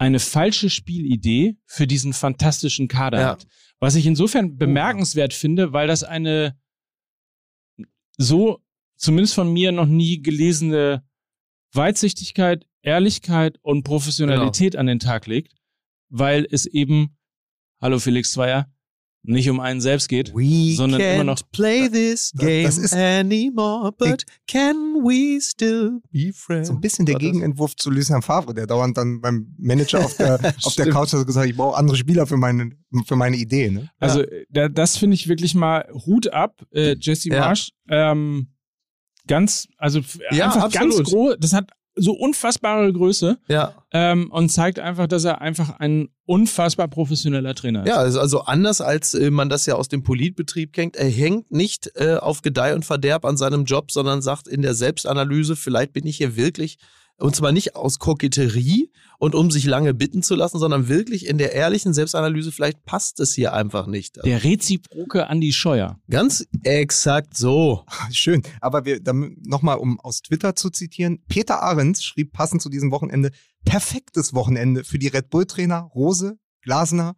eine 0.00 0.18
falsche 0.18 0.70
Spielidee 0.70 1.58
für 1.66 1.86
diesen 1.86 2.14
fantastischen 2.14 2.88
Kader 2.88 3.20
Ja. 3.20 3.28
hat. 3.28 3.46
Was 3.80 3.94
ich 3.96 4.06
insofern 4.06 4.56
bemerkenswert 4.56 5.34
finde, 5.34 5.74
weil 5.74 5.88
das 5.88 6.04
eine 6.04 6.58
so 8.16 8.62
zumindest 8.96 9.34
von 9.34 9.52
mir 9.52 9.72
noch 9.72 9.86
nie 9.86 10.22
gelesene 10.22 11.06
Weitsichtigkeit, 11.72 12.66
Ehrlichkeit 12.82 13.58
und 13.62 13.82
Professionalität 13.84 14.74
an 14.76 14.86
den 14.86 14.98
Tag 15.00 15.26
legt, 15.26 15.54
weil 16.08 16.46
es 16.50 16.64
eben, 16.64 17.18
hallo 17.80 17.98
Felix 17.98 18.32
Zweier, 18.32 18.72
nicht 19.22 19.50
um 19.50 19.60
einen 19.60 19.80
selbst 19.82 20.08
geht, 20.08 20.32
We 20.34 20.74
sondern 20.74 21.00
immer 21.00 21.24
noch 21.24 21.42
play 21.52 21.88
this 21.90 22.32
game 22.36 22.64
das 22.64 22.78
ist- 22.78 22.94
anymore, 22.94 23.92
but 23.92 24.24
can 24.46 24.76
we 25.04 25.38
still 25.40 26.00
be 26.10 26.32
friends? 26.32 26.68
So 26.68 26.74
ein 26.74 26.80
bisschen 26.80 27.04
der 27.06 27.16
Gegenentwurf 27.16 27.76
zu 27.76 27.90
Lucien 27.90 28.22
Favre, 28.22 28.54
der 28.54 28.66
dauernd 28.66 28.96
dann 28.96 29.20
beim 29.20 29.54
Manager 29.58 30.04
auf 30.04 30.16
der, 30.16 30.34
auf 30.64 30.74
der. 30.74 30.88
Couch 30.90 31.12
hat 31.12 31.26
gesagt, 31.26 31.46
ich 31.48 31.56
brauche 31.56 31.76
andere 31.76 31.96
Spieler 31.96 32.26
für 32.26 32.38
meine, 32.38 32.70
für 33.06 33.16
meine 33.16 33.36
Idee. 33.36 33.70
Ne? 33.70 33.90
Also 33.98 34.24
da, 34.48 34.68
das 34.68 34.96
finde 34.96 35.14
ich 35.14 35.28
wirklich 35.28 35.54
mal 35.54 35.86
Hut 36.06 36.32
ab, 36.32 36.62
äh, 36.72 36.96
Jesse 36.98 37.28
Ja. 37.28 37.40
Marsch. 37.40 37.70
Ähm, 37.90 38.48
ganz, 39.26 39.68
also 39.76 40.00
Ja, 40.30 40.46
einfach 40.46 40.64
absolut. 40.64 40.96
ganz 40.96 41.10
groß. 41.10 41.36
Das 41.40 41.52
hat 41.52 41.70
so 42.00 42.12
unfassbare 42.12 42.92
Größe 42.92 43.38
Ja. 43.48 43.74
ähm, 43.92 44.30
und 44.30 44.48
zeigt 44.50 44.78
einfach, 44.78 45.06
dass 45.06 45.24
er 45.24 45.40
einfach 45.40 45.78
ein 45.80 46.08
unfassbar 46.24 46.88
professioneller 46.88 47.54
Trainer 47.54 47.82
ist. 47.82 47.88
Ja, 47.88 47.96
also, 47.96 48.20
also 48.20 48.40
anders 48.42 48.80
als 48.80 49.14
äh, 49.14 49.30
man 49.30 49.48
das 49.48 49.66
ja 49.66 49.74
aus 49.74 49.88
dem 49.88 50.02
Politbetrieb 50.02 50.72
kennt. 50.72 50.96
Er 50.96 51.08
hängt 51.10 51.50
nicht 51.50 51.90
äh, 51.96 52.14
auf 52.14 52.42
Gedeih 52.42 52.74
und 52.74 52.84
Verderb 52.84 53.24
an 53.24 53.36
seinem 53.36 53.64
Job, 53.64 53.90
sondern 53.92 54.22
sagt 54.22 54.48
in 54.48 54.62
der 54.62 54.74
Selbstanalyse, 54.74 55.56
vielleicht 55.56 55.92
bin 55.92 56.06
ich 56.06 56.16
hier 56.16 56.36
wirklich, 56.36 56.78
und 57.20 57.36
zwar 57.36 57.52
nicht 57.52 57.76
aus 57.76 57.98
Koketterie 57.98 58.90
und 59.18 59.34
um 59.34 59.50
sich 59.50 59.64
lange 59.64 59.94
bitten 59.94 60.22
zu 60.22 60.34
lassen, 60.34 60.58
sondern 60.58 60.88
wirklich 60.88 61.26
in 61.26 61.38
der 61.38 61.52
ehrlichen 61.52 61.92
Selbstanalyse, 61.92 62.52
vielleicht 62.52 62.84
passt 62.84 63.20
es 63.20 63.34
hier 63.34 63.52
einfach 63.52 63.86
nicht. 63.86 64.18
Also 64.18 64.28
Der 64.28 64.42
reziproke 64.42 65.28
Andi 65.28 65.52
Scheuer. 65.52 65.98
ganz 66.08 66.46
exakt 66.62 67.36
so. 67.36 67.84
Schön. 68.10 68.42
Aber 68.60 68.84
wir, 68.84 69.00
nochmal, 69.42 69.78
um 69.78 70.00
aus 70.00 70.22
Twitter 70.22 70.56
zu 70.56 70.70
zitieren, 70.70 71.22
Peter 71.28 71.62
Ahrens 71.62 72.02
schrieb 72.02 72.32
passend 72.32 72.62
zu 72.62 72.68
diesem 72.70 72.90
Wochenende, 72.90 73.30
perfektes 73.64 74.34
Wochenende 74.34 74.84
für 74.84 74.98
die 74.98 75.08
Red 75.08 75.28
Bull-Trainer 75.30 75.90
Rose, 75.94 76.38
Glasner, 76.62 77.16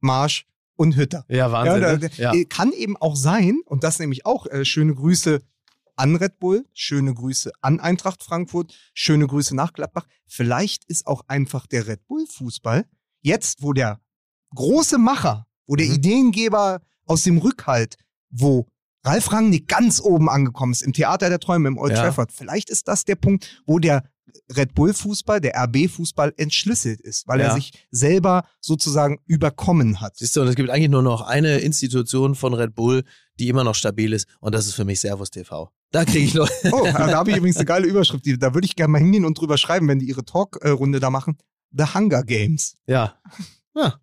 Marsch 0.00 0.46
und 0.76 0.96
Hütter. 0.96 1.24
Ja, 1.28 1.52
Wahnsinn. 1.52 1.82
ja, 1.82 1.92
ne? 1.92 1.98
da, 1.98 2.22
ja. 2.22 2.34
äh, 2.34 2.44
Kann 2.44 2.72
eben 2.72 2.96
auch 2.96 3.16
sein, 3.16 3.60
und 3.66 3.84
das 3.84 3.98
nämlich 3.98 4.26
auch, 4.26 4.46
äh, 4.46 4.64
schöne 4.64 4.94
Grüße 4.94 5.40
an 5.96 6.16
Red 6.16 6.38
Bull, 6.38 6.66
schöne 6.72 7.14
Grüße 7.14 7.52
an 7.60 7.80
Eintracht 7.80 8.22
Frankfurt, 8.22 8.74
schöne 8.94 9.26
Grüße 9.26 9.54
nach 9.54 9.72
Gladbach. 9.72 10.06
Vielleicht 10.26 10.84
ist 10.86 11.06
auch 11.06 11.22
einfach 11.28 11.66
der 11.66 11.86
Red 11.86 12.06
Bull-Fußball 12.06 12.84
jetzt, 13.22 13.62
wo 13.62 13.72
der 13.72 14.00
große 14.54 14.98
Macher, 14.98 15.46
wo 15.66 15.76
der 15.76 15.86
Mhm. 15.86 15.94
Ideengeber 15.94 16.80
aus 17.06 17.22
dem 17.22 17.38
Rückhalt, 17.38 17.96
wo 18.30 18.66
Ralf 19.04 19.32
Rangnick 19.32 19.68
ganz 19.68 20.00
oben 20.00 20.30
angekommen 20.30 20.72
ist, 20.72 20.82
im 20.82 20.92
Theater 20.94 21.28
der 21.28 21.38
Träume, 21.38 21.68
im 21.68 21.76
Old 21.78 21.92
Ja. 21.92 22.02
Trafford. 22.02 22.32
Vielleicht 22.32 22.70
ist 22.70 22.88
das 22.88 23.04
der 23.04 23.16
Punkt, 23.16 23.62
wo 23.66 23.78
der 23.78 24.04
Red 24.56 24.74
Bull-Fußball, 24.74 25.40
der 25.40 25.54
RB-Fußball 25.56 26.32
entschlüsselt 26.38 27.00
ist, 27.02 27.28
weil 27.28 27.40
er 27.40 27.48
Ja. 27.48 27.54
sich 27.54 27.86
selber 27.90 28.44
sozusagen 28.60 29.18
überkommen 29.26 30.00
hat. 30.00 30.16
Siehst 30.16 30.34
du, 30.36 30.40
und 30.40 30.48
es 30.48 30.56
gibt 30.56 30.70
eigentlich 30.70 30.88
nur 30.90 31.02
noch 31.02 31.20
eine 31.20 31.58
Institution 31.58 32.34
von 32.34 32.54
Red 32.54 32.74
Bull, 32.74 33.04
die 33.38 33.48
immer 33.48 33.62
noch 33.64 33.74
stabil 33.74 34.12
ist, 34.12 34.26
und 34.40 34.54
das 34.54 34.66
ist 34.66 34.74
für 34.74 34.84
mich 34.84 35.00
Servus 35.00 35.30
TV. 35.30 35.70
Da 35.94 36.04
kriege 36.04 36.24
ich 36.26 36.34
noch. 36.34 36.50
Oh, 36.72 36.82
da 36.82 37.12
habe 37.12 37.30
ich 37.30 37.36
übrigens 37.36 37.56
eine 37.56 37.66
geile 37.66 37.86
Überschrift. 37.86 38.26
Die, 38.26 38.36
da 38.36 38.52
würde 38.52 38.64
ich 38.66 38.74
gerne 38.74 38.90
mal 38.90 38.98
hingehen 38.98 39.24
und 39.24 39.38
drüber 39.40 39.56
schreiben, 39.56 39.86
wenn 39.86 40.00
die 40.00 40.06
ihre 40.06 40.24
Talk-Runde 40.24 40.98
da 40.98 41.08
machen. 41.08 41.38
The 41.70 41.84
Hunger 41.94 42.24
Games. 42.24 42.74
ja. 42.88 43.14
Ja. 43.76 43.94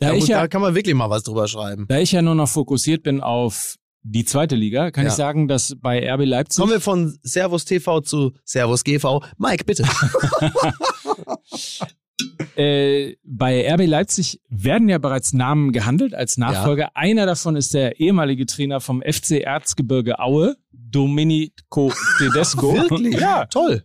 Da, 0.00 0.12
ich 0.12 0.20
muss, 0.20 0.28
ja, 0.28 0.40
da 0.40 0.48
kann 0.48 0.62
man 0.62 0.74
wirklich 0.74 0.94
mal 0.94 1.10
was 1.10 1.22
drüber 1.24 1.46
schreiben. 1.48 1.86
da 1.88 1.98
ich 1.98 2.10
ja 2.12 2.22
nur 2.22 2.34
noch 2.36 2.48
fokussiert 2.48 3.02
bin 3.04 3.20
auf 3.20 3.76
die 4.02 4.24
zweite 4.24 4.54
Liga, 4.56 4.90
kann 4.92 5.04
Ja. 5.04 5.10
ich 5.10 5.16
sagen, 5.16 5.46
dass 5.48 5.74
bei 5.80 6.08
RB 6.12 6.24
Leipzig 6.24 6.60
Kommen 6.60 6.72
wir 6.72 6.80
von 6.80 7.16
Servus 7.22 7.64
TV 7.64 8.00
zu 8.00 8.32
Servus 8.44 8.82
GV. 8.84 9.20
Mike, 9.38 9.64
bitte. 9.64 9.84
Äh, 12.56 13.16
bei 13.22 13.72
RB 13.72 13.86
Leipzig 13.86 14.40
werden 14.48 14.88
ja 14.88 14.98
bereits 14.98 15.32
Namen 15.32 15.72
gehandelt 15.72 16.14
als 16.14 16.36
Nachfolger. 16.36 16.90
Einer 16.96 17.26
davon 17.26 17.54
ist 17.54 17.74
der 17.74 18.00
ehemalige 18.00 18.46
Trainer 18.46 18.80
vom 18.80 19.00
FC 19.02 19.42
Erzgebirge 19.42 20.18
Aue, 20.18 20.56
Domenico 20.72 21.92
Tedesco. 22.18 22.74
Wirklich? 22.74 23.20
Ja. 23.20 23.46
Toll. 23.46 23.84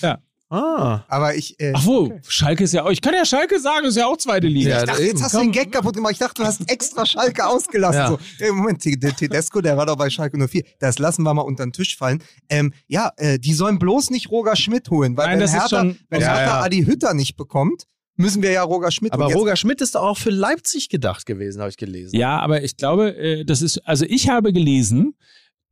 Ja. 0.00 0.20
Ah. 0.50 1.04
Aber 1.08 1.34
ich. 1.34 1.58
Äh, 1.58 1.72
Ach 1.74 1.84
wo, 1.86 2.12
Schalke 2.28 2.64
ist 2.64 2.74
ja 2.74 2.84
auch. 2.84 2.90
Ich 2.90 3.00
kann 3.00 3.14
ja 3.14 3.24
Schalke 3.24 3.58
sagen, 3.58 3.86
ist 3.86 3.96
ja 3.96 4.06
auch 4.06 4.16
zweite 4.16 4.46
Liga. 4.46 4.70
Ja, 4.70 4.78
ich 4.80 4.84
dachte, 4.84 5.02
jetzt 5.02 5.22
hast 5.22 5.34
du 5.34 5.38
komm. 5.38 5.46
den 5.48 5.52
Gag 5.52 5.72
kaputt 5.72 5.94
gemacht. 5.94 6.12
Ich 6.12 6.18
dachte, 6.18 6.42
du 6.42 6.46
hast 6.46 6.70
extra 6.70 7.06
Schalke 7.06 7.46
ausgelassen. 7.46 7.98
Ja. 8.00 8.08
So, 8.08 8.18
ey, 8.38 8.52
Moment, 8.52 8.84
der 8.84 9.16
Tedesco, 9.16 9.60
der 9.60 9.76
war 9.76 9.86
doch 9.86 9.96
bei 9.96 10.10
Schalke 10.10 10.36
04. 10.46 10.62
Das 10.78 10.98
lassen 10.98 11.22
wir 11.22 11.34
mal 11.34 11.42
unter 11.42 11.64
den 11.64 11.72
Tisch 11.72 11.96
fallen. 11.96 12.22
Ähm, 12.50 12.72
ja, 12.86 13.10
äh, 13.16 13.38
die 13.38 13.54
sollen 13.54 13.78
bloß 13.78 14.10
nicht 14.10 14.30
Roger 14.30 14.54
Schmidt 14.54 14.90
holen, 14.90 15.16
weil 15.16 15.26
Nein, 15.26 15.32
wenn 15.34 15.40
das 15.40 15.50
ist 15.54 15.60
Hertha, 15.60 15.80
schon- 15.80 15.98
wenn 16.10 16.20
Ja, 16.20 16.26
Hertha 16.36 16.58
ja. 16.58 16.62
Adi 16.62 16.84
Hütter 16.84 17.14
nicht 17.14 17.36
bekommt, 17.36 17.84
müssen 18.16 18.42
wir 18.42 18.52
ja 18.52 18.62
Roger 18.62 18.90
Schmidt 18.92 19.12
Aber 19.12 19.32
Roger 19.32 19.56
Schmidt 19.56 19.80
ist 19.80 19.94
doch 19.96 20.02
auch 20.02 20.18
für 20.18 20.30
Leipzig 20.30 20.88
gedacht 20.88 21.26
gewesen, 21.26 21.60
habe 21.60 21.70
ich 21.70 21.76
gelesen. 21.76 22.14
Ja, 22.16 22.38
aber 22.38 22.62
ich 22.62 22.76
glaube, 22.76 23.16
äh, 23.16 23.44
das 23.44 23.60
ist, 23.62 23.78
also 23.78 24.04
ich 24.08 24.28
habe 24.28 24.52
gelesen, 24.52 25.14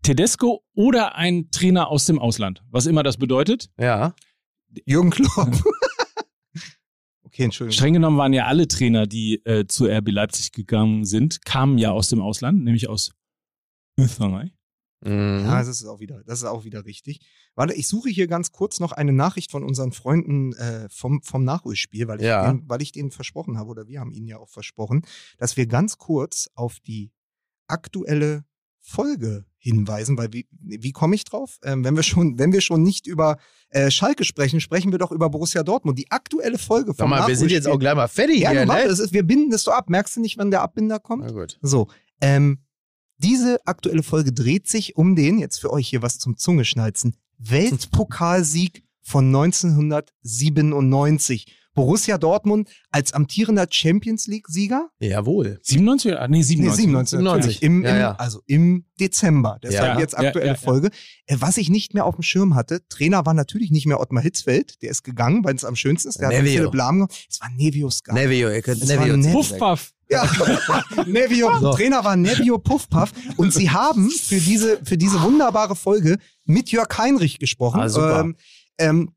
Tedesco 0.03 0.65
oder 0.75 1.15
ein 1.15 1.51
Trainer 1.53 1.89
aus 1.89 2.07
dem 2.07 2.19
Ausland. 2.19 2.63
Was 2.71 2.87
immer 2.87 3.03
das 3.05 3.17
bedeutet. 3.19 3.69
Ja. 3.79 4.15
Jürgen 4.87 5.11
Klopp. 5.11 5.49
okay, 7.25 7.45
Entschuldigung. 7.45 7.73
Streng 7.77 7.95
genommen 7.95 8.19
waren 8.19 8.33
ja 8.33 8.47
alle 8.47 8.69
Trainer, 8.69 9.07
die 9.07 9.45
äh, 9.45 9.67
zu 9.67 9.87
RB 9.87 10.11
Leipzig 10.11 10.53
gegangen 10.53 11.05
sind, 11.05 11.45
kamen 11.45 11.79
ja 11.79 11.91
aus 11.93 12.09
dem 12.09 12.21
Ausland, 12.21 12.63
nämlich 12.65 12.89
aus 12.89 13.13
Österreich. 13.99 14.53
Mhm. 15.05 15.41
Ja, 15.45 15.59
das 15.59 15.69
ist 15.69 15.85
auch 15.85 15.99
wieder, 16.01 16.23
das 16.25 16.39
ist 16.41 16.45
auch 16.45 16.65
wieder 16.65 16.85
richtig. 16.85 17.21
Warte, 17.57 17.75
ich 17.75 17.89
suche 17.89 18.09
hier 18.09 18.29
ganz 18.29 18.53
kurz 18.53 18.79
noch 18.79 18.93
eine 18.93 19.13
Nachricht 19.13 19.51
von 19.51 19.65
unseren 19.65 19.93
Freunden 19.93 20.53
äh, 20.55 20.89
vom, 20.91 21.23
vom 21.23 21.45
Nachholspiel, 21.45 22.07
weil 22.07 22.21
ich, 22.21 22.27
Ja. 22.27 22.47
denen, 22.47 22.69
weil 22.69 22.83
ich 22.83 22.93
denen 22.93 23.11
versprochen 23.11 23.59
habe, 23.59 23.71
oder 23.71 23.89
wir 23.89 23.99
haben 24.01 24.13
ihnen 24.13 24.29
ja 24.29 24.39
auch 24.39 24.49
versprochen, 24.49 25.03
dass 25.39 25.57
wir 25.57 25.67
ganz 25.67 25.99
kurz 25.99 26.49
auf 26.55 26.79
die 26.81 27.11
aktuelle 27.67 28.45
Folge 28.83 29.47
hinweisen, 29.59 30.19
weil 30.19 30.33
wie, 30.33 30.49
wie 30.51 30.91
komme 30.91 31.15
ich 31.15 31.25
drauf? 31.25 31.61
Ähm, 31.63 31.85
wenn 31.85 31.95
wir 31.95 32.03
schon, 32.03 32.37
wenn 32.39 32.53
wir 32.53 32.61
schon 32.61 32.83
nicht 32.83 33.07
über 33.07 33.39
äh, 33.71 33.93
Schalke 33.93 34.25
sprechen, 34.25 34.61
sprechen 34.61 34.91
wir 34.91 34.99
doch 34.99 35.13
über 35.13 35.31
Borussia 35.31 35.63
Dortmund. 35.63 35.97
Die 35.99 36.11
aktuelle 36.11 36.59
Folge 36.59 36.93
vom 36.93 37.11
mal, 37.11 37.29
wir 37.29 37.37
sind 37.37 37.53
jetzt 37.53 37.69
auch 37.69 37.79
gleich 37.79 37.95
mal 37.95 38.09
fertig 38.09 38.41
ja, 38.41 38.51
hier, 38.51 38.67
ne? 38.67 38.83
ist, 38.83 39.13
wir 39.13 39.23
binden 39.23 39.51
das 39.51 39.63
so 39.63 39.71
ab. 39.71 39.89
Merkst 39.89 40.17
du 40.17 40.21
nicht, 40.21 40.37
wann 40.37 40.51
der 40.51 40.63
Abbinder 40.63 40.99
kommt? 40.99 41.23
Na 41.25 41.31
gut. 41.31 41.61
So, 41.63 41.87
ähm, 42.21 42.59
diese 43.19 43.65
aktuelle 43.65 44.03
Folge 44.03 44.33
dreht 44.33 44.67
sich 44.69 44.97
um 44.97 45.15
den, 45.15 45.39
jetzt 45.39 45.61
für 45.61 45.73
euch 45.73 45.89
hier 45.89 46.03
was 46.03 46.19
zum 46.19 46.37
Zungeschnalzen, 46.37 47.15
Weltpokalsieg 47.39 48.83
von 49.01 49.27
1997. 49.27 51.47
Borussia 51.75 52.19
Dortmund 52.19 52.69
als 52.91 53.13
amtierender 53.13 53.67
Champions 53.71 54.27
League-Sieger? 54.27 54.91
Jawohl. 55.01 55.59
97? 55.63 56.13
Ah, 56.19 56.29
nee, 56.29 56.43
97. 56.43 56.87
Nee, 56.87 56.93
97. 56.93 57.19
97. 57.19 57.63
Im, 57.63 57.77
im, 57.79 57.85
Ja, 57.85 57.97
ja. 57.99 58.13
Also 58.17 58.41
im 58.47 58.85
Dezember. 59.01 59.59
Deshalb 59.63 59.95
Ja. 59.95 60.01
jetzt 60.01 60.17
aktuelle 60.19 60.49
ja, 60.49 60.53
ja. 60.55 60.59
Folge. 60.59 60.91
Äh, 61.27 61.37
Was 61.41 61.57
ich 61.57 61.71
nicht 61.71 61.95
mehr 61.95 62.05
auf 62.05 62.15
dem 62.17 62.23
Schirm 62.23 62.55
hatte, 62.55 62.87
Trainer 62.89 63.25
war 63.27 63.35
natürlich 63.35 63.71
nicht 63.71 63.87
mehr 63.87 64.01
Ottmar 64.01 64.23
Hitzfeld, 64.23 64.83
der 64.83 64.91
ist 64.91 65.03
gegangen, 65.03 65.45
weil 65.45 65.55
es 65.55 65.65
am 65.65 65.77
schönsten 65.77 66.09
ist. 66.09 66.21
Der 66.21 66.29
hat 66.29 66.35
Nevio. 66.35 66.53
Philipp 66.59 66.75
Lahm 66.75 66.97
gemacht. 66.97 67.27
Es 67.31 67.41
war 67.41 67.49
Nevio 67.51 67.91
Scar. 67.91 68.15
Nevio, 68.15 68.51
ihr 68.51 68.63
könnt 68.63 68.83
Das 68.83 68.89
Nevio. 68.89 69.33
Puffpuff. 69.33 69.93
Ja, 70.11 70.29
Nevio, 71.07 71.51
So. 71.59 71.73
Trainer 71.73 72.05
war 72.05 72.17
Nevio 72.17 72.59
Puffpuff 72.59 73.13
und 73.39 73.53
sie 73.55 73.71
haben 73.71 74.11
für 74.11 74.39
diese, 74.39 74.79
für 74.85 74.99
diese 74.99 75.23
wunderbare 75.23 75.75
Folge 75.75 76.19
mit 76.45 76.71
Jörg 76.71 76.89
Heinrich 76.99 77.39
gesprochen. 77.39 77.81
Ah, 77.81 77.89
super. 77.89 78.21
Ähm, 78.21 78.37
ähm, 78.79 79.11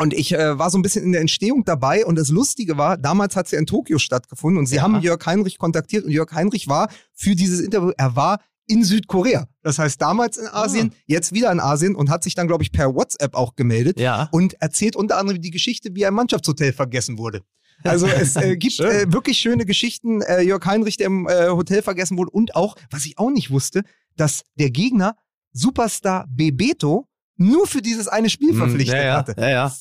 und 0.00 0.14
ich 0.14 0.32
äh, 0.32 0.58
war 0.58 0.70
so 0.70 0.78
ein 0.78 0.82
bisschen 0.82 1.04
in 1.04 1.12
der 1.12 1.20
Entstehung 1.20 1.64
dabei 1.64 2.04
und 2.06 2.16
das 2.16 2.28
Lustige 2.28 2.76
war, 2.78 2.96
damals 2.96 3.36
hat 3.36 3.46
es 3.46 3.52
ja 3.52 3.58
in 3.58 3.66
Tokio 3.66 3.98
stattgefunden 3.98 4.58
und 4.58 4.66
sie 4.66 4.76
Ja. 4.76 4.82
haben 4.82 5.00
Jörg 5.00 5.24
Heinrich 5.26 5.58
kontaktiert 5.58 6.04
und 6.04 6.10
Jörg 6.10 6.32
Heinrich 6.32 6.68
war 6.68 6.88
für 7.14 7.34
dieses 7.34 7.60
Interview, 7.60 7.92
er 7.96 8.16
war 8.16 8.40
in 8.66 8.84
Südkorea. 8.84 9.48
Das 9.62 9.78
heißt 9.78 10.00
damals 10.00 10.38
in 10.38 10.46
Asien, 10.46 10.92
jetzt 11.06 11.32
wieder 11.32 11.50
in 11.52 11.60
Asien 11.60 11.94
und 11.96 12.10
hat 12.10 12.22
sich 12.22 12.34
dann, 12.34 12.46
glaube 12.46 12.62
ich, 12.62 12.72
per 12.72 12.94
WhatsApp 12.94 13.34
auch 13.34 13.54
gemeldet 13.56 13.98
Ja. 14.00 14.28
und 14.32 14.54
erzählt 14.62 14.96
unter 14.96 15.18
anderem 15.18 15.40
die 15.42 15.50
Geschichte, 15.50 15.90
wie 15.94 16.02
er 16.02 16.08
im 16.08 16.14
Mannschaftshotel 16.14 16.72
vergessen 16.72 17.18
wurde. 17.18 17.42
Also 17.84 18.06
es 18.06 18.36
äh, 18.36 18.56
gibt 18.56 18.74
Schön. 18.74 18.86
äh, 18.86 19.12
wirklich 19.12 19.38
schöne 19.38 19.66
Geschichten. 19.66 20.22
Äh, 20.22 20.42
Jörg 20.42 20.64
Heinrich, 20.64 20.96
der 20.96 21.08
im 21.08 21.26
äh, 21.28 21.48
Hotel 21.48 21.82
vergessen 21.82 22.16
wurde 22.16 22.30
und 22.30 22.54
auch, 22.54 22.76
was 22.90 23.04
ich 23.04 23.18
auch 23.18 23.30
nicht 23.30 23.50
wusste, 23.50 23.82
dass 24.16 24.42
der 24.58 24.70
Gegner 24.70 25.16
Superstar 25.52 26.26
Bebeto 26.30 27.08
nur 27.36 27.66
für 27.66 27.82
dieses 27.82 28.08
eine 28.08 28.30
Spiel 28.30 28.54
verpflichtet 28.54 28.94
Hm, 28.94 29.00
ja, 29.00 29.06
ja. 29.06 29.16
hatte. 29.16 29.34
Ja, 29.38 29.48
ja. 29.48 29.72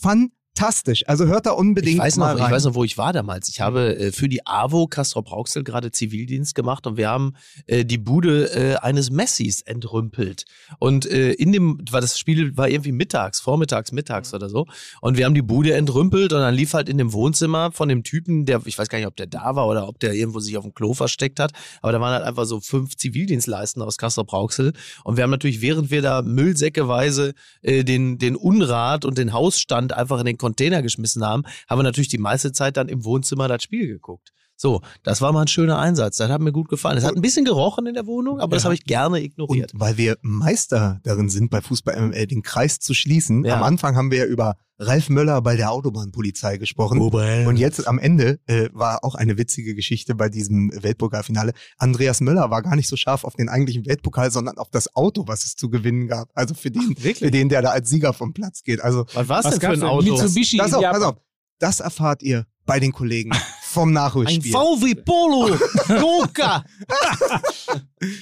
Fantastisch. 0.62 1.04
Also 1.08 1.26
hört 1.26 1.46
da 1.46 1.52
unbedingt 1.52 1.96
Ich 1.96 2.02
weiß, 2.02 2.18
mal 2.18 2.34
noch, 2.34 2.42
rein. 2.42 2.48
ich 2.48 2.56
weiß 2.56 2.66
noch, 2.66 2.76
wo 2.76 2.84
ich 2.84 2.98
war 2.98 3.14
damals. 3.14 3.50
Ich 3.50 3.62
habe 3.62 3.98
äh, 3.98 4.12
für 4.12 4.30
die 4.30 4.46
AWO 4.46 4.88
Castro 4.88 5.22
Brauxel 5.22 5.64
gerade 5.64 5.92
Zivildienst 5.92 6.56
gemacht 6.56 6.86
und 6.88 6.98
wir 6.98 7.10
haben 7.10 7.34
äh, 7.68 7.84
die 7.86 7.98
Bude 7.98 8.54
äh, 8.54 8.76
eines 8.78 9.10
Messis 9.10 9.62
entrümpelt. 9.62 10.46
Und 10.80 11.06
äh, 11.06 11.32
in 11.34 11.52
dem, 11.52 11.80
war 11.90 12.02
das 12.02 12.18
Spiel 12.18 12.56
war 12.58 12.70
irgendwie 12.70 12.92
mittags, 12.92 13.40
vormittags, 13.40 13.92
mittags 13.92 14.34
oder 14.34 14.50
so. 14.50 14.68
Und 15.02 15.18
wir 15.18 15.26
haben 15.26 15.34
die 15.34 15.42
Bude 15.42 15.74
entrümpelt 15.74 16.34
und 16.34 16.40
dann 16.40 16.54
lief 16.54 16.74
halt 16.74 16.90
in 16.90 16.98
dem 16.98 17.14
Wohnzimmer 17.14 17.72
von 17.72 17.90
dem 17.90 18.04
Typen, 18.04 18.46
der, 18.46 18.62
ich 18.66 18.78
weiß 18.78 18.90
gar 18.90 18.98
nicht, 18.98 19.08
ob 19.08 19.16
der 19.16 19.28
da 19.28 19.56
war 19.56 19.68
oder 19.68 19.88
ob 19.88 20.00
der 20.00 20.14
irgendwo 20.14 20.40
sich 20.40 20.58
auf 20.58 20.64
dem 20.64 20.74
Klo 20.74 20.94
versteckt 20.94 21.40
hat, 21.40 21.52
aber 21.82 21.92
da 21.92 22.00
waren 22.00 22.14
halt 22.14 22.24
einfach 22.24 22.46
so 22.46 22.60
fünf 22.60 22.96
Zivildienstleisten 22.98 23.82
aus 23.82 23.98
Castro 23.98 24.24
Brauxel. 24.24 24.74
Und 25.04 25.18
wir 25.18 25.24
haben 25.24 25.32
natürlich, 25.32 25.62
während 25.62 25.92
wir 25.92 26.02
da 26.02 26.22
müllsäckeweise 26.22 27.34
äh, 27.62 27.84
den, 27.84 28.18
den 28.18 28.36
Unrat 28.36 29.06
und 29.06 29.18
den 29.18 29.34
Hausstand 29.34 29.94
einfach 29.94 30.20
in 30.20 30.26
den 30.26 30.38
Container 30.42 30.82
geschmissen 30.82 31.24
haben, 31.24 31.44
haben 31.70 31.80
wir 31.80 31.84
natürlich 31.84 32.10
die 32.10 32.18
meiste 32.18 32.52
Zeit 32.52 32.76
dann 32.76 32.90
im 32.90 33.06
Wohnzimmer 33.06 33.48
das 33.48 33.64
Spiel 33.64 33.88
geguckt. 33.88 34.34
So, 34.62 34.82
das 35.02 35.22
war 35.22 35.32
mal 35.34 35.42
ein 35.42 35.48
schöner 35.48 35.80
Einsatz. 35.80 36.18
Das 36.18 36.30
hat 36.30 36.40
mir 36.40 36.52
gut 36.52 36.70
gefallen. 36.70 36.96
Es 36.96 37.04
hat 37.04 37.16
ein 37.16 37.22
bisschen 37.24 37.46
gerochen 37.46 37.88
in 37.88 37.96
der 37.96 38.06
Wohnung, 38.06 38.40
aber 38.40 38.56
das 38.56 38.62
Ja. 38.62 38.66
habe 38.66 38.76
ich 38.76 38.84
gerne 38.84 39.16
Und 39.18 39.24
ignoriert. 39.24 39.72
weil 39.74 39.98
wir 39.98 40.20
Meister 40.22 41.00
darin 41.04 41.30
sind, 41.30 41.50
bei 41.50 41.62
Fußball 41.62 41.96
MML 42.00 42.28
den 42.28 42.44
Kreis 42.44 42.78
zu 42.78 42.94
schließen. 42.94 43.44
Ja. 43.44 43.56
Am 43.58 43.64
Anfang 43.64 43.96
haben 43.96 44.12
wir 44.12 44.20
ja 44.20 44.26
über 44.26 44.58
Ralf 44.78 45.10
Möller 45.10 45.42
bei 45.42 45.56
der 45.56 45.72
Autobahnpolizei 45.72 46.58
gesprochen. 46.58 47.00
Und 47.02 47.58
jetzt 47.58 47.88
am 47.88 47.98
Ende 47.98 48.40
äh, 48.46 48.70
war 48.72 49.04
auch 49.04 49.16
eine 49.16 49.40
witzige 49.40 49.74
Geschichte 49.74 50.14
bei 50.14 50.30
diesem 50.30 50.72
Weltpokalfinale. 50.80 51.54
Andreas 51.80 52.22
Möller 52.22 52.52
war 52.52 52.62
gar 52.62 52.76
nicht 52.76 52.88
so 52.88 52.96
scharf 52.96 53.24
auf 53.24 53.36
den 53.36 53.50
eigentlichen 53.50 53.88
Weltpokal, 53.88 54.30
sondern 54.30 54.60
auf 54.60 54.70
das 54.70 54.96
Auto, 54.96 55.24
was 55.28 55.44
es 55.44 55.56
zu 55.56 55.72
gewinnen 55.72 56.08
gab. 56.08 56.30
Also 56.36 56.54
für 56.54 56.70
den, 56.70 56.96
für 56.96 57.32
den, 57.32 57.50
der 57.50 57.64
da 57.64 57.70
als 57.72 57.90
Sieger 57.90 58.14
vom 58.14 58.32
Platz 58.34 58.62
geht. 58.62 58.80
Also 58.82 59.06
Was 59.16 59.28
war 59.28 59.40
es 59.40 59.46
Was 59.46 59.58
denn 59.58 59.72
für 59.72 59.86
ein? 59.88 59.90
Auto? 59.90 60.06
Mitsubishi. 60.12 60.58
pass 60.58 60.74
auf, 60.76 60.84
ja, 60.84 60.92
pass 60.92 61.02
auf. 61.02 61.16
Das 61.58 61.80
erfahrt 61.80 62.22
ihr 62.22 62.46
bei 62.68 62.80
den 62.80 62.92
Kollegen 62.92 63.32
vom 63.72 63.90
Ein 63.90 63.94
Nachholspiel. 63.94 64.52
VW 64.52 64.96
Polo, 64.96 65.58
Goka. 66.00 66.64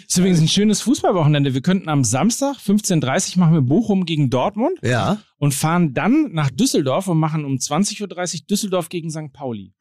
Ist 0.08 0.18
übrigens 0.18 0.40
ein 0.42 0.48
schönes 0.48 0.82
Fußballwochenende. 0.82 1.54
Wir 1.54 1.62
könnten 1.62 1.90
am 1.90 2.04
Samstag 2.04 2.58
15.30 2.58 3.34
Uhr 3.36 3.40
machen 3.40 3.54
wir 3.54 3.62
Bochum 3.62 4.06
gegen 4.06 4.30
Dortmund 4.30 4.78
Ja. 4.82 5.22
und 5.38 5.54
fahren 5.54 5.94
dann 5.94 6.32
nach 6.34 6.50
Düsseldorf 6.50 7.08
und 7.08 7.18
machen 7.20 7.46
um 7.46 7.56
20.30 7.56 8.02
Uhr 8.42 8.48
Düsseldorf 8.50 8.90
gegen 8.90 9.10
St. 9.10 9.32
Pauli. 9.34 9.74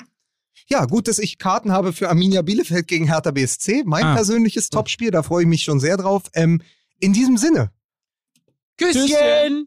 Ja, 0.69 0.85
gut, 0.85 1.09
dass 1.09 1.19
ich 1.19 1.39
Karten 1.39 1.73
habe 1.73 1.93
für 1.93 2.09
Arminia 2.09 2.43
Bielefeld 2.43 2.87
gegen 2.89 3.07
Hertha 3.07 3.31
BSC. 3.31 3.85
Mein 3.87 4.05
Ah. 4.05 4.15
persönliches 4.15 4.69
Topspiel, 4.71 5.11
da 5.11 5.23
freue 5.23 5.43
ich 5.43 5.49
mich 5.49 5.63
schon 5.63 5.81
sehr 5.81 5.97
drauf. 5.97 6.25
Ähm, 6.35 6.61
in 7.01 7.13
diesem 7.13 7.37
Sinne, 7.37 7.71
Küsschen. 8.77 9.67